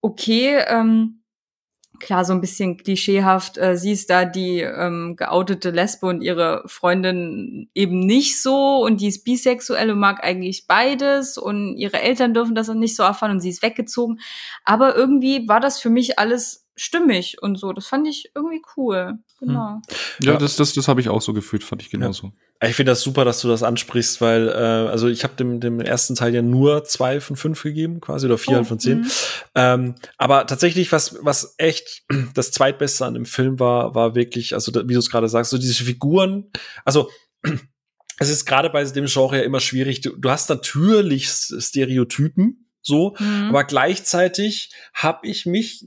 okay, 0.01 0.63
ähm, 0.67 1.21
klar, 1.99 2.25
so 2.25 2.33
ein 2.33 2.41
bisschen 2.41 2.77
klischeehaft, 2.77 3.57
äh, 3.57 3.77
sie 3.77 3.91
ist 3.91 4.09
da 4.09 4.25
die 4.25 4.59
ähm, 4.59 5.15
geoutete 5.17 5.71
Lesbe 5.71 6.07
und 6.07 6.21
ihre 6.21 6.63
Freundin 6.67 7.69
eben 7.73 8.05
nicht 8.05 8.41
so 8.41 8.83
und 8.83 9.01
die 9.01 9.07
ist 9.07 9.23
bisexuell 9.23 9.91
und 9.91 9.99
mag 9.99 10.23
eigentlich 10.23 10.67
beides 10.67 11.37
und 11.37 11.77
ihre 11.77 12.01
Eltern 12.01 12.33
dürfen 12.33 12.55
das 12.55 12.67
nicht 12.69 12.95
so 12.95 13.03
erfahren 13.03 13.31
und 13.31 13.39
sie 13.39 13.49
ist 13.49 13.63
weggezogen. 13.63 14.19
Aber 14.63 14.95
irgendwie 14.95 15.47
war 15.47 15.59
das 15.59 15.79
für 15.79 15.89
mich 15.89 16.19
alles 16.19 16.64
stimmig 16.75 17.41
und 17.41 17.57
so. 17.57 17.71
Das 17.71 17.87
fand 17.87 18.07
ich 18.07 18.31
irgendwie 18.35 18.61
cool. 18.75 19.17
Genau. 19.39 19.75
Hm. 19.75 19.81
Ja, 20.19 20.33
ja, 20.33 20.37
das, 20.37 20.55
das, 20.55 20.73
das 20.73 20.87
habe 20.87 21.01
ich 21.01 21.09
auch 21.09 21.21
so 21.21 21.33
gefühlt, 21.33 21.63
fand 21.63 21.81
ich 21.81 21.89
genauso. 21.89 22.33
Ja. 22.61 22.69
Ich 22.69 22.75
finde 22.75 22.91
das 22.91 23.01
super, 23.01 23.25
dass 23.25 23.41
du 23.41 23.47
das 23.47 23.63
ansprichst, 23.63 24.21
weil, 24.21 24.49
äh, 24.49 24.51
also 24.89 25.07
ich 25.07 25.23
habe 25.23 25.35
dem, 25.35 25.59
dem 25.59 25.79
ersten 25.79 26.15
Teil 26.15 26.33
ja 26.33 26.41
nur 26.41 26.83
zwei 26.83 27.21
von 27.21 27.35
fünf 27.35 27.63
gegeben, 27.63 28.01
quasi, 28.01 28.25
oder 28.25 28.37
vier 28.37 28.59
oh, 28.59 28.63
von 28.63 28.79
zehn. 28.79 28.99
Mhm. 28.99 29.11
Ähm, 29.55 29.95
aber 30.17 30.45
tatsächlich, 30.47 30.91
was, 30.91 31.17
was 31.21 31.55
echt 31.57 32.03
das 32.33 32.51
zweitbeste 32.51 33.05
an 33.05 33.13
dem 33.13 33.25
Film 33.25 33.59
war, 33.59 33.95
war 33.95 34.15
wirklich, 34.15 34.53
also 34.53 34.73
wie 34.73 34.93
du 34.93 34.99
es 34.99 35.09
gerade 35.09 35.29
sagst, 35.29 35.51
so 35.51 35.57
diese 35.57 35.83
Figuren, 35.83 36.51
also 36.83 37.09
es 38.19 38.29
ist 38.29 38.45
gerade 38.45 38.69
bei 38.69 38.83
dem 38.83 39.05
Genre 39.05 39.37
ja 39.37 39.43
immer 39.43 39.59
schwierig. 39.59 40.01
Du, 40.01 40.15
du 40.17 40.29
hast 40.29 40.49
natürlich 40.49 41.29
Stereotypen, 41.29 42.69
so, 42.81 43.15
mhm. 43.19 43.49
aber 43.49 43.63
gleichzeitig 43.63 44.71
habe 44.93 45.27
ich 45.27 45.45
mich 45.45 45.85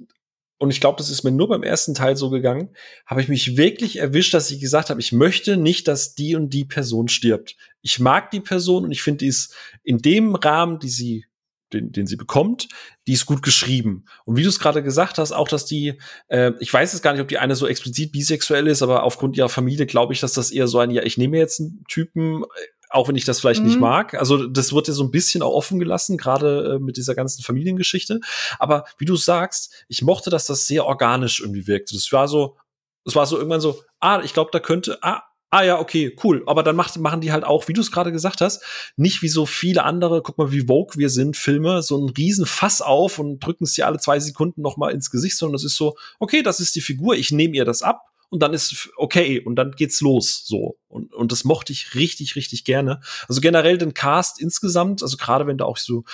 und 0.59 0.71
ich 0.71 0.81
glaube, 0.81 0.99
das 0.99 1.09
ist 1.09 1.23
mir 1.23 1.31
nur 1.31 1.49
beim 1.49 1.63
ersten 1.63 1.95
Teil 1.95 2.17
so 2.17 2.31
gegangen, 2.31 2.71
habe 3.07 3.23
ich 3.23 3.29
mich 3.29 3.57
wirklich 3.57 3.99
erwischt, 3.99 4.35
dass 4.35 4.51
ich 4.51 4.61
gesagt 4.61 4.91
habe, 4.91 5.01
ich 5.01 5.13
möchte 5.13 5.57
nicht, 5.57 5.87
dass 5.87 6.15
die 6.15 6.35
und 6.35 6.51
die 6.51 6.65
Person 6.65 7.09
stirbt. 7.09 7.57
Ich 7.81 8.01
mag 8.01 8.33
die 8.33 8.41
Person 8.41 8.85
und 8.85 8.91
ich 8.91 9.03
finde, 9.03 9.19
die 9.19 9.29
ist 9.29 9.55
in 9.85 9.99
dem 9.99 10.35
Rahmen, 10.35 10.81
die 10.81 10.89
sie, 10.89 11.27
den, 11.73 11.93
den 11.93 12.09
sie 12.09 12.17
bekommt, 12.17 12.69
die 13.07 13.13
ist 13.13 13.27
gut 13.27 13.43
geschrieben. 13.43 14.07
Und 14.25 14.37
wie 14.37 14.43
du 14.43 14.49
es 14.49 14.59
gerade 14.59 14.83
gesagt 14.83 15.19
hast, 15.19 15.31
auch, 15.31 15.49
dass 15.49 15.65
die, 15.65 16.01
äh, 16.27 16.53
ich 16.59 16.73
weiß 16.73 16.93
jetzt 16.93 17.03
gar 17.03 17.13
nicht, 17.13 17.23
ob 17.23 17.29
die 17.29 17.39
eine 17.39 17.55
so 17.55 17.69
explizit 17.69 18.11
bisexuell 18.11 18.67
ist, 18.67 18.83
aber 18.83 19.05
aufgrund 19.05 19.37
ihrer 19.37 19.49
Familie 19.49 19.87
glaube 19.87 20.13
ich, 20.13 20.21
dass 20.21 20.33
das 20.33 20.51
eher 20.51 20.67
so 20.67 20.81
ein, 20.81 20.91
ja, 20.91 21.05
ich 21.05 21.19
nehme 21.19 21.39
jetzt 21.39 21.61
einen 21.61 21.85
Typen, 21.87 22.45
auch 22.91 23.09
wenn 23.09 23.17
ich 23.17 23.25
das 23.25 23.41
vielleicht 23.41 23.61
mhm. 23.61 23.67
nicht 23.67 23.81
mag. 23.81 24.15
Also 24.15 24.47
das 24.47 24.73
wird 24.73 24.89
ja 24.89 24.95
so 24.95 25.05
ein 25.05 25.11
bisschen 25.11 25.43
auch 25.43 25.53
offen 25.53 25.79
gelassen, 25.79 26.17
gerade 26.17 26.77
äh, 26.77 26.79
mit 26.79 26.97
dieser 26.97 27.15
ganzen 27.15 27.43
Familiengeschichte. 27.43 28.21
Aber 28.59 28.85
wie 28.99 29.05
du 29.05 29.17
sagst, 29.17 29.85
ich 29.89 30.03
mochte, 30.03 30.31
dass 30.31 30.47
das 30.47 30.67
sehr 30.67 30.87
organisch 30.87 31.41
irgendwie 31.41 31.67
wirkte. 31.67 31.95
Das 31.95 32.11
war 32.13 32.29
so, 32.29 32.57
es 33.05 33.15
war 33.15 33.27
so 33.27 33.37
irgendwann 33.37 33.61
so, 33.61 33.83
ah, 34.01 34.21
ich 34.23 34.35
glaube, 34.35 34.51
da 34.53 34.61
könnte, 34.61 34.99
ah, 35.03 35.23
Ah 35.51 35.63
ja, 35.63 35.79
okay, 35.79 36.15
cool. 36.23 36.43
Aber 36.47 36.63
dann 36.63 36.77
macht, 36.77 36.99
machen 36.99 37.23
die 37.23 37.33
halt 37.33 37.45
auch, 37.45 37.69
wie 37.69 37.73
du 37.73 37.81
es 37.81 37.91
gerade 37.91 38.13
gesagt 38.13 38.43
hast, 38.43 38.63
nicht 38.97 39.23
wie 39.23 39.29
so 39.29 39.47
viele 39.47 39.83
andere, 39.85 40.21
guck 40.21 40.37
mal, 40.37 40.53
wie 40.53 40.67
Vogue 40.67 40.99
wir 40.99 41.09
sind, 41.09 41.39
Filme, 41.39 41.81
so 41.81 41.97
einen 41.97 42.11
riesen 42.11 42.45
Fass 42.45 42.83
auf 42.83 43.19
und 43.19 43.41
drücken 43.41 43.65
es 43.65 43.73
dir 43.73 43.87
alle 43.87 43.99
zwei 43.99 44.21
Sekunden 44.21 44.61
noch 44.61 44.77
mal 44.77 44.93
ins 44.93 45.11
Gesicht, 45.11 45.39
sondern 45.39 45.55
es 45.55 45.65
ist 45.65 45.77
so, 45.77 45.97
okay, 46.19 46.43
das 46.43 46.61
ist 46.61 46.77
die 46.77 46.83
Figur, 46.83 47.17
ich 47.17 47.33
nehme 47.33 47.57
ihr 47.57 47.65
das 47.65 47.81
ab 47.81 48.03
und 48.31 48.43
dann 48.43 48.53
ist 48.53 48.91
okay 48.97 49.41
und 49.41 49.57
dann 49.57 49.73
geht's 49.73 50.01
los 50.01 50.43
so 50.45 50.79
und 50.89 51.15
und 51.15 51.33
das 51.33 51.45
mochte 51.45 51.73
ich 51.73 51.95
richtig 51.95 52.37
richtig 52.37 52.65
gerne. 52.65 53.01
Also 53.29 53.41
generell 53.41 53.79
den 53.79 53.95
Cast 53.95 54.41
insgesamt, 54.41 55.03
also 55.03 55.17
gerade 55.17 55.47
wenn 55.47 55.59
da 55.59 55.65
auch 55.65 55.79
so 55.79 56.05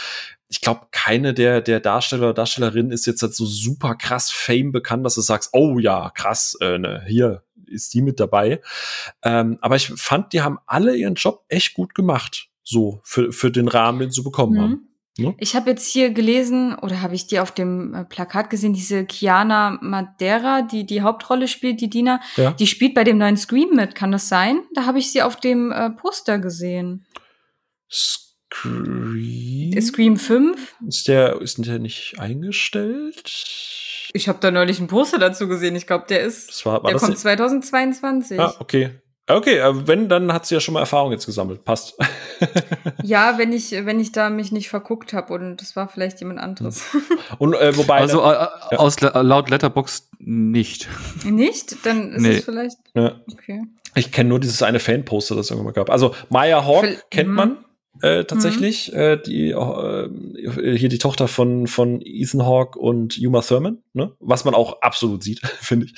ich 0.49 0.61
glaube, 0.61 0.87
keine 0.93 1.35
der, 1.35 1.61
der 1.61 1.81
Darsteller 1.81 2.27
oder 2.27 2.35
Darstellerinnen 2.35 2.93
ist 2.93 3.07
jetzt 3.07 3.23
halt 3.23 3.35
so 3.35 3.45
super 3.45 3.97
krass 3.97 4.31
Fame 4.31 4.71
bekannt, 4.71 5.05
dass 5.05 5.17
du 5.17 5.21
sagst, 5.21 5.51
oh 5.53 5.81
ja, 5.81 6.11
krass, 6.11 6.57
äh, 6.61 6.79
ne, 6.79 7.03
hier 7.09 7.43
ist 7.67 7.95
die 7.95 8.03
mit 8.03 8.21
dabei. 8.21 8.61
Ähm, 9.23 9.59
aber 9.61 9.77
ich 9.77 9.89
fand, 9.89 10.33
die 10.33 10.43
haben 10.43 10.59
alle 10.67 10.97
ihren 10.97 11.15
Job 11.15 11.45
echt 11.49 11.75
gut 11.75 11.95
gemacht, 11.95 12.49
so 12.63 13.01
für, 13.03 13.33
für 13.33 13.51
den 13.51 13.69
Rahmen, 13.69 13.99
den 13.99 14.11
sie 14.11 14.23
bekommen 14.23 14.53
mhm. 14.53 14.61
haben. 14.61 14.94
Ne? 15.17 15.35
Ich 15.39 15.55
habe 15.55 15.71
jetzt 15.71 15.87
hier 15.87 16.11
gelesen, 16.11 16.75
oder 16.75 17.01
habe 17.01 17.15
ich 17.15 17.29
die 17.29 17.39
auf 17.39 17.53
dem 17.53 17.95
äh, 17.95 18.05
Plakat 18.05 18.51
gesehen, 18.51 18.73
diese 18.73 19.05
Kiana 19.05 19.79
Madeira, 19.81 20.63
die 20.63 20.85
die 20.87 21.03
Hauptrolle 21.03 21.47
spielt, 21.47 21.81
die 21.81 21.89
Dina, 21.89 22.21
ja. 22.37 22.51
die 22.53 22.67
spielt 22.67 22.95
bei 22.95 23.05
dem 23.05 23.19
neuen 23.19 23.37
Scream 23.37 23.71
mit, 23.75 23.95
kann 23.95 24.11
das 24.11 24.29
sein? 24.29 24.63
Da 24.75 24.87
habe 24.87 24.99
ich 24.99 25.13
sie 25.13 25.23
auf 25.23 25.37
dem 25.37 25.71
äh, 25.71 25.91
Poster 25.91 26.41
gesehen. 26.41 27.07
Scream? 27.89 29.81
Scream 29.81 30.17
5? 30.17 30.77
Ist 30.89 31.07
der, 31.07 31.41
ist 31.41 31.65
der 31.65 31.79
nicht 31.79 32.17
eingestellt? 32.19 33.23
Ich 34.13 34.29
habe 34.29 34.39
da 34.41 34.51
neulich 34.51 34.81
ein 34.81 34.89
Poster 34.89 35.19
dazu 35.19 35.49
gesehen. 35.49 35.77
Ich 35.77 35.87
glaube, 35.87 36.07
der 36.09 36.21
ist. 36.23 36.49
Das 36.49 36.67
war, 36.67 36.83
war 36.83 36.91
der 36.91 37.01
kommt 37.01 37.19
2022. 37.19 38.39
Ah, 38.39 38.55
okay. 38.59 39.01
Okay, 39.27 39.57
äh, 39.57 39.87
wenn, 39.87 40.09
dann 40.09 40.33
hat 40.33 40.45
sie 40.45 40.55
ja 40.55 40.61
schon 40.61 40.75
mal 40.75 40.81
Erfahrung 40.81 41.11
jetzt 41.11 41.25
gesammelt. 41.25 41.65
Passt. 41.65 41.97
ja, 43.03 43.39
wenn 43.39 43.53
ich, 43.53 43.71
wenn 43.73 43.99
ich 43.99 44.13
da 44.13 44.29
mich 44.29 44.53
nicht 44.53 44.69
verguckt 44.69 45.15
habe 45.15 45.33
und 45.33 45.57
das 45.63 45.77
war 45.77 45.89
vielleicht 45.89 46.21
jemand 46.21 46.41
anderes. 46.41 46.85
Und 47.39 47.55
äh, 47.55 47.77
wobei. 47.77 48.01
Also 48.01 48.21
äh, 48.21 48.33
ja. 48.33 48.51
aus 48.73 49.01
laut 49.01 49.49
Letterbox 49.49 50.11
nicht. 50.19 50.89
Nicht? 51.25 51.87
Dann 51.87 52.13
ist 52.13 52.23
nee. 52.23 52.37
es 52.37 52.45
vielleicht. 52.45 52.77
Ja. 52.95 53.21
Okay. 53.33 53.63
Ich 53.95 54.13
kenne 54.13 54.29
nur 54.29 54.41
dieses 54.41 54.63
eine 54.63 54.81
Fanposter, 54.81 55.37
das 55.37 55.47
es 55.47 55.51
irgendwann 55.51 55.73
mal 55.73 55.79
gab. 55.79 55.89
Also 55.89 56.15
Maya 56.29 56.65
Hawk 56.65 56.85
Für, 56.85 57.03
kennt 57.11 57.31
man. 57.31 57.65
Mhm 57.95 58.05
äh, 58.05 58.25
tatsächlich, 58.25 58.93
mhm. 58.93 58.99
äh, 58.99 59.17
die 59.23 59.51
äh, 59.51 60.77
hier 60.77 60.89
die 60.89 60.99
Tochter 60.99 61.29
von 61.29 61.67
von 61.67 62.03
Ethan 62.05 62.45
Hawke 62.45 62.79
und 62.79 63.19
Uma 63.19 63.41
Thurman, 63.41 63.83
ne? 63.93 64.13
Was 64.19 64.45
man 64.45 64.55
auch 64.55 64.83
absolut 64.83 65.23
sieht, 65.23 65.41
finde 65.61 65.87
ich. 65.87 65.95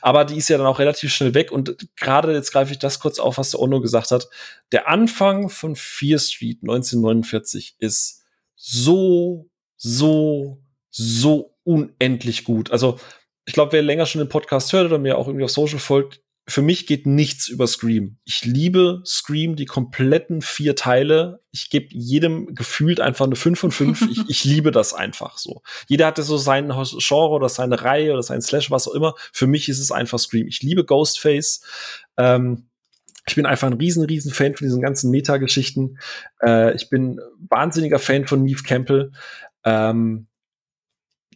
Aber 0.00 0.24
die 0.24 0.36
ist 0.36 0.48
ja 0.48 0.58
dann 0.58 0.66
auch 0.66 0.78
relativ 0.78 1.12
schnell 1.12 1.34
weg 1.34 1.50
und 1.50 1.76
gerade 1.96 2.32
jetzt 2.32 2.52
greife 2.52 2.72
ich 2.72 2.78
das 2.78 3.00
kurz 3.00 3.18
auf, 3.18 3.38
was 3.38 3.50
der 3.50 3.60
Ono 3.60 3.80
gesagt 3.80 4.10
hat. 4.12 4.28
Der 4.72 4.88
Anfang 4.88 5.48
von 5.48 5.74
Fear 5.76 6.18
Street 6.18 6.58
1949 6.62 7.76
ist 7.78 8.22
so 8.54 9.50
so 9.76 10.62
so 10.90 11.56
unendlich 11.64 12.44
gut. 12.44 12.70
Also 12.70 12.98
ich 13.44 13.54
glaube, 13.54 13.72
wer 13.72 13.82
länger 13.82 14.06
schon 14.06 14.20
den 14.20 14.28
Podcast 14.28 14.72
hört 14.72 14.86
oder 14.86 14.98
mir 14.98 15.18
auch 15.18 15.26
irgendwie 15.26 15.44
auf 15.44 15.50
Social 15.50 15.78
folgt, 15.78 16.20
für 16.50 16.62
mich 16.62 16.86
geht 16.86 17.06
nichts 17.06 17.48
über 17.48 17.66
Scream. 17.66 18.16
Ich 18.24 18.44
liebe 18.44 19.02
Scream, 19.06 19.56
die 19.56 19.66
kompletten 19.66 20.42
vier 20.42 20.74
Teile. 20.74 21.40
Ich 21.52 21.70
gebe 21.70 21.86
jedem 21.90 22.54
gefühlt 22.54 23.00
einfach 23.00 23.26
eine 23.26 23.36
5 23.36 23.58
von 23.58 23.70
5. 23.70 24.08
ich, 24.10 24.28
ich 24.28 24.44
liebe 24.44 24.70
das 24.70 24.92
einfach 24.92 25.38
so. 25.38 25.62
Jeder 25.86 26.06
hatte 26.06 26.22
so 26.22 26.36
sein 26.36 26.72
Genre 26.98 27.30
oder 27.30 27.48
seine 27.48 27.82
Reihe 27.82 28.12
oder 28.12 28.22
sein 28.22 28.42
Slash, 28.42 28.70
was 28.70 28.88
auch 28.88 28.94
immer. 28.94 29.14
Für 29.32 29.46
mich 29.46 29.68
ist 29.68 29.78
es 29.78 29.92
einfach 29.92 30.18
Scream. 30.18 30.48
Ich 30.48 30.62
liebe 30.62 30.84
Ghostface. 30.84 31.62
Ähm, 32.16 32.68
ich 33.26 33.36
bin 33.36 33.46
einfach 33.46 33.68
ein 33.68 33.74
riesen, 33.74 34.04
riesen 34.04 34.32
Fan 34.32 34.56
von 34.56 34.66
diesen 34.66 34.82
ganzen 34.82 35.10
Meta-Geschichten. 35.10 35.98
Äh, 36.42 36.74
ich 36.74 36.90
bin 36.90 37.20
wahnsinniger 37.48 37.98
Fan 37.98 38.26
von 38.26 38.42
Neve 38.42 38.62
Campbell. 38.64 39.12
Ähm, 39.64 40.26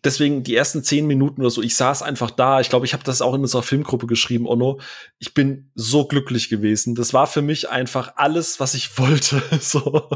deswegen 0.04 0.42
die 0.42 0.54
ersten 0.54 0.84
zehn 0.84 1.06
Minuten 1.06 1.40
oder 1.40 1.50
so, 1.50 1.62
ich 1.62 1.76
saß 1.76 2.02
einfach 2.02 2.30
da. 2.30 2.60
Ich 2.60 2.68
glaube, 2.68 2.86
ich 2.86 2.92
habe 2.92 3.04
das 3.04 3.22
auch 3.22 3.34
in 3.34 3.40
unserer 3.40 3.62
Filmgruppe 3.62 4.06
geschrieben, 4.06 4.46
Onno. 4.46 4.80
Ich 5.18 5.34
bin 5.34 5.70
so 5.74 6.06
glücklich 6.06 6.48
gewesen. 6.48 6.94
Das 6.94 7.14
war 7.14 7.26
für 7.26 7.42
mich 7.42 7.70
einfach 7.70 8.14
alles, 8.16 8.60
was 8.60 8.74
ich 8.74 8.98
wollte. 8.98 9.42
So 9.60 10.08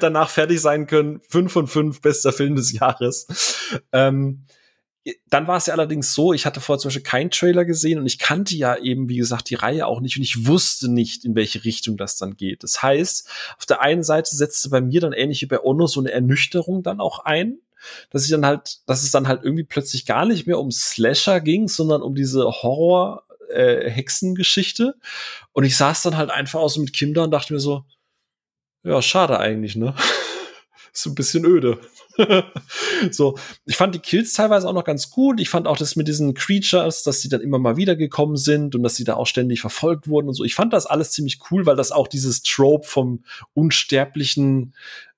danach 0.00 0.30
fertig 0.30 0.60
sein 0.60 0.86
können. 0.86 1.20
Fünf 1.28 1.52
von 1.52 1.66
fünf, 1.66 2.00
bester 2.00 2.32
Film 2.32 2.56
des 2.56 2.72
Jahres. 2.72 3.26
Ähm, 3.92 4.44
dann 5.28 5.46
war 5.46 5.56
es 5.56 5.66
ja 5.66 5.74
allerdings 5.74 6.14
so, 6.14 6.32
ich 6.32 6.46
hatte 6.46 6.60
vorher 6.60 6.80
zum 6.80 6.88
Beispiel 6.88 7.02
keinen 7.02 7.30
Trailer 7.30 7.64
gesehen 7.64 7.98
und 7.98 8.06
ich 8.06 8.18
kannte 8.18 8.56
ja 8.56 8.76
eben, 8.76 9.08
wie 9.08 9.16
gesagt, 9.16 9.50
die 9.50 9.54
Reihe 9.54 9.86
auch 9.86 10.00
nicht 10.00 10.16
und 10.16 10.22
ich 10.22 10.46
wusste 10.46 10.90
nicht, 10.90 11.24
in 11.24 11.36
welche 11.36 11.64
Richtung 11.64 11.96
das 11.96 12.16
dann 12.16 12.36
geht. 12.36 12.64
Das 12.64 12.82
heißt, 12.82 13.28
auf 13.56 13.66
der 13.66 13.80
einen 13.80 14.02
Seite 14.02 14.34
setzte 14.34 14.68
bei 14.68 14.80
mir 14.80 15.00
dann 15.00 15.12
ähnlich 15.12 15.42
wie 15.42 15.46
bei 15.46 15.60
Ono 15.60 15.86
so 15.86 16.00
eine 16.00 16.10
Ernüchterung 16.10 16.82
dann 16.82 17.00
auch 17.00 17.20
ein, 17.20 17.58
dass 18.10 18.24
ich 18.24 18.30
dann 18.30 18.46
halt, 18.46 18.78
dass 18.86 19.02
es 19.02 19.10
dann 19.10 19.28
halt 19.28 19.42
irgendwie 19.44 19.64
plötzlich 19.64 20.06
gar 20.06 20.26
nicht 20.26 20.46
mehr 20.46 20.58
um 20.58 20.70
Slasher 20.70 21.40
ging, 21.40 21.68
sondern 21.68 22.02
um 22.02 22.14
diese 22.14 22.44
Horror 22.44 23.24
äh, 23.50 23.90
Hexengeschichte 23.90 24.94
und 25.52 25.64
ich 25.64 25.76
saß 25.76 26.02
dann 26.02 26.16
halt 26.16 26.30
einfach 26.30 26.60
aus 26.60 26.76
mit 26.78 26.92
Kim 26.92 27.14
da 27.14 27.24
und 27.24 27.30
dachte 27.30 27.52
mir 27.52 27.60
so, 27.60 27.84
ja, 28.82 29.00
schade 29.02 29.38
eigentlich, 29.38 29.76
ne? 29.76 29.94
Ist 30.92 31.06
ein 31.06 31.14
bisschen 31.14 31.44
öde. 31.44 31.78
so, 33.10 33.36
ich 33.66 33.76
fand 33.76 33.94
die 33.94 33.98
Kills 33.98 34.32
teilweise 34.32 34.66
auch 34.68 34.72
noch 34.72 34.84
ganz 34.84 35.10
gut. 35.10 35.40
Ich 35.40 35.50
fand 35.50 35.66
auch 35.66 35.76
das 35.76 35.96
mit 35.96 36.08
diesen 36.08 36.34
Creatures, 36.34 37.02
dass 37.02 37.20
die 37.20 37.28
dann 37.28 37.40
immer 37.40 37.58
mal 37.58 37.76
wieder 37.76 37.96
gekommen 37.96 38.36
sind 38.36 38.74
und 38.74 38.82
dass 38.82 38.96
sie 38.96 39.04
da 39.04 39.14
auch 39.14 39.26
ständig 39.26 39.60
verfolgt 39.60 40.08
wurden 40.08 40.28
und 40.28 40.34
so. 40.34 40.44
Ich 40.44 40.54
fand 40.54 40.72
das 40.72 40.86
alles 40.86 41.10
ziemlich 41.10 41.40
cool, 41.50 41.66
weil 41.66 41.76
das 41.76 41.92
auch 41.92 42.08
dieses 42.08 42.42
Trope 42.42 42.86
vom 42.86 43.24
unsterblichen 43.54 44.74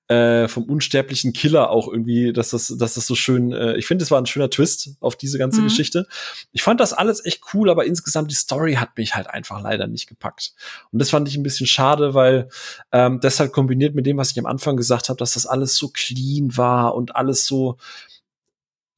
äh, 0.09 0.47
vom 0.47 0.63
unsterblichen 0.63 1.33
Killer 1.33 1.69
auch 1.69 1.87
irgendwie, 1.87 2.33
dass 2.33 2.49
das, 2.49 2.75
dass 2.79 2.95
das 2.95 3.05
so 3.05 3.13
schön, 3.13 3.53
äh, 3.53 3.77
ich 3.77 3.85
finde, 3.85 4.03
es 4.03 4.09
war 4.09 4.19
ein 4.19 4.25
schöner 4.25 4.49
Twist 4.49 4.95
auf 4.99 5.15
diese 5.15 5.37
ganze 5.37 5.61
mhm. 5.61 5.65
Geschichte. 5.65 6.07
Ich 6.51 6.63
fand 6.63 6.79
das 6.79 6.93
alles 6.93 7.23
echt 7.23 7.41
cool, 7.53 7.69
aber 7.69 7.85
insgesamt 7.85 8.31
die 8.31 8.35
Story 8.35 8.73
hat 8.73 8.97
mich 8.97 9.13
halt 9.13 9.29
einfach 9.29 9.61
leider 9.61 9.85
nicht 9.85 10.07
gepackt. 10.07 10.53
Und 10.91 10.97
das 10.97 11.11
fand 11.11 11.27
ich 11.27 11.37
ein 11.37 11.43
bisschen 11.43 11.67
schade, 11.67 12.15
weil 12.15 12.49
ähm, 12.91 13.19
deshalb 13.21 13.53
kombiniert 13.53 13.93
mit 13.93 14.07
dem, 14.07 14.17
was 14.17 14.31
ich 14.31 14.39
am 14.39 14.47
Anfang 14.47 14.77
gesagt 14.77 15.09
habe, 15.09 15.17
dass 15.17 15.33
das 15.33 15.45
alles 15.45 15.75
so 15.75 15.89
clean 15.89 16.57
war 16.57 16.95
und 16.95 17.15
alles 17.15 17.45
so, 17.45 17.77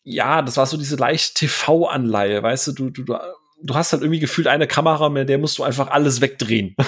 ja, 0.04 0.42
das 0.42 0.56
war 0.56 0.66
so 0.66 0.78
diese 0.78 0.96
leicht 0.96 1.36
TV-Anleihe, 1.36 2.42
weißt 2.42 2.68
du, 2.68 2.72
du, 2.72 2.90
du, 2.90 3.18
du 3.62 3.76
hast 3.76 3.92
halt 3.92 4.02
irgendwie 4.02 4.22
gefühlt 4.22 4.48
eine 4.48 4.66
Kamera, 4.66 5.10
mit 5.10 5.28
der 5.28 5.40
musst 5.40 5.58
du 5.58 5.64
einfach 5.64 5.90
alles 5.90 6.22
wegdrehen. 6.22 6.74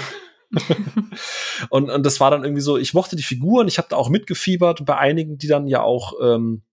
und, 1.70 1.90
und 1.90 2.06
das 2.06 2.20
war 2.20 2.32
dann 2.32 2.44
irgendwie 2.44 2.62
so, 2.62 2.78
ich 2.78 2.94
mochte 2.94 3.16
die 3.16 3.24
Figuren, 3.24 3.68
ich 3.68 3.78
habe 3.78 3.88
da 3.90 3.96
auch 3.96 4.10
mitgefiebert 4.10 4.86
bei 4.86 4.98
einigen, 4.98 5.38
die 5.38 5.48
dann 5.48 5.68
ja 5.68 5.82
auch, 5.82 6.14
ähm, 6.22 6.64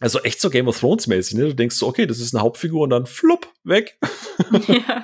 also 0.00 0.20
echt 0.20 0.40
so 0.40 0.50
Game 0.50 0.68
of 0.68 0.78
Thrones 0.78 1.06
mäßig, 1.06 1.38
ne? 1.38 1.44
Du 1.46 1.54
denkst 1.54 1.76
so, 1.76 1.86
okay, 1.86 2.06
das 2.06 2.18
ist 2.18 2.34
eine 2.34 2.42
Hauptfigur 2.42 2.82
und 2.82 2.90
dann 2.90 3.06
flupp, 3.06 3.50
weg. 3.64 3.98
Ja. 4.68 5.02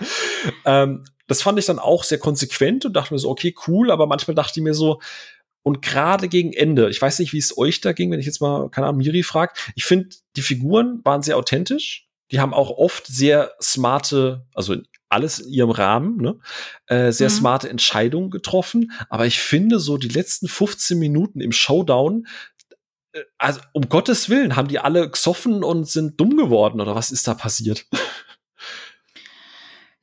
ähm, 0.83 1.05
das 1.27 1.41
fand 1.41 1.59
ich 1.59 1.67
dann 1.67 1.79
auch 1.79 2.05
sehr 2.05 2.19
konsequent 2.19 2.85
und 2.85 2.93
dachte 2.93 3.15
mir 3.15 3.19
so, 3.19 3.31
okay, 3.31 3.55
cool, 3.67 3.91
aber 3.91 4.07
manchmal 4.07 4.35
dachte 4.35 4.61
ich 4.61 4.63
mir 4.63 4.75
so, 4.75 5.01
und 5.63 5.81
gerade 5.81 6.29
gegen 6.29 6.53
Ende, 6.53 6.91
ich 6.91 7.01
weiß 7.01 7.21
nicht, 7.21 7.33
wie 7.33 7.39
es 7.39 7.57
euch 7.57 7.81
da 7.81 7.93
ging, 7.93 8.11
wenn 8.11 8.21
ich 8.21 8.27
jetzt 8.27 8.41
mal, 8.41 8.69
keine 8.69 8.89
Ahnung, 8.89 8.99
Miri 8.99 9.23
fragt, 9.23 9.73
ich 9.77 9.85
finde, 9.85 10.11
die 10.37 10.43
Figuren 10.43 11.01
waren 11.05 11.23
sehr 11.23 11.37
authentisch. 11.37 12.09
Die 12.33 12.41
haben 12.41 12.55
auch 12.55 12.71
oft 12.71 13.07
sehr 13.07 13.53
smarte, 13.61 14.47
also 14.55 14.77
alles 15.13 15.39
in 15.41 15.53
ihrem 15.53 15.71
Rahmen, 15.71 16.17
ne? 16.17 16.39
äh, 16.87 17.13
sehr 17.13 17.29
mhm. 17.29 17.35
smarte 17.35 17.69
Entscheidungen 17.69 18.31
getroffen. 18.31 18.93
Aber 19.09 19.27
ich 19.27 19.41
finde 19.41 19.79
so 19.79 19.99
die 19.99 20.09
letzten 20.09 20.49
15 20.49 20.99
Minuten 20.99 21.41
im 21.41 21.53
Showdown, 21.53 22.27
äh, 23.13 23.21
also 23.39 23.61
um 23.73 23.89
Gottes 23.89 24.29
Willen, 24.29 24.57
haben 24.57 24.69
die 24.69 24.79
alle 24.79 25.09
gesoffen 25.11 25.63
und 25.63 25.89
sind 25.89 26.19
dumm 26.21 26.37
geworden 26.37 26.81
oder 26.81 26.95
was 26.95 27.11
ist 27.11 27.29
da 27.29 27.35
passiert? 27.35 27.87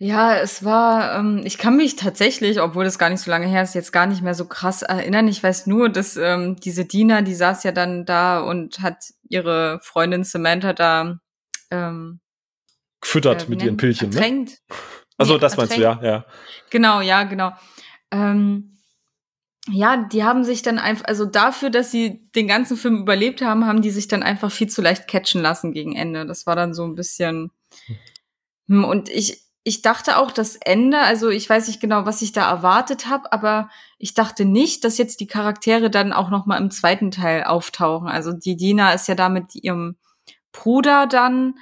Ja, 0.01 0.37
es 0.37 0.63
war, 0.63 1.19
ähm, 1.19 1.41
ich 1.43 1.57
kann 1.57 1.75
mich 1.75 1.97
tatsächlich, 1.97 2.61
obwohl 2.61 2.85
das 2.85 2.97
gar 2.97 3.09
nicht 3.09 3.19
so 3.19 3.29
lange 3.29 3.47
her 3.47 3.63
ist, 3.63 3.75
jetzt 3.75 3.91
gar 3.91 4.05
nicht 4.05 4.21
mehr 4.21 4.33
so 4.33 4.45
krass 4.45 4.81
erinnern. 4.81 5.27
Ich 5.27 5.43
weiß 5.43 5.67
nur, 5.67 5.89
dass 5.89 6.15
ähm, 6.15 6.55
diese 6.55 6.85
Dina, 6.85 7.21
die 7.21 7.35
saß 7.35 7.63
ja 7.63 7.73
dann 7.73 8.05
da 8.05 8.39
und 8.39 8.79
hat 8.79 9.11
ihre 9.27 9.81
Freundin 9.83 10.23
Samantha 10.23 10.71
da 10.71 11.19
ähm, 11.69 12.21
gefüttert 13.01 13.47
äh, 13.47 13.49
mit 13.49 13.61
ihren 13.61 13.75
Pilchen. 13.75 14.09
Ne? 14.09 14.15
Ertränkt. 14.15 14.51
Ne? 14.69 14.75
Also 15.19 15.33
nee, 15.33 15.39
das 15.39 15.57
meinst 15.57 15.77
du, 15.77 15.81
ja, 15.81 15.99
ja. 16.01 16.25
Genau, 16.69 17.01
ja, 17.01 17.23
genau. 17.23 17.51
Ähm, 18.09 18.77
ja, 19.67 19.97
die 19.97 20.23
haben 20.23 20.43
sich 20.43 20.61
dann 20.61 20.79
einfach, 20.79 21.05
also 21.05 21.25
dafür, 21.25 21.69
dass 21.69 21.91
sie 21.91 22.31
den 22.35 22.47
ganzen 22.47 22.77
Film 22.77 22.97
überlebt 22.97 23.41
haben, 23.41 23.67
haben 23.67 23.81
die 23.81 23.91
sich 23.91 24.07
dann 24.07 24.23
einfach 24.23 24.51
viel 24.51 24.67
zu 24.67 24.81
leicht 24.81 25.07
catchen 25.07 25.41
lassen 25.41 25.73
gegen 25.73 25.95
Ende. 25.95 26.25
Das 26.25 26.47
war 26.47 26.55
dann 26.55 26.73
so 26.73 26.85
ein 26.85 26.95
bisschen. 26.95 27.51
Hm, 28.67 28.85
und 28.85 29.09
ich, 29.09 29.43
ich 29.63 29.81
dachte 29.81 30.17
auch, 30.17 30.31
das 30.31 30.55
Ende, 30.55 30.99
also 30.99 31.29
ich 31.29 31.49
weiß 31.49 31.67
nicht 31.67 31.81
genau, 31.81 32.05
was 32.05 32.21
ich 32.21 32.31
da 32.31 32.49
erwartet 32.49 33.07
habe, 33.07 33.31
aber 33.33 33.69
ich 33.97 34.13
dachte 34.13 34.45
nicht, 34.45 34.85
dass 34.85 34.97
jetzt 34.97 35.19
die 35.19 35.27
Charaktere 35.27 35.89
dann 35.89 36.13
auch 36.13 36.29
noch 36.29 36.45
mal 36.45 36.57
im 36.57 36.71
zweiten 36.71 37.11
Teil 37.11 37.43
auftauchen. 37.43 38.07
Also 38.07 38.31
die 38.31 38.55
Dina 38.55 38.93
ist 38.93 39.09
ja 39.09 39.15
da 39.15 39.27
mit 39.27 39.53
ihrem 39.53 39.97
Bruder 40.53 41.05
dann 41.05 41.55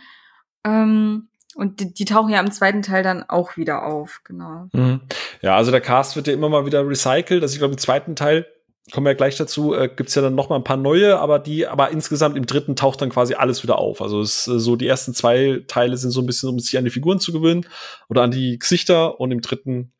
ähm, 0.63 1.29
und 1.57 1.79
die, 1.79 1.91
die, 1.91 2.05
tauchen 2.05 2.29
ja 2.29 2.39
im 2.39 2.51
zweiten 2.51 2.83
Teil 2.83 3.01
dann 3.01 3.23
auch 3.27 3.57
wieder 3.57 3.83
auf, 3.83 4.21
genau. 4.23 4.67
Mhm. 4.73 5.01
Ja, 5.41 5.55
also 5.55 5.71
der 5.71 5.81
Cast 5.81 6.15
wird 6.15 6.27
ja 6.27 6.33
immer 6.33 6.49
mal 6.49 6.67
wieder 6.67 6.87
recycelt. 6.87 7.41
Also 7.41 7.53
ich 7.53 7.59
glaube, 7.59 7.73
im 7.73 7.79
zweiten 7.79 8.15
Teil 8.15 8.45
kommen 8.91 9.05
wir 9.05 9.11
ja 9.11 9.17
gleich 9.17 9.37
dazu, 9.37 9.73
äh, 9.73 9.89
gibt's 9.93 10.13
ja 10.13 10.21
dann 10.21 10.35
noch 10.35 10.49
mal 10.49 10.55
ein 10.55 10.63
paar 10.63 10.77
neue, 10.77 11.19
aber 11.19 11.39
die, 11.39 11.65
aber 11.65 11.89
insgesamt 11.89 12.37
im 12.37 12.45
dritten 12.45 12.75
taucht 12.75 13.01
dann 13.01 13.09
quasi 13.09 13.33
alles 13.33 13.63
wieder 13.63 13.79
auf. 13.79 14.03
Also 14.03 14.21
es 14.21 14.45
ist 14.45 14.63
so, 14.63 14.75
die 14.75 14.87
ersten 14.87 15.15
zwei 15.15 15.63
Teile 15.67 15.97
sind 15.97 16.11
so 16.11 16.21
ein 16.21 16.27
bisschen, 16.27 16.49
um 16.49 16.59
sich 16.59 16.77
an 16.77 16.85
die 16.85 16.91
Figuren 16.91 17.19
zu 17.19 17.33
gewöhnen 17.33 17.65
oder 18.07 18.21
an 18.21 18.31
die 18.31 18.59
Gesichter 18.59 19.19
und 19.19 19.31
im 19.31 19.41
dritten 19.41 19.93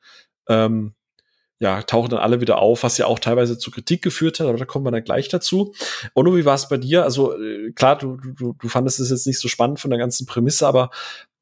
ähm, 0.47 0.93
ja, 1.60 1.82
tauchen 1.82 2.10
dann 2.10 2.20
alle 2.20 2.39
wieder 2.39 2.60
auf, 2.60 2.84
was 2.84 2.97
ja 2.99 3.08
auch 3.08 3.18
teilweise 3.18 3.58
zu 3.58 3.72
Kritik 3.72 4.03
geführt 4.03 4.39
hat, 4.39 4.47
aber 4.47 4.58
da 4.58 4.66
kommen 4.66 4.86
wir 4.86 4.91
dann 4.91 5.03
gleich 5.03 5.28
dazu. 5.28 5.74
Ono, 6.14 6.36
wie 6.36 6.45
war 6.45 6.53
es 6.53 6.70
bei 6.70 6.78
dir? 6.78 7.03
Also 7.03 7.34
äh, 7.34 7.72
klar, 7.72 7.97
du, 7.97 8.18
du, 8.18 8.53
du 8.53 8.70
fandest 8.70 8.99
es 8.99 9.10
jetzt 9.10 9.26
nicht 9.26 9.39
so 9.39 9.47
spannend 9.47 9.80
von 9.80 9.89
der 9.89 9.99
ganzen 9.99 10.28
Prämisse, 10.28 10.68
aber 10.68 10.91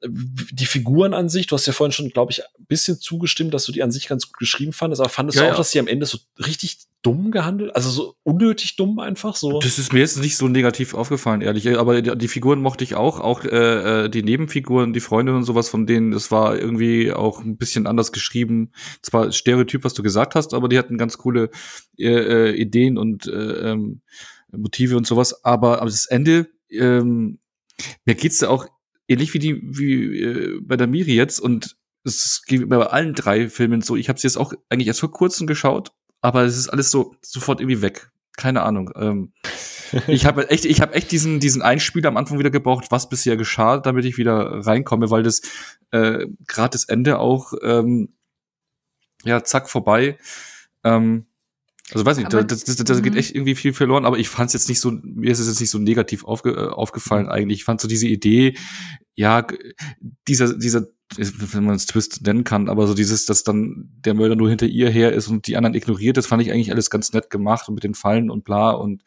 die 0.03 0.65
Figuren 0.65 1.13
an 1.13 1.29
sich, 1.29 1.47
du 1.47 1.55
hast 1.55 1.65
ja 1.65 1.73
vorhin 1.73 1.91
schon, 1.91 2.09
glaube 2.09 2.31
ich, 2.31 2.43
ein 2.43 2.65
bisschen 2.67 2.99
zugestimmt, 2.99 3.53
dass 3.53 3.65
du 3.65 3.71
die 3.71 3.81
an 3.81 3.91
sich 3.91 4.07
ganz 4.07 4.27
gut 4.27 4.37
geschrieben 4.37 4.73
fandest, 4.73 5.01
aber 5.01 5.09
fandest 5.09 5.37
ja, 5.37 5.43
du 5.43 5.47
auch, 5.47 5.53
ja. 5.53 5.57
dass 5.57 5.71
sie 5.71 5.79
am 5.79 5.87
Ende 5.87 6.05
so 6.05 6.17
richtig 6.45 6.77
dumm 7.01 7.31
gehandelt, 7.31 7.75
also 7.75 7.89
so 7.89 8.15
unnötig 8.23 8.75
dumm 8.75 8.99
einfach 8.99 9.35
so? 9.35 9.59
Das 9.59 9.77
ist 9.77 9.93
mir 9.93 9.99
jetzt 9.99 10.17
nicht 10.19 10.37
so 10.37 10.47
negativ 10.47 10.95
aufgefallen, 10.95 11.41
ehrlich, 11.41 11.77
aber 11.77 12.01
die, 12.01 12.17
die 12.17 12.27
Figuren 12.27 12.61
mochte 12.61 12.83
ich 12.83 12.95
auch, 12.95 13.19
auch 13.19 13.43
äh, 13.43 14.05
äh 14.05 14.09
die 14.09 14.23
Nebenfiguren, 14.23 14.91
die 14.91 14.99
Freunde 14.99 15.35
und 15.35 15.43
sowas 15.43 15.69
von 15.69 15.85
denen, 15.85 16.11
das 16.11 16.31
war 16.31 16.57
irgendwie 16.57 17.13
auch 17.13 17.41
ein 17.41 17.57
bisschen 17.57 17.87
anders 17.87 18.11
geschrieben. 18.11 18.71
Zwar 19.01 19.31
Stereotyp, 19.31 19.83
was 19.83 19.93
du 19.93 20.03
gesagt 20.03 20.35
hast, 20.35 20.53
aber 20.53 20.67
die 20.67 20.77
hatten 20.77 20.97
ganz 20.97 21.17
coole 21.17 21.49
äh, 21.97 22.49
äh, 22.49 22.55
Ideen 22.55 22.97
und 22.97 23.27
äh, 23.27 23.71
ähm, 23.71 24.01
Motive 24.51 24.97
und 24.97 25.05
sowas, 25.05 25.43
aber, 25.45 25.77
aber 25.81 25.89
das 25.89 26.07
Ende, 26.07 26.47
ähm, 26.69 27.39
mir 28.05 28.15
geht's 28.15 28.39
da 28.39 28.49
auch 28.49 28.67
ähnlich 29.07 29.33
wie 29.33 29.39
die 29.39 29.61
wie 29.63 30.21
äh, 30.21 30.59
bei 30.61 30.77
der 30.77 30.87
Miri 30.87 31.15
jetzt 31.15 31.39
und 31.39 31.75
es 32.03 32.43
geht 32.45 32.67
bei 32.69 32.77
allen 32.77 33.13
drei 33.13 33.49
Filmen 33.49 33.81
so. 33.81 33.95
Ich 33.95 34.09
habe 34.09 34.19
sie 34.19 34.27
jetzt 34.27 34.37
auch 34.37 34.53
eigentlich 34.69 34.87
erst 34.87 34.99
vor 34.99 35.11
kurzem 35.11 35.47
geschaut, 35.47 35.91
aber 36.21 36.43
es 36.43 36.57
ist 36.57 36.69
alles 36.69 36.91
so 36.91 37.15
sofort 37.21 37.59
irgendwie 37.59 37.81
weg. 37.81 38.11
Keine 38.37 38.63
Ahnung. 38.63 38.91
Ähm, 38.95 39.33
ich 40.07 40.25
habe 40.25 40.49
echt, 40.49 40.65
ich 40.65 40.81
habe 40.81 40.93
echt 40.93 41.11
diesen 41.11 41.39
diesen 41.39 41.61
Einspieler 41.61 42.09
am 42.09 42.17
Anfang 42.17 42.37
wieder 42.37 42.51
gebraucht, 42.51 42.87
was 42.91 43.09
bisher 43.09 43.37
geschah, 43.37 43.77
damit 43.77 44.05
ich 44.05 44.17
wieder 44.17 44.65
reinkomme, 44.65 45.09
weil 45.09 45.23
das 45.23 45.41
äh, 45.91 46.27
gerade 46.47 46.71
das 46.71 46.85
Ende 46.85 47.19
auch 47.19 47.53
ähm, 47.61 48.13
ja 49.23 49.43
zack 49.43 49.69
vorbei. 49.69 50.17
Ähm, 50.83 51.25
also 51.95 52.05
weiß 52.05 52.17
nicht, 52.17 52.33
aber, 52.33 52.43
das, 52.43 52.63
das, 52.63 52.75
das 52.75 53.01
geht 53.01 53.13
mhm. 53.13 53.19
echt 53.19 53.33
irgendwie 53.33 53.55
viel 53.55 53.73
verloren, 53.73 54.05
aber 54.05 54.17
ich 54.17 54.29
fand 54.29 54.47
es 54.47 54.53
jetzt 54.53 54.69
nicht 54.69 54.79
so, 54.79 54.91
mir 54.91 55.31
ist 55.31 55.39
es 55.39 55.47
jetzt 55.47 55.59
nicht 55.59 55.69
so 55.69 55.79
negativ 55.79 56.25
aufge, 56.25 56.51
äh, 56.51 56.67
aufgefallen 56.67 57.29
eigentlich. 57.29 57.59
Ich 57.59 57.63
fand 57.63 57.81
so 57.81 57.87
diese 57.87 58.07
Idee, 58.07 58.55
ja, 59.15 59.47
dieser, 60.27 60.57
dieser, 60.57 60.87
wenn 61.17 61.63
man 61.63 61.75
es 61.75 61.85
Twist 61.85 62.21
nennen 62.25 62.43
kann, 62.43 62.67
aber 62.67 62.87
so 62.87 62.93
dieses, 62.93 63.25
dass 63.25 63.43
dann 63.43 63.89
der 64.05 64.13
Mörder 64.13 64.35
nur 64.35 64.49
hinter 64.49 64.65
ihr 64.65 64.89
her 64.89 65.13
ist 65.13 65.27
und 65.27 65.47
die 65.47 65.55
anderen 65.55 65.75
ignoriert, 65.75 66.17
das 66.17 66.27
fand 66.27 66.41
ich 66.41 66.51
eigentlich 66.51 66.71
alles 66.71 66.89
ganz 66.89 67.13
nett 67.13 67.29
gemacht 67.29 67.69
und 67.69 67.75
mit 67.75 67.83
den 67.83 67.93
Fallen 67.93 68.29
und 68.29 68.43
bla 68.43 68.71
und 68.71 69.03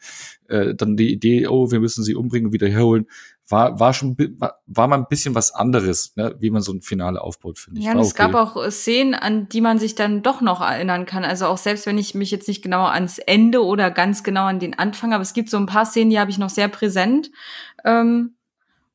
äh, 0.47 0.73
dann 0.73 0.97
die 0.97 1.11
Idee, 1.11 1.47
oh, 1.47 1.71
wir 1.71 1.79
müssen 1.79 2.03
sie 2.03 2.15
umbringen 2.15 2.47
und 2.47 2.53
wieder 2.53 2.69
herholen, 2.69 3.05
war, 3.49 3.79
war 3.79 3.93
schon, 3.93 4.15
war, 4.37 4.87
mal 4.87 4.97
ein 4.97 5.07
bisschen 5.09 5.35
was 5.35 5.53
anderes, 5.53 6.15
ne, 6.15 6.35
wie 6.39 6.51
man 6.51 6.61
so 6.61 6.71
ein 6.71 6.81
Finale 6.81 7.21
aufbaut, 7.21 7.57
finde 7.57 7.79
ich. 7.79 7.87
Ja, 7.87 7.93
und 7.93 7.99
es 7.99 8.15
gab 8.15 8.35
auch 8.35 8.55
äh, 8.55 8.71
Szenen, 8.71 9.15
an 9.15 9.49
die 9.49 9.61
man 9.61 9.79
sich 9.79 9.95
dann 9.95 10.21
doch 10.21 10.41
noch 10.41 10.61
erinnern 10.61 11.05
kann. 11.05 11.23
Also 11.23 11.47
auch 11.47 11.57
selbst 11.57 11.85
wenn 11.85 11.97
ich 11.97 12.13
mich 12.13 12.31
jetzt 12.31 12.47
nicht 12.47 12.61
genau 12.61 12.85
ans 12.85 13.17
Ende 13.17 13.63
oder 13.63 13.91
ganz 13.91 14.23
genau 14.23 14.45
an 14.45 14.59
den 14.59 14.77
Anfang, 14.77 15.13
aber 15.13 15.23
es 15.23 15.33
gibt 15.33 15.49
so 15.49 15.57
ein 15.57 15.65
paar 15.65 15.85
Szenen, 15.85 16.11
die 16.11 16.19
habe 16.19 16.31
ich 16.31 16.37
noch 16.37 16.49
sehr 16.49 16.67
präsent. 16.67 17.31
Ähm, 17.83 18.35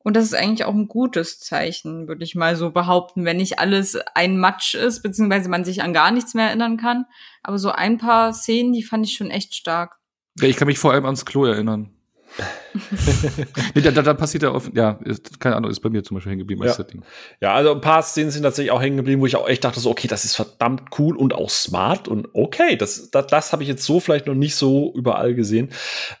und 0.05 0.15
das 0.15 0.25
ist 0.25 0.35
eigentlich 0.35 0.65
auch 0.65 0.73
ein 0.75 0.87
gutes 0.87 1.39
Zeichen, 1.39 2.07
würde 2.07 2.23
ich 2.23 2.35
mal 2.35 2.55
so 2.55 2.69
behaupten, 2.69 3.25
wenn 3.25 3.37
nicht 3.37 3.57
alles 3.57 3.97
ein 4.13 4.37
Matsch 4.37 4.75
ist, 4.75 5.01
beziehungsweise 5.01 5.49
man 5.49 5.65
sich 5.65 5.81
an 5.81 5.93
gar 5.93 6.11
nichts 6.11 6.35
mehr 6.35 6.45
erinnern 6.45 6.77
kann. 6.77 7.05
Aber 7.41 7.57
so 7.57 7.71
ein 7.71 7.97
paar 7.97 8.31
Szenen, 8.31 8.71
die 8.71 8.83
fand 8.83 9.05
ich 9.05 9.15
schon 9.15 9.31
echt 9.31 9.55
stark. 9.55 9.97
Ja, 10.39 10.47
ich 10.47 10.57
kann 10.57 10.67
mich 10.67 10.77
vor 10.77 10.93
allem 10.93 11.05
ans 11.05 11.25
Klo 11.25 11.45
erinnern. 11.45 11.94
nee, 13.75 13.81
da, 13.81 13.91
da, 13.91 14.13
passiert 14.13 14.43
ja 14.43 14.51
oft, 14.51 14.75
ja, 14.75 14.99
ist, 15.03 15.39
keine 15.39 15.55
Ahnung, 15.55 15.71
ist 15.71 15.79
bei 15.79 15.89
mir 15.89 16.03
zum 16.03 16.15
Beispiel 16.15 16.31
hängen 16.31 16.39
geblieben 16.39 16.63
ja. 16.63 16.73
Setting. 16.73 17.03
Ja, 17.39 17.53
also 17.53 17.71
ein 17.71 17.81
paar 17.81 18.01
Szenen 18.01 18.31
sind 18.31 18.43
tatsächlich 18.43 18.71
auch 18.71 18.81
hängen 18.81 18.97
geblieben, 18.97 19.21
wo 19.21 19.25
ich 19.25 19.35
auch 19.35 19.47
echt 19.47 19.63
dachte, 19.63 19.79
so, 19.79 19.89
okay, 19.89 20.07
das 20.07 20.25
ist 20.25 20.35
verdammt 20.35 20.83
cool 20.99 21.15
und 21.15 21.33
auch 21.33 21.49
smart 21.49 22.07
und 22.07 22.27
okay, 22.33 22.75
das, 22.75 23.09
das, 23.11 23.27
das 23.27 23.53
habe 23.53 23.63
ich 23.63 23.69
jetzt 23.69 23.83
so 23.83 23.99
vielleicht 23.99 24.27
noch 24.27 24.35
nicht 24.35 24.55
so 24.55 24.93
überall 24.95 25.33
gesehen. 25.35 25.69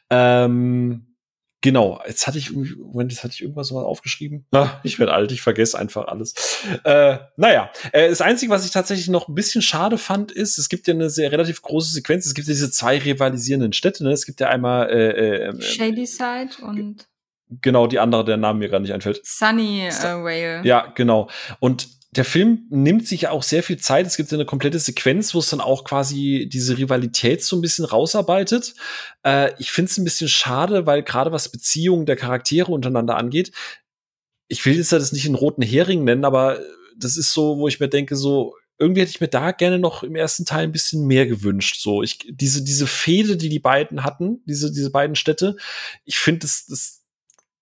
Ähm, 0.09 1.14
Genau, 1.65 1.99
jetzt 2.05 2.27
hatte 2.27 2.37
ich, 2.37 2.51
Moment, 2.51 3.11
jetzt 3.11 3.23
hatte 3.23 3.33
ich 3.33 3.41
irgendwas 3.41 3.71
mal 3.71 3.83
aufgeschrieben. 3.83 4.45
Na, 4.51 4.79
ich 4.83 4.99
werde 4.99 5.13
alt, 5.13 5.31
ich 5.31 5.41
vergesse 5.41 5.79
einfach 5.79 6.05
alles. 6.05 6.35
Äh, 6.83 7.17
naja, 7.37 7.71
äh, 7.91 8.07
das 8.07 8.21
Einzige, 8.21 8.51
was 8.51 8.65
ich 8.65 8.69
tatsächlich 8.69 9.07
noch 9.07 9.27
ein 9.27 9.33
bisschen 9.33 9.63
schade 9.63 9.97
fand, 9.97 10.31
ist, 10.31 10.59
es 10.59 10.69
gibt 10.69 10.85
ja 10.85 10.93
eine 10.93 11.09
sehr 11.09 11.31
relativ 11.31 11.63
große 11.63 11.91
Sequenz. 11.91 12.27
Es 12.27 12.35
gibt 12.35 12.47
ja 12.47 12.53
diese 12.53 12.69
zwei 12.69 12.99
rivalisierenden 12.99 13.73
Städte. 13.73 14.03
Ne? 14.03 14.11
Es 14.11 14.27
gibt 14.27 14.41
ja 14.41 14.49
einmal 14.49 14.91
äh, 14.91 15.09
äh, 15.09 15.49
ähm, 15.49 15.59
Shady 15.59 16.05
Side 16.05 16.51
und 16.61 17.07
genau 17.63 17.87
die 17.87 17.97
andere, 17.97 18.23
der 18.23 18.37
Name 18.37 18.59
mir 18.59 18.69
gerade 18.69 18.83
nicht 18.83 18.93
einfällt. 18.93 19.25
Sunny 19.25 19.87
äh, 19.87 19.91
Whale. 19.91 20.61
Ja, 20.65 20.93
genau. 20.93 21.31
Und 21.59 21.87
der 22.15 22.25
Film 22.25 22.65
nimmt 22.69 23.07
sich 23.07 23.21
ja 23.21 23.31
auch 23.31 23.43
sehr 23.43 23.63
viel 23.63 23.77
Zeit. 23.77 24.05
Es 24.05 24.17
gibt 24.17 24.31
eine 24.33 24.45
komplette 24.45 24.79
Sequenz, 24.79 25.33
wo 25.33 25.39
es 25.39 25.49
dann 25.49 25.61
auch 25.61 25.83
quasi 25.83 26.47
diese 26.51 26.77
Rivalität 26.77 27.43
so 27.43 27.57
ein 27.57 27.61
bisschen 27.61 27.85
rausarbeitet. 27.85 28.73
Äh, 29.23 29.51
ich 29.59 29.71
finde 29.71 29.91
es 29.91 29.97
ein 29.97 30.03
bisschen 30.05 30.29
schade, 30.29 30.85
weil 30.85 31.03
gerade 31.03 31.31
was 31.31 31.49
Beziehungen 31.49 32.05
der 32.05 32.15
Charaktere 32.15 32.71
untereinander 32.71 33.17
angeht, 33.17 33.51
ich 34.47 34.65
will 34.65 34.75
jetzt 34.75 34.91
das 34.91 35.11
nicht 35.11 35.25
einen 35.25 35.35
roten 35.35 35.63
Hering 35.63 36.03
nennen, 36.03 36.25
aber 36.25 36.59
das 36.97 37.17
ist 37.17 37.33
so, 37.33 37.57
wo 37.57 37.67
ich 37.67 37.79
mir 37.79 37.89
denke, 37.89 38.15
so, 38.15 38.55
irgendwie 38.77 39.01
hätte 39.01 39.11
ich 39.11 39.21
mir 39.21 39.27
da 39.27 39.51
gerne 39.51 39.79
noch 39.79 40.03
im 40.03 40.15
ersten 40.15 40.45
Teil 40.45 40.63
ein 40.63 40.71
bisschen 40.71 41.07
mehr 41.07 41.25
gewünscht. 41.25 41.81
So, 41.81 42.03
ich, 42.03 42.19
diese, 42.29 42.63
diese 42.63 42.87
Fehde, 42.87 43.37
die 43.37 43.49
die 43.49 43.59
beiden 43.59 44.03
hatten, 44.03 44.41
diese, 44.45 44.71
diese 44.71 44.91
beiden 44.91 45.15
Städte, 45.15 45.57
ich 46.03 46.17
finde, 46.17 46.39
das, 46.41 46.65
das, 46.67 47.04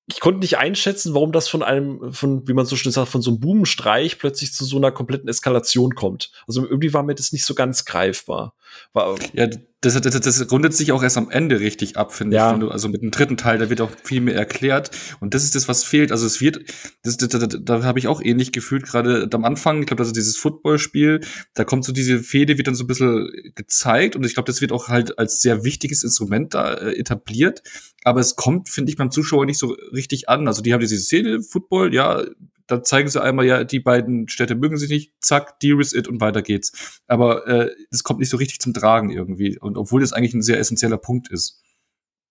ich 0.08 0.20
konnte 0.20 0.41
nicht 0.41 0.58
einschätzen, 0.58 1.14
warum 1.14 1.32
das 1.32 1.47
von 1.47 1.64
einem, 1.64 2.12
von, 2.12 2.47
wie 2.47 2.54
man 2.54 2.66
so 2.66 2.76
schön 2.76 2.91
sagt, 2.91 3.10
von 3.10 3.22
so 3.22 3.32
einem 3.32 3.39
Bubenstreich 3.39 4.20
plötzlich 4.20 4.54
zu 4.54 4.66
so 4.66 4.76
einer 4.76 4.91
kompletten 4.91 5.30
Eskalation 5.30 5.95
kommt. 5.95 6.32
Also 6.45 6.64
irgendwie 6.66 6.93
war 6.93 7.04
mir 7.04 7.16
das 7.16 7.32
nicht 7.32 7.45
so 7.45 7.56
ganz 7.56 7.86
greifbar. 7.86 8.54
War, 8.93 9.18
ja, 9.34 9.47
das, 9.82 9.99
das, 9.99 10.20
das 10.22 10.51
rundet 10.51 10.74
sich 10.74 10.91
auch 10.91 11.03
erst 11.03 11.18
am 11.18 11.30
Ende 11.30 11.59
richtig 11.59 11.97
ab, 11.97 12.14
finde 12.14 12.38
ja. 12.38 12.53
ich. 12.53 12.59
Du, 12.59 12.70
also 12.70 12.88
mit 12.89 13.01
dem 13.01 13.11
dritten 13.11 13.38
Teil, 13.38 13.57
da 13.57 13.70
wird 13.70 13.82
auch 13.82 13.91
viel 14.03 14.22
mehr 14.22 14.36
erklärt. 14.36 14.91
Und 15.20 15.34
das 15.34 15.43
ist 15.43 15.55
das, 15.55 15.68
was 15.68 15.84
fehlt. 15.84 16.11
Also 16.11 16.26
es 16.26 16.39
wird, 16.39 16.64
das, 17.03 17.18
das, 17.18 17.30
da, 17.30 17.47
da 17.47 17.84
habe 17.84 17.99
ich 17.99 18.07
auch 18.07 18.22
ähnlich 18.22 18.51
gefühlt, 18.51 18.84
gerade 18.84 19.28
am 19.34 19.45
Anfang, 19.45 19.82
ich 19.82 19.88
glaube, 19.88 20.01
das 20.01 20.07
ist 20.07 20.16
dieses 20.16 20.38
Footballspiel, 20.38 21.22
da 21.53 21.66
kommt 21.66 21.86
so 21.86 21.91
diese 21.91 22.20
Fehde, 22.20 22.57
wird 22.57 22.68
dann 22.68 22.76
so 22.76 22.86
ein 22.86 22.88
bisschen 22.88 23.30
gezeigt 23.55 24.16
und 24.16 24.26
ich 24.26 24.36
glaube, 24.36 24.47
das 24.47 24.61
wird 24.61 24.72
auch 24.72 24.88
halt 24.88 25.20
als 25.20 25.41
sehr 25.41 25.64
wichtiges 25.64 26.03
Instrument 26.03 26.53
da 26.53 26.74
äh, 26.74 26.97
etabliert. 26.97 27.61
Aber 28.05 28.20
es 28.20 28.36
kommt, 28.36 28.70
finde 28.70 28.91
ich, 28.91 28.97
beim 28.97 29.11
Zuschauer 29.11 29.45
nicht 29.45 29.59
so 29.59 29.76
richtig 29.91 30.30
an. 30.30 30.47
Also 30.47 30.61
die 30.61 30.74
haben 30.74 30.82
diese 30.82 30.97
Szene, 30.97 31.41
Football, 31.41 31.93
ja, 31.93 32.24
da 32.68 32.82
zeigen 32.82 33.09
sie 33.09 33.22
einmal, 33.22 33.45
ja, 33.45 33.64
die 33.64 33.80
beiden 33.80 34.28
Städte 34.30 34.55
mögen 34.55 34.78
sich 34.78 34.89
nicht, 34.89 35.14
zack, 35.20 35.59
deal 35.59 35.78
with 35.78 35.93
it 35.93 36.07
und 36.07 36.22
weiter 36.22 36.41
geht's. 36.41 37.01
Aber 37.07 37.47
äh, 37.47 37.72
es 37.91 38.03
kommt 38.03 38.20
nicht 38.20 38.30
so 38.30 38.38
richtig 38.38 38.59
zum 38.59 38.74
Tragen 38.74 39.09
irgendwie. 39.09 39.59
Und 39.59 39.78
obwohl 39.78 40.01
das 40.01 40.14
eigentlich 40.14 40.34
ein 40.34 40.41
sehr 40.41 40.59
essentieller 40.59 40.97
Punkt 40.97 41.30
ist. 41.30 41.61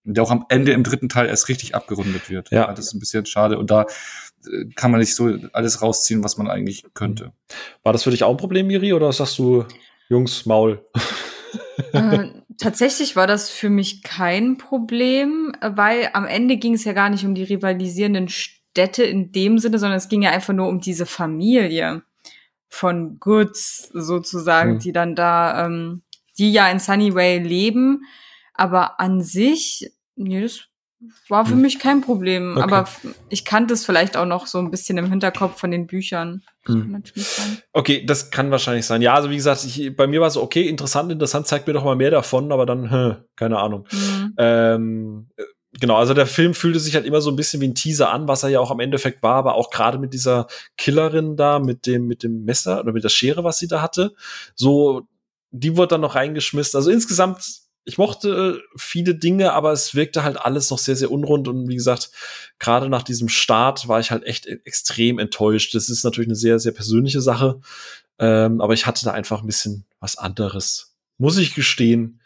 Und 0.04 0.16
der 0.16 0.24
auch 0.24 0.30
am 0.30 0.46
Ende 0.48 0.72
im 0.72 0.82
dritten 0.82 1.08
Teil 1.08 1.28
erst 1.28 1.48
richtig 1.48 1.74
abgerundet 1.74 2.28
wird. 2.28 2.50
Ja. 2.50 2.62
ja 2.62 2.72
das 2.72 2.86
ist 2.86 2.94
ein 2.94 2.98
bisschen 2.98 3.26
schade. 3.26 3.58
Und 3.58 3.70
da 3.70 3.86
äh, 4.46 4.66
kann 4.74 4.90
man 4.90 5.00
nicht 5.00 5.14
so 5.14 5.36
alles 5.52 5.82
rausziehen, 5.82 6.24
was 6.24 6.38
man 6.38 6.48
eigentlich 6.48 6.84
könnte. 6.94 7.32
War 7.82 7.92
das 7.92 8.02
für 8.02 8.10
dich 8.10 8.24
auch 8.24 8.30
ein 8.30 8.36
Problem, 8.38 8.66
Miri, 8.66 8.94
oder 8.94 9.12
sagst 9.12 9.38
du, 9.38 9.66
Jungs, 10.08 10.46
Maul? 10.46 10.84
äh, 11.92 12.28
tatsächlich 12.58 13.16
war 13.16 13.26
das 13.26 13.50
für 13.50 13.70
mich 13.70 14.02
kein 14.02 14.56
Problem, 14.56 15.54
weil 15.60 16.08
am 16.14 16.26
Ende 16.26 16.56
ging 16.56 16.74
es 16.74 16.84
ja 16.84 16.94
gar 16.94 17.10
nicht 17.10 17.24
um 17.24 17.34
die 17.34 17.44
rivalisierenden 17.44 18.28
Städte 18.28 18.61
Städte 18.72 19.04
in 19.04 19.32
dem 19.32 19.58
Sinne, 19.58 19.78
sondern 19.78 19.98
es 19.98 20.08
ging 20.08 20.22
ja 20.22 20.30
einfach 20.30 20.54
nur 20.54 20.68
um 20.68 20.80
diese 20.80 21.04
Familie 21.04 22.02
von 22.68 23.18
Goods 23.20 23.90
sozusagen, 23.92 24.74
mhm. 24.74 24.78
die 24.78 24.92
dann 24.92 25.14
da, 25.14 25.66
ähm, 25.66 26.02
die 26.38 26.52
ja 26.52 26.70
in 26.70 26.78
Sunnyway 26.78 27.38
leben. 27.38 28.04
Aber 28.54 28.98
an 28.98 29.20
sich, 29.20 29.92
nee, 30.16 30.40
das 30.40 30.68
war 31.28 31.44
für 31.44 31.54
mhm. 31.54 31.62
mich 31.62 31.78
kein 31.80 32.00
Problem. 32.00 32.52
Okay. 32.52 32.62
Aber 32.62 32.88
ich 33.28 33.44
kannte 33.44 33.74
es 33.74 33.84
vielleicht 33.84 34.16
auch 34.16 34.24
noch 34.24 34.46
so 34.46 34.58
ein 34.58 34.70
bisschen 34.70 34.96
im 34.96 35.10
Hinterkopf 35.10 35.58
von 35.58 35.70
den 35.70 35.86
Büchern. 35.86 36.42
Das 36.64 36.74
mhm. 36.74 37.02
Okay, 37.74 38.06
das 38.06 38.30
kann 38.30 38.50
wahrscheinlich 38.50 38.86
sein. 38.86 39.02
Ja, 39.02 39.12
also 39.14 39.28
wie 39.28 39.36
gesagt, 39.36 39.64
ich, 39.64 39.94
bei 39.94 40.06
mir 40.06 40.20
war 40.20 40.28
es 40.28 40.34
so, 40.34 40.42
okay, 40.42 40.66
interessant, 40.66 41.12
interessant, 41.12 41.46
zeigt 41.46 41.66
mir 41.66 41.74
doch 41.74 41.84
mal 41.84 41.96
mehr 41.96 42.10
davon, 42.10 42.52
aber 42.52 42.64
dann, 42.64 42.88
hä, 42.88 43.16
keine 43.36 43.58
Ahnung. 43.58 43.86
Mhm. 43.90 44.34
Ähm, 44.38 45.30
genau, 45.78 45.96
also 45.96 46.14
der 46.14 46.26
Film 46.26 46.54
fühlte 46.54 46.80
sich 46.80 46.94
halt 46.94 47.06
immer 47.06 47.20
so 47.20 47.30
ein 47.30 47.36
bisschen 47.36 47.60
wie 47.60 47.68
ein 47.68 47.74
Teaser 47.74 48.10
an, 48.10 48.28
was 48.28 48.42
er 48.42 48.50
ja 48.50 48.60
auch 48.60 48.70
am 48.70 48.80
Endeffekt 48.80 49.22
war, 49.22 49.36
aber 49.36 49.54
auch 49.54 49.70
gerade 49.70 49.98
mit 49.98 50.12
dieser 50.12 50.46
Killerin 50.76 51.36
da, 51.36 51.58
mit 51.58 51.86
dem, 51.86 52.06
mit 52.06 52.22
dem 52.22 52.44
Messer 52.44 52.80
oder 52.80 52.92
mit 52.92 53.04
der 53.04 53.08
Schere, 53.08 53.44
was 53.44 53.58
sie 53.58 53.68
da 53.68 53.80
hatte, 53.80 54.14
so, 54.54 55.08
die 55.50 55.76
wurde 55.76 55.88
dann 55.88 56.00
noch 56.02 56.14
reingeschmissen. 56.14 56.76
Also 56.76 56.90
insgesamt, 56.90 57.44
ich 57.84 57.98
mochte 57.98 58.58
äh, 58.58 58.78
viele 58.78 59.14
Dinge, 59.14 59.52
aber 59.52 59.72
es 59.72 59.94
wirkte 59.94 60.22
halt 60.24 60.38
alles 60.38 60.70
noch 60.70 60.78
sehr, 60.78 60.96
sehr 60.96 61.10
unrund 61.10 61.48
und 61.48 61.68
wie 61.68 61.74
gesagt, 61.74 62.10
gerade 62.58 62.88
nach 62.88 63.02
diesem 63.02 63.28
Start 63.28 63.88
war 63.88 64.00
ich 64.00 64.10
halt 64.10 64.24
echt 64.24 64.46
e-, 64.46 64.60
extrem 64.64 65.18
enttäuscht. 65.18 65.74
Das 65.74 65.88
ist 65.88 66.04
natürlich 66.04 66.28
eine 66.28 66.36
sehr, 66.36 66.58
sehr 66.58 66.72
persönliche 66.72 67.20
Sache, 67.20 67.60
ähm, 68.18 68.60
aber 68.60 68.74
ich 68.74 68.86
hatte 68.86 69.04
da 69.04 69.12
einfach 69.12 69.40
ein 69.40 69.46
bisschen 69.46 69.84
was 70.00 70.16
anderes, 70.16 70.94
muss 71.18 71.38
ich 71.38 71.54
gestehen, 71.54 72.20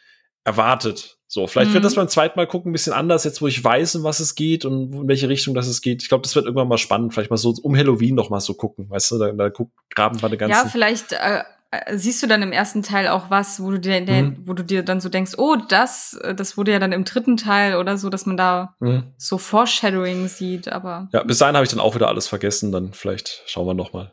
erwartet. 0.45 1.16
So, 1.29 1.47
vielleicht 1.47 1.71
mhm. 1.71 1.75
wird 1.75 1.85
das 1.85 1.95
mhm. 1.95 2.01
beim 2.01 2.09
zweiten 2.09 2.39
Mal 2.39 2.47
gucken 2.47 2.71
ein 2.71 2.73
bisschen 2.73 2.93
anders, 2.93 3.25
jetzt 3.25 3.43
wo 3.43 3.47
ich 3.47 3.63
weiß, 3.63 3.97
um 3.97 4.05
was 4.05 4.21
es 4.21 4.35
geht 4.35 4.65
und 4.65 4.95
in 4.95 5.09
welche 5.09 5.29
Richtung 5.29 5.55
das 5.55 5.67
es 5.67 5.81
geht. 5.81 6.03
Ich 6.03 6.09
glaube, 6.09 6.23
das 6.23 6.35
wird 6.37 6.45
irgendwann 6.45 6.69
mal 6.69 6.79
spannend, 6.79 7.15
vielleicht 7.15 7.31
mal 7.31 7.37
so 7.37 7.55
um 7.63 7.77
Halloween 7.77 8.15
noch 8.15 8.31
mal 8.31 8.41
so 8.41 8.55
gucken, 8.55 8.89
weißt 8.89 9.11
du, 9.13 9.19
da, 9.19 9.33
da 9.33 9.51
guck, 9.51 9.71
graben 9.91 10.21
wir 10.21 10.27
eine 10.27 10.37
ganze. 10.37 10.57
Ja, 10.57 10.69
vielleicht 10.69 11.13
äh, 11.13 11.43
äh, 11.73 11.99
siehst 11.99 12.23
du 12.23 12.29
dann 12.29 12.43
im 12.43 12.53
ersten 12.53 12.83
Teil 12.83 13.09
auch 13.09 13.29
was, 13.29 13.61
wo 13.61 13.73
du 13.73 13.81
dir, 13.81 14.01
der, 14.01 14.23
mhm. 14.23 14.37
wo 14.45 14.53
du 14.53 14.63
dir 14.63 14.85
dann 14.85 15.01
so 15.01 15.09
denkst, 15.09 15.33
oh, 15.37 15.57
das, 15.69 16.15
äh, 16.23 16.35
das 16.35 16.57
wurde 16.57 16.71
ja 16.71 16.79
dann 16.79 16.93
im 16.93 17.05
dritten 17.05 17.37
Teil 17.37 17.77
oder 17.77 17.99
so, 17.99 18.09
dass 18.09 18.25
man 18.25 18.37
da 18.37 18.75
mhm. 18.79 19.05
so 19.17 19.37
Foreshadowing 19.37 20.29
sieht, 20.29 20.69
aber. 20.71 21.09
Ja, 21.13 21.25
bis 21.25 21.39
dahin 21.39 21.57
habe 21.57 21.65
ich 21.65 21.71
dann 21.71 21.81
auch 21.81 21.97
wieder 21.97 22.09
alles 22.09 22.29
vergessen, 22.29 22.71
dann 22.71 22.93
vielleicht 22.93 23.43
schauen 23.47 23.67
wir 23.67 23.75
noch 23.75 23.93
mal. 23.93 24.13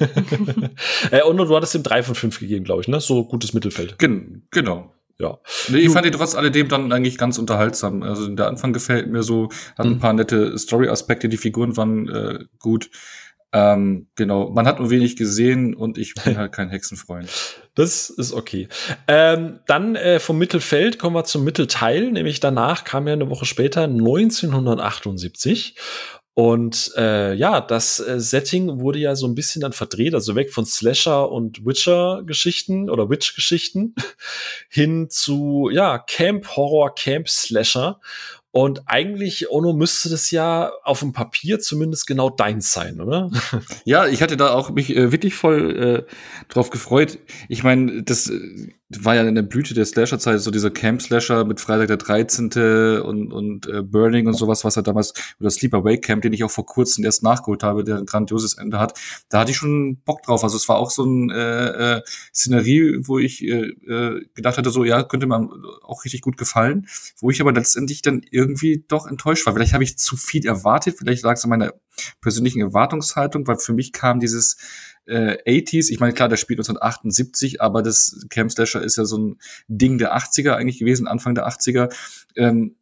äh, 1.10 1.22
und 1.22 1.36
du 1.36 1.54
hattest 1.54 1.74
ihm 1.74 1.82
drei 1.82 2.02
von 2.02 2.14
fünf 2.14 2.40
gegeben, 2.40 2.64
glaube 2.64 2.80
ich, 2.80 2.88
ne? 2.88 3.00
So 3.00 3.24
gutes 3.24 3.52
Mittelfeld. 3.52 3.98
Gen 3.98 4.46
genau 4.50 4.95
ja. 5.18 5.38
Nee, 5.68 5.78
ich 5.78 5.90
fand 5.90 6.06
ihn 6.06 6.12
trotz 6.12 6.34
alledem 6.34 6.68
dann 6.68 6.92
eigentlich 6.92 7.16
ganz 7.16 7.38
unterhaltsam. 7.38 8.02
Also 8.02 8.28
der 8.28 8.48
Anfang 8.48 8.72
gefällt 8.72 9.08
mir 9.10 9.22
so, 9.22 9.48
hat 9.78 9.86
ein 9.86 9.94
mhm. 9.94 9.98
paar 9.98 10.12
nette 10.12 10.58
Story-Aspekte, 10.58 11.28
die 11.28 11.38
Figuren 11.38 11.76
waren 11.76 12.08
äh, 12.08 12.38
gut. 12.58 12.90
Ähm, 13.52 14.08
genau, 14.16 14.50
man 14.50 14.66
hat 14.66 14.80
nur 14.80 14.90
wenig 14.90 15.16
gesehen 15.16 15.74
und 15.74 15.96
ich 15.96 16.14
bin 16.14 16.36
halt 16.36 16.52
kein 16.52 16.68
Hexenfreund. 16.68 17.30
Das 17.74 18.10
ist 18.10 18.32
okay. 18.32 18.68
Ähm, 19.08 19.60
dann 19.66 19.96
äh, 19.96 20.20
vom 20.20 20.36
Mittelfeld 20.36 20.98
kommen 20.98 21.16
wir 21.16 21.24
zum 21.24 21.44
Mittelteil, 21.44 22.10
nämlich 22.12 22.40
danach 22.40 22.84
kam 22.84 23.06
ja 23.06 23.14
eine 23.14 23.30
Woche 23.30 23.46
später 23.46 23.84
1978 23.84 25.76
und 26.38 26.92
äh, 26.98 27.32
ja, 27.32 27.62
das 27.62 27.98
äh, 27.98 28.20
Setting 28.20 28.78
wurde 28.78 28.98
ja 28.98 29.16
so 29.16 29.26
ein 29.26 29.34
bisschen 29.34 29.62
dann 29.62 29.72
verdreht, 29.72 30.12
also 30.12 30.34
weg 30.34 30.52
von 30.52 30.66
Slasher 30.66 31.32
und 31.32 31.64
Witcher-Geschichten 31.64 32.90
oder 32.90 33.08
Witch-Geschichten 33.08 33.94
hin 34.68 35.08
zu 35.08 35.70
ja 35.72 35.96
Camp 35.96 36.54
Horror, 36.54 36.94
Camp 36.94 37.30
Slasher. 37.30 38.00
Und 38.50 38.82
eigentlich, 38.86 39.50
Ono, 39.50 39.72
müsste 39.72 40.10
das 40.10 40.30
ja 40.30 40.72
auf 40.82 41.00
dem 41.00 41.14
Papier 41.14 41.58
zumindest 41.58 42.06
genau 42.06 42.28
deins 42.28 42.70
sein, 42.70 43.00
oder? 43.00 43.30
Ja, 43.84 44.06
ich 44.06 44.20
hatte 44.20 44.36
da 44.36 44.52
auch 44.52 44.70
mich 44.70 44.94
äh, 44.94 45.12
wirklich 45.12 45.34
voll 45.34 46.06
äh, 46.06 46.12
drauf 46.52 46.68
gefreut. 46.68 47.18
Ich 47.48 47.62
meine, 47.62 48.02
das 48.02 48.28
äh, 48.28 48.68
war 48.88 49.16
ja 49.16 49.22
in 49.22 49.34
der 49.34 49.42
Blüte 49.42 49.74
der 49.74 49.84
Slasher-Zeit 49.84 50.40
so 50.40 50.50
dieser 50.52 50.70
Camp-Slasher 50.70 51.44
mit 51.44 51.60
Freitag 51.60 51.88
der 51.88 51.96
13. 51.96 53.00
und, 53.00 53.32
und 53.32 53.66
äh, 53.66 53.82
Burning 53.82 54.28
und 54.28 54.34
sowas, 54.34 54.64
was 54.64 54.76
er 54.76 54.84
damals, 54.84 55.12
oder 55.40 55.50
Sleeper 55.50 55.84
Wake 55.84 56.02
Camp, 56.02 56.22
den 56.22 56.32
ich 56.32 56.44
auch 56.44 56.50
vor 56.50 56.66
kurzem 56.66 57.04
erst 57.04 57.24
nachgeholt 57.24 57.64
habe, 57.64 57.82
der 57.82 57.96
ein 57.96 58.06
grandioses 58.06 58.54
Ende 58.54 58.78
hat. 58.78 58.98
Da 59.28 59.40
hatte 59.40 59.50
ich 59.50 59.56
schon 59.56 60.00
Bock 60.04 60.22
drauf. 60.22 60.44
Also 60.44 60.56
es 60.56 60.68
war 60.68 60.76
auch 60.76 60.90
so 60.90 61.04
ein 61.04 61.30
äh, 61.30 61.96
äh, 61.96 62.02
Szenerie, 62.32 63.00
wo 63.02 63.18
ich 63.18 63.42
äh, 63.42 63.70
äh, 63.70 64.24
gedacht 64.34 64.56
hatte, 64.56 64.70
so 64.70 64.84
ja, 64.84 65.02
könnte 65.02 65.26
man 65.26 65.50
auch 65.82 66.04
richtig 66.04 66.20
gut 66.20 66.36
gefallen, 66.36 66.86
wo 67.18 67.30
ich 67.30 67.40
aber 67.40 67.52
letztendlich 67.52 68.02
dann 68.02 68.22
irgendwie 68.30 68.84
doch 68.86 69.08
enttäuscht 69.08 69.46
war. 69.46 69.54
Vielleicht 69.54 69.74
habe 69.74 69.84
ich 69.84 69.98
zu 69.98 70.16
viel 70.16 70.46
erwartet, 70.46 70.96
vielleicht 70.98 71.24
lag 71.24 71.34
es 71.34 71.44
an 71.44 71.50
meiner 71.50 71.72
persönlichen 72.20 72.60
Erwartungshaltung, 72.60 73.46
weil 73.46 73.58
für 73.58 73.72
mich 73.72 73.92
kam 73.92 74.20
dieses 74.20 74.56
äh, 75.06 75.38
80s. 75.46 75.90
Ich 75.90 76.00
meine, 76.00 76.12
klar, 76.12 76.28
der 76.28 76.36
spielt 76.36 76.58
1978, 76.58 77.60
aber 77.60 77.82
das 77.82 78.26
Camp 78.28 78.50
Slasher 78.50 78.82
ist 78.82 78.96
ja 78.96 79.04
so 79.04 79.18
ein 79.18 79.38
Ding 79.68 79.98
der 79.98 80.16
80er 80.16 80.52
eigentlich 80.54 80.78
gewesen, 80.78 81.06
Anfang 81.06 81.34
der 81.34 81.46
80er. 81.48 81.92
Ähm, 82.36 82.76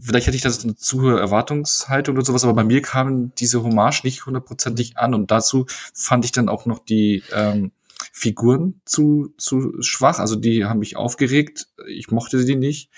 vielleicht 0.00 0.26
hätte 0.26 0.36
ich 0.36 0.42
das 0.42 0.64
eine 0.64 0.76
zu 0.76 1.02
hohe 1.02 1.18
Erwartungshaltung 1.18 2.16
oder 2.16 2.24
sowas, 2.24 2.44
aber 2.44 2.54
bei 2.54 2.64
mir 2.64 2.82
kam 2.82 3.34
diese 3.34 3.62
Hommage 3.62 4.04
nicht 4.04 4.26
hundertprozentig 4.26 4.96
an 4.96 5.14
und 5.14 5.30
dazu 5.30 5.66
fand 5.94 6.24
ich 6.24 6.32
dann 6.32 6.48
auch 6.48 6.66
noch 6.66 6.78
die 6.78 7.22
ähm, 7.32 7.72
Figuren 8.12 8.80
zu, 8.84 9.34
zu 9.36 9.74
schwach. 9.80 10.18
Also 10.18 10.36
die 10.36 10.64
haben 10.64 10.80
mich 10.80 10.96
aufgeregt. 10.96 11.68
Ich 11.86 12.10
mochte 12.10 12.38
sie 12.42 12.56
nicht. 12.56 12.90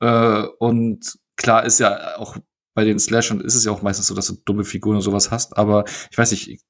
Äh, 0.00 0.42
und 0.58 1.18
klar 1.36 1.64
ist 1.64 1.78
ja 1.78 2.16
auch 2.18 2.36
bei 2.74 2.84
den 2.84 2.98
Slashern 2.98 3.40
ist 3.40 3.54
es 3.54 3.64
ja 3.64 3.72
auch 3.72 3.82
meistens 3.82 4.06
so, 4.06 4.14
dass 4.14 4.26
du 4.26 4.34
dumme 4.44 4.64
Figuren 4.64 4.96
und 4.96 5.02
sowas 5.02 5.30
hast, 5.30 5.56
aber 5.56 5.84
ich 6.10 6.18
weiß 6.18 6.30
nicht, 6.32 6.60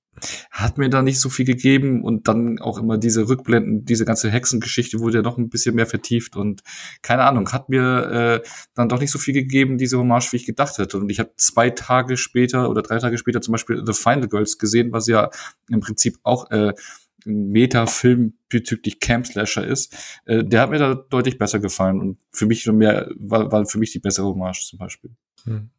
hat 0.51 0.79
mir 0.79 0.89
da 0.89 1.03
nicht 1.03 1.21
so 1.21 1.29
viel 1.29 1.45
gegeben 1.45 2.03
und 2.03 2.29
dann 2.29 2.59
auch 2.61 2.79
immer 2.79 2.99
diese 2.99 3.29
Rückblenden, 3.29 3.85
diese 3.85 4.05
ganze 4.05 4.31
Hexengeschichte 4.31 5.01
wurde 5.01 5.19
ja 5.19 5.23
noch 5.23 5.39
ein 5.39 5.49
bisschen 5.49 5.75
mehr 5.75 5.87
vertieft 5.87 6.37
und 6.37 6.63
keine 7.03 7.25
Ahnung, 7.25 7.51
hat 7.53 7.69
mir 7.69 8.43
äh, 8.43 8.49
dann 8.75 8.89
doch 8.89 9.01
nicht 9.01 9.11
so 9.11 9.19
viel 9.19 9.35
gegeben, 9.35 9.79
diese 9.79 9.99
Hommage, 9.99 10.33
wie 10.33 10.37
ich 10.37 10.47
gedacht 10.47 10.79
hätte. 10.79 10.99
Und 10.99 11.11
ich 11.11 11.19
habe 11.19 11.33
zwei 11.37 11.71
Tage 11.71 12.17
später 12.17 12.71
oder 12.71 12.83
drei 12.83 12.99
Tage 12.99 13.19
später 13.19 13.41
zum 13.41 13.53
Beispiel 13.53 13.83
The 13.85 13.93
Final 13.93 14.29
Girls 14.29 14.59
gesehen, 14.59 14.93
was 14.93 15.07
ja 15.07 15.31
im 15.69 15.81
Prinzip 15.81 16.19
auch 16.23 16.51
äh, 16.51 16.73
ein 17.27 17.49
Meta-Film 17.49 18.35
bezüglich 18.49 19.01
Camp 19.01 19.27
Slasher 19.27 19.67
ist. 19.67 19.95
Äh, 20.25 20.45
der 20.45 20.63
hat 20.63 20.71
mir 20.71 20.79
da 20.79 20.95
deutlich 20.95 21.39
besser 21.39 21.59
gefallen 21.59 22.01
und 22.01 22.19
für 22.31 22.47
mich 22.47 22.67
mehr, 22.67 23.11
war, 23.17 23.51
war 23.51 23.67
für 23.67 23.79
mich 23.79 23.93
die 23.93 23.99
bessere 23.99 24.27
Hommage 24.27 24.67
zum 24.67 24.79
Beispiel. 24.79 25.11
Hm. 25.45 25.71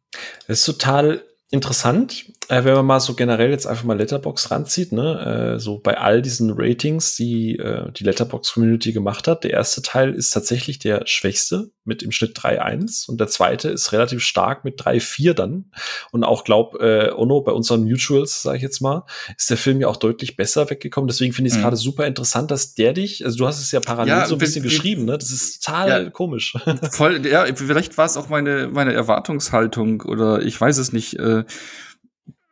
Es 0.46 0.60
ist 0.60 0.66
total 0.66 1.24
interessant, 1.50 2.32
äh, 2.48 2.64
wenn 2.64 2.74
man 2.74 2.86
mal 2.86 3.00
so 3.00 3.14
generell 3.14 3.50
jetzt 3.50 3.66
einfach 3.66 3.84
mal 3.84 3.96
Letterbox 3.98 4.50
ranzieht, 4.50 4.92
ne, 4.92 5.54
äh, 5.54 5.58
so 5.60 5.78
bei 5.78 5.98
all 5.98 6.22
diesen 6.22 6.52
Ratings, 6.56 7.14
die 7.14 7.56
äh, 7.56 7.92
die 7.92 8.04
Letterbox 8.04 8.54
Community 8.54 8.92
gemacht 8.92 9.28
hat. 9.28 9.44
Der 9.44 9.52
erste 9.52 9.82
Teil 9.82 10.14
ist 10.14 10.30
tatsächlich 10.30 10.78
der 10.78 11.02
schwächste 11.06 11.70
mit 11.84 12.02
im 12.02 12.12
Schnitt 12.12 12.38
3,1 12.38 13.08
und 13.08 13.20
der 13.20 13.28
zweite 13.28 13.68
ist 13.70 13.92
relativ 13.92 14.22
stark 14.22 14.64
mit 14.64 14.80
3,4 14.80 15.34
dann. 15.34 15.70
Und 16.10 16.24
auch 16.24 16.44
glaub 16.44 16.80
äh, 16.80 17.10
Ono 17.12 17.42
bei 17.42 17.52
unseren 17.52 17.84
Mutuals, 17.84 18.42
sage 18.42 18.58
ich 18.58 18.62
jetzt 18.62 18.80
mal, 18.80 19.04
ist 19.36 19.50
der 19.50 19.56
Film 19.56 19.80
ja 19.80 19.88
auch 19.88 19.96
deutlich 19.96 20.36
besser 20.36 20.70
weggekommen. 20.70 21.08
Deswegen 21.08 21.32
finde 21.32 21.48
ich 21.48 21.54
es 21.54 21.58
mhm. 21.58 21.64
gerade 21.64 21.76
super 21.76 22.06
interessant, 22.06 22.50
dass 22.50 22.74
der 22.74 22.94
dich, 22.94 23.24
also 23.24 23.38
du 23.38 23.46
hast 23.46 23.60
es 23.60 23.70
ja 23.72 23.80
parallel 23.80 24.08
ja, 24.08 24.26
so 24.26 24.36
ein 24.36 24.38
bisschen 24.38 24.62
geschrieben, 24.62 25.04
ne? 25.04 25.18
Das 25.18 25.30
ist 25.30 25.64
total 25.64 25.88
ja, 26.04 26.10
komisch. 26.10 26.54
Voll, 26.92 27.26
ja, 27.26 27.46
vielleicht 27.54 27.98
war 27.98 28.06
es 28.06 28.16
auch 28.16 28.28
meine 28.28 28.68
meine 28.68 28.92
Erwartungshaltung 28.92 30.02
oder 30.02 30.42
ich 30.42 30.58
weiß 30.58 30.78
es 30.78 30.92
nicht. 30.92 31.18
Äh, 31.18 31.44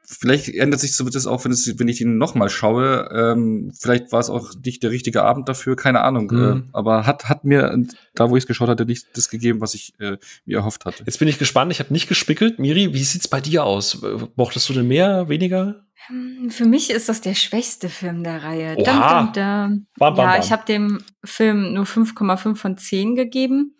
vielleicht 0.06 0.48
ändert 0.48 0.80
sich 0.80 0.96
so 0.96 1.08
das 1.08 1.26
auch, 1.26 1.44
wenn, 1.44 1.52
es, 1.52 1.78
wenn 1.78 1.88
ich 1.88 2.00
ihn 2.00 2.18
nochmal 2.18 2.48
schaue. 2.48 3.08
Ähm, 3.12 3.72
vielleicht 3.78 4.12
war 4.12 4.20
es 4.20 4.30
auch 4.30 4.52
nicht 4.64 4.82
der 4.82 4.90
richtige 4.90 5.22
Abend 5.22 5.48
dafür, 5.48 5.76
keine 5.76 6.02
Ahnung. 6.02 6.30
Mhm. 6.32 6.64
Äh, 6.68 6.70
aber 6.72 7.06
hat, 7.06 7.28
hat 7.28 7.44
mir 7.44 7.76
da, 8.14 8.30
wo 8.30 8.36
ich 8.36 8.44
es 8.44 8.46
geschaut 8.46 8.68
hatte, 8.68 8.86
nicht 8.86 9.06
das 9.14 9.28
gegeben, 9.28 9.60
was 9.60 9.74
ich 9.74 9.94
äh, 9.98 10.16
mir 10.44 10.58
erhofft 10.58 10.84
hatte. 10.84 11.02
Jetzt 11.04 11.18
bin 11.18 11.28
ich 11.28 11.38
gespannt, 11.38 11.72
ich 11.72 11.80
habe 11.80 11.92
nicht 11.92 12.08
gespickelt. 12.08 12.58
Miri, 12.58 12.94
wie 12.94 13.04
sieht's 13.04 13.28
bei 13.28 13.40
dir 13.40 13.64
aus? 13.64 14.02
Mochtest 14.36 14.68
du 14.68 14.72
denn 14.72 14.88
mehr, 14.88 15.28
weniger? 15.28 15.86
Hm, 16.06 16.50
für 16.50 16.66
mich 16.66 16.90
ist 16.90 17.08
das 17.08 17.20
der 17.20 17.34
schwächste 17.34 17.88
Film 17.88 18.22
der 18.22 18.42
Reihe. 18.42 18.76
Oha. 18.76 19.24
Dum, 19.24 19.32
dum, 19.32 19.32
dum. 19.32 19.86
Bam, 19.98 20.14
bam, 20.14 20.28
ja, 20.28 20.38
ich 20.38 20.52
habe 20.52 20.64
dem 20.66 20.98
Film 21.24 21.72
nur 21.74 21.84
5,5 21.84 22.54
von 22.54 22.76
10 22.76 23.16
gegeben, 23.16 23.76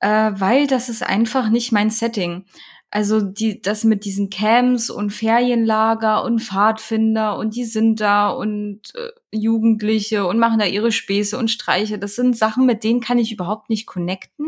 äh, 0.00 0.32
weil 0.34 0.66
das 0.66 0.88
ist 0.88 1.02
einfach 1.02 1.48
nicht 1.48 1.72
mein 1.72 1.90
Setting. 1.90 2.44
Also 2.94 3.20
die, 3.20 3.60
das 3.60 3.82
mit 3.82 4.04
diesen 4.04 4.30
Camps 4.30 4.88
und 4.88 5.10
Ferienlager 5.10 6.22
und 6.22 6.40
Pfadfinder 6.40 7.36
und 7.36 7.56
die 7.56 7.64
sind 7.64 8.00
da 8.00 8.28
und 8.28 8.82
äh, 8.94 9.10
Jugendliche 9.36 10.28
und 10.28 10.38
machen 10.38 10.60
da 10.60 10.64
ihre 10.64 10.92
Späße 10.92 11.36
und 11.36 11.50
Streiche. 11.50 11.98
Das 11.98 12.14
sind 12.14 12.36
Sachen, 12.36 12.66
mit 12.66 12.84
denen 12.84 13.00
kann 13.00 13.18
ich 13.18 13.32
überhaupt 13.32 13.68
nicht 13.68 13.86
connecten. 13.86 14.46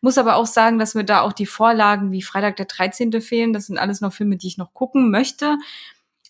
Muss 0.00 0.18
aber 0.18 0.34
auch 0.34 0.46
sagen, 0.46 0.80
dass 0.80 0.96
mir 0.96 1.04
da 1.04 1.20
auch 1.20 1.32
die 1.32 1.46
Vorlagen 1.46 2.10
wie 2.10 2.22
Freitag 2.22 2.56
der 2.56 2.66
13. 2.66 3.20
fehlen. 3.20 3.52
Das 3.52 3.66
sind 3.66 3.78
alles 3.78 4.00
noch 4.00 4.12
Filme, 4.12 4.36
die 4.36 4.48
ich 4.48 4.58
noch 4.58 4.74
gucken 4.74 5.12
möchte. 5.12 5.56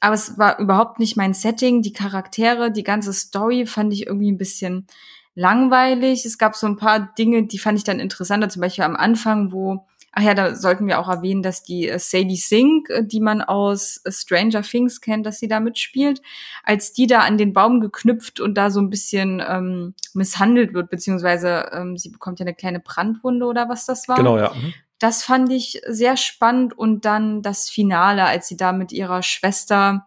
Aber 0.00 0.14
es 0.14 0.36
war 0.36 0.58
überhaupt 0.58 0.98
nicht 0.98 1.16
mein 1.16 1.32
Setting. 1.32 1.80
Die 1.80 1.94
Charaktere, 1.94 2.70
die 2.70 2.84
ganze 2.84 3.14
Story 3.14 3.64
fand 3.64 3.94
ich 3.94 4.06
irgendwie 4.06 4.30
ein 4.30 4.36
bisschen 4.36 4.86
langweilig. 5.34 6.26
Es 6.26 6.36
gab 6.36 6.54
so 6.54 6.66
ein 6.66 6.76
paar 6.76 7.14
Dinge, 7.14 7.46
die 7.46 7.58
fand 7.58 7.78
ich 7.78 7.84
dann 7.84 7.98
interessanter. 7.98 8.50
Zum 8.50 8.60
Beispiel 8.60 8.84
am 8.84 8.94
Anfang, 8.94 9.52
wo 9.52 9.86
Ach 10.18 10.22
ja, 10.22 10.32
da 10.32 10.54
sollten 10.54 10.86
wir 10.86 10.98
auch 10.98 11.10
erwähnen, 11.10 11.42
dass 11.42 11.62
die 11.62 11.90
äh, 11.90 11.98
Sadie 11.98 12.36
Sink, 12.36 12.88
äh, 12.88 13.04
die 13.04 13.20
man 13.20 13.42
aus 13.42 14.00
äh, 14.04 14.10
Stranger 14.10 14.62
Things 14.62 15.02
kennt, 15.02 15.26
dass 15.26 15.38
sie 15.38 15.46
da 15.46 15.60
mitspielt, 15.60 16.22
als 16.64 16.94
die 16.94 17.06
da 17.06 17.20
an 17.20 17.36
den 17.36 17.52
Baum 17.52 17.82
geknüpft 17.82 18.40
und 18.40 18.54
da 18.54 18.70
so 18.70 18.80
ein 18.80 18.88
bisschen 18.88 19.42
ähm, 19.46 19.94
misshandelt 20.14 20.72
wird, 20.72 20.88
beziehungsweise 20.88 21.68
ähm, 21.70 21.98
sie 21.98 22.08
bekommt 22.08 22.40
ja 22.40 22.44
eine 22.44 22.54
kleine 22.54 22.80
Brandwunde 22.80 23.44
oder 23.44 23.68
was 23.68 23.84
das 23.84 24.08
war. 24.08 24.16
Genau, 24.16 24.38
ja. 24.38 24.54
Mhm. 24.54 24.72
Das 24.98 25.22
fand 25.22 25.52
ich 25.52 25.82
sehr 25.86 26.16
spannend 26.16 26.72
und 26.72 27.04
dann 27.04 27.42
das 27.42 27.68
Finale, 27.68 28.24
als 28.24 28.48
sie 28.48 28.56
da 28.56 28.72
mit 28.72 28.92
ihrer 28.92 29.22
Schwester 29.22 30.06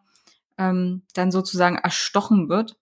ähm, 0.58 1.04
dann 1.14 1.32
sozusagen 1.32 1.78
erstochen 1.78 2.50
wird 2.50 2.78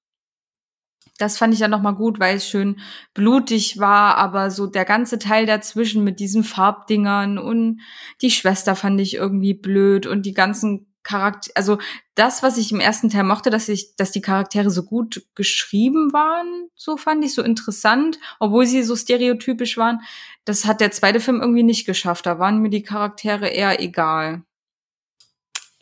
das 1.18 1.38
fand 1.38 1.54
ich 1.54 1.60
dann 1.60 1.72
nochmal 1.72 1.96
gut, 1.96 2.20
weil 2.20 2.38
es 2.38 2.48
schön 2.48 2.80
blutig 3.14 3.80
war, 3.80 4.18
aber 4.18 4.52
so 4.52 4.68
der 4.68 4.86
ganze 4.86 5.20
Teil 5.20 5.46
dazwischen 5.46 6.04
mit 6.04 6.20
diesen 6.20 6.44
Farbdingern 6.44 7.38
und 7.38 7.82
die 8.22 8.32
Schwester 8.32 8.76
fand 8.76 9.00
ich 9.02 9.16
irgendwie 9.16 9.54
blöd 9.54 10.06
und 10.08 10.26
die 10.26 10.34
ganzen 10.34 10.88
Charakter, 11.04 11.52
also 11.56 11.78
das, 12.16 12.44
was 12.44 12.58
ich 12.58 12.72
im 12.74 12.82
ersten 12.82 13.10
Teil 13.10 13.24
mochte, 13.24 13.50
dass 13.50 13.70
ich, 13.70 13.96
dass 13.96 14.12
die 14.12 14.22
Charaktere 14.22 14.70
so 14.70 14.84
gut 14.84 15.26
geschrieben 15.36 16.12
waren, 16.12 16.68
so 16.76 16.98
fand 16.98 17.24
ich 17.24 17.34
so 17.34 17.42
interessant, 17.44 18.20
obwohl 18.40 18.66
sie 18.66 18.84
so 18.84 18.96
stereotypisch 18.96 19.78
waren. 19.78 20.02
Das 20.44 20.66
hat 20.66 20.82
der 20.82 20.92
zweite 20.92 21.22
Film 21.22 21.40
irgendwie 21.40 21.64
nicht 21.64 21.86
geschafft. 21.86 22.26
Da 22.26 22.40
waren 22.40 22.62
mir 22.62 22.70
die 22.70 22.84
Charaktere 22.84 23.48
eher 23.48 23.82
egal 23.82 24.44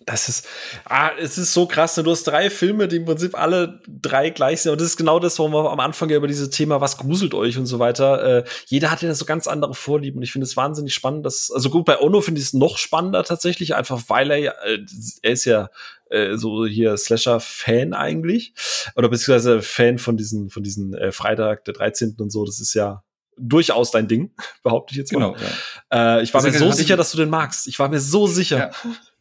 das 0.05 0.29
ist, 0.29 0.47
ah, 0.85 1.11
es 1.19 1.37
ist 1.37 1.53
so 1.53 1.65
krass. 1.65 1.97
Ne? 1.97 2.03
Du 2.03 2.11
hast 2.11 2.23
drei 2.23 2.49
Filme, 2.49 2.87
die 2.87 2.97
im 2.97 3.05
Prinzip 3.05 3.37
alle 3.37 3.81
drei 3.87 4.29
gleich 4.29 4.61
sind. 4.61 4.71
Und 4.71 4.81
das 4.81 4.89
ist 4.89 4.97
genau 4.97 5.19
das, 5.19 5.39
warum 5.39 5.53
wir 5.53 5.71
am 5.71 5.79
Anfang 5.79 6.09
ja 6.09 6.17
über 6.17 6.27
dieses 6.27 6.49
Thema, 6.51 6.79
was 6.79 6.97
gruselt 6.97 7.33
euch 7.33 7.57
und 7.57 7.65
so 7.65 7.79
weiter. 7.79 8.39
Äh, 8.39 8.43
jeder 8.67 8.91
hat 8.91 9.01
ja 9.01 9.13
so 9.13 9.25
ganz 9.25 9.47
andere 9.47 9.73
Vorlieben. 9.73 10.17
Und 10.17 10.23
ich 10.23 10.31
finde 10.31 10.45
es 10.45 10.55
wahnsinnig 10.55 10.93
spannend, 10.93 11.25
dass, 11.25 11.51
also 11.51 11.69
gut, 11.69 11.85
bei 11.85 11.99
Ono 11.99 12.21
finde 12.21 12.39
ich 12.39 12.47
es 12.47 12.53
noch 12.53 12.77
spannender 12.77 13.23
tatsächlich, 13.23 13.73
einfach 13.75 14.03
weil 14.07 14.31
er 14.31 14.37
ja, 14.37 14.51
äh, 14.63 14.79
er 15.23 15.31
ist 15.31 15.45
ja 15.45 15.69
äh, 16.09 16.37
so 16.37 16.65
hier 16.65 16.95
Slasher-Fan 16.97 17.93
eigentlich. 17.93 18.53
Oder 18.95 19.09
beziehungsweise 19.09 19.61
Fan 19.61 19.97
von 19.97 20.17
diesen, 20.17 20.49
von 20.49 20.61
diesen 20.61 20.93
äh, 20.93 21.11
Freitag, 21.11 21.65
der 21.65 21.73
13. 21.73 22.15
und 22.19 22.31
so. 22.31 22.45
Das 22.45 22.59
ist 22.59 22.75
ja 22.75 23.03
durchaus 23.37 23.91
dein 23.91 24.07
Ding, 24.07 24.31
behaupte 24.63 24.93
ich 24.93 24.97
jetzt 24.97 25.11
mal. 25.11 25.33
Genau, 25.33 25.35
ja. 25.91 26.17
äh, 26.19 26.23
ich 26.23 26.33
war 26.33 26.41
das 26.41 26.53
mir 26.53 26.59
so 26.59 26.71
sicher, 26.71 26.95
dass 26.95 27.11
du 27.11 27.17
den 27.17 27.29
magst. 27.29 27.67
Ich 27.67 27.79
war 27.79 27.89
mir 27.89 27.99
so 27.99 28.27
sicher. 28.27 28.57
Ja. 28.57 28.71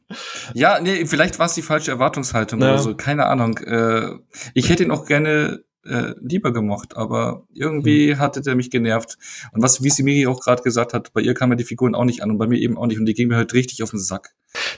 Ja, 0.53 0.81
nee, 0.81 1.07
vielleicht 1.07 1.39
war 1.39 1.47
es 1.47 1.55
die 1.55 1.63
falsche 1.63 1.91
Erwartungshaltung 1.91 2.61
ja. 2.61 2.69
oder 2.69 2.79
so, 2.79 2.95
keine 2.95 3.27
Ahnung. 3.27 3.59
Äh, 3.59 4.19
ich 4.53 4.69
hätte 4.69 4.85
ihn 4.85 4.91
auch 4.91 5.07
gerne 5.07 5.65
äh, 5.87 6.15
lieber 6.21 6.53
gemocht, 6.53 6.97
aber 6.97 7.47
irgendwie 7.53 8.15
mhm. 8.15 8.19
hatte 8.19 8.41
der 8.41 8.55
mich 8.55 8.71
genervt. 8.71 9.19
Und 9.53 9.63
was, 9.63 9.83
wie 9.83 9.91
Simiri 9.91 10.27
auch 10.27 10.41
gerade 10.41 10.63
gesagt 10.63 10.95
hat, 10.95 11.13
bei 11.13 11.21
ihr 11.21 11.35
kamen 11.35 11.57
die 11.57 11.65
Figuren 11.65 11.95
auch 11.95 12.05
nicht 12.05 12.23
an 12.23 12.31
und 12.31 12.39
bei 12.39 12.47
mir 12.47 12.59
eben 12.59 12.77
auch 12.77 12.87
nicht 12.87 12.99
und 12.99 13.07
die 13.07 13.15
gingen 13.15 13.31
mir 13.31 13.37
halt 13.37 13.55
richtig 13.55 13.83
auf 13.83 13.91
den 13.91 14.01
Sack. 14.01 14.35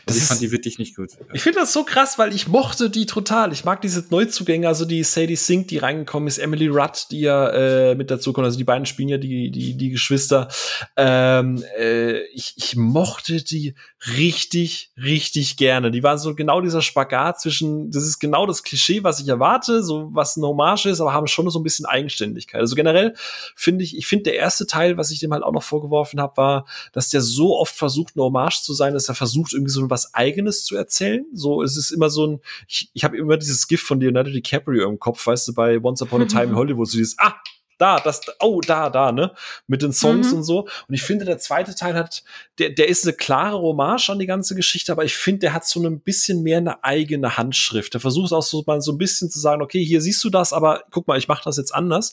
Also 0.07 0.19
ich 0.21 0.25
fand 0.25 0.41
die 0.41 0.53
wirklich 0.53 0.79
nicht 0.79 0.97
gut. 0.97 1.11
Ich 1.35 1.43
finde 1.43 1.59
das 1.61 1.73
so 1.73 1.85
krass, 1.85 2.19
weil 2.19 2.35
ich 2.35 2.49
mochte 2.49 2.89
die 2.89 3.05
total. 3.05 3.53
Ich 3.53 3.65
mag 3.65 3.83
diese 3.83 4.07
Neuzugänge, 4.09 4.69
also 4.69 4.87
die 4.87 5.03
Sadie 5.03 5.37
Sink, 5.37 5.69
die 5.69 5.79
reingekommen 5.79 6.29
ist, 6.29 6.39
Emily 6.39 6.69
Rudd, 6.69 7.09
die 7.11 7.21
ja 7.21 7.49
äh, 7.51 7.95
mit 7.95 8.11
dazu 8.11 8.33
kommt. 8.33 8.47
Also 8.47 8.57
die 8.57 8.65
beiden 8.65 8.87
spielen 8.87 9.09
ja 9.09 9.19
die 9.19 9.51
die 9.51 9.77
die 9.77 9.91
Geschwister. 9.91 10.49
Ähm, 10.97 11.63
äh, 11.79 12.21
ich, 12.29 12.55
ich 12.57 12.77
mochte 12.77 13.43
die 13.43 13.75
richtig 14.17 14.93
richtig 14.97 15.57
gerne. 15.59 15.91
Die 15.91 16.03
waren 16.03 16.19
so 16.19 16.35
genau 16.35 16.63
dieser 16.63 16.81
Spagat 16.81 17.41
zwischen. 17.41 17.91
Das 17.91 18.05
ist 18.05 18.19
genau 18.19 18.47
das 18.47 18.63
Klischee, 18.63 19.05
was 19.05 19.21
ich 19.21 19.29
erwarte, 19.29 19.83
so 19.83 20.09
was 20.13 20.37
eine 20.37 20.47
Hommage 20.47 20.87
ist, 20.87 20.96
aber 21.01 21.13
haben 21.13 21.27
schon 21.27 21.49
so 21.51 21.59
ein 21.59 21.63
bisschen 21.63 21.87
Eigenständigkeit. 21.87 22.61
Also 22.61 22.75
generell 22.75 23.15
finde 23.55 23.85
ich, 23.85 23.97
ich 23.97 24.07
finde 24.07 24.25
der 24.25 24.35
erste 24.37 24.67
Teil, 24.67 24.97
was 24.97 25.11
ich 25.11 25.21
dem 25.21 25.33
halt 25.33 25.43
auch 25.43 25.53
noch 25.53 25.63
vorgeworfen 25.63 26.21
habe, 26.21 26.37
war, 26.37 26.67
dass 26.93 27.09
der 27.09 27.21
so 27.21 27.57
oft 27.59 27.75
versucht, 27.75 28.15
eine 28.17 28.25
Hommage 28.25 28.63
zu 28.63 28.75
sein, 28.75 28.95
dass 28.95 29.09
er 29.09 29.15
versucht 29.15 29.53
irgendwie 29.53 29.73
so 29.73 29.89
was 29.91 30.15
Eigenes 30.15 30.65
zu 30.65 30.77
erzählen. 30.77 31.25
So, 31.33 31.63
es 31.63 31.77
ist 31.77 31.91
immer 31.91 32.11
so 32.11 32.27
ein, 32.27 32.41
ich, 32.69 32.91
ich 32.93 33.05
habe 33.05 33.17
immer 33.17 33.37
dieses 33.37 33.69
Gift 33.69 33.85
von 33.85 34.01
Leonardo 34.01 34.31
DiCaprio 34.31 34.89
im 34.89 34.99
Kopf, 34.99 35.27
weißt 35.27 35.49
du, 35.49 35.55
bei 35.55 35.79
Once 35.83 36.03
Upon 36.03 36.23
a 36.23 36.27
Time 36.27 36.45
in 36.45 36.55
Hollywood, 36.57 36.89
so 36.89 36.99
dieses, 36.99 37.19
ah, 37.19 37.35
da, 37.79 38.01
das, 38.01 38.21
oh, 38.41 38.61
da, 38.61 38.91
da, 38.91 39.13
ne? 39.13 39.33
Mit 39.67 39.83
den 39.83 39.93
Songs 39.93 40.31
Mhm. 40.31 40.39
und 40.39 40.43
so. 40.45 40.61
Und 40.89 40.95
ich 40.95 41.03
finde, 41.03 41.25
der 41.25 41.39
zweite 41.39 41.75
Teil 41.75 41.95
hat, 41.95 42.25
der, 42.59 42.71
der 42.71 42.89
ist 42.89 43.05
eine 43.05 43.13
klare 43.15 43.59
Hommage 43.59 44.09
an 44.11 44.19
die 44.19 44.27
ganze 44.27 44.55
Geschichte, 44.55 44.93
aber 44.93 45.05
ich 45.05 45.15
finde, 45.17 45.41
der 45.41 45.53
hat 45.53 45.67
so 45.67 45.83
ein 45.83 46.01
bisschen 46.01 46.43
mehr 46.43 46.59
eine 46.59 46.83
eigene 46.85 47.37
Handschrift. 47.37 47.95
Der 47.95 48.01
versucht 48.01 48.33
auch 48.33 48.43
so 48.43 48.63
mal 48.67 48.81
so 48.81 48.93
ein 48.93 48.99
bisschen 48.99 49.31
zu 49.31 49.39
sagen, 49.39 49.63
okay, 49.63 49.85
hier 49.85 50.01
siehst 50.01 50.23
du 50.25 50.31
das, 50.31 50.53
aber 50.53 50.85
guck 50.91 51.07
mal, 51.07 51.19
ich 51.19 51.29
mache 51.29 51.45
das 51.45 51.57
jetzt 51.57 51.75
anders. 51.75 52.13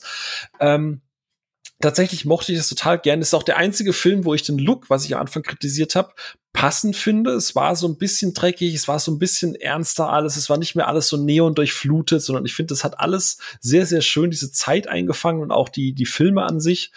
Ähm, 0.60 1.00
tatsächlich 1.80 2.24
mochte 2.24 2.52
ich 2.52 2.58
das 2.58 2.68
total 2.68 2.98
gern. 2.98 3.20
Das 3.20 3.28
ist 3.28 3.34
auch 3.34 3.42
der 3.42 3.56
einzige 3.56 3.92
Film, 3.92 4.24
wo 4.24 4.34
ich 4.34 4.42
den 4.42 4.58
Look, 4.58 4.90
was 4.90 5.04
ich 5.04 5.14
am 5.14 5.20
Anfang 5.20 5.42
kritisiert 5.42 5.94
habe, 5.94 6.14
passend 6.52 6.96
finde. 6.96 7.32
Es 7.32 7.54
war 7.56 7.74
so 7.74 7.88
ein 7.88 7.98
bisschen 7.98 8.32
dreckig, 8.32 8.74
es 8.74 8.88
war 8.88 8.98
so 9.00 9.10
ein 9.10 9.18
bisschen 9.18 9.54
ernster 9.56 10.08
alles, 10.08 10.36
es 10.36 10.48
war 10.48 10.56
nicht 10.56 10.76
mehr 10.76 10.88
alles 10.88 11.08
so 11.08 11.16
neon 11.16 11.54
durchflutet, 11.54 12.22
sondern 12.22 12.46
ich 12.46 12.54
finde, 12.54 12.74
es 12.74 12.84
hat 12.84 13.00
alles 13.00 13.38
sehr, 13.60 13.86
sehr 13.86 14.00
schön 14.02 14.30
diese 14.30 14.52
Zeit 14.52 14.88
eingefangen 14.88 15.42
und 15.42 15.50
auch 15.50 15.68
die, 15.68 15.92
die 15.92 16.06
Filme 16.06 16.44
an 16.44 16.60
sich. 16.60 16.92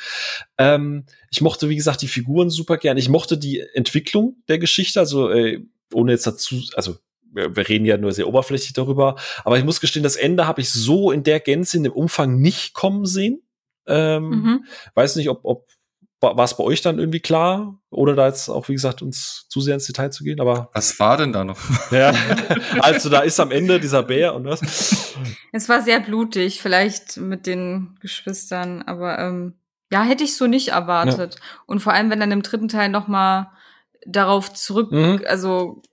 Ähm, 0.58 1.06
ich 1.32 1.42
mochte, 1.42 1.70
wie 1.70 1.76
gesagt, 1.76 2.02
die 2.04 2.08
Figuren 2.08 2.50
super 2.50 2.78
gern. 2.78 2.98
Ich 2.98 3.10
mochte 3.10 3.38
die 3.38 3.60
Entwicklung 3.74 4.38
der 4.48 4.60
Geschichte, 4.60 5.00
also 5.00 5.30
äh, 5.30 5.66
ohne 5.92 6.12
jetzt 6.12 6.28
dazu, 6.28 6.62
also 6.76 6.98
wir 7.34 7.68
reden 7.68 7.86
ja 7.86 7.98
nur 7.98 8.12
sehr 8.12 8.28
oberflächlich 8.28 8.74
darüber, 8.74 9.16
aber 9.44 9.58
ich 9.58 9.66
muss 9.66 9.82
gestehen, 9.82 10.04
das 10.04 10.16
Ende 10.16 10.48
habe 10.48 10.62
ich 10.62 10.72
so 10.72 11.12
in 11.12 11.24
der 11.24 11.40
Gänze, 11.40 11.78
in 11.78 11.84
dem 11.84 11.94
Umfang 11.94 12.40
nicht 12.40 12.74
kommen 12.74 13.06
sehen. 13.06 13.42
Ähm, 13.88 14.30
Mhm. 14.30 14.66
Weiß 14.96 15.16
nicht, 15.16 15.30
ob, 15.30 15.42
ob 15.44 15.68
war 16.20 16.40
es 16.46 16.58
bei 16.58 16.64
euch 16.64 16.82
dann 16.82 16.98
irgendwie 16.98 17.20
klar, 17.20 17.80
ohne 17.92 18.16
da 18.16 18.26
jetzt 18.26 18.50
auch, 18.50 18.68
wie 18.70 18.74
gesagt, 18.74 19.04
uns 19.04 19.46
zu 19.50 19.62
sehr 19.62 19.76
ins 19.76 19.86
Detail 19.86 20.10
zu 20.10 20.24
gehen, 20.24 20.42
aber 20.42 20.70
Was 20.74 21.00
war 21.00 21.16
denn 21.16 21.32
da 21.32 21.44
noch? 21.44 21.60
ja, 21.92 22.12
also 22.80 23.10
da 23.10 23.20
ist 23.20 23.40
am 23.40 23.52
Ende 23.52 23.80
dieser 23.80 24.02
Bär 24.02 24.34
und 24.34 24.46
was? 24.46 25.06
Es 25.52 25.70
war 25.70 25.84
sehr 25.84 26.00
blutig, 26.00 26.60
vielleicht 26.60 27.18
mit 27.18 27.46
den 27.46 27.98
Geschwistern, 28.02 28.82
aber 28.82 29.20
ähm, 29.20 29.60
ja, 29.92 30.02
hätte 30.02 30.24
ich 30.24 30.36
so 30.36 30.48
nicht 30.48 30.70
erwartet. 30.70 31.36
Und 31.68 31.82
vor 31.82 31.94
allem, 31.94 32.10
wenn 32.10 32.20
dann 32.20 32.32
im 32.32 32.42
dritten 32.42 32.68
Teil 32.68 32.90
noch 32.90 33.08
mal 33.08 33.52
darauf 34.06 34.52
zurück, 34.54 34.92
Mhm. 34.92 35.22
also 35.28 35.84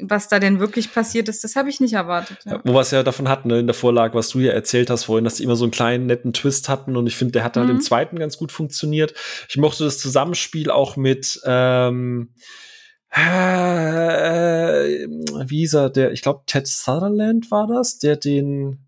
was 0.00 0.28
da 0.28 0.40
denn 0.40 0.58
wirklich 0.58 0.92
passiert 0.92 1.28
ist, 1.28 1.44
das 1.44 1.54
habe 1.56 1.68
ich 1.70 1.78
nicht 1.80 1.92
erwartet. 1.94 2.38
Ja. 2.44 2.60
Wo 2.64 2.72
wir 2.72 2.80
es 2.80 2.90
ja 2.90 3.02
davon 3.02 3.28
hatten, 3.28 3.48
ne, 3.48 3.60
in 3.60 3.66
der 3.66 3.74
Vorlage, 3.74 4.14
was 4.14 4.28
du 4.30 4.40
ja 4.40 4.52
erzählt 4.52 4.90
hast 4.90 5.04
vorhin, 5.04 5.24
dass 5.24 5.36
die 5.36 5.44
immer 5.44 5.56
so 5.56 5.64
einen 5.64 5.70
kleinen 5.70 6.06
netten 6.06 6.32
Twist 6.32 6.68
hatten 6.68 6.96
und 6.96 7.06
ich 7.06 7.16
finde, 7.16 7.32
der 7.32 7.44
hat 7.44 7.56
halt 7.56 7.68
Mhm. 7.68 7.76
im 7.76 7.80
zweiten 7.80 8.18
ganz 8.18 8.36
gut 8.36 8.50
funktioniert. 8.52 9.14
Ich 9.48 9.56
mochte 9.56 9.84
das 9.84 9.98
Zusammenspiel 9.98 10.70
auch 10.70 10.96
mit 10.96 11.40
ähm, 11.44 12.34
äh, 13.16 15.06
wie 15.46 15.58
hieß 15.58 15.74
er, 15.74 15.90
der, 15.90 16.12
ich 16.12 16.22
glaube, 16.22 16.42
Ted 16.46 16.66
Sutherland 16.66 17.50
war 17.50 17.66
das, 17.68 17.98
der 17.98 18.16
den 18.16 18.80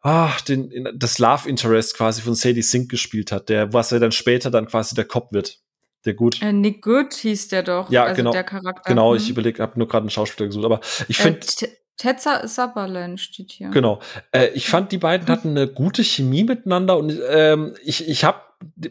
ach, 0.00 0.40
den, 0.42 0.88
das 0.94 1.18
Love 1.18 1.48
Interest 1.48 1.96
quasi 1.96 2.20
von 2.20 2.34
Sadie 2.34 2.62
Sink 2.62 2.90
gespielt 2.90 3.32
hat, 3.32 3.48
der, 3.48 3.72
was 3.72 3.90
er 3.92 4.00
dann 4.00 4.12
später 4.12 4.50
dann 4.50 4.66
quasi 4.66 4.94
der 4.94 5.06
Cop 5.06 5.32
wird. 5.32 5.60
Der 6.04 6.14
gut. 6.14 6.40
Äh, 6.42 6.52
Nick 6.52 6.82
Good 6.82 7.14
hieß 7.14 7.48
der 7.48 7.62
doch, 7.62 7.90
Ja, 7.90 8.04
also 8.04 8.16
genau. 8.16 8.32
der 8.32 8.44
Charakter. 8.44 8.88
Genau, 8.88 9.12
Mhm. 9.12 9.16
ich 9.18 9.30
überlege, 9.30 9.62
habe 9.62 9.78
nur 9.78 9.88
gerade 9.88 10.02
einen 10.04 10.10
Schauspieler 10.10 10.46
gesucht, 10.48 10.64
aber 10.64 10.80
ich 11.08 11.18
Äh, 11.18 11.22
finde, 11.22 11.40
T- 11.40 11.68
Su- 12.00 12.46
Sutherland 12.46 13.20
steht 13.20 13.52
hier. 13.52 13.70
Genau. 13.70 14.00
Äh, 14.32 14.48
ich 14.54 14.68
fand, 14.68 14.92
die 14.92 14.98
beiden 14.98 15.28
hatten 15.28 15.50
eine 15.50 15.68
gute 15.68 16.02
Chemie 16.02 16.44
miteinander 16.44 16.98
und 16.98 17.18
ähm, 17.30 17.74
ich, 17.84 18.08
ich 18.08 18.24
habe 18.24 18.40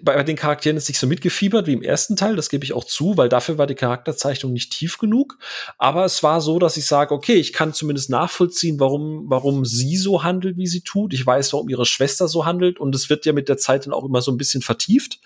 bei 0.04 0.22
den 0.24 0.36
Charakteren 0.36 0.78
jetzt 0.78 0.88
nicht 0.88 1.00
so 1.00 1.08
mitgefiebert 1.08 1.66
wie 1.66 1.74
im 1.74 1.82
ersten 1.82 2.16
Teil, 2.16 2.36
das 2.36 2.50
gebe 2.50 2.64
ich 2.64 2.74
auch 2.74 2.84
zu, 2.84 3.18
weil 3.18 3.28
dafür 3.28 3.58
war 3.58 3.66
die 3.66 3.74
Charakterzeichnung 3.74 4.54
nicht 4.54 4.72
tief 4.72 5.00
genug. 5.00 5.40
Aber 5.80 6.06
es 6.06 6.22
war 6.22 6.42
so, 6.42 6.60
dass 6.60 6.78
ich 6.78 6.86
sage, 6.86 7.14
okay, 7.14 7.34
ich 7.36 7.54
kann 7.54 7.74
zumindest 7.74 8.12
nachvollziehen, 8.12 8.80
warum, 8.80 9.26
warum 9.30 9.66
sie 9.66 9.98
so 9.98 10.22
handelt, 10.22 10.58
wie 10.58 10.68
sie 10.68 10.82
tut. 10.82 11.14
Ich 11.14 11.26
weiß, 11.26 11.54
warum 11.54 11.70
ihre 11.70 11.88
Schwester 11.88 12.28
so 12.28 12.46
handelt 12.46 12.80
und 12.80 12.94
es 12.94 13.10
wird 13.10 13.26
ja 13.26 13.34
mit 13.34 13.50
der 13.50 13.58
Zeit 13.58 13.88
dann 13.88 13.94
auch 13.94 14.06
immer 14.06 14.22
so 14.22 14.32
ein 14.32 14.38
bisschen 14.38 14.62
vertieft. 14.62 15.20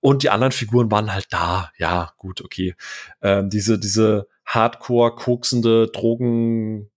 Und 0.00 0.22
die 0.22 0.30
anderen 0.30 0.52
Figuren 0.52 0.90
waren 0.90 1.12
halt 1.12 1.26
da. 1.30 1.72
Ja, 1.76 2.12
gut, 2.18 2.40
okay. 2.40 2.76
Ähm, 3.20 3.50
diese, 3.50 3.80
diese 3.80 4.28
Hardcore, 4.46 5.16
koksende 5.16 5.88
Drogen, 5.88 6.88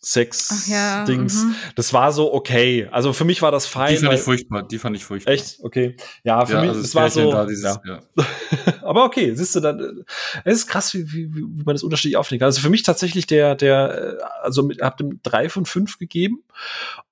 Sex 0.00 0.68
ja. 0.68 1.04
Dings. 1.04 1.42
mhm. 1.42 1.54
Das 1.74 1.92
war 1.92 2.12
so 2.12 2.32
okay. 2.32 2.88
Also 2.92 3.12
für 3.12 3.24
mich 3.24 3.42
war 3.42 3.50
das 3.50 3.66
fein. 3.66 3.96
Die 3.96 4.00
fand 4.04 4.14
ich 4.14 4.20
furchtbar. 4.20 4.62
Die 4.62 4.78
fand 4.78 4.96
ich 4.96 5.04
furchtbar. 5.04 5.32
Echt? 5.32 5.58
Okay. 5.60 5.96
Ja, 6.22 6.46
für 6.46 6.54
Ja, 6.54 6.60
mich, 6.60 6.68
also 6.70 6.82
das 6.82 6.94
war 6.94 7.10
so. 7.10 7.32
Da, 7.32 7.46
dieses, 7.46 7.64
ja. 7.64 8.00
Aber 8.82 9.04
okay, 9.04 9.34
siehst 9.34 9.56
du 9.56 9.60
dann, 9.60 9.80
äh, 9.80 10.04
es 10.44 10.58
ist 10.58 10.66
krass, 10.68 10.94
wie, 10.94 11.12
wie, 11.12 11.34
wie 11.34 11.62
man 11.64 11.74
das 11.74 11.82
unterschiedlich 11.82 12.16
aufnehmen 12.16 12.38
kann. 12.40 12.46
Also 12.46 12.60
für 12.60 12.70
mich 12.70 12.84
tatsächlich 12.84 13.26
der, 13.26 13.56
der, 13.56 14.18
äh, 14.20 14.24
also 14.42 14.62
mit, 14.62 14.80
hab 14.80 14.96
dem 14.98 15.20
drei 15.22 15.48
von 15.48 15.66
fünf 15.66 15.98
gegeben 15.98 16.44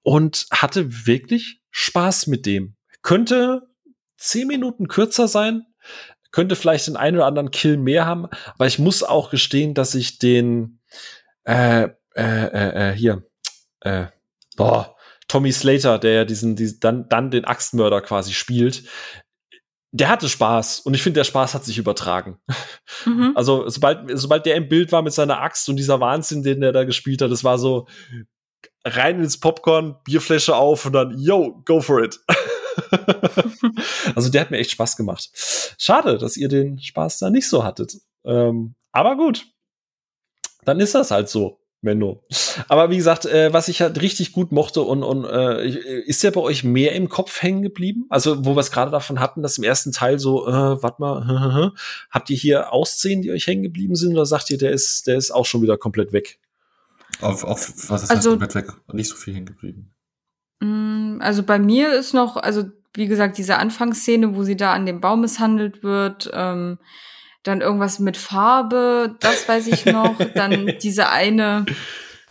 und 0.02 0.46
hatte 0.52 1.06
wirklich 1.06 1.60
Spaß 1.72 2.28
mit 2.28 2.46
dem. 2.46 2.76
Könnte 3.02 3.68
zehn 4.16 4.46
Minuten 4.46 4.86
kürzer 4.86 5.26
sein, 5.26 5.66
könnte 6.30 6.54
vielleicht 6.56 6.86
den 6.86 6.96
einen 6.96 7.16
oder 7.16 7.26
anderen 7.26 7.50
Kill 7.50 7.76
mehr 7.76 8.06
haben, 8.06 8.26
aber 8.54 8.66
ich 8.66 8.78
muss 8.78 9.02
auch 9.02 9.30
gestehen, 9.30 9.74
dass 9.74 9.94
ich 9.94 10.18
den, 10.18 10.80
äh, 11.44 11.88
äh, 12.16 12.47
äh, 12.47 12.90
äh, 12.90 12.97
hier, 12.97 13.22
äh, 13.80 14.06
boah, 14.56 14.97
Tommy 15.28 15.52
Slater, 15.52 15.98
der 15.98 16.12
ja 16.12 16.24
diesen, 16.24 16.56
diesen 16.56 16.80
dann, 16.80 17.09
dann 17.09 17.30
den 17.30 17.44
Axtmörder 17.44 18.01
quasi 18.01 18.32
spielt, 18.32 18.84
der 19.93 20.09
hatte 20.09 20.28
Spaß 20.28 20.80
und 20.80 20.94
ich 20.94 21.02
finde, 21.02 21.20
der 21.20 21.24
Spaß 21.24 21.55
hat 21.55 21.64
sich 21.64 21.78
übertragen. 21.78 22.38
Mhm. 23.05 23.32
Also, 23.34 23.68
sobald, 23.68 24.10
sobald 24.18 24.47
der 24.47 24.56
im 24.56 24.68
Bild 24.68 24.93
war 24.93 25.02
mit 25.02 25.12
seiner 25.12 25.40
Axt 25.40 25.68
und 25.68 25.76
dieser 25.76 26.01
Wahnsinn, 26.01 26.43
den 26.43 26.60
der 26.60 26.72
da 26.72 26.84
gespielt 26.84 27.22
hat, 27.22 27.30
das 27.30 27.44
war 27.44 27.59
so 27.59 27.86
rein 28.84 29.20
ins 29.20 29.40
Popcorn, 29.40 29.97
Bierflasche 30.05 30.56
auf 30.56 30.86
und 30.86 30.93
dann, 30.93 31.18
yo, 31.18 31.62
go 31.64 31.80
for 31.80 32.02
it. 32.02 32.20
also, 34.14 34.30
der 34.30 34.40
hat 34.43 34.51
mir 34.51 34.59
echt 34.59 34.72
Spaß 34.72 34.97
gemacht. 34.97 35.30
Schade, 35.78 36.18
dass 36.18 36.36
ihr 36.36 36.48
den 36.48 36.78
Spaß 36.78 37.18
da 37.18 37.30
nicht 37.30 37.48
so 37.48 37.64
hattet. 37.64 37.97
Ähm, 38.24 38.74
aber 38.93 39.16
gut. 39.16 39.47
Dann 40.64 40.80
ist 40.80 40.94
das 40.94 41.10
halt 41.10 41.28
so. 41.28 41.60
Menno. 41.86 42.22
Aber 42.68 42.90
wie 42.90 42.96
gesagt, 42.98 43.24
äh, 43.24 43.50
was 43.52 43.68
ich 43.68 43.80
halt 43.80 44.02
richtig 44.02 44.32
gut 44.32 44.52
mochte 44.52 44.82
und, 44.82 45.02
und 45.02 45.24
äh, 45.24 45.66
ist 46.04 46.22
ja 46.22 46.30
bei 46.30 46.40
euch 46.42 46.62
mehr 46.64 46.92
im 46.94 47.08
Kopf 47.08 47.40
hängen 47.40 47.62
geblieben? 47.62 48.04
Also, 48.10 48.44
wo 48.44 48.54
wir 48.54 48.60
es 48.60 48.70
gerade 48.70 48.90
davon 48.90 49.18
hatten, 49.20 49.42
dass 49.42 49.56
im 49.56 49.64
ersten 49.64 49.92
Teil 49.92 50.18
so, 50.18 50.46
äh, 50.46 50.52
warte 50.82 51.00
mal, 51.00 51.72
habt 52.10 52.28
ihr 52.28 52.36
hier 52.36 52.72
Ausszenen, 52.72 53.22
die 53.22 53.30
euch 53.30 53.46
hängen 53.46 53.62
geblieben 53.62 53.94
sind, 53.94 54.12
oder 54.12 54.26
sagt 54.26 54.50
ihr, 54.50 54.58
der 54.58 54.72
ist, 54.72 55.06
der 55.06 55.16
ist 55.16 55.30
auch 55.30 55.46
schon 55.46 55.62
wieder 55.62 55.78
komplett 55.78 56.12
weg? 56.12 56.38
Auf, 57.22 57.44
auf 57.44 57.72
was 57.88 58.02
ist 58.02 58.10
Also- 58.10 58.30
also, 58.30 58.30
komplett 58.30 58.54
weg? 58.54 58.72
Nicht 58.92 59.08
so 59.08 59.16
viel 59.16 59.34
hängen 59.34 59.46
geblieben. 59.46 59.94
Mm, 60.60 61.18
Also 61.20 61.42
bei 61.42 61.58
mir 61.58 61.94
ist 61.94 62.12
noch, 62.12 62.36
also 62.36 62.64
wie 62.94 63.06
gesagt, 63.06 63.38
diese 63.38 63.58
Anfangsszene, 63.58 64.34
wo 64.36 64.42
sie 64.42 64.56
da 64.56 64.72
an 64.72 64.86
dem 64.86 65.00
Baum 65.00 65.20
misshandelt 65.22 65.82
wird, 65.82 66.30
ähm, 66.34 66.78
dann 67.47 67.60
irgendwas 67.60 67.98
mit 67.98 68.16
Farbe, 68.16 69.14
das 69.20 69.48
weiß 69.48 69.66
ich 69.68 69.86
noch. 69.86 70.16
dann 70.35 70.74
diese 70.82 71.09
eine, 71.09 71.66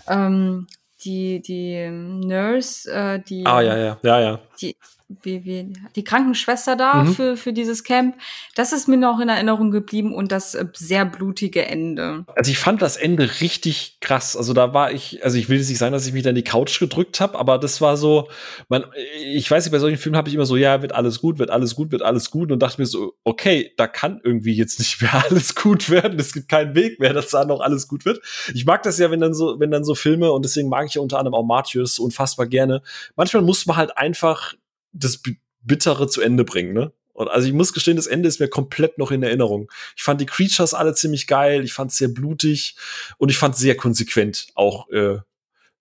ähm, 0.08 0.68
die, 1.04 1.42
die 1.42 1.90
Nurse, 1.90 2.92
äh, 2.92 3.20
die, 3.20 3.46
Ah, 3.46 3.62
ja, 3.62 3.78
ja, 3.78 3.98
ja, 4.04 4.20
ja. 4.20 4.40
die, 4.62 4.76
wie, 5.08 5.46
wie, 5.46 5.74
die 5.96 6.04
Krankenschwester 6.04 6.76
da 6.76 7.04
Mhm. 7.04 7.14
für, 7.14 7.38
für 7.38 7.54
dieses 7.54 7.84
Camp, 7.84 8.16
das 8.56 8.74
ist 8.74 8.88
mir 8.88 8.98
noch 8.98 9.20
in 9.20 9.30
Erinnerung 9.30 9.70
geblieben 9.70 10.14
und 10.14 10.32
das 10.32 10.56
äh, 10.56 10.66
sehr 10.74 11.06
blutige 11.06 11.66
Ende. 11.66 12.26
Also 12.36 12.50
ich 12.50 12.58
fand 12.58 12.82
das 12.82 12.98
Ende 12.98 13.30
richtig 13.42 14.00
krass. 14.02 14.36
Also 14.36 14.54
da 14.54 14.74
war 14.74 14.92
ich, 14.92 15.24
also 15.24 15.38
ich 15.38 15.48
will 15.48 15.58
jetzt 15.58 15.70
nicht 15.70 15.78
sagen, 15.78 15.94
dass 15.94 16.08
ich 16.08 16.14
mich 16.14 16.24
da 16.24 16.32
in 16.32 16.36
die 16.36 16.44
Couch 16.44 16.80
gedrückt 16.80 17.20
habe, 17.20 17.38
aber 17.38 17.60
das 17.60 17.82
war 17.82 17.98
so, 17.98 18.30
man, 18.68 18.86
ich 19.24 19.50
weiß 19.50 19.66
nicht, 19.66 19.72
bei 19.72 19.80
solchen 19.80 19.98
Filmen 20.00 20.18
habe 20.18 20.28
ich 20.30 20.36
immer 20.36 20.48
so, 20.48 20.58
ja, 20.58 20.82
wird 20.82 20.94
alles 20.94 21.20
gut, 21.22 21.38
wird 21.38 21.52
alles 21.52 21.76
gut, 21.76 21.92
wird 21.92 22.02
alles 22.02 22.32
gut 22.32 22.52
und 22.52 22.60
dachte 22.60 22.82
mir 22.82 22.88
so, 22.88 23.14
okay, 23.24 23.74
da 23.78 23.86
kann 23.86 24.20
irgendwie 24.24 24.54
jetzt 24.54 24.80
nicht 24.80 25.02
mehr 25.04 25.24
alles 25.30 25.54
gut 25.54 25.90
werden. 25.92 26.20
Es 26.20 26.34
gibt 26.34 26.50
keinen 26.50 26.74
Weg 26.74 27.00
mehr, 27.00 27.14
dass 27.14 27.30
da 27.30 27.46
noch 27.46 27.60
alles 27.60 27.88
gut 27.88 28.06
wird. 28.06 28.22
Ich 28.56 28.66
mag 28.66 28.82
das 28.82 28.98
ja, 28.98 29.12
wenn 29.12 29.20
dann 29.20 29.36
so, 29.36 29.60
wenn 29.60 29.70
dann 29.70 29.84
so 29.84 29.94
Filme 29.94 30.32
und 30.32 30.44
deswegen 30.44 30.68
mag 30.68 30.88
ich 30.88 30.96
ja 30.96 31.02
unter 31.02 31.20
anderem 31.20 31.36
auch 31.36 31.46
Martyrs 31.46 32.00
unfassbar 32.00 32.48
gerne. 32.48 32.82
Manchmal 33.16 33.44
muss 33.44 33.68
man 33.68 33.78
halt 33.78 33.98
einfach 33.98 34.56
das 34.96 35.22
Bittere 35.62 36.08
zu 36.08 36.22
Ende 36.22 36.44
bringen, 36.44 36.74
ne? 36.74 36.92
Und 37.14 37.30
also 37.30 37.48
ich 37.48 37.54
muss 37.54 37.72
gestehen, 37.72 37.96
das 37.96 38.08
Ende 38.08 38.28
ist 38.28 38.42
mir 38.42 38.50
komplett 38.50 38.98
noch 38.98 39.10
in 39.10 39.24
Erinnerung. 39.24 39.72
Ich 39.96 40.04
fand 40.04 40.20
die 40.20 40.26
Creatures 40.26 40.74
alle 40.74 40.94
ziemlich 40.96 41.28
geil, 41.28 41.64
ich 41.64 41.72
fand 41.72 41.92
es 41.92 41.98
sehr 41.98 42.10
blutig 42.10 42.76
und 43.18 43.30
ich 43.30 43.38
fand 43.38 43.56
es 43.56 43.62
sehr 43.62 43.78
konsequent 43.78 44.48
auch 44.54 44.90
äh, 44.90 45.20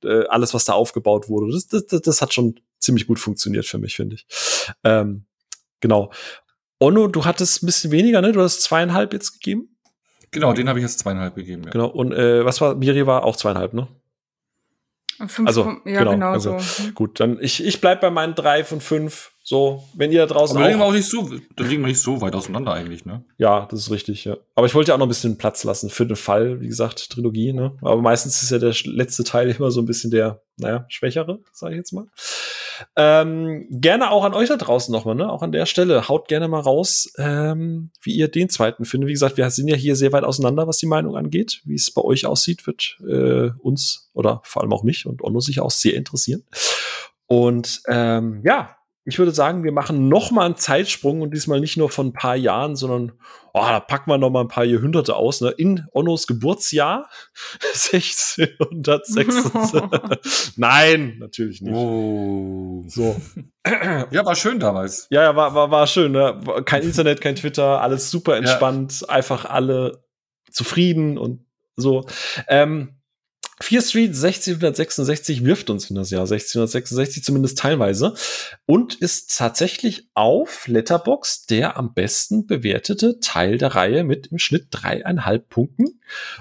äh, 0.05 0.27
alles, 0.29 0.55
was 0.55 0.65
da 0.65 0.75
aufgebaut 0.75 1.29
wurde. 1.29 1.53
Das, 1.53 1.67
das, 1.67 1.87
das, 1.87 2.03
das 2.03 2.23
hat 2.23 2.33
schon 2.33 2.61
ziemlich 2.79 3.09
gut 3.09 3.19
funktioniert 3.19 3.67
für 3.67 3.79
mich, 3.79 3.97
finde 3.97 4.15
ich. 4.15 4.27
Ähm, 4.85 5.25
genau. 5.81 6.13
Onno, 6.79 7.09
du 7.09 7.25
hattest 7.25 7.63
ein 7.63 7.67
bisschen 7.67 7.91
weniger, 7.91 8.21
ne? 8.21 8.31
Du 8.31 8.41
hast 8.41 8.63
zweieinhalb 8.63 9.13
jetzt 9.13 9.33
gegeben. 9.33 9.77
Genau, 10.31 10.53
den 10.53 10.69
habe 10.69 10.79
ich 10.79 10.85
jetzt 10.85 11.01
zweieinhalb 11.01 11.35
gegeben. 11.35 11.65
Ja. 11.65 11.71
Genau. 11.71 11.87
Und 11.87 12.13
äh, 12.13 12.45
was 12.45 12.61
war, 12.61 12.75
Miri 12.75 13.07
war 13.07 13.25
auch 13.25 13.37
zweieinhalb, 13.37 13.73
ne? 13.73 13.89
Fünf, 15.27 15.47
Also, 15.47 15.77
ja, 15.85 16.01
genau, 16.01 16.11
genau, 16.13 16.31
also- 16.33 16.59
so. 16.59 16.91
Gut, 16.93 17.21
dann 17.21 17.39
ich, 17.41 17.65
ich 17.65 17.81
bleib 17.81 18.01
bei 18.01 18.11
meinen 18.11 18.35
drei 18.35 18.65
von 18.65 18.81
fünf. 18.81 19.34
So, 19.47 19.85
wenn 19.93 20.11
ihr 20.11 20.27
da 20.27 20.35
draußen. 20.35 20.57
Aber 20.57 20.75
auch, 20.75 20.89
auch 20.89 20.93
nicht 20.93 21.07
so, 21.07 21.31
dann 21.55 21.69
liegen 21.69 21.83
wir 21.83 21.89
nicht 21.89 22.01
so 22.01 22.23
weit 22.23 22.35
auseinander 22.35 22.73
eigentlich, 22.73 23.05
ne? 23.05 23.25
Ja, 23.37 23.69
das 23.71 23.81
ist 23.81 23.91
richtig, 23.91 24.25
ja. 24.25 24.39
Aber 24.55 24.67
ich 24.67 24.75
wollte 24.75 24.89
ja 24.89 24.95
auch 24.95 24.99
noch 24.99 25.05
ein 25.05 25.11
bisschen 25.11 25.37
Platz 25.37 25.65
lassen 25.65 25.91
für 25.91 26.07
den 26.07 26.17
Fall, 26.17 26.63
wie 26.63 26.67
gesagt, 26.67 27.11
Trilogie, 27.11 27.53
ne? 27.53 27.77
Aber 27.83 28.01
meistens 28.01 28.43
ist 28.43 28.51
ja 28.51 28.59
der 28.59 28.75
letzte 28.85 29.23
Teil 29.23 29.51
immer 29.51 29.71
so 29.71 29.83
ein 29.83 29.85
bisschen 29.85 30.11
der, 30.11 30.41
naja, 30.57 30.87
schwächere, 30.89 31.41
sage 31.53 31.75
ich 31.75 31.77
jetzt 31.77 31.93
mal. 31.93 32.07
Ähm, 32.97 33.67
gerne 33.69 34.11
auch 34.11 34.25
an 34.25 34.33
euch 34.33 34.49
da 34.49 34.57
draußen 34.57 34.91
nochmal, 34.91 35.15
ne? 35.15 35.31
Auch 35.31 35.43
an 35.43 35.53
der 35.53 35.67
Stelle. 35.67 36.09
Haut 36.09 36.27
gerne 36.27 36.49
mal 36.49 36.61
raus, 36.61 37.13
ähm, 37.19 37.91
wie 38.01 38.15
ihr 38.15 38.29
den 38.29 38.49
zweiten 38.49 38.87
findet. 38.87 39.09
Wie 39.09 39.13
gesagt, 39.13 39.37
wir 39.37 39.51
sind 39.51 39.69
ja 39.69 39.77
hier 39.77 39.95
sehr 39.95 40.13
weit 40.13 40.25
auseinander, 40.25 40.67
was 40.67 40.79
die 40.79 40.87
Meinung 40.87 41.17
angeht. 41.17 41.61
Wie 41.67 41.75
es 41.75 41.91
bei 41.91 42.01
euch 42.01 42.25
aussieht, 42.25 42.67
wird 42.67 42.97
äh, 43.07 43.51
uns 43.59 44.11
oder 44.15 44.41
vor 44.45 44.63
allem 44.63 44.73
auch 44.73 44.85
mich 44.85 45.05
und 45.05 45.23
Onno 45.23 45.41
sich 45.41 45.61
auch 45.61 45.71
sehr 45.71 45.97
interessieren. 45.97 46.45
Und 47.27 47.83
ähm, 47.89 48.41
ja, 48.43 48.77
ich 49.07 49.19
würde 49.19 49.33
sagen, 49.33 49.65
wir 49.65 49.73
machen 49.73 50.09
noch 50.09 50.31
mal 50.31 50.47
einen 50.47 50.57
Zeitsprung 50.57 51.21
und 51.21 51.35
diesmal 51.35 51.61
nicht 51.61 51.77
nur 51.77 51.91
von 51.91 52.07
ein 52.09 52.15
paar 52.15 52.37
Jahren, 52.37 52.75
sondern 52.75 53.13
oh, 53.53 53.61
da 53.61 53.81
packen 53.81 54.11
wir 54.11 54.17
noch 54.17 54.31
mal 54.31 54.41
ein 54.41 54.49
paar 54.49 54.65
Jahrhunderte 54.65 55.15
aus. 55.15 55.43
Ne? 55.43 55.51
In 55.51 55.87
Onnos 55.93 56.27
Geburtsjahr 56.27 57.11
1606. 57.93 60.55
Nein, 60.57 61.17
natürlich 61.19 61.61
nicht. 61.61 61.75
Oh. 61.75 62.83
So. 62.87 63.17
Ja, 64.11 64.27
war 64.27 64.37
schön 64.37 64.61
damals. 64.61 65.07
Ja, 65.09 65.23
ja, 65.23 65.37
war, 65.37 65.55
war, 65.55 65.71
war 65.71 65.87
schön. 65.87 66.13
Ne? 66.13 66.39
Kein 66.67 66.83
Internet, 66.83 67.23
kein 67.23 67.35
Twitter, 67.35 67.81
alles 67.81 68.11
super 68.11 68.37
entspannt, 68.37 69.01
ja. 69.01 69.09
einfach 69.09 69.47
alle 69.47 70.05
zufrieden 70.51 71.17
und 71.17 71.47
so. 71.75 72.05
Ähm, 72.47 73.01
4 73.65 73.81
Street 73.81 74.09
1666 74.09 75.43
wirft 75.43 75.71
uns 75.71 75.89
in 75.89 75.97
das 75.97 76.11
Jahr 76.11 76.25
1666, 76.25 77.25
zumindest 77.25 77.57
teilweise, 77.57 78.13
und 78.67 78.95
ist 78.95 79.39
tatsächlich 79.39 80.11
auf 80.13 80.69
Letterbox 80.69 81.47
der 81.47 81.79
am 81.79 81.95
besten 81.95 82.47
bewertete 82.47 83.21
Teil 83.21 83.57
der 83.57 83.75
Reihe 83.75 84.05
mit 84.05 84.27
im 84.27 84.39
Schnitt 84.39 84.67
dreieinhalb 84.71 85.49
Punkten. 85.49 85.99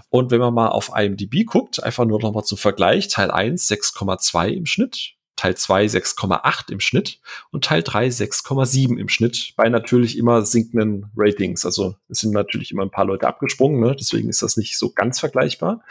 Und 0.10 0.32
wenn 0.32 0.42
man 0.42 0.54
mal 0.54 0.68
auf 0.68 0.92
IMDb 0.94 1.46
guckt, 1.46 1.82
einfach 1.82 2.04
nur 2.04 2.20
noch 2.20 2.34
mal 2.34 2.44
zum 2.44 2.58
Vergleich, 2.58 3.08
Teil 3.08 3.32
1 3.32 3.72
6,2 3.72 4.50
im 4.50 4.66
Schnitt, 4.66 5.16
Teil 5.36 5.56
2 5.56 5.86
6,8 5.86 6.72
im 6.72 6.80
Schnitt 6.80 7.20
und 7.52 7.66
Teil 7.66 7.84
3 7.84 8.08
6,7 8.08 8.98
im 8.98 9.10
Schnitt 9.10 9.54
bei 9.56 9.70
natürlich 9.70 10.18
immer 10.18 10.44
sinkenden 10.44 11.12
Ratings. 11.16 11.66
Also 11.66 11.96
es 12.10 12.20
sind 12.20 12.32
natürlich 12.32 12.72
immer 12.72 12.84
ein 12.84 12.92
paar 12.92 13.06
Leute 13.06 13.28
abgesprungen, 13.28 13.80
ne? 13.80 13.96
deswegen 14.00 14.30
ist 14.30 14.42
das 14.42 14.58
nicht 14.58 14.78
so 14.78 14.92
ganz 14.92 15.20
vergleichbar. 15.20 15.84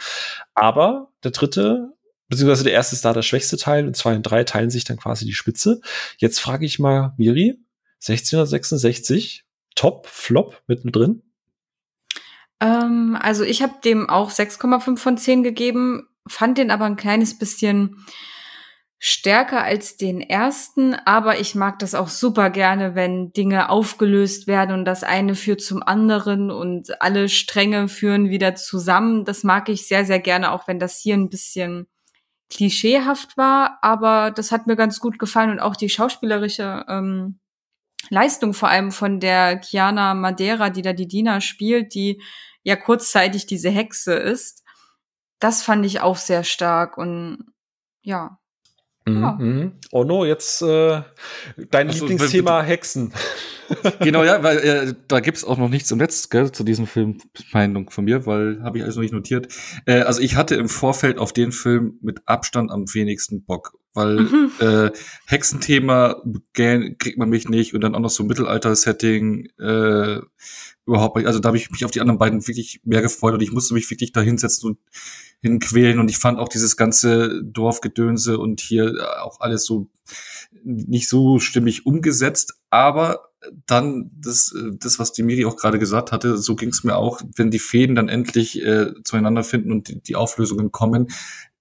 Aber 0.53 1.11
der 1.23 1.31
dritte, 1.31 1.93
beziehungsweise 2.29 2.63
der 2.63 2.73
erste 2.73 2.95
ist 2.95 3.05
da 3.05 3.13
der 3.13 3.21
schwächste 3.21 3.57
Teil 3.57 3.85
und 3.85 3.95
zwei 3.95 4.15
und 4.15 4.23
drei 4.23 4.43
teilen 4.43 4.69
sich 4.69 4.85
dann 4.85 4.97
quasi 4.97 5.25
die 5.25 5.33
Spitze. 5.33 5.81
Jetzt 6.17 6.39
frage 6.39 6.65
ich 6.65 6.79
mal 6.79 7.13
Miri, 7.17 7.59
1666, 8.01 9.45
Top, 9.75 10.07
Flop 10.07 10.61
mittendrin? 10.67 11.21
Ähm, 12.59 13.17
also 13.19 13.43
ich 13.43 13.61
habe 13.61 13.73
dem 13.83 14.09
auch 14.09 14.31
6,5 14.31 14.97
von 14.97 15.17
10 15.17 15.43
gegeben, 15.43 16.07
fand 16.27 16.57
den 16.57 16.71
aber 16.71 16.85
ein 16.85 16.95
kleines 16.95 17.37
bisschen 17.37 18.05
stärker 19.05 19.61
als 19.65 19.97
den 19.97 20.21
ersten, 20.21 20.95
aber 20.95 21.37
ich 21.37 21.55
mag 21.55 21.77
das 21.79 21.93
auch 21.93 22.07
super 22.07 22.49
gerne, 22.49 22.95
wenn 22.95 23.33
Dinge 23.33 23.67
aufgelöst 23.67 24.47
werden 24.47 24.73
und 24.73 24.85
das 24.85 25.03
eine 25.03 25.35
führt 25.35 25.59
zum 25.59 25.83
anderen 25.83 26.49
und 26.49 27.01
alle 27.01 27.27
Stränge 27.27 27.89
führen 27.89 28.29
wieder 28.29 28.55
zusammen. 28.55 29.25
Das 29.25 29.43
mag 29.43 29.67
ich 29.67 29.89
sehr, 29.89 30.05
sehr 30.05 30.21
gerne, 30.21 30.53
auch 30.53 30.69
wenn 30.69 30.79
das 30.79 30.99
hier 30.99 31.15
ein 31.15 31.27
bisschen 31.29 31.87
klischeehaft 32.49 33.35
war, 33.35 33.77
aber 33.81 34.31
das 34.31 34.53
hat 34.53 34.67
mir 34.67 34.77
ganz 34.77 35.01
gut 35.01 35.19
gefallen 35.19 35.51
und 35.51 35.59
auch 35.59 35.75
die 35.75 35.89
schauspielerische 35.89 36.85
ähm, 36.87 37.41
Leistung 38.09 38.53
vor 38.53 38.69
allem 38.69 38.93
von 38.93 39.19
der 39.19 39.57
Kiana 39.57 40.13
Madeira, 40.13 40.69
die 40.69 40.81
da 40.81 40.93
die 40.93 41.09
Dina 41.09 41.41
spielt, 41.41 41.93
die 41.93 42.21
ja 42.63 42.77
kurzzeitig 42.77 43.47
diese 43.47 43.69
Hexe 43.69 44.13
ist. 44.13 44.63
Das 45.39 45.61
fand 45.61 45.85
ich 45.85 45.99
auch 45.99 46.15
sehr 46.15 46.45
stark 46.45 46.97
und 46.97 47.51
ja, 48.01 48.39
ja. 49.07 49.33
Mhm. 49.33 49.73
Oh 49.91 50.03
no, 50.03 50.25
jetzt 50.25 50.61
äh, 50.61 51.01
dein 51.71 51.87
also, 51.87 52.07
Lieblingsthema 52.07 52.61
Hexen. 52.61 53.13
genau, 53.99 54.23
ja, 54.23 54.43
weil 54.43 54.57
äh, 54.59 54.93
da 55.07 55.19
gibt's 55.19 55.43
auch 55.43 55.57
noch 55.57 55.69
nichts 55.69 55.91
im 55.91 55.97
Netz 55.97 56.29
gell, 56.29 56.51
zu 56.51 56.63
diesem 56.63 56.87
Film, 56.87 57.17
Meinung 57.51 57.89
von 57.89 58.05
mir, 58.05 58.25
weil 58.25 58.61
habe 58.63 58.77
ich 58.77 58.83
alles 58.83 58.95
noch 58.95 59.03
nicht 59.03 59.13
notiert. 59.13 59.47
Äh, 59.85 60.01
also 60.01 60.21
ich 60.21 60.35
hatte 60.35 60.55
im 60.55 60.69
Vorfeld 60.69 61.17
auf 61.17 61.33
den 61.33 61.51
Film 61.51 61.97
mit 62.01 62.21
Abstand 62.25 62.71
am 62.71 62.85
wenigsten 62.93 63.43
Bock, 63.43 63.77
weil 63.93 64.21
mhm. 64.21 64.51
äh, 64.59 64.91
Hexenthema 65.27 66.21
kriegt 66.53 67.17
man 67.17 67.29
mich 67.29 67.49
nicht 67.49 67.73
und 67.73 67.81
dann 67.81 67.95
auch 67.95 67.99
noch 67.99 68.09
so 68.09 68.23
Mittelalter-Setting 68.23 69.47
äh, 69.59 70.19
überhaupt. 70.85 71.25
Also 71.25 71.39
da 71.39 71.47
habe 71.47 71.57
ich 71.57 71.71
mich 71.71 71.85
auf 71.85 71.91
die 71.91 72.01
anderen 72.01 72.19
beiden 72.19 72.45
wirklich 72.47 72.81
mehr 72.83 73.01
gefreut 73.01 73.33
und 73.33 73.41
ich 73.41 73.51
musste 73.51 73.73
mich 73.73 73.89
wirklich 73.89 74.11
da 74.11 74.21
hinsetzen 74.21 74.71
und 74.71 74.77
hinquälen 75.41 75.99
und 75.99 76.09
ich 76.09 76.17
fand 76.17 76.39
auch 76.39 76.49
dieses 76.49 76.77
ganze 76.77 77.43
Dorfgedönse 77.43 78.37
und 78.37 78.61
hier 78.61 78.95
auch 79.23 79.39
alles 79.39 79.65
so 79.65 79.89
nicht 80.63 81.09
so 81.09 81.39
stimmig 81.39 81.85
umgesetzt, 81.85 82.55
aber 82.69 83.29
dann 83.65 84.11
das, 84.15 84.55
das 84.79 84.99
was 84.99 85.11
die 85.11 85.23
Miri 85.23 85.45
auch 85.45 85.57
gerade 85.57 85.79
gesagt 85.79 86.11
hatte, 86.11 86.37
so 86.37 86.55
ging 86.55 86.69
es 86.69 86.83
mir 86.83 86.95
auch, 86.95 87.21
wenn 87.35 87.51
die 87.51 87.59
Fäden 87.59 87.95
dann 87.95 88.09
endlich 88.09 88.61
äh, 88.63 88.93
zueinander 89.03 89.43
finden 89.43 89.71
und 89.71 89.89
die, 89.89 90.01
die 90.01 90.15
Auflösungen 90.15 90.71
kommen, 90.71 91.07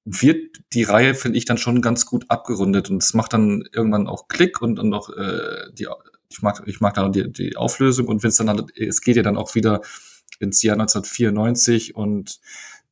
wird 0.04 0.60
die 0.72 0.82
Reihe, 0.82 1.14
finde 1.14 1.38
ich, 1.38 1.44
dann 1.44 1.58
schon 1.58 1.80
ganz 1.80 2.06
gut 2.06 2.24
abgerundet. 2.28 2.90
Und 2.90 3.02
es 3.02 3.14
macht 3.14 3.32
dann 3.32 3.64
irgendwann 3.72 4.08
auch 4.08 4.28
Klick 4.28 4.60
und, 4.60 4.78
und 4.78 4.92
auch 4.94 5.10
äh, 5.10 5.70
die 5.72 5.86
ich 6.32 6.42
mag, 6.42 6.62
ich 6.66 6.80
mag 6.80 6.94
dann 6.94 7.12
die, 7.12 7.30
die 7.30 7.56
Auflösung 7.56 8.08
und 8.08 8.22
wenn 8.22 8.28
es 8.28 8.36
dann 8.36 8.48
halt, 8.48 8.76
es 8.76 9.00
geht 9.00 9.16
ja 9.16 9.22
dann 9.22 9.36
auch 9.36 9.54
wieder 9.54 9.80
ins 10.40 10.62
Jahr 10.62 10.74
1994 10.74 11.94
und 11.94 12.40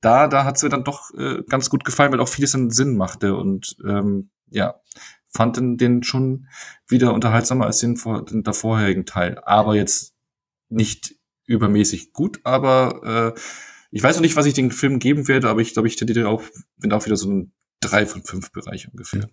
da, 0.01 0.29
da 0.29 0.45
hat 0.45 0.57
es 0.57 0.63
mir 0.63 0.69
dann 0.69 0.85
doch 0.85 1.13
äh, 1.15 1.43
ganz 1.49 1.69
gut 1.69 1.85
gefallen, 1.85 2.13
weil 2.13 2.21
auch 2.21 2.29
vieles 2.29 2.53
dann 2.53 2.71
Sinn 2.71 2.97
machte 2.97 3.37
und 3.37 3.77
ähm, 3.87 4.31
ja, 4.51 4.81
fand 5.29 5.57
den, 5.57 5.77
den 5.77 6.03
schon 6.03 6.49
wieder 6.89 7.15
unterhaltsamer 7.15 7.67
als 7.67 7.79
den, 7.79 7.99
den 8.31 8.43
davorherigen 8.43 9.07
Teil. 9.07 9.39
Aber 9.45 9.77
jetzt 9.77 10.15
nicht 10.69 11.15
übermäßig 11.47 12.13
gut, 12.13 12.41
aber 12.45 13.35
äh, 13.37 13.41
ich 13.91 14.03
weiß 14.03 14.17
noch 14.17 14.23
nicht, 14.23 14.37
was 14.37 14.47
ich 14.47 14.55
den 14.55 14.71
Film 14.71 14.99
geben 14.99 15.29
werde, 15.29 15.49
aber 15.49 15.61
ich 15.61 15.73
glaube, 15.73 15.89
ich 15.89 15.97
tendiere 15.97 16.29
auch, 16.29 16.43
wenn 16.77 16.93
auch 16.93 17.05
wieder 17.05 17.17
so 17.17 17.31
ein 17.31 17.53
drei 17.81 18.05
von 18.05 18.23
fünf 18.23 18.53
Bereich 18.53 18.89
ungefähr. 18.91 19.29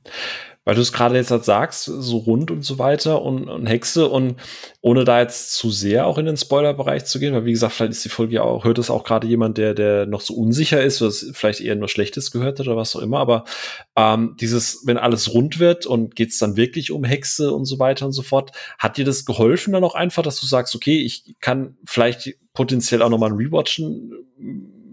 Weil 0.63 0.75
du 0.75 0.81
es 0.81 0.93
gerade 0.93 1.15
jetzt 1.15 1.31
halt 1.31 1.43
sagst, 1.43 1.83
so 1.83 2.17
rund 2.17 2.49
und 2.49 2.63
so 2.63 2.79
weiter 2.79 3.21
und, 3.21 3.49
und 3.49 3.67
Hexe 3.67 4.07
und 4.07 4.37
ohne 4.79 5.03
da 5.03 5.19
jetzt 5.19 5.53
zu 5.53 5.69
sehr 5.69 6.07
auch 6.07 6.17
in 6.17 6.25
den 6.25 6.37
Spoiler-Bereich 6.37 7.05
zu 7.05 7.19
gehen, 7.19 7.33
weil 7.33 7.43
wie 7.43 7.51
gesagt, 7.51 7.73
vielleicht 7.73 7.91
ist 7.91 8.05
die 8.05 8.09
Folge 8.09 8.35
ja 8.35 8.43
auch, 8.43 8.63
hört 8.63 8.77
es 8.77 8.89
auch 8.89 9.03
gerade 9.03 9.27
jemand, 9.27 9.57
der, 9.57 9.73
der 9.73 10.05
noch 10.05 10.21
so 10.21 10.33
unsicher 10.33 10.81
ist 10.81 11.01
oder 11.01 11.11
vielleicht 11.11 11.59
eher 11.59 11.75
nur 11.75 11.89
Schlechtes 11.89 12.31
gehört 12.31 12.59
hat 12.59 12.67
oder 12.67 12.77
was 12.77 12.95
auch 12.95 13.01
immer, 13.01 13.19
aber 13.19 13.43
ähm, 13.97 14.35
dieses, 14.39 14.83
wenn 14.85 14.97
alles 14.97 15.33
rund 15.33 15.59
wird 15.59 15.85
und 15.85 16.15
geht 16.15 16.29
es 16.29 16.37
dann 16.37 16.55
wirklich 16.55 16.91
um 16.91 17.03
Hexe 17.03 17.51
und 17.51 17.65
so 17.65 17.79
weiter 17.79 18.05
und 18.05 18.13
so 18.13 18.21
fort, 18.21 18.51
hat 18.79 18.95
dir 18.95 19.05
das 19.05 19.25
geholfen 19.25 19.73
dann 19.73 19.83
auch 19.83 19.95
einfach, 19.95 20.23
dass 20.23 20.39
du 20.39 20.47
sagst, 20.47 20.73
okay, 20.73 21.01
ich 21.01 21.35
kann 21.41 21.77
vielleicht 21.85 22.35
potenziell 22.53 23.01
auch 23.01 23.09
nochmal 23.09 23.31
ein 23.31 23.37
Rewatchen 23.37 24.13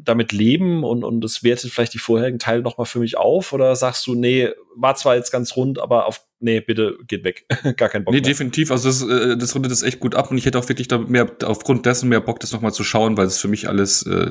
damit 0.04 0.32
leben 0.32 0.84
und, 0.84 1.04
und 1.04 1.20
das 1.20 1.42
wertet 1.42 1.70
vielleicht 1.70 1.94
die 1.94 1.98
vorherigen 1.98 2.38
Teile 2.38 2.62
noch 2.62 2.78
mal 2.78 2.84
für 2.84 2.98
mich 2.98 3.16
auf? 3.16 3.52
Oder 3.52 3.74
sagst 3.76 4.06
du, 4.06 4.14
nee, 4.14 4.50
war 4.76 4.94
zwar 4.94 5.16
jetzt 5.16 5.30
ganz 5.30 5.56
rund, 5.56 5.78
aber 5.78 6.06
auf, 6.06 6.20
nee, 6.40 6.60
bitte 6.60 6.98
geht 7.06 7.24
weg. 7.24 7.46
Gar 7.76 7.88
kein 7.88 8.04
Bock 8.04 8.12
Nee, 8.12 8.20
mehr. 8.20 8.28
definitiv. 8.28 8.70
Also 8.70 8.88
das, 8.88 9.02
äh, 9.02 9.36
das 9.36 9.54
rundet 9.54 9.72
das 9.72 9.82
echt 9.82 10.00
gut 10.00 10.14
ab 10.14 10.30
und 10.30 10.38
ich 10.38 10.46
hätte 10.46 10.58
auch 10.58 10.68
wirklich 10.68 10.88
da 10.88 10.98
mehr, 10.98 11.30
aufgrund 11.44 11.86
dessen 11.86 12.08
mehr 12.08 12.20
Bock, 12.20 12.40
das 12.40 12.52
noch 12.52 12.60
mal 12.60 12.72
zu 12.72 12.84
schauen, 12.84 13.16
weil 13.16 13.26
es 13.26 13.38
für 13.38 13.48
mich 13.48 13.68
alles 13.68 14.04
äh, 14.06 14.30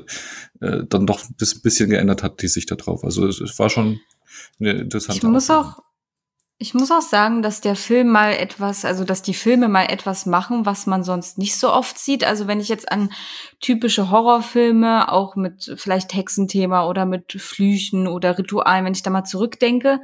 äh, 0.62 0.84
dann 0.88 1.08
doch 1.08 1.24
ein 1.24 1.36
bisschen 1.64 1.90
geändert 1.90 2.24
hat, 2.24 2.42
die 2.42 2.48
Sicht 2.48 2.70
da 2.72 2.76
drauf. 2.76 3.04
Also 3.04 3.28
es, 3.28 3.40
es 3.42 3.58
war 3.60 3.70
schon 3.70 4.00
eine 4.60 4.72
interessante 4.72 5.18
Ich 5.18 5.24
muss 5.24 5.50
auch 5.50 5.80
ich 6.64 6.74
muss 6.74 6.92
auch 6.92 7.02
sagen, 7.02 7.42
dass 7.42 7.60
der 7.60 7.76
Film 7.76 8.08
mal 8.08 8.32
etwas, 8.32 8.86
also 8.86 9.04
dass 9.04 9.22
die 9.22 9.34
Filme 9.34 9.68
mal 9.68 9.84
etwas 9.84 10.26
machen, 10.26 10.66
was 10.66 10.86
man 10.86 11.04
sonst 11.04 11.38
nicht 11.38 11.58
so 11.58 11.70
oft 11.70 12.00
sieht. 12.00 12.24
Also 12.24 12.48
wenn 12.48 12.62
ich 12.62 12.70
jetzt 12.70 12.90
an 12.90 13.12
typische 13.60 14.10
Horrorfilme, 14.10 15.12
auch 15.12 15.36
mit 15.36 15.74
vielleicht 15.76 16.14
Hexenthema 16.14 16.88
oder 16.88 17.06
mit 17.06 17.34
Flüchen 17.34 18.08
oder 18.08 18.38
Ritualen, 18.38 18.86
wenn 18.86 18.94
ich 18.94 19.04
da 19.04 19.10
mal 19.10 19.26
zurückdenke, 19.26 20.00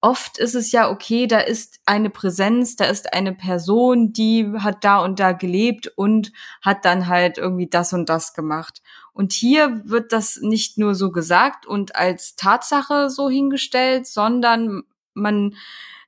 oft 0.00 0.38
ist 0.38 0.54
es 0.54 0.72
ja 0.72 0.90
okay, 0.90 1.26
da 1.26 1.40
ist 1.40 1.80
eine 1.84 2.08
Präsenz, 2.08 2.76
da 2.76 2.86
ist 2.86 3.12
eine 3.12 3.34
Person, 3.34 4.14
die 4.14 4.50
hat 4.56 4.82
da 4.84 5.00
und 5.00 5.20
da 5.20 5.32
gelebt 5.32 5.92
und 5.96 6.32
hat 6.62 6.86
dann 6.86 7.08
halt 7.08 7.36
irgendwie 7.36 7.68
das 7.68 7.92
und 7.92 8.08
das 8.08 8.32
gemacht. 8.32 8.80
Und 9.12 9.34
hier 9.34 9.82
wird 9.84 10.12
das 10.12 10.38
nicht 10.40 10.78
nur 10.78 10.94
so 10.94 11.12
gesagt 11.12 11.66
und 11.66 11.94
als 11.94 12.36
Tatsache 12.36 13.10
so 13.10 13.28
hingestellt, 13.28 14.06
sondern 14.06 14.84
man 15.12 15.56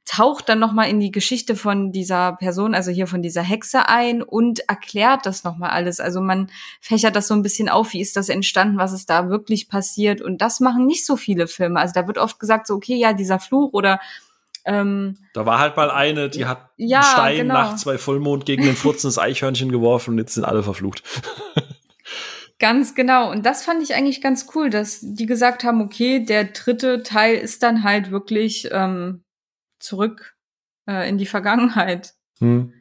taucht 0.05 0.49
dann 0.49 0.59
noch 0.59 0.73
mal 0.73 0.85
in 0.85 0.99
die 0.99 1.12
Geschichte 1.12 1.55
von 1.55 1.93
dieser 1.93 2.33
Person, 2.33 2.74
also 2.74 2.91
hier 2.91 3.07
von 3.07 3.23
dieser 3.23 3.43
Hexe 3.43 3.89
ein 3.89 4.23
und 4.23 4.61
erklärt 4.69 5.27
das 5.27 5.45
noch 5.45 5.57
mal 5.57 5.70
alles. 5.70 6.01
Also 6.01 6.20
man 6.20 6.51
fächert 6.81 7.15
das 7.15 7.29
so 7.29 7.35
ein 7.35 7.43
bisschen 7.43 7.69
auf, 7.69 7.93
wie 7.93 8.01
ist 8.01 8.16
das 8.16 8.29
entstanden, 8.29 8.79
was 8.79 8.93
ist 8.93 9.09
da 9.11 9.29
wirklich 9.29 9.69
passiert 9.69 10.20
und 10.20 10.43
das 10.43 10.61
machen 10.61 10.87
nicht 10.87 11.07
so 11.07 11.16
viele 11.16 11.47
Filme. 11.47 11.81
Also 11.81 11.95
da 11.95 12.07
wird 12.07 12.19
oft 12.19 12.41
gesagt 12.41 12.66
so 12.66 12.74
okay, 12.74 12.97
ja, 12.97 13.12
dieser 13.12 13.39
Fluch 13.39 13.73
oder 13.73 14.01
Ähm, 14.65 15.19
da 15.35 15.45
war 15.45 15.59
halt 15.59 15.77
mal 15.77 15.91
eine, 15.91 16.31
die 16.31 16.47
hat 16.47 16.70
ja, 16.77 17.01
einen 17.01 17.11
Stein 17.11 17.37
genau. 17.39 17.55
nachts 17.55 17.85
bei 17.85 17.99
Vollmond 17.99 18.47
gegen 18.47 18.62
ein 18.69 18.77
furzendes 18.77 19.19
Eichhörnchen 19.19 19.73
geworfen 19.73 20.12
und 20.12 20.19
jetzt 20.19 20.35
sind 20.35 20.45
alle 20.45 20.62
verflucht. 20.62 21.03
Ganz 22.61 22.95
genau. 22.95 23.29
Und 23.33 23.45
das 23.45 23.65
fand 23.65 23.83
ich 23.83 23.97
eigentlich 23.97 24.20
ganz 24.20 24.47
cool, 24.55 24.70
dass 24.70 25.01
die 25.03 25.27
gesagt 25.27 25.65
haben, 25.65 25.81
okay, 25.81 26.24
der 26.24 26.45
dritte 26.45 27.03
Teil 27.03 27.35
ist 27.35 27.65
dann 27.65 27.83
halt 27.83 28.12
wirklich 28.12 28.69
ähm, 28.70 29.24
zurück 29.83 30.37
äh, 30.89 31.09
in 31.09 31.19
die 31.19 31.27
Vergangenheit. 31.27 32.15
Hm. 32.43 32.73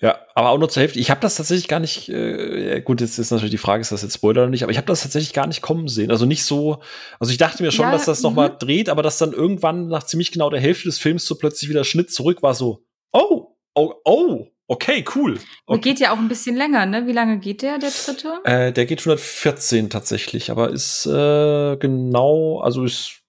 Ja, 0.00 0.18
aber 0.34 0.50
auch 0.50 0.58
nur 0.58 0.68
zur 0.68 0.82
Hälfte. 0.82 0.98
Ich 1.00 1.10
habe 1.10 1.20
das 1.20 1.34
tatsächlich 1.34 1.66
gar 1.66 1.80
nicht, 1.80 2.08
äh, 2.08 2.80
gut, 2.80 3.00
jetzt 3.00 3.18
ist 3.18 3.32
natürlich 3.32 3.50
die 3.50 3.58
Frage, 3.58 3.80
ist 3.80 3.90
das 3.92 4.02
jetzt 4.02 4.14
Spoiler 4.14 4.42
oder 4.42 4.50
nicht, 4.50 4.62
aber 4.62 4.70
ich 4.70 4.78
habe 4.78 4.86
das 4.86 5.02
tatsächlich 5.02 5.32
gar 5.32 5.48
nicht 5.48 5.62
kommen 5.62 5.88
sehen. 5.88 6.10
Also 6.10 6.26
nicht 6.26 6.44
so, 6.44 6.80
also 7.18 7.32
ich 7.32 7.38
dachte 7.38 7.62
mir 7.62 7.72
schon, 7.72 7.86
Ja, 7.86 7.92
dass 7.92 8.04
das 8.04 8.22
noch 8.22 8.32
mal 8.32 8.50
mhm. 8.50 8.58
dreht, 8.58 8.88
aber 8.88 9.02
dass 9.02 9.18
dann 9.18 9.32
irgendwann 9.32 9.88
nach 9.88 10.04
ziemlich 10.04 10.30
genau 10.30 10.48
der 10.48 10.60
Hälfte 10.60 10.84
des 10.88 10.98
Films 10.98 11.26
so 11.26 11.34
plötzlich 11.34 11.68
wieder 11.68 11.84
Schnitt 11.84 12.12
zurück 12.12 12.42
war 12.42 12.54
so, 12.54 12.84
oh, 13.12 13.56
oh, 13.74 13.94
oh, 14.04 14.46
okay, 14.68 15.04
cool. 15.16 15.34
Der 15.34 15.42
Okay. 15.66 15.80
geht 15.80 16.00
ja 16.00 16.12
auch 16.12 16.18
ein 16.18 16.28
bisschen 16.28 16.56
länger, 16.56 16.86
ne? 16.86 17.06
Wie 17.06 17.12
lange 17.12 17.38
geht 17.40 17.62
der, 17.62 17.78
der 17.78 17.90
dritte? 17.90 18.40
Äh, 18.44 18.72
der 18.72 18.86
geht 18.86 19.00
114 19.00 19.90
tatsächlich, 19.90 20.50
aber 20.50 20.70
ist 20.70 21.04
äh, 21.06 21.76
genau, 21.76 22.60
also 22.60 22.84
ist 22.84 23.19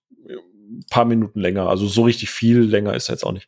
paar 0.89 1.05
Minuten 1.05 1.39
länger. 1.39 1.67
Also 1.67 1.87
so 1.87 2.03
richtig 2.03 2.29
viel 2.29 2.59
länger 2.59 2.93
ist 2.93 3.09
er 3.09 3.13
jetzt 3.13 3.23
auch 3.23 3.31
nicht. 3.31 3.47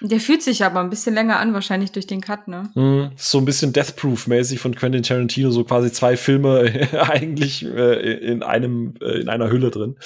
Der 0.00 0.20
fühlt 0.20 0.42
sich 0.42 0.62
aber 0.62 0.80
ein 0.80 0.90
bisschen 0.90 1.14
länger 1.14 1.38
an, 1.38 1.54
wahrscheinlich 1.54 1.90
durch 1.90 2.06
den 2.06 2.20
Cut, 2.20 2.48
ne? 2.48 2.70
Mhm. 2.74 3.12
So 3.16 3.38
ein 3.38 3.44
bisschen 3.44 3.72
Death 3.72 3.96
Proof-mäßig 3.96 4.58
von 4.58 4.74
Quentin 4.74 5.02
Tarantino, 5.02 5.50
so 5.50 5.64
quasi 5.64 5.90
zwei 5.90 6.16
Filme 6.16 6.88
eigentlich 7.08 7.64
äh, 7.64 8.12
in 8.18 8.42
einem 8.42 8.94
äh, 9.00 9.20
in 9.20 9.28
einer 9.28 9.50
Hülle 9.50 9.70
drin. 9.70 9.96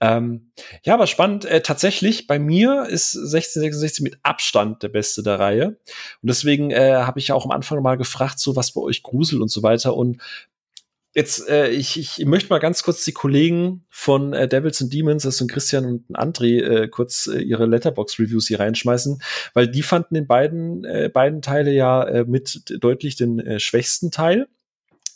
Ähm, 0.00 0.50
ja, 0.82 0.94
aber 0.94 1.06
spannend. 1.06 1.44
Äh, 1.44 1.62
tatsächlich, 1.62 2.26
bei 2.26 2.38
mir 2.38 2.86
ist 2.88 3.14
1666 3.14 4.02
mit 4.02 4.18
Abstand 4.22 4.82
der 4.82 4.88
beste 4.88 5.22
der 5.22 5.38
Reihe. 5.38 5.66
Und 5.68 5.78
deswegen 6.28 6.70
äh, 6.70 6.94
habe 6.94 7.20
ich 7.20 7.28
ja 7.28 7.34
auch 7.36 7.44
am 7.44 7.52
Anfang 7.52 7.80
mal 7.82 7.96
gefragt, 7.96 8.40
so 8.40 8.56
was 8.56 8.72
bei 8.72 8.80
euch 8.80 9.02
gruselt 9.02 9.40
und 9.40 9.50
so 9.50 9.62
weiter. 9.62 9.94
Und 9.94 10.20
Jetzt, 11.12 11.48
äh, 11.48 11.70
ich, 11.70 11.98
ich 11.98 12.24
möchte 12.24 12.50
mal 12.50 12.60
ganz 12.60 12.84
kurz 12.84 13.04
die 13.04 13.12
Kollegen 13.12 13.84
von 13.90 14.32
äh, 14.32 14.46
Devils 14.46 14.80
and 14.80 14.92
Demons, 14.92 15.24
das 15.24 15.38
sind 15.38 15.50
Christian 15.50 15.84
und 15.84 16.16
André, 16.16 16.62
äh, 16.62 16.88
kurz 16.88 17.26
äh, 17.26 17.40
ihre 17.40 17.66
Letterbox-Reviews 17.66 18.46
hier 18.46 18.60
reinschmeißen, 18.60 19.20
weil 19.52 19.66
die 19.66 19.82
fanden 19.82 20.14
den 20.14 20.28
beiden, 20.28 20.84
äh, 20.84 21.10
beiden 21.12 21.42
Teile 21.42 21.72
ja 21.72 22.04
äh, 22.04 22.24
mit 22.24 22.62
deutlich 22.80 23.16
den 23.16 23.40
äh, 23.40 23.58
schwächsten 23.58 24.12
Teil 24.12 24.46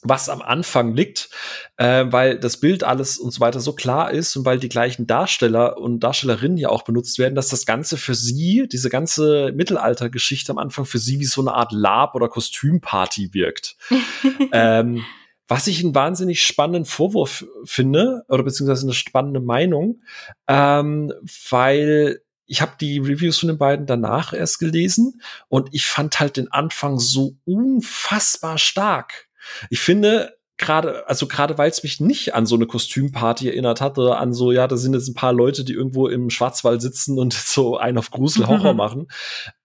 was 0.04 0.28
am 0.28 0.42
Anfang 0.42 0.94
liegt, 0.94 1.30
äh, 1.78 2.04
weil 2.08 2.38
das 2.38 2.58
Bild 2.58 2.84
alles 2.84 3.16
und 3.16 3.32
so 3.32 3.40
weiter 3.40 3.58
so 3.60 3.72
klar 3.72 4.10
ist 4.10 4.36
und 4.36 4.44
weil 4.44 4.58
die 4.58 4.68
gleichen 4.68 5.06
Darsteller 5.06 5.78
und 5.78 6.00
Darstellerinnen 6.00 6.58
ja 6.58 6.68
auch 6.68 6.82
benutzt 6.82 7.18
werden, 7.18 7.34
dass 7.34 7.48
das 7.48 7.64
Ganze 7.64 7.96
für 7.96 8.14
sie, 8.14 8.68
diese 8.70 8.90
ganze 8.90 9.52
Mittelaltergeschichte 9.54 10.52
am 10.52 10.58
Anfang 10.58 10.84
für 10.84 10.98
sie 10.98 11.20
wie 11.20 11.24
so 11.24 11.40
eine 11.40 11.54
Art 11.54 11.72
Lab- 11.72 12.14
oder 12.14 12.28
Kostümparty 12.28 13.32
wirkt. 13.32 13.76
ähm, 14.52 15.02
was 15.48 15.66
ich 15.66 15.82
einen 15.82 15.94
wahnsinnig 15.94 16.42
spannenden 16.42 16.84
Vorwurf 16.84 17.44
finde, 17.64 18.24
oder 18.28 18.42
beziehungsweise 18.42 18.86
eine 18.86 18.94
spannende 18.94 19.40
Meinung, 19.40 20.02
ähm, 20.48 21.12
weil 21.50 22.20
ich 22.46 22.60
habe 22.60 22.72
die 22.80 22.98
Reviews 22.98 23.38
von 23.38 23.48
den 23.48 23.58
beiden 23.58 23.86
danach 23.86 24.32
erst 24.32 24.58
gelesen 24.58 25.20
und 25.48 25.68
ich 25.72 25.86
fand 25.86 26.20
halt 26.20 26.36
den 26.36 26.52
Anfang 26.52 26.98
so 26.98 27.36
unfassbar 27.44 28.58
stark. 28.58 29.28
Ich 29.70 29.80
finde, 29.80 30.36
gerade, 30.56 31.08
also 31.08 31.26
gerade 31.26 31.58
weil 31.58 31.70
es 31.70 31.82
mich 31.82 32.00
nicht 32.00 32.34
an 32.34 32.46
so 32.46 32.54
eine 32.54 32.66
Kostümparty 32.66 33.48
erinnert 33.48 33.80
hat 33.80 33.98
oder 33.98 34.18
an 34.18 34.32
so, 34.32 34.52
ja, 34.52 34.66
da 34.66 34.76
sind 34.76 34.94
jetzt 34.94 35.08
ein 35.08 35.14
paar 35.14 35.32
Leute, 35.32 35.64
die 35.64 35.72
irgendwo 35.72 36.06
im 36.08 36.30
Schwarzwald 36.30 36.82
sitzen 36.82 37.18
und 37.18 37.32
so 37.32 37.76
einen 37.78 37.98
auf 37.98 38.10
Grusel 38.10 38.46
Horror 38.46 38.74
machen. 38.74 39.08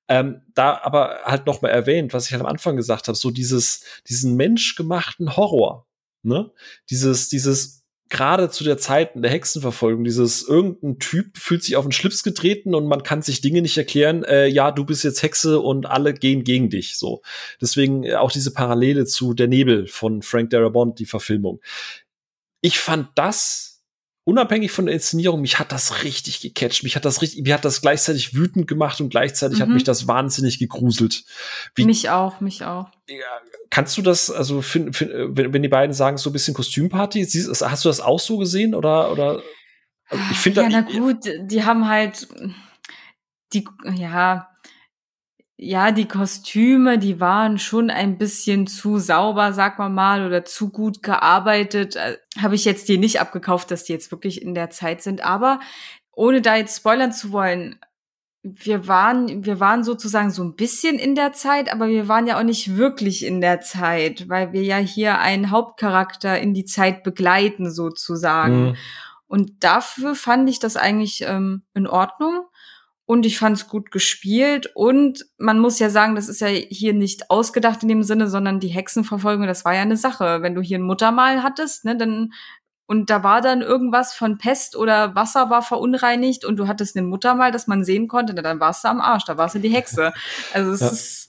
Ähm, 0.10 0.41
da 0.56 0.80
aber 0.81 1.19
halt 1.23 1.45
noch 1.45 1.61
mal 1.61 1.69
erwähnt, 1.69 2.14
was 2.14 2.26
ich 2.26 2.31
halt 2.31 2.41
am 2.41 2.48
Anfang 2.48 2.76
gesagt 2.76 3.07
habe, 3.07 3.18
so 3.18 3.30
dieses, 3.31 3.84
diesen 4.07 4.36
menschgemachten 4.36 5.38
Horror, 5.38 5.88
ne? 6.23 6.52
Dieses, 6.90 7.30
dieses 7.30 7.80
gerade 8.10 8.49
zu 8.49 8.64
der 8.64 8.77
Zeit 8.77 9.11
der 9.14 9.30
Hexenverfolgung, 9.30 10.03
dieses 10.03 10.41
irgendein 10.41 10.98
Typ 10.98 11.38
fühlt 11.38 11.64
sich 11.64 11.76
auf 11.76 11.86
den 11.86 11.91
Schlips 11.91 12.23
getreten 12.23 12.73
und 12.73 12.88
man 12.88 13.03
kann 13.03 13.22
sich 13.22 13.41
Dinge 13.41 13.61
nicht 13.61 13.77
erklären, 13.77 14.23
äh, 14.23 14.48
ja, 14.48 14.72
du 14.72 14.84
bist 14.84 15.03
jetzt 15.03 15.22
Hexe 15.22 15.60
und 15.60 15.86
alle 15.86 16.14
gehen 16.14 16.44
gegen 16.44 16.69
dich, 16.69 16.98
so. 16.98 17.22
Deswegen 17.61 18.03
äh, 18.03 18.15
auch 18.15 18.31
diese 18.31 18.52
Parallele 18.52 19.06
zu 19.06 19.34
Der 19.34 19.48
Nebel 19.48 19.88
von 19.88 20.23
Frank 20.23 20.49
Darabont, 20.49 20.99
die 20.99 21.06
Verfilmung. 21.06 21.61
Ich 22.61 22.80
fand 22.80 23.10
das 23.15 23.69
unabhängig 24.26 24.72
von 24.72 24.86
der 24.86 24.94
Inszenierung, 24.96 25.41
mich 25.41 25.58
hat 25.60 25.72
das 25.72 26.04
richtig 26.04 26.41
gecatcht. 26.41 26.84
Mich 26.84 26.96
hat 26.96 27.06
das 27.06 27.22
richtig, 27.22 27.41
mich 27.44 27.54
hat 27.54 27.66
das 27.66 27.82
gleichzeitig 27.82 28.36
wütend 28.36 28.68
gemacht 28.68 29.02
und 29.02 29.10
gleichzeitig 29.10 29.62
hat 29.62 29.70
Mhm. 29.70 29.76
mich 29.76 29.84
das 29.84 30.08
wahnsinnig 30.08 30.60
gegruselt. 30.60 31.24
Wie- 31.76 31.86
Mich 31.86 32.10
auch, 32.10 32.40
mich 32.41 32.64
auch. 32.64 32.90
Kannst 33.72 33.98
du 33.98 34.02
das, 34.02 34.30
also 34.30 34.62
fin, 34.62 34.94
fin, 34.94 35.10
äh, 35.10 35.36
wenn, 35.36 35.54
wenn 35.54 35.62
die 35.64 35.68
beiden 35.70 35.94
sagen, 35.94 36.18
so 36.18 36.30
ein 36.30 36.34
bisschen 36.34 36.54
Kostümparty, 36.54 37.24
siehst, 37.26 37.62
hast 37.66 37.86
du 37.86 37.90
das 37.90 38.02
auch 38.02 38.20
so 38.20 38.38
gesehen 38.38 38.76
oder 38.76 39.12
oder? 39.12 39.41
Also 40.10 40.24
ich 40.32 40.38
finde, 40.38 40.62
Ja, 40.62 40.70
na 40.70 40.82
gut, 40.82 41.18
die 41.41 41.64
haben 41.64 41.88
halt 41.88 42.28
die, 43.54 43.66
ja, 43.96 44.48
ja, 45.61 45.91
die 45.91 46.07
Kostüme, 46.07 46.98
die 46.98 47.19
waren 47.19 47.60
schon 47.60 47.90
ein 47.90 48.18
bisschen 48.18 48.65
zu 48.65 48.98
sauber, 48.98 49.52
sag 49.52 49.77
mal 49.77 49.90
mal, 49.90 50.26
oder 50.26 50.45
zu 50.45 50.69
gut 50.69 51.03
gearbeitet. 51.03 51.98
Äh, 51.98 52.18
Habe 52.41 52.56
ich 52.56 52.64
jetzt 52.64 52.88
dir 52.88 52.98
nicht 52.98 53.19
abgekauft, 53.19 53.69
dass 53.69 53.84
die 53.84 53.91
jetzt 53.91 54.10
wirklich 54.10 54.41
in 54.41 54.56
der 54.56 54.69
Zeit 54.69 55.02
sind. 55.02 55.22
Aber 55.22 55.60
ohne 56.14 56.41
da 56.41 56.56
jetzt 56.56 56.77
spoilern 56.77 57.11
zu 57.11 57.34
wollen, 57.34 57.77
wir 58.41 58.88
waren, 58.88 59.44
wir 59.45 59.60
waren 59.60 59.84
sozusagen 59.84 60.31
so 60.31 60.45
ein 60.45 60.56
bisschen 60.56 60.98
in 60.98 61.14
der 61.14 61.34
Zeit, 61.34 61.73
aber 61.73 61.90
wir 61.90 62.07
waren 62.07 62.26
ja 62.26 62.40
auch 62.40 62.44
nicht 62.44 62.77
wirklich 62.77 63.26
in 63.26 63.41
der 63.41 63.60
Zeit, 63.60 64.30
weil 64.30 64.53
wir 64.53 64.64
ja 64.64 64.77
hier 64.77 65.19
einen 65.19 65.52
Hauptcharakter 65.52 66.40
in 66.40 66.53
die 66.53 66.64
Zeit 66.64 67.03
begleiten, 67.03 67.69
sozusagen. 67.69 68.69
Mhm. 68.69 68.76
Und 69.27 69.64
dafür 69.65 70.15
fand 70.15 70.49
ich 70.49 70.60
das 70.60 70.77
eigentlich 70.77 71.26
ähm, 71.27 71.64
in 71.73 71.86
Ordnung. 71.86 72.45
Und 73.10 73.26
ich 73.26 73.40
fand 73.40 73.57
es 73.57 73.68
gut 73.68 73.90
gespielt. 73.90 74.69
Und 74.76 75.26
man 75.40 75.57
muss 75.57 75.80
ja 75.80 75.90
sagen, 75.90 76.14
das 76.14 76.30
ist 76.30 76.41
ja 76.41 76.48
hier 76.49 76.94
nicht 76.94 77.31
ausgedacht 77.31 77.81
in 77.81 77.90
dem 77.90 78.03
Sinne, 78.03 78.27
sondern 78.30 78.60
die 78.60 78.68
Hexenverfolgung, 78.68 79.48
das 79.48 79.65
war 79.65 79.73
ja 79.73 79.81
eine 79.81 79.98
Sache. 79.98 80.44
Wenn 80.44 80.53
du 80.53 80.61
hier 80.61 80.77
ein 80.77 80.84
Muttermal 80.84 81.41
hattest, 81.41 81.86
ne, 81.86 81.98
dann 81.98 82.34
und 82.86 83.10
da 83.10 83.23
war 83.23 83.41
dann 83.41 83.61
irgendwas 83.61 84.14
von 84.14 84.38
Pest 84.38 84.76
oder 84.76 85.15
Wasser 85.15 85.49
war 85.49 85.64
verunreinigt 85.64 86.45
und 86.45 86.57
du 86.57 86.68
hattest 86.68 86.95
ein 86.98 87.06
Muttermal, 87.07 87.52
das 87.52 87.65
man 87.65 87.84
sehen 87.84 88.07
konnte, 88.07 88.34
na, 88.36 88.44
dann 88.44 88.60
warst 88.60 88.84
du 88.84 88.90
am 88.90 89.02
Arsch, 89.02 89.26
da 89.26 89.38
warst 89.38 89.56
du 89.56 89.60
die 89.60 89.69
Hexe. 89.69 90.14
Also 90.53 90.72
es 90.72 90.81
Ja. 90.81 90.88
ist 90.90 91.28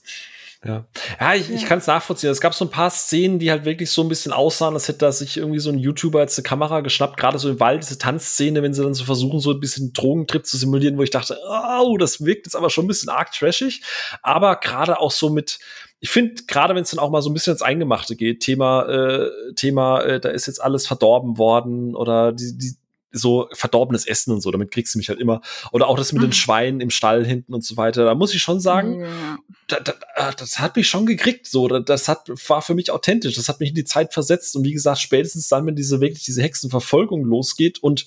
Ja, 0.63 0.85
ja 1.19 1.33
ich, 1.33 1.49
ich 1.49 1.63
Ja. 1.63 1.67
kann 1.67 1.79
es 1.79 1.87
nachvollziehen. 1.87 2.29
Es 2.29 2.39
gab 2.39 2.53
so 2.53 2.65
ein 2.65 2.69
paar 2.71 2.91
Szenen, 2.91 3.39
die 3.39 3.49
halt 3.49 3.65
wirklich 3.65 3.89
so 3.89 4.03
ein 4.03 4.09
bisschen 4.09 4.31
aussahen, 4.31 4.75
als 4.75 4.87
hätte 4.87 4.99
da 4.99 5.11
sich 5.11 5.37
irgendwie 5.37 5.59
so 5.59 5.71
ein 5.71 5.79
YouTuber 5.79 6.19
jetzt 6.21 6.37
eine 6.37 6.43
Kamera 6.43 6.81
geschnappt, 6.81 7.17
gerade 7.17 7.39
so 7.39 7.49
im 7.49 7.59
Wald, 7.59 7.81
diese 7.81 7.97
Tanzszene, 7.97 8.61
wenn 8.61 8.73
sie 8.73 8.83
dann 8.83 8.93
so 8.93 9.03
versuchen, 9.03 9.39
so 9.39 9.51
ein 9.51 9.59
bisschen 9.59 9.91
Drogentrip 9.93 10.45
zu 10.45 10.57
simulieren, 10.57 10.97
wo 10.97 11.03
ich 11.03 11.09
dachte, 11.09 11.37
oh, 11.81 11.97
das 11.97 12.23
wirkt 12.23 12.45
jetzt 12.45 12.55
aber 12.55 12.69
schon 12.69 12.85
ein 12.85 12.89
bisschen 12.89 13.09
arg 13.09 13.31
trashig. 13.31 13.81
Aber 14.21 14.55
gerade 14.57 14.99
auch 14.99 15.11
so 15.11 15.31
mit, 15.31 15.57
ich 15.99 16.09
finde, 16.11 16.43
gerade 16.47 16.75
wenn 16.75 16.83
es 16.83 16.91
dann 16.91 16.99
auch 16.99 17.09
mal 17.09 17.21
so 17.23 17.31
ein 17.31 17.33
bisschen 17.33 17.53
ins 17.53 17.61
Eingemachte 17.63 18.15
geht, 18.15 18.41
Thema, 18.41 18.83
äh, 18.87 19.29
Thema, 19.55 20.01
äh, 20.01 20.19
da 20.19 20.29
ist 20.29 20.45
jetzt 20.45 20.61
alles 20.61 20.85
verdorben 20.85 21.39
worden 21.39 21.95
oder 21.95 22.33
die, 22.33 22.55
die 22.57 22.75
so 23.11 23.47
verdorbenes 23.53 24.05
Essen 24.07 24.31
und 24.31 24.41
so, 24.41 24.51
damit 24.51 24.71
kriegst 24.71 24.95
du 24.95 24.99
mich 24.99 25.09
halt 25.09 25.19
immer. 25.19 25.41
Oder 25.71 25.87
auch 25.87 25.97
das 25.97 26.13
mit 26.13 26.21
den 26.21 26.29
Mhm. 26.29 26.33
Schweinen 26.33 26.81
im 26.81 26.89
Stall 26.89 27.25
hinten 27.25 27.53
und 27.53 27.63
so 27.65 27.75
weiter. 27.77 28.05
Da 28.05 28.15
muss 28.15 28.33
ich 28.33 28.41
schon 28.41 28.59
sagen, 28.59 29.01
ja. 29.01 29.37
da, 29.67 29.79
da, 29.79 29.91
äh, 30.15 30.33
das 30.37 30.59
hat 30.59 30.75
mich 30.75 30.87
schon 30.87 31.05
gekriegt. 31.05 31.45
So, 31.47 31.67
Da- 31.67 31.79
das 31.79 32.07
hat 32.07 32.29
war 32.49 32.61
für 32.61 32.73
mich 32.75 32.91
authentisch. 32.91 33.35
Das 33.35 33.49
hat 33.49 33.59
mich 33.59 33.69
in 33.69 33.75
die 33.75 33.83
Zeit 33.85 34.13
versetzt. 34.13 34.55
Und 34.55 34.63
wie 34.63 34.73
gesagt, 34.73 34.99
spätestens 34.99 35.47
dann, 35.49 35.65
wenn 35.65 35.75
diese 35.75 35.99
wirklich 36.01 36.23
diese 36.23 36.41
Hexenverfolgung 36.41 37.25
losgeht 37.25 37.79
und 37.83 38.05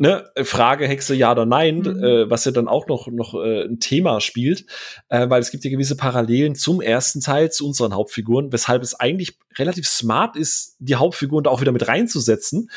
ne 0.00 0.30
Frage 0.44 0.86
Hexe 0.86 1.14
ja 1.14 1.32
oder 1.32 1.44
nein, 1.44 1.78
Mhm. 1.80 2.04
äh, 2.04 2.30
was 2.30 2.44
ja 2.44 2.52
dann 2.52 2.68
auch 2.68 2.86
noch 2.86 3.08
noch 3.08 3.34
äh, 3.34 3.64
ein 3.64 3.80
Thema 3.80 4.20
spielt, 4.20 4.64
äh, 5.08 5.28
weil 5.28 5.40
es 5.40 5.50
gibt 5.50 5.64
ja 5.64 5.70
gewisse 5.70 5.96
Parallelen 5.96 6.54
zum 6.54 6.80
ersten 6.80 7.20
Teil 7.20 7.50
zu 7.50 7.66
unseren 7.66 7.92
Hauptfiguren, 7.94 8.52
weshalb 8.52 8.82
es 8.82 8.94
eigentlich 8.94 9.38
relativ 9.56 9.88
smart 9.88 10.36
ist, 10.36 10.76
die 10.78 10.94
Hauptfiguren 10.94 11.42
da 11.44 11.50
auch 11.50 11.60
wieder 11.60 11.72
mit 11.72 11.88
reinzusetzen. 11.88 12.70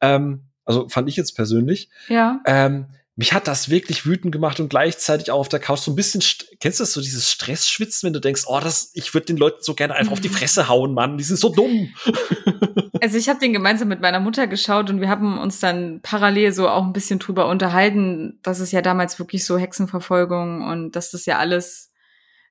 Ähm, 0.00 0.44
also 0.68 0.88
fand 0.88 1.08
ich 1.08 1.16
jetzt 1.16 1.32
persönlich. 1.32 1.88
ja. 2.08 2.40
Ähm, 2.46 2.86
mich 3.20 3.32
hat 3.32 3.48
das 3.48 3.68
wirklich 3.68 4.06
wütend 4.06 4.30
gemacht 4.30 4.60
und 4.60 4.68
gleichzeitig 4.68 5.32
auch 5.32 5.40
auf 5.40 5.48
der 5.48 5.58
Couch 5.58 5.80
so 5.80 5.90
ein 5.90 5.96
bisschen, 5.96 6.20
st- 6.20 6.44
kennst 6.60 6.78
du 6.78 6.84
das 6.84 6.92
so, 6.92 7.00
dieses 7.00 7.32
Stressschwitzen, 7.32 8.06
wenn 8.06 8.12
du 8.12 8.20
denkst, 8.20 8.44
oh, 8.46 8.60
das, 8.62 8.92
ich 8.94 9.12
würde 9.12 9.26
den 9.26 9.36
Leuten 9.36 9.58
so 9.60 9.74
gerne 9.74 9.96
einfach 9.96 10.12
auf 10.12 10.20
die 10.20 10.28
Fresse 10.28 10.68
hauen, 10.68 10.94
Mann, 10.94 11.18
die 11.18 11.24
sind 11.24 11.36
so 11.40 11.48
dumm. 11.48 11.88
Also 13.00 13.16
ich 13.16 13.28
habe 13.28 13.38
den 13.38 13.52
gemeinsam 13.52 13.88
mit 13.88 14.00
meiner 14.00 14.18
Mutter 14.20 14.46
geschaut 14.48 14.90
und 14.90 15.00
wir 15.00 15.08
haben 15.08 15.38
uns 15.38 15.60
dann 15.60 16.00
parallel 16.02 16.52
so 16.52 16.68
auch 16.68 16.84
ein 16.84 16.92
bisschen 16.92 17.18
drüber 17.20 17.46
unterhalten, 17.46 18.38
dass 18.42 18.58
es 18.60 18.72
ja 18.72 18.82
damals 18.82 19.18
wirklich 19.20 19.44
so 19.44 19.56
Hexenverfolgung 19.58 20.66
und 20.66 20.92
dass 20.96 21.10
das 21.12 21.24
ja 21.26 21.38
alles 21.38 21.92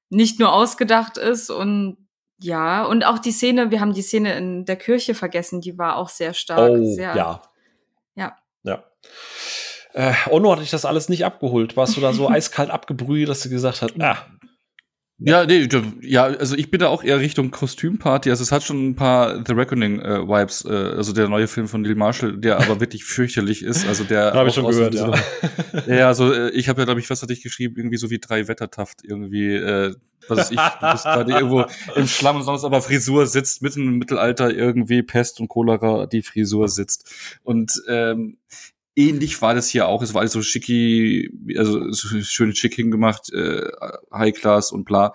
nicht 0.09 0.39
nur 0.39 0.53
ausgedacht 0.53 1.17
ist 1.17 1.49
und 1.49 1.97
ja, 2.39 2.85
und 2.85 3.05
auch 3.05 3.19
die 3.19 3.31
Szene, 3.31 3.71
wir 3.71 3.81
haben 3.81 3.93
die 3.93 4.01
Szene 4.01 4.37
in 4.37 4.63
der 4.65 4.75
Kirche 4.77 5.15
vergessen, 5.15 5.59
die 5.59 5.77
war 5.77 5.97
auch 5.97 6.09
sehr 6.09 6.33
stark. 6.33 6.71
oh, 6.71 6.93
sehr, 6.95 7.15
ja. 7.15 7.41
Ja. 8.17 8.35
Ja. 8.63 8.83
Äh, 9.93 10.13
Ono 10.29 10.51
hatte 10.51 10.63
ich 10.63 10.69
das 10.69 10.85
alles 10.85 11.07
nicht 11.09 11.23
abgeholt. 11.25 11.77
Warst 11.77 11.95
du 11.95 12.01
da 12.01 12.11
so 12.11 12.29
eiskalt 12.29 12.69
abgebrüht, 12.69 13.29
dass 13.29 13.41
du 13.41 13.49
gesagt 13.49 13.81
hast, 13.81 13.93
ah, 14.01 14.17
ja, 15.19 15.45
nee, 15.45 15.67
ja, 16.01 16.25
also 16.25 16.55
ich 16.55 16.69
bin 16.69 16.79
da 16.79 16.89
auch 16.89 17.03
eher 17.03 17.19
Richtung 17.19 17.49
Kostümparty. 17.49 18.29
Also 18.29 18.43
es 18.43 18.51
hat 18.51 18.63
schon 18.63 18.89
ein 18.89 18.95
paar 18.95 19.43
The 19.45 19.53
Reckoning 19.53 19.99
äh, 19.99 20.27
Vibes, 20.27 20.63
äh, 20.63 20.69
also 20.69 21.11
der 21.11 21.27
neue 21.27 21.47
Film 21.47 21.67
von 21.67 21.81
Neil 21.81 21.95
Marshall, 21.95 22.37
der 22.37 22.59
aber 22.59 22.79
wirklich 22.79 23.03
fürchterlich 23.03 23.63
ist. 23.63 23.87
Also 23.87 24.03
der 24.03 24.33
habe 24.33 24.49
ich 24.49 24.55
schon 24.55 24.67
gehört, 24.67 24.93
ja. 24.93 25.11
ja, 25.87 26.07
also 26.07 26.31
äh, 26.31 26.49
ich 26.51 26.69
habe 26.69 26.81
ja, 26.81 26.85
glaube 26.85 26.99
ich, 26.99 27.09
was 27.09 27.23
hatte 27.23 27.33
ich 27.33 27.41
geschrieben, 27.41 27.75
irgendwie 27.77 27.97
so 27.97 28.11
wie 28.11 28.19
drei 28.19 28.47
Wettertaft 28.47 28.99
irgendwie. 29.03 29.55
Äh, 29.55 29.95
was 30.27 30.39
weiß 30.39 30.51
ich, 30.51 30.57
du 30.57 30.91
bist 30.91 31.03
gerade 31.03 31.31
irgendwo 31.31 31.65
im 31.95 32.07
Schlamm 32.07 32.37
und 32.37 32.43
sonst 32.43 32.63
aber 32.63 32.81
Frisur 32.81 33.27
sitzt, 33.27 33.61
mitten 33.61 33.87
im 33.87 33.97
Mittelalter 33.97 34.53
irgendwie 34.53 35.01
Pest 35.01 35.39
und 35.39 35.47
Cholera 35.47 36.05
die 36.05 36.21
Frisur 36.21 36.67
sitzt. 36.67 37.39
Und 37.43 37.71
ähm, 37.87 38.37
ähnlich 38.97 39.41
war 39.41 39.53
das 39.53 39.69
hier 39.69 39.87
auch. 39.87 40.01
Es 40.01 40.13
war 40.13 40.21
alles 40.21 40.33
so 40.33 40.41
schicki, 40.41 41.31
also 41.55 41.93
schön 41.93 42.55
schick 42.55 42.73
hingemacht, 42.73 43.31
äh, 43.31 43.69
High 44.11 44.33
Class 44.33 44.71
und 44.71 44.85
bla. 44.85 45.13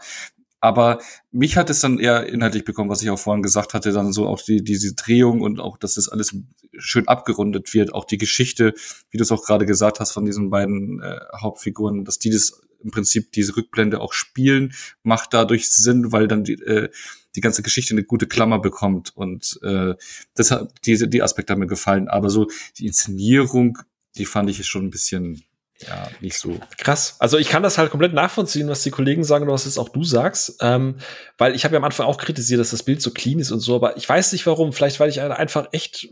Aber 0.60 1.00
mich 1.32 1.56
hat 1.56 1.70
es 1.70 1.80
dann 1.80 1.98
eher 1.98 2.26
inhaltlich 2.28 2.64
bekommen, 2.64 2.88
was 2.88 3.02
ich 3.02 3.10
auch 3.10 3.18
vorhin 3.18 3.42
gesagt 3.42 3.74
hatte, 3.74 3.90
dann 3.90 4.12
so 4.12 4.28
auch 4.28 4.40
die, 4.40 4.62
diese 4.62 4.94
Drehung 4.94 5.40
und 5.40 5.58
auch, 5.58 5.76
dass 5.76 5.94
das 5.94 6.08
alles 6.08 6.36
schön 6.78 7.08
abgerundet 7.08 7.74
wird. 7.74 7.92
Auch 7.92 8.04
die 8.04 8.16
Geschichte, 8.18 8.72
wie 9.10 9.18
du 9.18 9.24
es 9.24 9.32
auch 9.32 9.44
gerade 9.44 9.66
gesagt 9.66 9.98
hast, 9.98 10.12
von 10.12 10.24
diesen 10.24 10.50
beiden 10.50 11.02
äh, 11.02 11.18
Hauptfiguren, 11.36 12.04
dass 12.04 12.20
die 12.20 12.30
das 12.30 12.62
im 12.78 12.92
Prinzip 12.92 13.32
diese 13.32 13.56
Rückblende 13.56 14.00
auch 14.00 14.12
spielen, 14.12 14.72
macht 15.02 15.34
dadurch 15.34 15.70
Sinn, 15.70 16.12
weil 16.12 16.28
dann 16.28 16.44
die, 16.44 16.54
äh, 16.54 16.90
die 17.36 17.40
ganze 17.40 17.62
Geschichte 17.62 17.94
eine 17.94 18.04
gute 18.04 18.26
Klammer 18.26 18.58
bekommt. 18.58 19.16
Und 19.16 19.58
äh, 19.62 19.94
das 20.34 20.50
hat 20.50 20.72
diese 20.84 21.08
die 21.08 21.22
Aspekte 21.22 21.52
haben 21.52 21.60
mir 21.60 21.66
gefallen. 21.66 22.08
Aber 22.08 22.30
so 22.30 22.48
die 22.78 22.86
Inszenierung, 22.86 23.78
die 24.16 24.26
fand 24.26 24.50
ich 24.50 24.64
schon 24.66 24.86
ein 24.86 24.90
bisschen 24.90 25.42
ja, 25.86 26.08
nicht 26.20 26.38
so. 26.38 26.60
Krass. 26.78 27.16
Also 27.18 27.38
ich 27.38 27.48
kann 27.48 27.62
das 27.62 27.78
halt 27.78 27.90
komplett 27.90 28.12
nachvollziehen, 28.12 28.68
was 28.68 28.82
die 28.82 28.90
Kollegen 28.90 29.24
sagen 29.24 29.46
und 29.46 29.52
was 29.52 29.64
jetzt 29.64 29.78
auch 29.78 29.88
du 29.88 30.04
sagst. 30.04 30.56
Ähm, 30.60 30.96
weil 31.38 31.54
ich 31.54 31.64
habe 31.64 31.74
ja 31.74 31.78
am 31.78 31.84
Anfang 31.84 32.06
auch 32.06 32.18
kritisiert, 32.18 32.60
dass 32.60 32.70
das 32.70 32.82
Bild 32.82 33.02
so 33.02 33.10
clean 33.10 33.38
ist 33.38 33.50
und 33.50 33.60
so, 33.60 33.74
aber 33.74 33.96
ich 33.96 34.08
weiß 34.08 34.32
nicht 34.32 34.46
warum. 34.46 34.72
Vielleicht, 34.72 35.00
weil 35.00 35.10
ich 35.10 35.20
einfach 35.20 35.68
echt 35.72 36.08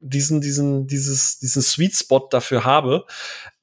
diesen, 0.00 0.40
diesen, 0.40 0.86
dieses, 0.86 1.38
diesen 1.38 1.62
Sweet 1.62 1.94
Spot 1.94 2.28
dafür 2.30 2.64
habe. 2.64 3.06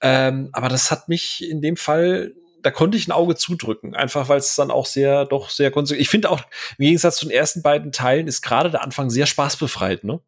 Ähm, 0.01 0.49
aber 0.51 0.69
das 0.69 0.91
hat 0.91 1.07
mich 1.07 1.47
in 1.47 1.61
dem 1.61 1.77
Fall 1.77 2.33
da 2.63 2.71
konnte 2.71 2.97
ich 2.97 3.07
ein 3.07 3.11
Auge 3.11 3.35
zudrücken, 3.35 3.93
einfach 3.95 4.29
weil 4.29 4.39
es 4.39 4.55
dann 4.55 4.71
auch 4.71 4.85
sehr, 4.85 5.25
doch 5.25 5.49
sehr 5.49 5.69
konsequent. 5.69 6.01
Ich 6.01 6.09
finde 6.09 6.29
auch, 6.29 6.41
im 6.77 6.85
Gegensatz 6.85 7.17
zu 7.17 7.25
den 7.25 7.31
ersten 7.31 7.61
beiden 7.61 7.91
Teilen 7.91 8.27
ist 8.27 8.41
gerade 8.41 8.71
der 8.71 8.83
Anfang 8.83 9.09
sehr 9.09 9.25
spaßbefreit, 9.25 10.03
ne? 10.03 10.21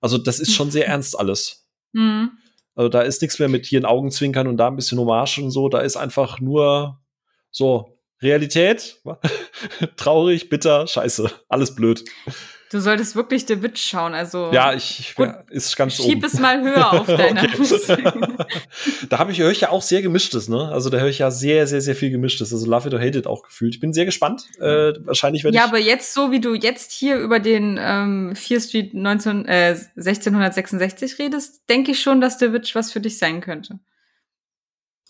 Also 0.00 0.18
das 0.18 0.38
ist 0.38 0.54
schon 0.54 0.70
sehr 0.70 0.86
ernst 0.88 1.18
alles. 1.18 1.66
Mhm. 1.92 2.30
Also 2.74 2.88
da 2.88 3.02
ist 3.02 3.22
nichts 3.22 3.38
mehr 3.38 3.48
mit 3.48 3.66
hier 3.66 3.78
in 3.78 3.84
Augenzwinkern 3.84 4.46
und 4.46 4.56
da 4.56 4.68
ein 4.68 4.76
bisschen 4.76 4.98
Hommage 4.98 5.38
und 5.38 5.50
so. 5.50 5.68
Da 5.68 5.80
ist 5.80 5.96
einfach 5.96 6.40
nur 6.40 7.00
so 7.50 7.98
Realität, 8.22 9.00
traurig, 9.96 10.48
bitter, 10.48 10.86
scheiße, 10.86 11.30
alles 11.48 11.74
blöd. 11.74 12.04
Du 12.74 12.80
solltest 12.80 13.14
wirklich 13.14 13.46
The 13.46 13.62
Witch 13.62 13.80
schauen, 13.80 14.14
also. 14.14 14.50
Ja, 14.52 14.74
ich 14.74 15.14
gut, 15.14 15.28
ist 15.50 15.76
ganz 15.76 15.94
Schieb 15.94 16.16
oben. 16.16 16.24
es 16.24 16.40
mal 16.40 16.60
höher 16.60 16.92
auf 16.92 17.06
deiner 17.06 17.46
Da 19.08 19.18
habe 19.20 19.30
ich 19.30 19.38
höre 19.38 19.52
ich 19.52 19.60
ja 19.60 19.70
auch 19.70 19.80
sehr 19.80 20.02
gemischtes, 20.02 20.48
ne? 20.48 20.72
Also 20.72 20.90
da 20.90 20.98
höre 20.98 21.06
ich 21.06 21.20
ja 21.20 21.30
sehr, 21.30 21.68
sehr, 21.68 21.80
sehr 21.80 21.94
viel 21.94 22.10
gemischtes. 22.10 22.52
Also 22.52 22.66
Love 22.66 22.88
It 22.88 22.94
or 22.94 22.98
Hate 22.98 23.16
It 23.16 23.28
auch 23.28 23.44
gefühlt. 23.44 23.74
Ich 23.76 23.80
bin 23.80 23.92
sehr 23.92 24.06
gespannt. 24.06 24.46
Äh, 24.58 24.92
wahrscheinlich 25.04 25.44
werde 25.44 25.56
Ja, 25.56 25.66
ich 25.66 25.68
aber 25.68 25.78
jetzt 25.78 26.14
so 26.14 26.32
wie 26.32 26.40
du 26.40 26.54
jetzt 26.54 26.90
hier 26.90 27.16
über 27.18 27.38
den 27.38 27.78
ähm, 27.80 28.34
4 28.34 28.60
Street 28.60 28.92
19, 28.92 29.46
äh, 29.46 29.76
1666 29.94 31.20
redest, 31.20 31.62
denke 31.68 31.92
ich 31.92 32.02
schon, 32.02 32.20
dass 32.20 32.40
The 32.40 32.52
Witch 32.52 32.74
was 32.74 32.90
für 32.90 32.98
dich 32.98 33.18
sein 33.18 33.40
könnte. 33.40 33.78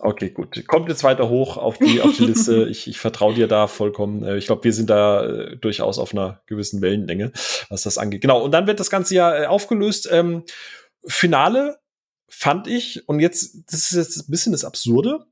Okay, 0.00 0.30
gut. 0.30 0.66
Kommt 0.66 0.88
jetzt 0.88 1.04
weiter 1.04 1.28
hoch 1.28 1.56
auf 1.56 1.78
die, 1.78 2.00
auf 2.00 2.16
die 2.16 2.26
Liste. 2.26 2.64
Ich, 2.68 2.88
ich 2.88 2.98
vertraue 2.98 3.34
dir 3.34 3.46
da 3.46 3.66
vollkommen. 3.68 4.24
Äh, 4.24 4.36
ich 4.36 4.46
glaube, 4.46 4.64
wir 4.64 4.72
sind 4.72 4.90
da 4.90 5.24
äh, 5.24 5.56
durchaus 5.56 5.98
auf 5.98 6.12
einer 6.12 6.42
gewissen 6.46 6.82
Wellenlänge, 6.82 7.32
was 7.68 7.82
das 7.82 7.98
angeht. 7.98 8.20
Genau. 8.20 8.42
Und 8.42 8.52
dann 8.52 8.66
wird 8.66 8.80
das 8.80 8.90
Ganze 8.90 9.14
ja 9.14 9.42
äh, 9.42 9.46
aufgelöst. 9.46 10.08
Ähm, 10.10 10.44
Finale 11.06 11.78
fand 12.28 12.66
ich, 12.66 13.08
und 13.08 13.20
jetzt, 13.20 13.70
das 13.70 13.90
ist 13.90 13.96
jetzt 13.96 14.28
ein 14.28 14.30
bisschen 14.30 14.52
das 14.52 14.64
Absurde 14.64 15.26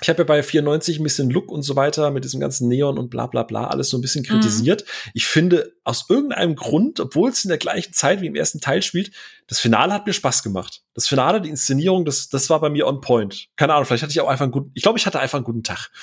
ich 0.00 0.08
habe 0.08 0.18
ja 0.18 0.24
bei 0.24 0.42
94 0.42 0.98
ein 0.98 1.02
bisschen 1.02 1.30
Look 1.30 1.50
und 1.50 1.62
so 1.62 1.76
weiter 1.76 2.10
mit 2.10 2.24
diesem 2.24 2.40
ganzen 2.40 2.68
Neon 2.68 2.98
und 2.98 3.10
bla 3.10 3.26
bla 3.26 3.42
bla 3.42 3.66
alles 3.68 3.88
so 3.88 3.98
ein 3.98 4.00
bisschen 4.00 4.22
mhm. 4.22 4.26
kritisiert. 4.26 4.84
Mhm. 4.84 5.10
Ich 5.14 5.26
finde, 5.26 5.72
aus 5.84 6.06
irgendeinem 6.08 6.56
Grund, 6.56 7.00
obwohl 7.00 7.30
es 7.30 7.44
in 7.44 7.48
der 7.48 7.58
gleichen 7.58 7.92
Zeit 7.92 8.20
wie 8.20 8.26
im 8.26 8.34
ersten 8.34 8.60
Teil 8.60 8.82
spielt, 8.82 9.12
das 9.46 9.60
Finale 9.60 9.92
hat 9.92 10.06
mir 10.06 10.12
Spaß 10.12 10.42
gemacht. 10.42 10.82
Das 10.94 11.06
Finale, 11.06 11.40
die 11.40 11.50
Inszenierung, 11.50 12.04
das, 12.04 12.28
das 12.28 12.48
war 12.48 12.60
bei 12.60 12.70
mir 12.70 12.86
on 12.86 13.00
point. 13.00 13.48
Keine 13.56 13.74
Ahnung, 13.74 13.84
vielleicht 13.84 14.02
hatte 14.02 14.12
ich 14.12 14.20
auch 14.20 14.28
einfach 14.28 14.44
einen 14.44 14.52
guten, 14.52 14.70
ich 14.74 14.82
glaube, 14.82 14.98
ich 14.98 15.06
hatte 15.06 15.20
einfach 15.20 15.36
einen 15.36 15.44
guten 15.44 15.62
Tag. 15.62 15.90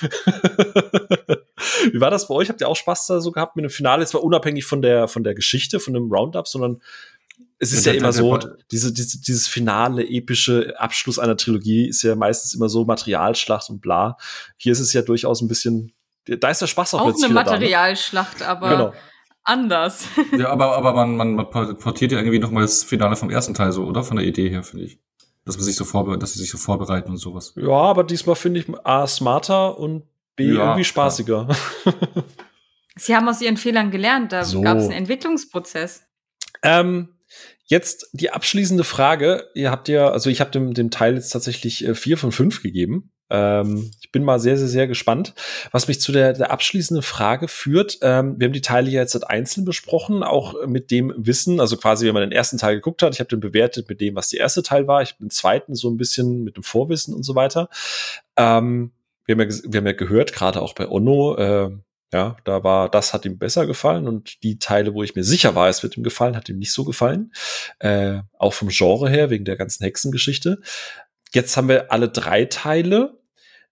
wie 1.92 2.00
war 2.00 2.10
das 2.10 2.28
bei 2.28 2.34
euch? 2.34 2.48
Habt 2.48 2.60
ihr 2.60 2.68
auch 2.68 2.76
Spaß 2.76 3.06
da 3.06 3.20
so 3.20 3.32
gehabt 3.32 3.56
mit 3.56 3.64
dem 3.64 3.70
Finale? 3.70 4.06
Zwar 4.06 4.22
unabhängig 4.22 4.64
von 4.64 4.82
der, 4.82 5.08
von 5.08 5.24
der 5.24 5.34
Geschichte, 5.34 5.80
von 5.80 5.94
dem 5.94 6.12
Roundup, 6.12 6.46
sondern 6.46 6.80
es 7.62 7.72
ist 7.72 7.86
ja, 7.86 7.92
ja 7.92 7.98
immer 8.00 8.12
so, 8.12 8.36
diese, 8.72 8.92
diese, 8.92 9.20
dieses 9.20 9.46
finale, 9.46 10.04
epische 10.04 10.74
Abschluss 10.78 11.20
einer 11.20 11.36
Trilogie 11.36 11.86
ist 11.86 12.02
ja 12.02 12.16
meistens 12.16 12.54
immer 12.54 12.68
so 12.68 12.84
Materialschlacht 12.84 13.70
und 13.70 13.80
bla. 13.80 14.16
Hier 14.56 14.72
ist 14.72 14.80
es 14.80 14.92
ja 14.92 15.02
durchaus 15.02 15.42
ein 15.42 15.46
bisschen, 15.46 15.92
da 16.24 16.48
ist 16.48 16.60
der 16.60 16.66
Spaß 16.66 16.94
auch, 16.94 17.02
auch 17.02 17.14
eine 17.14 17.32
Materialschlacht, 17.32 18.40
da, 18.40 18.46
ne? 18.46 18.50
aber 18.50 18.68
genau. 18.68 18.92
anders. 19.44 20.08
Ja, 20.36 20.48
aber, 20.48 20.76
aber 20.76 20.92
man, 20.92 21.16
man, 21.16 21.34
man 21.36 21.78
portiert 21.78 22.10
ja 22.10 22.18
irgendwie 22.18 22.40
noch 22.40 22.50
mal 22.50 22.62
das 22.62 22.82
Finale 22.82 23.14
vom 23.14 23.30
ersten 23.30 23.54
Teil 23.54 23.70
so, 23.70 23.84
oder? 23.84 24.02
Von 24.02 24.16
der 24.16 24.26
Idee 24.26 24.48
her, 24.48 24.64
finde 24.64 24.86
ich. 24.86 24.98
Dass 25.44 25.56
man 25.56 25.64
sich 25.64 25.76
so 25.76 25.84
vorbereitet, 25.84 26.24
dass 26.24 26.32
sie 26.32 26.40
sich 26.40 26.50
so 26.50 26.58
vorbereiten 26.58 27.10
und 27.10 27.18
sowas. 27.18 27.54
Ja, 27.54 27.70
aber 27.70 28.02
diesmal 28.02 28.34
finde 28.34 28.58
ich 28.58 28.66
A 28.84 29.06
smarter 29.06 29.78
und 29.78 30.02
B 30.34 30.48
ja, 30.48 30.64
irgendwie 30.64 30.84
spaßiger. 30.84 31.46
Sie 32.96 33.14
haben 33.14 33.28
aus 33.28 33.40
ihren 33.40 33.56
Fehlern 33.56 33.92
gelernt, 33.92 34.32
da 34.32 34.42
so. 34.42 34.62
gab 34.62 34.78
es 34.78 34.84
einen 34.84 34.92
Entwicklungsprozess. 34.92 36.02
Ähm, 36.64 37.11
Jetzt 37.72 38.10
die 38.12 38.30
abschließende 38.30 38.84
Frage. 38.84 39.48
Ihr 39.54 39.70
habt 39.70 39.88
ja, 39.88 40.10
also 40.10 40.28
ich 40.28 40.42
habe 40.42 40.50
dem, 40.50 40.74
dem 40.74 40.90
Teil 40.90 41.14
jetzt 41.14 41.30
tatsächlich 41.30 41.82
äh, 41.88 41.94
vier 41.94 42.18
von 42.18 42.30
fünf 42.30 42.62
gegeben. 42.62 43.12
Ähm, 43.30 43.90
ich 44.02 44.12
bin 44.12 44.24
mal 44.24 44.38
sehr, 44.38 44.58
sehr, 44.58 44.68
sehr 44.68 44.86
gespannt, 44.86 45.32
was 45.70 45.88
mich 45.88 45.98
zu 45.98 46.12
der, 46.12 46.34
der 46.34 46.50
abschließenden 46.50 47.02
Frage 47.02 47.48
führt. 47.48 47.96
Ähm, 48.02 48.34
wir 48.38 48.44
haben 48.44 48.52
die 48.52 48.60
Teile 48.60 48.90
ja 48.90 49.00
jetzt 49.00 49.16
einzeln 49.26 49.64
besprochen, 49.64 50.22
auch 50.22 50.66
mit 50.66 50.90
dem 50.90 51.14
Wissen, 51.16 51.60
also 51.60 51.78
quasi, 51.78 52.04
wenn 52.04 52.12
man 52.12 52.24
den 52.24 52.32
ersten 52.32 52.58
Teil 52.58 52.74
geguckt 52.74 53.02
hat, 53.02 53.14
ich 53.14 53.20
habe 53.20 53.30
den 53.30 53.40
bewertet 53.40 53.88
mit 53.88 54.02
dem, 54.02 54.16
was 54.16 54.28
der 54.28 54.40
erste 54.40 54.62
Teil 54.62 54.86
war, 54.86 55.00
ich 55.00 55.16
bin 55.16 55.30
zweiten 55.30 55.74
so 55.74 55.88
ein 55.88 55.96
bisschen 55.96 56.44
mit 56.44 56.58
dem 56.58 56.64
Vorwissen 56.64 57.14
und 57.14 57.22
so 57.22 57.34
weiter. 57.34 57.70
Ähm, 58.36 58.92
wir, 59.24 59.34
haben 59.34 59.48
ja, 59.48 59.56
wir 59.66 59.78
haben 59.78 59.86
ja 59.86 59.92
gehört, 59.92 60.34
gerade 60.34 60.60
auch 60.60 60.74
bei 60.74 60.86
Ono, 60.86 61.36
äh, 61.38 61.70
ja, 62.12 62.36
da 62.44 62.62
war, 62.62 62.90
das 62.90 63.14
hat 63.14 63.24
ihm 63.24 63.38
besser 63.38 63.66
gefallen 63.66 64.06
und 64.06 64.42
die 64.42 64.58
Teile, 64.58 64.94
wo 64.94 65.02
ich 65.02 65.14
mir 65.14 65.24
sicher 65.24 65.54
war, 65.54 65.68
es 65.68 65.82
wird 65.82 65.96
ihm 65.96 66.02
gefallen, 66.02 66.36
hat 66.36 66.48
ihm 66.48 66.58
nicht 66.58 66.72
so 66.72 66.84
gefallen. 66.84 67.32
Äh, 67.78 68.20
auch 68.38 68.52
vom 68.52 68.68
Genre 68.68 69.08
her, 69.08 69.30
wegen 69.30 69.44
der 69.44 69.56
ganzen 69.56 69.84
Hexengeschichte. 69.84 70.60
Jetzt 71.32 71.56
haben 71.56 71.68
wir 71.68 71.90
alle 71.90 72.10
drei 72.10 72.44
Teile. 72.44 73.18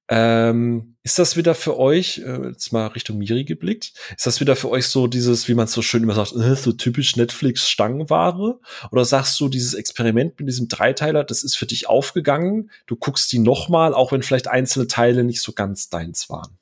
Ähm, 0.09 0.97
ist 1.05 1.19
das 1.19 1.37
wieder 1.37 1.55
für 1.55 1.79
euch, 1.79 2.19
äh, 2.19 2.49
jetzt 2.49 2.73
mal 2.73 2.89
Richtung 2.89 3.19
Miri 3.19 3.45
geblickt, 3.45 3.93
ist 4.17 4.27
das 4.27 4.41
wieder 4.41 4.57
für 4.57 4.69
euch 4.69 4.87
so 4.87 5.07
dieses, 5.07 5.47
wie 5.47 5.55
man 5.55 5.69
so 5.69 5.83
schön 5.83 6.03
immer 6.03 6.15
sagt, 6.15 6.33
äh, 6.35 6.57
so 6.57 6.73
typisch 6.73 7.17
Netflix-Stangenware? 7.17 8.59
Oder 8.91 9.05
sagst 9.05 9.39
du, 9.39 9.49
dieses 9.49 9.75
Experiment 9.75 10.41
mit 10.41 10.49
diesem 10.49 10.67
Dreiteiler, 10.67 11.23
das 11.23 11.45
ist 11.45 11.57
für 11.57 11.67
dich 11.67 11.89
aufgegangen, 11.89 12.71
du 12.87 12.97
guckst 12.97 13.31
die 13.31 13.39
nochmal, 13.39 13.95
auch 13.95 14.11
wenn 14.11 14.23
vielleicht 14.23 14.49
einzelne 14.49 14.89
Teile 14.89 15.25
nicht 15.25 15.43
so 15.43 15.53
ganz 15.53 15.91
deins 15.91 16.29
waren? 16.29 16.60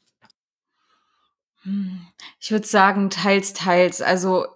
Ich 2.41 2.51
würde 2.51 2.67
sagen, 2.67 3.11
teils, 3.11 3.53
teils. 3.53 4.03
Also 4.03 4.47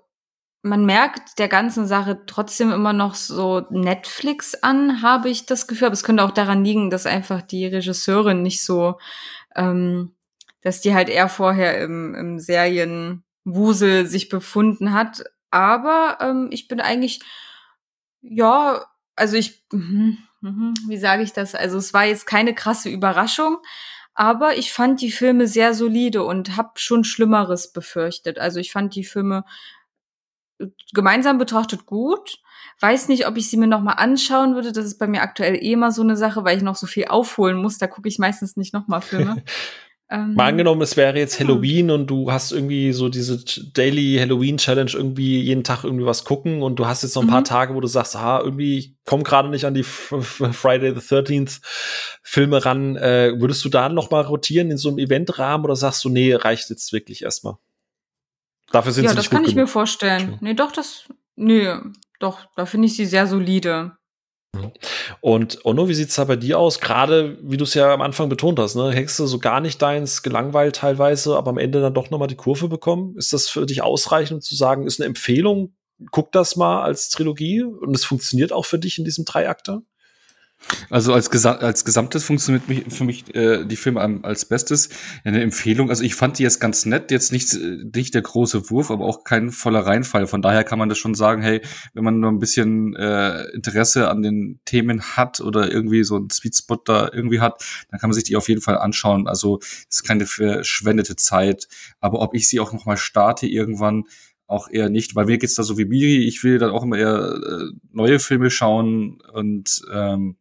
man 0.62 0.86
merkt 0.86 1.38
der 1.38 1.48
ganzen 1.48 1.86
Sache 1.86 2.22
trotzdem 2.26 2.70
immer 2.70 2.92
noch 2.92 3.16
so 3.16 3.66
Netflix 3.70 4.54
an, 4.54 5.02
habe 5.02 5.28
ich 5.28 5.46
das 5.46 5.66
Gefühl. 5.66 5.86
Aber 5.86 5.94
es 5.94 6.04
könnte 6.04 6.24
auch 6.24 6.30
daran 6.30 6.64
liegen, 6.64 6.88
dass 6.88 7.06
einfach 7.06 7.42
die 7.42 7.66
Regisseurin 7.66 8.42
nicht 8.42 8.62
so, 8.64 8.98
ähm, 9.56 10.14
dass 10.60 10.80
die 10.80 10.94
halt 10.94 11.08
eher 11.08 11.28
vorher 11.28 11.80
im, 11.80 12.14
im 12.14 12.38
Serienwusel 12.38 14.06
sich 14.06 14.28
befunden 14.28 14.92
hat. 14.92 15.24
Aber 15.50 16.18
ähm, 16.20 16.48
ich 16.52 16.68
bin 16.68 16.80
eigentlich, 16.80 17.20
ja, 18.20 18.86
also 19.16 19.36
ich, 19.36 19.64
mh, 19.72 20.16
mh, 20.40 20.74
wie 20.88 20.96
sage 20.96 21.24
ich 21.24 21.32
das? 21.32 21.56
Also 21.56 21.76
es 21.78 21.92
war 21.92 22.04
jetzt 22.04 22.26
keine 22.26 22.54
krasse 22.54 22.88
Überraschung, 22.88 23.58
aber 24.14 24.56
ich 24.56 24.72
fand 24.72 25.00
die 25.00 25.10
Filme 25.10 25.46
sehr 25.46 25.74
solide 25.74 26.24
und 26.24 26.56
habe 26.56 26.72
schon 26.76 27.04
Schlimmeres 27.04 27.72
befürchtet. 27.72 28.38
Also 28.38 28.60
ich 28.60 28.72
fand 28.72 28.94
die 28.94 29.04
Filme 29.04 29.44
äh, 30.58 30.66
gemeinsam 30.92 31.38
betrachtet 31.38 31.86
gut. 31.86 32.38
Weiß 32.80 33.08
nicht, 33.08 33.26
ob 33.26 33.36
ich 33.36 33.48
sie 33.48 33.56
mir 33.56 33.66
noch 33.66 33.82
mal 33.82 33.92
anschauen 33.92 34.54
würde. 34.54 34.72
Das 34.72 34.84
ist 34.84 34.98
bei 34.98 35.06
mir 35.06 35.22
aktuell 35.22 35.54
eh 35.54 35.72
immer 35.72 35.92
so 35.92 36.02
eine 36.02 36.16
Sache, 36.16 36.44
weil 36.44 36.56
ich 36.56 36.62
noch 36.62 36.76
so 36.76 36.86
viel 36.86 37.06
aufholen 37.06 37.56
muss. 37.56 37.78
Da 37.78 37.86
gucke 37.86 38.08
ich 38.08 38.18
meistens 38.18 38.56
nicht 38.56 38.74
noch 38.74 38.86
mal 38.88 39.00
Filme. 39.00 39.42
Ähm, 40.12 40.34
Mal 40.34 40.48
angenommen, 40.48 40.82
es 40.82 40.98
wäre 40.98 41.18
jetzt 41.18 41.40
Halloween 41.40 41.88
ja. 41.88 41.94
und 41.94 42.06
du 42.06 42.30
hast 42.30 42.52
irgendwie 42.52 42.92
so 42.92 43.08
diese 43.08 43.42
Daily 43.72 44.18
Halloween 44.20 44.58
Challenge 44.58 44.90
irgendwie 44.92 45.40
jeden 45.40 45.64
Tag 45.64 45.84
irgendwie 45.84 46.04
was 46.04 46.24
gucken 46.24 46.62
und 46.62 46.78
du 46.78 46.86
hast 46.86 47.02
jetzt 47.02 47.14
noch 47.14 47.22
ein 47.22 47.28
mhm. 47.28 47.32
paar 47.32 47.44
Tage, 47.44 47.74
wo 47.74 47.80
du 47.80 47.86
sagst, 47.86 48.14
ah, 48.16 48.38
irgendwie 48.44 48.76
ich 48.76 48.94
komme 49.06 49.22
gerade 49.22 49.48
nicht 49.48 49.64
an 49.64 49.72
die 49.72 49.84
Friday 49.84 50.92
the 50.94 51.00
13th 51.00 51.62
Filme 52.22 52.62
ran. 52.62 52.96
Äh, 52.96 53.40
würdest 53.40 53.64
du 53.64 53.70
da 53.70 53.88
noch 53.88 54.10
mal 54.10 54.20
rotieren 54.20 54.70
in 54.70 54.76
so 54.76 54.90
einem 54.90 54.98
Eventrahmen 54.98 55.64
oder 55.64 55.76
sagst 55.76 56.04
du, 56.04 56.10
nee, 56.10 56.34
reicht 56.34 56.68
jetzt 56.68 56.92
wirklich 56.92 57.22
erstmal? 57.22 57.54
Dafür 58.70 58.92
sind 58.92 59.04
ja, 59.04 59.10
sie 59.10 59.16
nicht 59.16 59.26
das 59.26 59.30
kann 59.30 59.44
ich 59.44 59.54
genug. 59.54 59.64
mir 59.64 59.66
vorstellen. 59.66 60.36
Nee, 60.42 60.52
doch, 60.52 60.72
das, 60.72 61.04
nee, 61.36 61.72
doch, 62.20 62.40
da 62.54 62.66
finde 62.66 62.86
ich 62.86 62.96
sie 62.96 63.06
sehr 63.06 63.26
solide. 63.26 63.92
Und 65.20 65.64
Onno, 65.64 65.88
wie 65.88 65.94
sieht's 65.94 66.16
da 66.16 66.24
bei 66.24 66.36
dir 66.36 66.58
aus? 66.58 66.78
Gerade, 66.80 67.38
wie 67.42 67.56
du 67.56 67.64
es 67.64 67.74
ja 67.74 67.92
am 67.92 68.02
Anfang 68.02 68.28
betont 68.28 68.58
hast, 68.58 68.74
ne, 68.74 68.92
du 68.92 69.26
so 69.26 69.38
gar 69.38 69.60
nicht 69.60 69.80
deins, 69.80 70.22
gelangweilt 70.22 70.76
teilweise, 70.76 71.36
aber 71.36 71.50
am 71.50 71.58
Ende 71.58 71.80
dann 71.80 71.94
doch 71.94 72.10
nochmal 72.10 72.28
die 72.28 72.36
Kurve 72.36 72.68
bekommen. 72.68 73.16
Ist 73.16 73.32
das 73.32 73.48
für 73.48 73.64
dich 73.66 73.82
ausreichend 73.82 74.42
zu 74.42 74.54
sagen, 74.54 74.86
ist 74.86 75.00
eine 75.00 75.06
Empfehlung? 75.06 75.74
Guck 76.10 76.32
das 76.32 76.56
mal 76.56 76.82
als 76.82 77.08
Trilogie 77.10 77.62
und 77.62 77.94
es 77.94 78.04
funktioniert 78.04 78.52
auch 78.52 78.64
für 78.64 78.78
dich 78.78 78.98
in 78.98 79.04
diesem 79.04 79.24
Dreiakter? 79.24 79.82
Also 80.90 81.12
als, 81.12 81.30
Gesa 81.30 81.52
als 81.52 81.84
Gesamtes 81.84 82.24
funktioniert 82.24 82.68
mich, 82.68 82.84
für 82.88 83.04
mich 83.04 83.34
äh, 83.34 83.64
die 83.64 83.76
Filme 83.76 84.20
als 84.22 84.44
Bestes. 84.44 84.88
Eine 85.24 85.42
Empfehlung, 85.42 85.90
also 85.90 86.02
ich 86.02 86.14
fand 86.14 86.38
die 86.38 86.42
jetzt 86.42 86.60
ganz 86.60 86.86
nett, 86.86 87.10
jetzt 87.10 87.32
nicht, 87.32 87.56
nicht 87.94 88.14
der 88.14 88.22
große 88.22 88.70
Wurf, 88.70 88.90
aber 88.90 89.06
auch 89.06 89.24
kein 89.24 89.50
voller 89.50 89.80
Reinfall. 89.80 90.26
Von 90.26 90.42
daher 90.42 90.64
kann 90.64 90.78
man 90.78 90.88
das 90.88 90.98
schon 90.98 91.14
sagen, 91.14 91.42
hey, 91.42 91.60
wenn 91.94 92.04
man 92.04 92.20
nur 92.20 92.30
ein 92.30 92.38
bisschen 92.38 92.94
äh, 92.96 93.44
Interesse 93.50 94.08
an 94.10 94.22
den 94.22 94.60
Themen 94.64 95.02
hat 95.02 95.40
oder 95.40 95.70
irgendwie 95.70 96.04
so 96.04 96.16
einen 96.16 96.30
Sweet 96.30 96.56
Spot 96.56 96.80
da 96.84 97.10
irgendwie 97.12 97.40
hat, 97.40 97.64
dann 97.90 98.00
kann 98.00 98.10
man 98.10 98.14
sich 98.14 98.24
die 98.24 98.36
auf 98.36 98.48
jeden 98.48 98.60
Fall 98.60 98.78
anschauen. 98.78 99.28
Also 99.28 99.58
es 99.62 99.96
ist 99.96 100.04
keine 100.04 100.26
verschwendete 100.26 101.16
Zeit. 101.16 101.68
Aber 102.00 102.20
ob 102.20 102.34
ich 102.34 102.48
sie 102.48 102.60
auch 102.60 102.72
noch 102.72 102.86
mal 102.86 102.96
starte 102.96 103.46
irgendwann, 103.46 104.04
auch 104.46 104.68
eher 104.68 104.90
nicht, 104.90 105.16
weil 105.16 105.24
mir 105.24 105.38
geht's 105.38 105.54
da 105.54 105.62
so 105.62 105.78
wie 105.78 105.86
Miri, 105.86 106.26
ich 106.26 106.44
will 106.44 106.58
dann 106.58 106.70
auch 106.70 106.82
immer 106.82 106.98
eher 106.98 107.34
äh, 107.34 107.72
neue 107.90 108.18
Filme 108.18 108.50
schauen 108.50 109.18
und 109.32 109.82
ähm, 109.90 110.36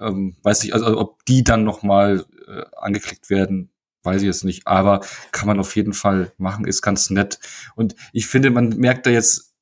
ähm, 0.00 0.36
weiß 0.42 0.62
nicht, 0.62 0.74
also 0.74 0.98
ob 0.98 1.24
die 1.24 1.44
dann 1.44 1.64
nochmal 1.64 2.24
äh, 2.46 2.62
angeklickt 2.76 3.30
werden, 3.30 3.70
weiß 4.02 4.22
ich 4.22 4.26
jetzt 4.26 4.44
nicht. 4.44 4.66
Aber 4.66 5.00
kann 5.32 5.46
man 5.46 5.58
auf 5.60 5.74
jeden 5.76 5.92
Fall 5.92 6.32
machen, 6.38 6.66
ist 6.66 6.82
ganz 6.82 7.10
nett. 7.10 7.38
Und 7.74 7.94
ich 8.12 8.26
finde, 8.26 8.50
man 8.50 8.70
merkt 8.70 9.06
da 9.06 9.10
jetzt, 9.10 9.54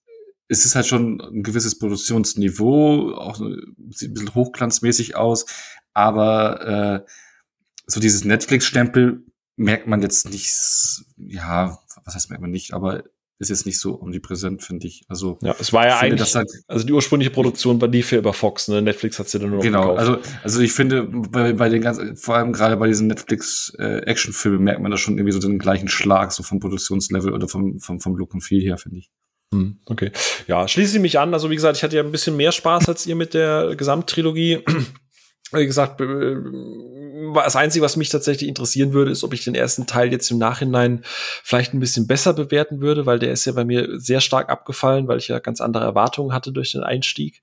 es 0.49 0.65
ist 0.65 0.75
halt 0.75 0.87
schon 0.87 1.21
ein 1.21 1.43
gewisses 1.43 1.79
Produktionsniveau, 1.79 3.15
auch 3.15 3.37
sieht 3.37 4.11
ein 4.11 4.15
bisschen 4.15 4.35
hochglanzmäßig 4.35 5.17
aus, 5.17 5.47
aber 5.95 7.05
äh, 7.07 7.11
so 7.87 8.01
dieses 8.01 8.25
Netflix-Stempel 8.25 9.25
merkt 9.57 9.87
man 9.87 10.03
jetzt 10.03 10.29
nicht, 10.29 10.53
ja, 11.17 11.79
was 12.05 12.15
heißt 12.15 12.31
merkt 12.31 12.43
man 12.43 12.51
nicht, 12.51 12.75
aber 12.75 13.05
ist 13.45 13.59
jetzt 13.59 13.67
nicht 13.67 13.79
so 13.79 14.01
omnipräsent, 14.01 14.63
finde 14.63 14.87
ich. 14.87 15.05
Also 15.09 15.39
ja, 15.43 15.55
es 15.59 15.73
war 15.73 15.87
ja 15.87 15.97
finde, 15.97 16.17
eigentlich, 16.17 16.35
halt, 16.35 16.51
also 16.67 16.87
die 16.87 16.93
ursprüngliche 16.93 17.31
Produktion 17.31 17.81
war 17.81 17.89
lief 17.89 18.13
ja 18.13 18.19
über 18.19 18.33
Fox, 18.33 18.69
ne? 18.69 18.83
Netflix 18.83 19.19
hat 19.19 19.29
sie 19.29 19.39
dann 19.39 19.51
nur 19.51 19.59
noch 19.59 19.65
Genau, 19.65 19.95
gekauft. 19.95 19.99
also 20.01 20.19
also 20.43 20.61
ich 20.61 20.73
finde 20.73 21.05
bei, 21.05 21.53
bei 21.53 21.69
den 21.69 21.83
ganzen, 21.83 22.17
vor 22.17 22.37
allem 22.37 22.53
gerade 22.53 22.77
bei 22.77 22.89
diesen 22.89 23.07
Netflix 23.07 23.73
äh, 23.79 23.99
Actionfilmen 23.99 24.63
merkt 24.63 24.81
man 24.81 24.91
da 24.91 24.97
schon 24.97 25.17
irgendwie 25.19 25.33
so 25.33 25.39
den 25.39 25.59
gleichen 25.59 25.89
Schlag 25.89 26.33
so 26.33 26.43
vom 26.43 26.61
Produktionslevel 26.61 27.33
oder 27.33 27.49
vom 27.49 27.79
vom 27.81 28.01
vom 28.01 28.17
Look 28.17 28.35
und 28.35 28.41
Feel 28.41 28.63
her, 28.63 28.79
finde 28.79 28.99
ich. 28.99 29.11
Hm, 29.53 29.79
okay. 29.87 30.11
Ja, 30.47 30.67
schließe 30.67 30.97
ich 30.97 31.03
mich 31.03 31.19
an. 31.19 31.33
Also 31.33 31.51
wie 31.51 31.55
gesagt, 31.55 31.77
ich 31.77 31.83
hatte 31.85 31.97
ja 31.97 32.03
ein 32.03 32.11
bisschen 32.11 32.37
mehr 32.37 32.51
Spaß 32.53 32.89
als 32.89 33.07
ihr 33.07 33.15
mit 33.15 33.35
der 33.35 33.77
Gesamttrilogie 33.77 34.61
wie 35.53 35.67
gesagt, 35.67 36.01
das 37.35 37.57
Einzige, 37.57 37.85
was 37.85 37.97
mich 37.97 38.09
tatsächlich 38.09 38.49
interessieren 38.49 38.93
würde, 38.93 39.11
ist, 39.11 39.25
ob 39.25 39.33
ich 39.33 39.45
den 39.45 39.55
ersten 39.55 39.87
Teil 39.87 40.13
jetzt 40.13 40.31
im 40.31 40.39
Nachhinein 40.39 41.03
vielleicht 41.05 41.75
ein 41.75 41.81
bisschen 41.81 42.07
besser 42.07 42.33
bewerten 42.33 42.81
würde, 42.81 43.07
weil 43.07 43.19
der 43.19 43.33
ist 43.33 43.45
ja 43.45 43.53
bei 43.53 43.65
mir 43.65 43.99
sehr 43.99 44.21
stark 44.21 44.51
abgefallen, 44.51 45.09
weil 45.09 45.19
ich 45.19 45.29
ja 45.29 45.39
ganz 45.39 45.61
andere 45.61 45.85
Erwartungen 45.85 46.33
hatte 46.33 46.53
durch 46.53 46.73
den 46.73 46.83
Einstieg. 46.83 47.43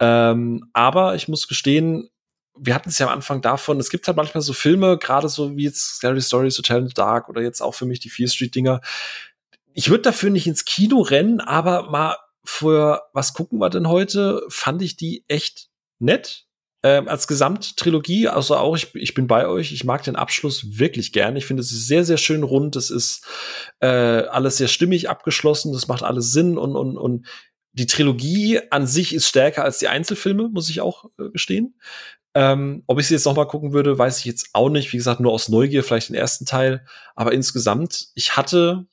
Ähm, 0.00 0.68
aber 0.72 1.14
ich 1.14 1.28
muss 1.28 1.48
gestehen, 1.48 2.08
wir 2.58 2.74
hatten 2.74 2.90
es 2.90 2.98
ja 2.98 3.06
am 3.06 3.12
Anfang 3.12 3.40
davon, 3.40 3.80
es 3.80 3.90
gibt 3.90 4.06
halt 4.06 4.16
manchmal 4.16 4.42
so 4.42 4.52
Filme, 4.52 4.98
gerade 4.98 5.28
so 5.28 5.56
wie 5.56 5.64
jetzt 5.64 5.96
Scary 5.96 6.20
Stories, 6.20 6.58
Hotel 6.58 6.80
in 6.80 6.88
the 6.88 6.94
Dark 6.94 7.28
oder 7.28 7.40
jetzt 7.40 7.60
auch 7.60 7.74
für 7.74 7.86
mich 7.86 8.00
die 8.00 8.10
Fear 8.10 8.28
Street 8.28 8.54
Dinger. 8.54 8.80
Ich 9.72 9.88
würde 9.88 10.02
dafür 10.02 10.30
nicht 10.30 10.46
ins 10.46 10.64
Kino 10.64 11.00
rennen, 11.00 11.40
aber 11.40 11.90
mal 11.90 12.16
für 12.44 13.02
was 13.12 13.32
gucken 13.32 13.58
wir 13.58 13.70
denn 13.70 13.88
heute, 13.88 14.42
fand 14.48 14.82
ich 14.82 14.96
die 14.96 15.24
echt 15.28 15.68
nett 15.98 16.46
ähm, 16.82 17.08
als 17.08 17.28
Gesamttrilogie, 17.28 18.28
also 18.28 18.56
auch 18.56 18.76
ich, 18.76 18.94
ich 18.94 19.14
bin 19.14 19.26
bei 19.26 19.46
euch, 19.46 19.72
ich 19.72 19.84
mag 19.84 20.02
den 20.02 20.16
Abschluss 20.16 20.78
wirklich 20.78 21.12
gern. 21.12 21.36
Ich 21.36 21.46
finde, 21.46 21.60
es 21.60 21.70
ist 21.70 21.86
sehr, 21.86 22.04
sehr 22.04 22.18
schön 22.18 22.42
rund, 22.42 22.74
es 22.76 22.90
ist 22.90 23.24
äh, 23.80 23.86
alles 23.86 24.56
sehr 24.56 24.68
stimmig 24.68 25.08
abgeschlossen, 25.08 25.72
das 25.72 25.86
macht 25.86 26.02
alles 26.02 26.32
Sinn 26.32 26.58
und, 26.58 26.74
und, 26.74 26.96
und 26.96 27.26
die 27.72 27.86
Trilogie 27.86 28.60
an 28.70 28.86
sich 28.86 29.14
ist 29.14 29.28
stärker 29.28 29.64
als 29.64 29.78
die 29.78 29.88
Einzelfilme, 29.88 30.48
muss 30.48 30.68
ich 30.68 30.80
auch 30.80 31.06
äh, 31.18 31.30
gestehen. 31.30 31.74
Ähm, 32.34 32.82
ob 32.86 32.98
ich 32.98 33.06
sie 33.06 33.14
jetzt 33.14 33.26
noch 33.26 33.36
mal 33.36 33.46
gucken 33.46 33.72
würde, 33.72 33.98
weiß 33.98 34.18
ich 34.18 34.24
jetzt 34.24 34.48
auch 34.52 34.70
nicht. 34.70 34.92
Wie 34.92 34.96
gesagt, 34.96 35.20
nur 35.20 35.32
aus 35.32 35.48
Neugier 35.48 35.84
vielleicht 35.84 36.08
den 36.08 36.16
ersten 36.16 36.46
Teil. 36.46 36.84
Aber 37.14 37.32
insgesamt, 37.32 38.08
ich 38.14 38.36
hatte 38.36 38.86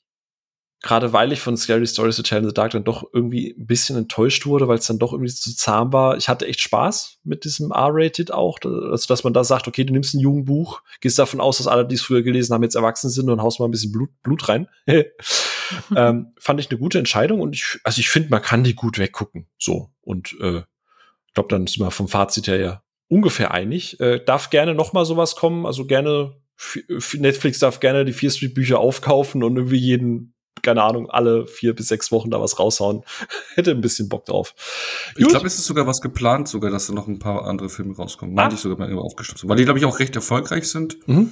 gerade 0.82 1.12
weil 1.12 1.32
ich 1.34 1.42
von 1.42 1.58
Scary 1.58 1.86
Stories 1.86 2.16
to 2.16 2.24
Tell 2.24 2.40
in 2.40 2.48
the 2.48 2.54
Dark 2.54 2.72
dann 2.72 2.84
doch 2.84 3.04
irgendwie 3.14 3.54
ein 3.58 3.68
bisschen 3.68 3.98
enttäuscht 3.98 4.46
wurde, 4.46 4.68
weil 4.68 4.78
es 4.78 4.88
dann 4.88 5.00
doch 5.00 5.12
irgendwie 5.12 5.34
zu 5.34 5.56
zahm 5.56 5.92
war. 5.92 6.18
Ich 6.18 6.30
hatte 6.30 6.48
echt 6.48 6.62
Spaß 6.62 7.20
mit 7.24 7.44
diesem 7.44 7.72
R-Rated 7.72 8.32
auch, 8.32 8.60
also 8.64 9.08
dass 9.08 9.24
man 9.24 9.34
da 9.34 9.44
sagt, 9.44 9.68
okay, 9.68 9.84
du 9.84 9.92
nimmst 9.92 10.14
ein 10.14 10.20
Jugendbuch, 10.20 10.82
gehst 11.02 11.20
davon 11.20 11.42
aus, 11.42 11.58
dass 11.58 11.68
alle, 11.68 11.86
die 11.86 11.96
es 11.96 12.02
früher 12.02 12.24
gelesen 12.24 12.54
haben, 12.54 12.64
jetzt 12.64 12.76
erwachsen 12.76 13.10
sind 13.10 13.30
und 13.30 13.42
haust 13.42 13.60
mal 13.60 13.68
ein 13.68 13.72
bisschen 13.72 13.92
Blut, 13.92 14.10
Blut 14.24 14.48
rein. 14.48 14.68
ähm, 15.96 16.34
fand 16.38 16.60
ich 16.60 16.70
eine 16.70 16.80
gute 16.80 16.98
Entscheidung 16.98 17.42
und 17.42 17.56
ich, 17.56 17.80
also 17.84 18.00
ich 18.00 18.10
finde, 18.10 18.30
man 18.30 18.42
kann 18.42 18.64
die 18.64 18.76
gut 18.76 19.00
weggucken. 19.00 19.48
So. 19.58 19.90
Und 20.02 20.36
äh, 20.40 20.60
ich 21.28 21.34
glaube, 21.34 21.50
dann 21.50 21.68
sind 21.68 21.80
wir 21.80 21.92
vom 21.92 22.08
Fazit 22.08 22.48
her 22.48 22.58
ja 22.58 22.84
ungefähr 23.10 23.52
einig. 23.52 24.00
Äh, 24.00 24.24
darf 24.24 24.50
gerne 24.50 24.74
noch 24.76 24.94
mal 24.94 25.04
sowas 25.06 25.36
kommen, 25.36 25.66
also 25.66 25.86
gerne 25.86 26.38
Netflix 27.18 27.60
darf 27.60 27.80
gerne 27.80 28.06
die 28.06 28.14
Fear 28.14 28.32
Street 28.32 28.54
Bücher 28.54 28.80
aufkaufen 28.80 29.44
und 29.44 29.56
irgendwie 29.56 29.78
jeden 29.78 30.34
keine 30.62 30.84
Ahnung, 30.84 31.10
alle 31.10 31.48
vier 31.48 31.74
bis 31.74 31.88
sechs 31.88 32.12
Wochen 32.12 32.30
da 32.30 32.42
was 32.42 32.60
raushauen. 32.60 33.04
Hätte 33.56 33.72
ein 33.72 33.82
bisschen 33.82 34.10
Bock 34.10 34.26
drauf. 34.26 34.54
Ich 35.16 35.28
glaube, 35.28 35.48
es 35.48 35.58
ist 35.58 35.66
sogar 35.66 35.88
was 35.88 36.02
geplant, 36.02 36.48
sogar, 36.48 36.72
dass 36.72 36.88
da 36.88 36.94
noch 36.94 37.08
ein 37.08 37.20
paar 37.20 37.46
andere 37.46 37.70
Filme 37.70 37.96
rauskommen. 37.96 38.38
Ah. 38.38 38.44
Meinte 38.44 38.56
ich 38.56 38.62
sogar 38.62 38.78
mal 38.78 38.94
aufgeschlossen. 38.98 39.50
Weil 39.50 39.58
die, 39.58 39.64
glaube 39.64 39.80
ich, 39.80 39.86
auch 39.86 40.00
recht 40.00 40.16
erfolgreich 40.16 40.70
sind. 40.70 41.08
Mhm. 41.08 41.32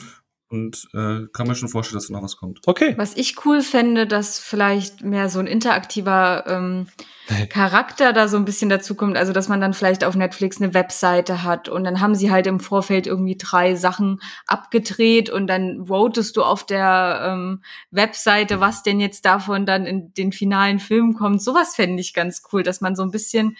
Und 0.50 0.88
äh, 0.94 1.28
kann 1.34 1.48
mir 1.48 1.56
schon 1.56 1.68
vorstellen, 1.68 1.98
dass 1.98 2.08
da 2.08 2.14
noch 2.14 2.24
was 2.24 2.38
kommt. 2.38 2.62
Okay. 2.66 2.94
Was 2.98 3.18
ich 3.18 3.46
cool 3.46 3.62
fände, 3.62 4.08
dass 4.08 4.40
vielleicht 4.40 5.04
mehr 5.04 5.30
so 5.30 5.40
ein 5.40 5.48
interaktiver 5.48 6.46
ähm, 6.48 6.88
Charakter 7.50 8.14
da 8.14 8.30
so 8.30 8.38
ein 8.38 8.46
bisschen 8.46 8.70
dazu 8.70 8.96
kommt. 8.96 9.18
Also, 9.18 9.34
dass 9.34 9.50
man 9.50 9.60
dann 9.60 9.74
vielleicht 9.74 10.06
auf 10.06 10.16
Netflix 10.16 10.62
eine 10.62 10.74
Webseite 10.74 11.44
hat 11.44 11.68
und 11.68 11.84
dann 11.84 12.00
haben 12.00 12.16
sie 12.16 12.32
halt 12.32 12.48
im 12.48 12.62
Vorfeld 12.62 13.08
irgendwie 13.08 13.36
drei 13.36 13.76
Sachen 13.76 14.22
abgedreht 14.46 15.30
und 15.30 15.48
dann 15.48 15.88
votest 15.88 16.38
du 16.38 16.44
auf 16.44 16.66
der 16.66 17.24
ähm, 17.26 17.62
Webseite, 17.92 18.62
was 18.62 18.84
denn 18.84 19.02
jetzt 19.02 19.26
davon 19.26 19.66
dann 19.66 19.86
in 19.86 20.14
den 20.14 20.32
finalen 20.32 20.80
Film 20.80 21.14
kommt. 21.14 21.42
Sowas 21.42 21.76
fände 21.76 22.00
ich 22.00 22.14
ganz 22.14 22.42
cool, 22.54 22.64
dass 22.64 22.80
man 22.80 22.96
so 22.96 23.04
ein 23.04 23.12
bisschen 23.12 23.58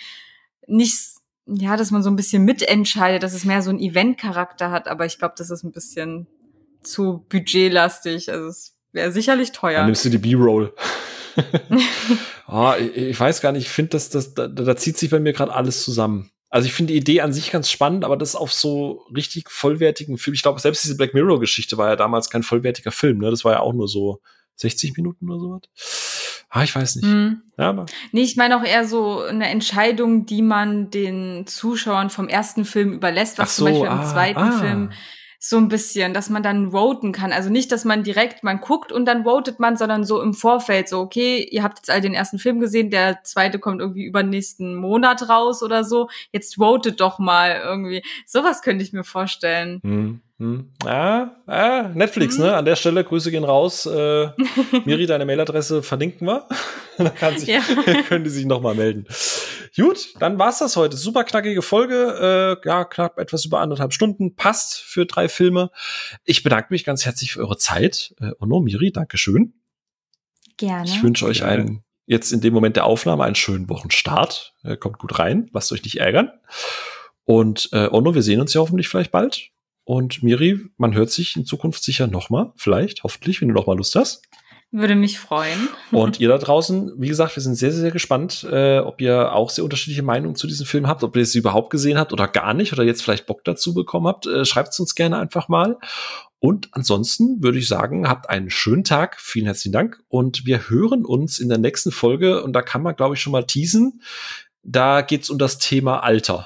nicht 0.68 1.18
ja, 1.50 1.78
dass 1.78 1.92
man 1.92 2.04
so 2.04 2.10
ein 2.10 2.18
bisschen 2.18 2.44
mitentscheidet, 2.44 3.24
dass 3.24 3.34
es 3.34 3.46
mehr 3.46 3.62
so 3.62 3.70
einen 3.70 3.80
Event-Charakter 3.80 4.70
hat, 4.70 4.90
aber 4.90 5.06
ich 5.06 5.18
glaube, 5.18 5.36
das 5.38 5.50
ist 5.50 5.64
ein 5.64 5.72
bisschen 5.72 6.28
zu 6.88 7.26
budgetlastig. 7.30 8.32
Also 8.32 8.48
es 8.48 8.76
wäre 8.92 9.12
sicherlich 9.12 9.52
teuer. 9.52 9.80
Dann 9.80 9.86
nimmst 9.88 10.06
du 10.06 10.10
die 10.10 10.18
B-Roll. 10.18 10.74
oh, 12.48 12.74
ich, 12.80 12.96
ich, 12.96 13.20
weiß 13.20 13.42
gar 13.42 13.52
nicht, 13.52 13.64
ich 13.64 13.70
finde, 13.70 13.92
dass 13.92 14.10
das, 14.10 14.34
da, 14.34 14.48
da 14.48 14.76
zieht 14.76 14.98
sich 14.98 15.10
bei 15.10 15.20
mir 15.20 15.34
gerade 15.34 15.54
alles 15.54 15.84
zusammen. 15.84 16.32
Also 16.50 16.68
ich 16.68 16.74
finde 16.74 16.94
die 16.94 17.00
Idee 17.00 17.22
an 17.22 17.34
sich 17.34 17.52
ganz 17.52 17.70
spannend, 17.70 18.06
aber 18.06 18.16
das 18.16 18.36
auf 18.36 18.54
so 18.54 19.06
richtig 19.16 19.50
vollwertigen 19.50 20.18
Film. 20.18 20.34
Ich 20.34 20.42
glaube, 20.42 20.60
selbst 20.60 20.84
diese 20.84 20.96
Black 20.96 21.14
Mirror-Geschichte 21.14 21.78
war 21.78 21.90
ja 21.90 21.96
damals 21.96 22.30
kein 22.30 22.44
vollwertiger 22.44 22.92
Film, 22.92 23.18
ne? 23.18 23.30
Das 23.30 23.44
war 23.44 23.54
ja 23.54 23.60
auch 23.60 23.74
nur 23.74 23.88
so 23.88 24.22
60 24.56 24.96
Minuten 24.96 25.30
oder 25.30 25.40
sowas. 25.40 25.62
Ah, 26.50 26.64
ich 26.64 26.74
weiß 26.74 26.96
nicht. 26.96 27.06
Hm. 27.06 27.42
Ja, 27.58 27.70
aber. 27.70 27.86
Nee, 28.14 28.22
ich 28.22 28.38
meine 28.38 28.58
auch 28.58 28.64
eher 28.64 28.88
so 28.88 29.22
eine 29.22 29.50
Entscheidung, 29.50 30.26
die 30.26 30.42
man 30.42 30.90
den 30.90 31.46
Zuschauern 31.46 32.10
vom 32.10 32.30
ersten 32.30 32.64
Film 32.64 32.94
überlässt, 32.94 33.38
was 33.38 33.58
so, 33.58 33.66
zum 33.66 33.74
Beispiel 33.74 33.90
ah, 33.90 34.02
im 34.02 34.10
zweiten 34.10 34.40
ah. 34.40 34.52
Film 34.60 34.92
so 35.40 35.58
ein 35.58 35.68
bisschen, 35.68 36.14
dass 36.14 36.30
man 36.30 36.42
dann 36.42 36.72
voten 36.72 37.12
kann. 37.12 37.32
Also 37.32 37.50
nicht, 37.50 37.72
dass 37.72 37.86
man 37.86 38.04
direkt, 38.04 38.44
man 38.44 38.60
guckt 38.60 38.92
und 38.92 39.06
dann 39.06 39.24
votet 39.24 39.60
man, 39.60 39.78
sondern 39.78 40.04
so 40.04 40.22
im 40.22 40.34
Vorfeld, 40.34 40.90
so, 40.90 41.00
okay, 41.00 41.48
ihr 41.52 41.64
habt 41.64 41.80
jetzt 41.80 41.90
all 41.90 42.02
den 42.02 42.14
ersten 42.14 42.40
Film 42.40 42.60
gesehen, 42.60 42.90
der 42.90 43.24
zweite 43.24 43.60
kommt 43.60 43.80
irgendwie 43.80 44.06
über 44.06 44.24
nächsten 44.24 44.76
Monat 44.76 45.30
raus 45.30 45.62
oder 45.62 45.84
so. 45.84 46.10
Jetzt 46.32 46.56
votet 46.56 47.00
doch 47.00 47.20
mal 47.20 47.62
irgendwie. 47.64 48.04
Sowas 48.26 48.62
könnte 48.62 48.84
ich 48.84 48.94
mir 48.94 49.04
vorstellen. 49.04 49.80
Hm. 49.84 50.22
Hm. 50.40 50.72
Ah, 50.86 51.32
ah, 51.48 51.90
Netflix, 51.96 52.36
hm. 52.36 52.44
ne? 52.44 52.56
An 52.56 52.66
der 52.66 52.76
Stelle, 52.76 53.04
Grüße 53.04 53.32
gehen 53.32 53.44
raus. 53.44 53.88
Äh, 53.88 54.30
Miri, 54.86 55.08
deine 55.08 55.26
Mailadresse 55.26 55.82
verlinken 55.82 56.28
wir. 56.28 56.48
Dann 56.98 57.16
kann 57.16 57.38
sich, 57.38 57.50
ja. 57.50 57.62
können 58.08 58.24
die 58.24 58.30
sich 58.30 58.46
noch 58.46 58.62
mal 58.62 58.76
melden. 58.76 59.08
Gut, 59.76 60.16
dann 60.20 60.40
war's 60.40 60.58
das 60.58 60.76
heute. 60.76 60.98
Super 60.98 61.24
knackige 61.24 61.62
Folge, 61.62 62.58
äh, 62.64 62.68
ja, 62.68 62.84
knapp 62.84 63.20
etwas 63.20 63.46
über 63.46 63.60
anderthalb 63.60 63.94
Stunden, 63.94 64.36
passt 64.36 64.78
für 64.78 65.06
drei 65.06 65.30
Filme. 65.30 65.70
Ich 66.24 66.42
bedanke 66.42 66.70
mich 66.72 66.84
ganz 66.84 67.06
herzlich 67.06 67.34
für 67.34 67.42
eure 67.42 67.58
Zeit. 67.58 68.16
Äh, 68.20 68.32
Ono, 68.40 68.60
Miri, 68.60 68.92
Dankeschön. 68.92 69.54
Gerne. 70.58 70.90
Ich 70.90 71.04
wünsche 71.04 71.28
euch 71.28 71.44
einen, 71.44 71.84
jetzt 72.08 72.32
in 72.32 72.42
dem 72.42 72.56
Moment 72.56 72.76
der 72.76 72.86
Aufnahme, 72.86 73.26
einen 73.26 73.36
schönen 73.36 73.70
Wochenstart. 73.70 74.56
Äh, 74.64 74.78
kommt 74.78 74.98
gut 74.98 75.20
rein, 75.20 75.48
lasst 75.54 75.72
euch 75.72 75.84
nicht 75.84 76.00
ärgern. 76.00 76.32
Und 77.26 77.70
äh, 77.74 77.88
Ono, 77.92 78.16
wir 78.16 78.24
sehen 78.24 78.42
uns 78.42 78.56
ja 78.56 78.62
hoffentlich 78.62 78.88
vielleicht 78.88 79.12
bald. 79.12 79.52
Und 79.88 80.22
Miri, 80.22 80.60
man 80.76 80.94
hört 80.94 81.12
sich 81.12 81.38
in 81.38 81.46
Zukunft 81.46 81.82
sicher 81.82 82.08
noch 82.08 82.30
mal, 82.30 82.52
vielleicht, 82.58 83.04
hoffentlich, 83.04 83.40
wenn 83.40 83.48
du 83.48 83.54
noch 83.54 83.68
mal 83.68 83.78
Lust 83.78 83.96
hast. 83.96 84.22
Würde 84.70 84.96
mich 84.96 85.18
freuen. 85.18 85.70
Und 85.94 86.20
ihr 86.20 86.28
da 86.28 86.38
draußen, 86.38 86.92
wie 86.98 87.08
gesagt, 87.08 87.38
wir 87.38 87.42
sind 87.42 87.56
sehr, 87.56 87.72
sehr, 87.72 87.80
sehr 87.80 87.92
gespannt, 87.92 88.46
äh, 88.52 88.80
ob 88.80 89.00
ihr 89.00 89.32
auch 89.32 89.50
sehr 89.50 89.64
unterschiedliche 89.64 90.04
Meinungen 90.04 90.36
zu 90.36 90.46
diesem 90.46 90.66
Film 90.66 90.88
habt, 90.88 91.06
ob 91.06 91.16
ihr 91.16 91.26
sie 91.26 91.40
überhaupt 91.40 91.70
gesehen 91.70 91.98
habt 91.98 92.12
oder 92.12 92.28
gar 92.28 92.54
nicht 92.54 92.74
oder 92.74 92.84
jetzt 92.84 93.02
vielleicht 93.02 93.28
Bock 93.28 93.46
dazu 93.46 93.74
bekommen 93.74 94.08
habt. 94.08 94.26
Äh, 94.26 94.44
Schreibt 94.44 94.74
es 94.74 94.80
uns 94.82 94.94
gerne 94.94 95.20
einfach 95.20 95.48
mal. 95.48 95.78
Und 96.40 96.68
ansonsten 96.74 97.42
würde 97.42 97.60
ich 97.60 97.70
sagen, 97.70 98.10
habt 98.10 98.30
einen 98.30 98.50
schönen 98.50 98.84
Tag. 98.84 99.18
Vielen 99.22 99.46
herzlichen 99.46 99.72
Dank. 99.72 100.04
Und 100.10 100.46
wir 100.46 100.70
hören 100.70 101.06
uns 101.06 101.40
in 101.40 101.48
der 101.48 101.60
nächsten 101.60 101.94
Folge. 101.94 102.44
Und 102.44 102.52
da 102.52 102.62
kann 102.62 102.84
man, 102.84 102.98
glaube 102.98 103.16
ich, 103.16 103.22
schon 103.22 103.32
mal 103.32 103.46
teasen. 103.46 104.02
Da 104.64 105.00
geht's 105.00 105.30
um 105.30 105.38
das 105.38 105.60
Thema 105.60 106.04
Alter. 106.04 106.46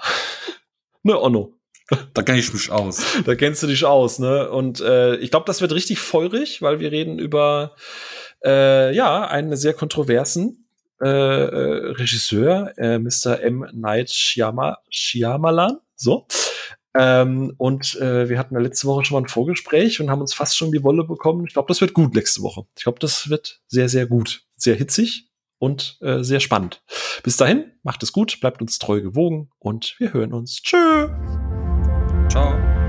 ne, 1.02 1.20
Onno? 1.20 1.56
Da 2.14 2.24
kenne 2.24 2.40
ich 2.40 2.54
mich 2.54 2.72
aus. 2.72 3.18
Da 3.26 3.36
kennst 3.36 3.64
du 3.64 3.68
dich 3.68 3.86
aus, 3.86 4.20
ne? 4.20 4.50
Und 4.50 4.82
äh, 4.82 5.16
ich 5.18 5.32
glaube, 5.32 5.46
das 5.46 5.62
wird 5.62 5.74
richtig 5.74 6.00
feurig, 6.00 6.62
weil 6.62 6.80
wir 6.80 6.92
reden 6.92 7.20
über 7.20 7.76
äh, 8.44 8.94
ja 8.94 9.28
einen 9.28 9.56
sehr 9.56 9.74
kontroversen 9.74 10.68
äh, 11.02 11.08
äh, 11.08 11.92
Regisseur, 11.94 12.74
äh, 12.78 13.00
Mr. 13.00 13.40
M. 13.42 13.66
Night 13.74 14.12
Shyama 14.12 14.78
Shyamalan. 14.90 15.78
So. 15.96 16.28
Ähm, 16.94 17.54
und 17.58 17.96
äh, 18.02 18.28
wir 18.30 18.38
hatten 18.38 18.54
ja 18.54 18.62
letzte 18.62 18.88
Woche 18.88 19.06
schon 19.06 19.16
mal 19.16 19.22
ein 19.22 19.30
Vorgespräch 19.30 20.02
und 20.02 20.12
haben 20.12 20.22
uns 20.22 20.34
fast 20.34 20.58
schon 20.58 20.72
die 20.72 20.84
Wolle 20.84 21.04
bekommen. 21.06 21.46
Ich 21.48 21.54
glaube, 21.54 21.70
das 21.70 21.82
wird 21.82 21.94
gut 21.94 22.14
nächste 22.14 22.42
Woche. 22.42 22.66
Ich 22.78 22.84
glaube, 22.84 23.00
das 23.00 23.30
wird 23.30 23.62
sehr, 23.68 23.88
sehr 23.88 24.06
gut. 24.06 24.44
Sehr 24.58 24.76
hitzig 24.76 25.30
und 25.58 25.98
äh, 26.02 26.24
sehr 26.24 26.40
spannend. 26.40 26.84
Bis 27.24 27.38
dahin, 27.38 27.72
macht 27.84 28.04
es 28.04 28.12
gut, 28.12 28.40
bleibt 28.42 28.62
uns 28.62 28.78
treu 28.78 29.02
gewogen 29.02 29.50
und 29.60 29.96
wir 30.00 30.14
hören 30.14 30.34
uns. 30.34 30.62
Tschö. 30.62 31.08
Ciao. 32.32 32.81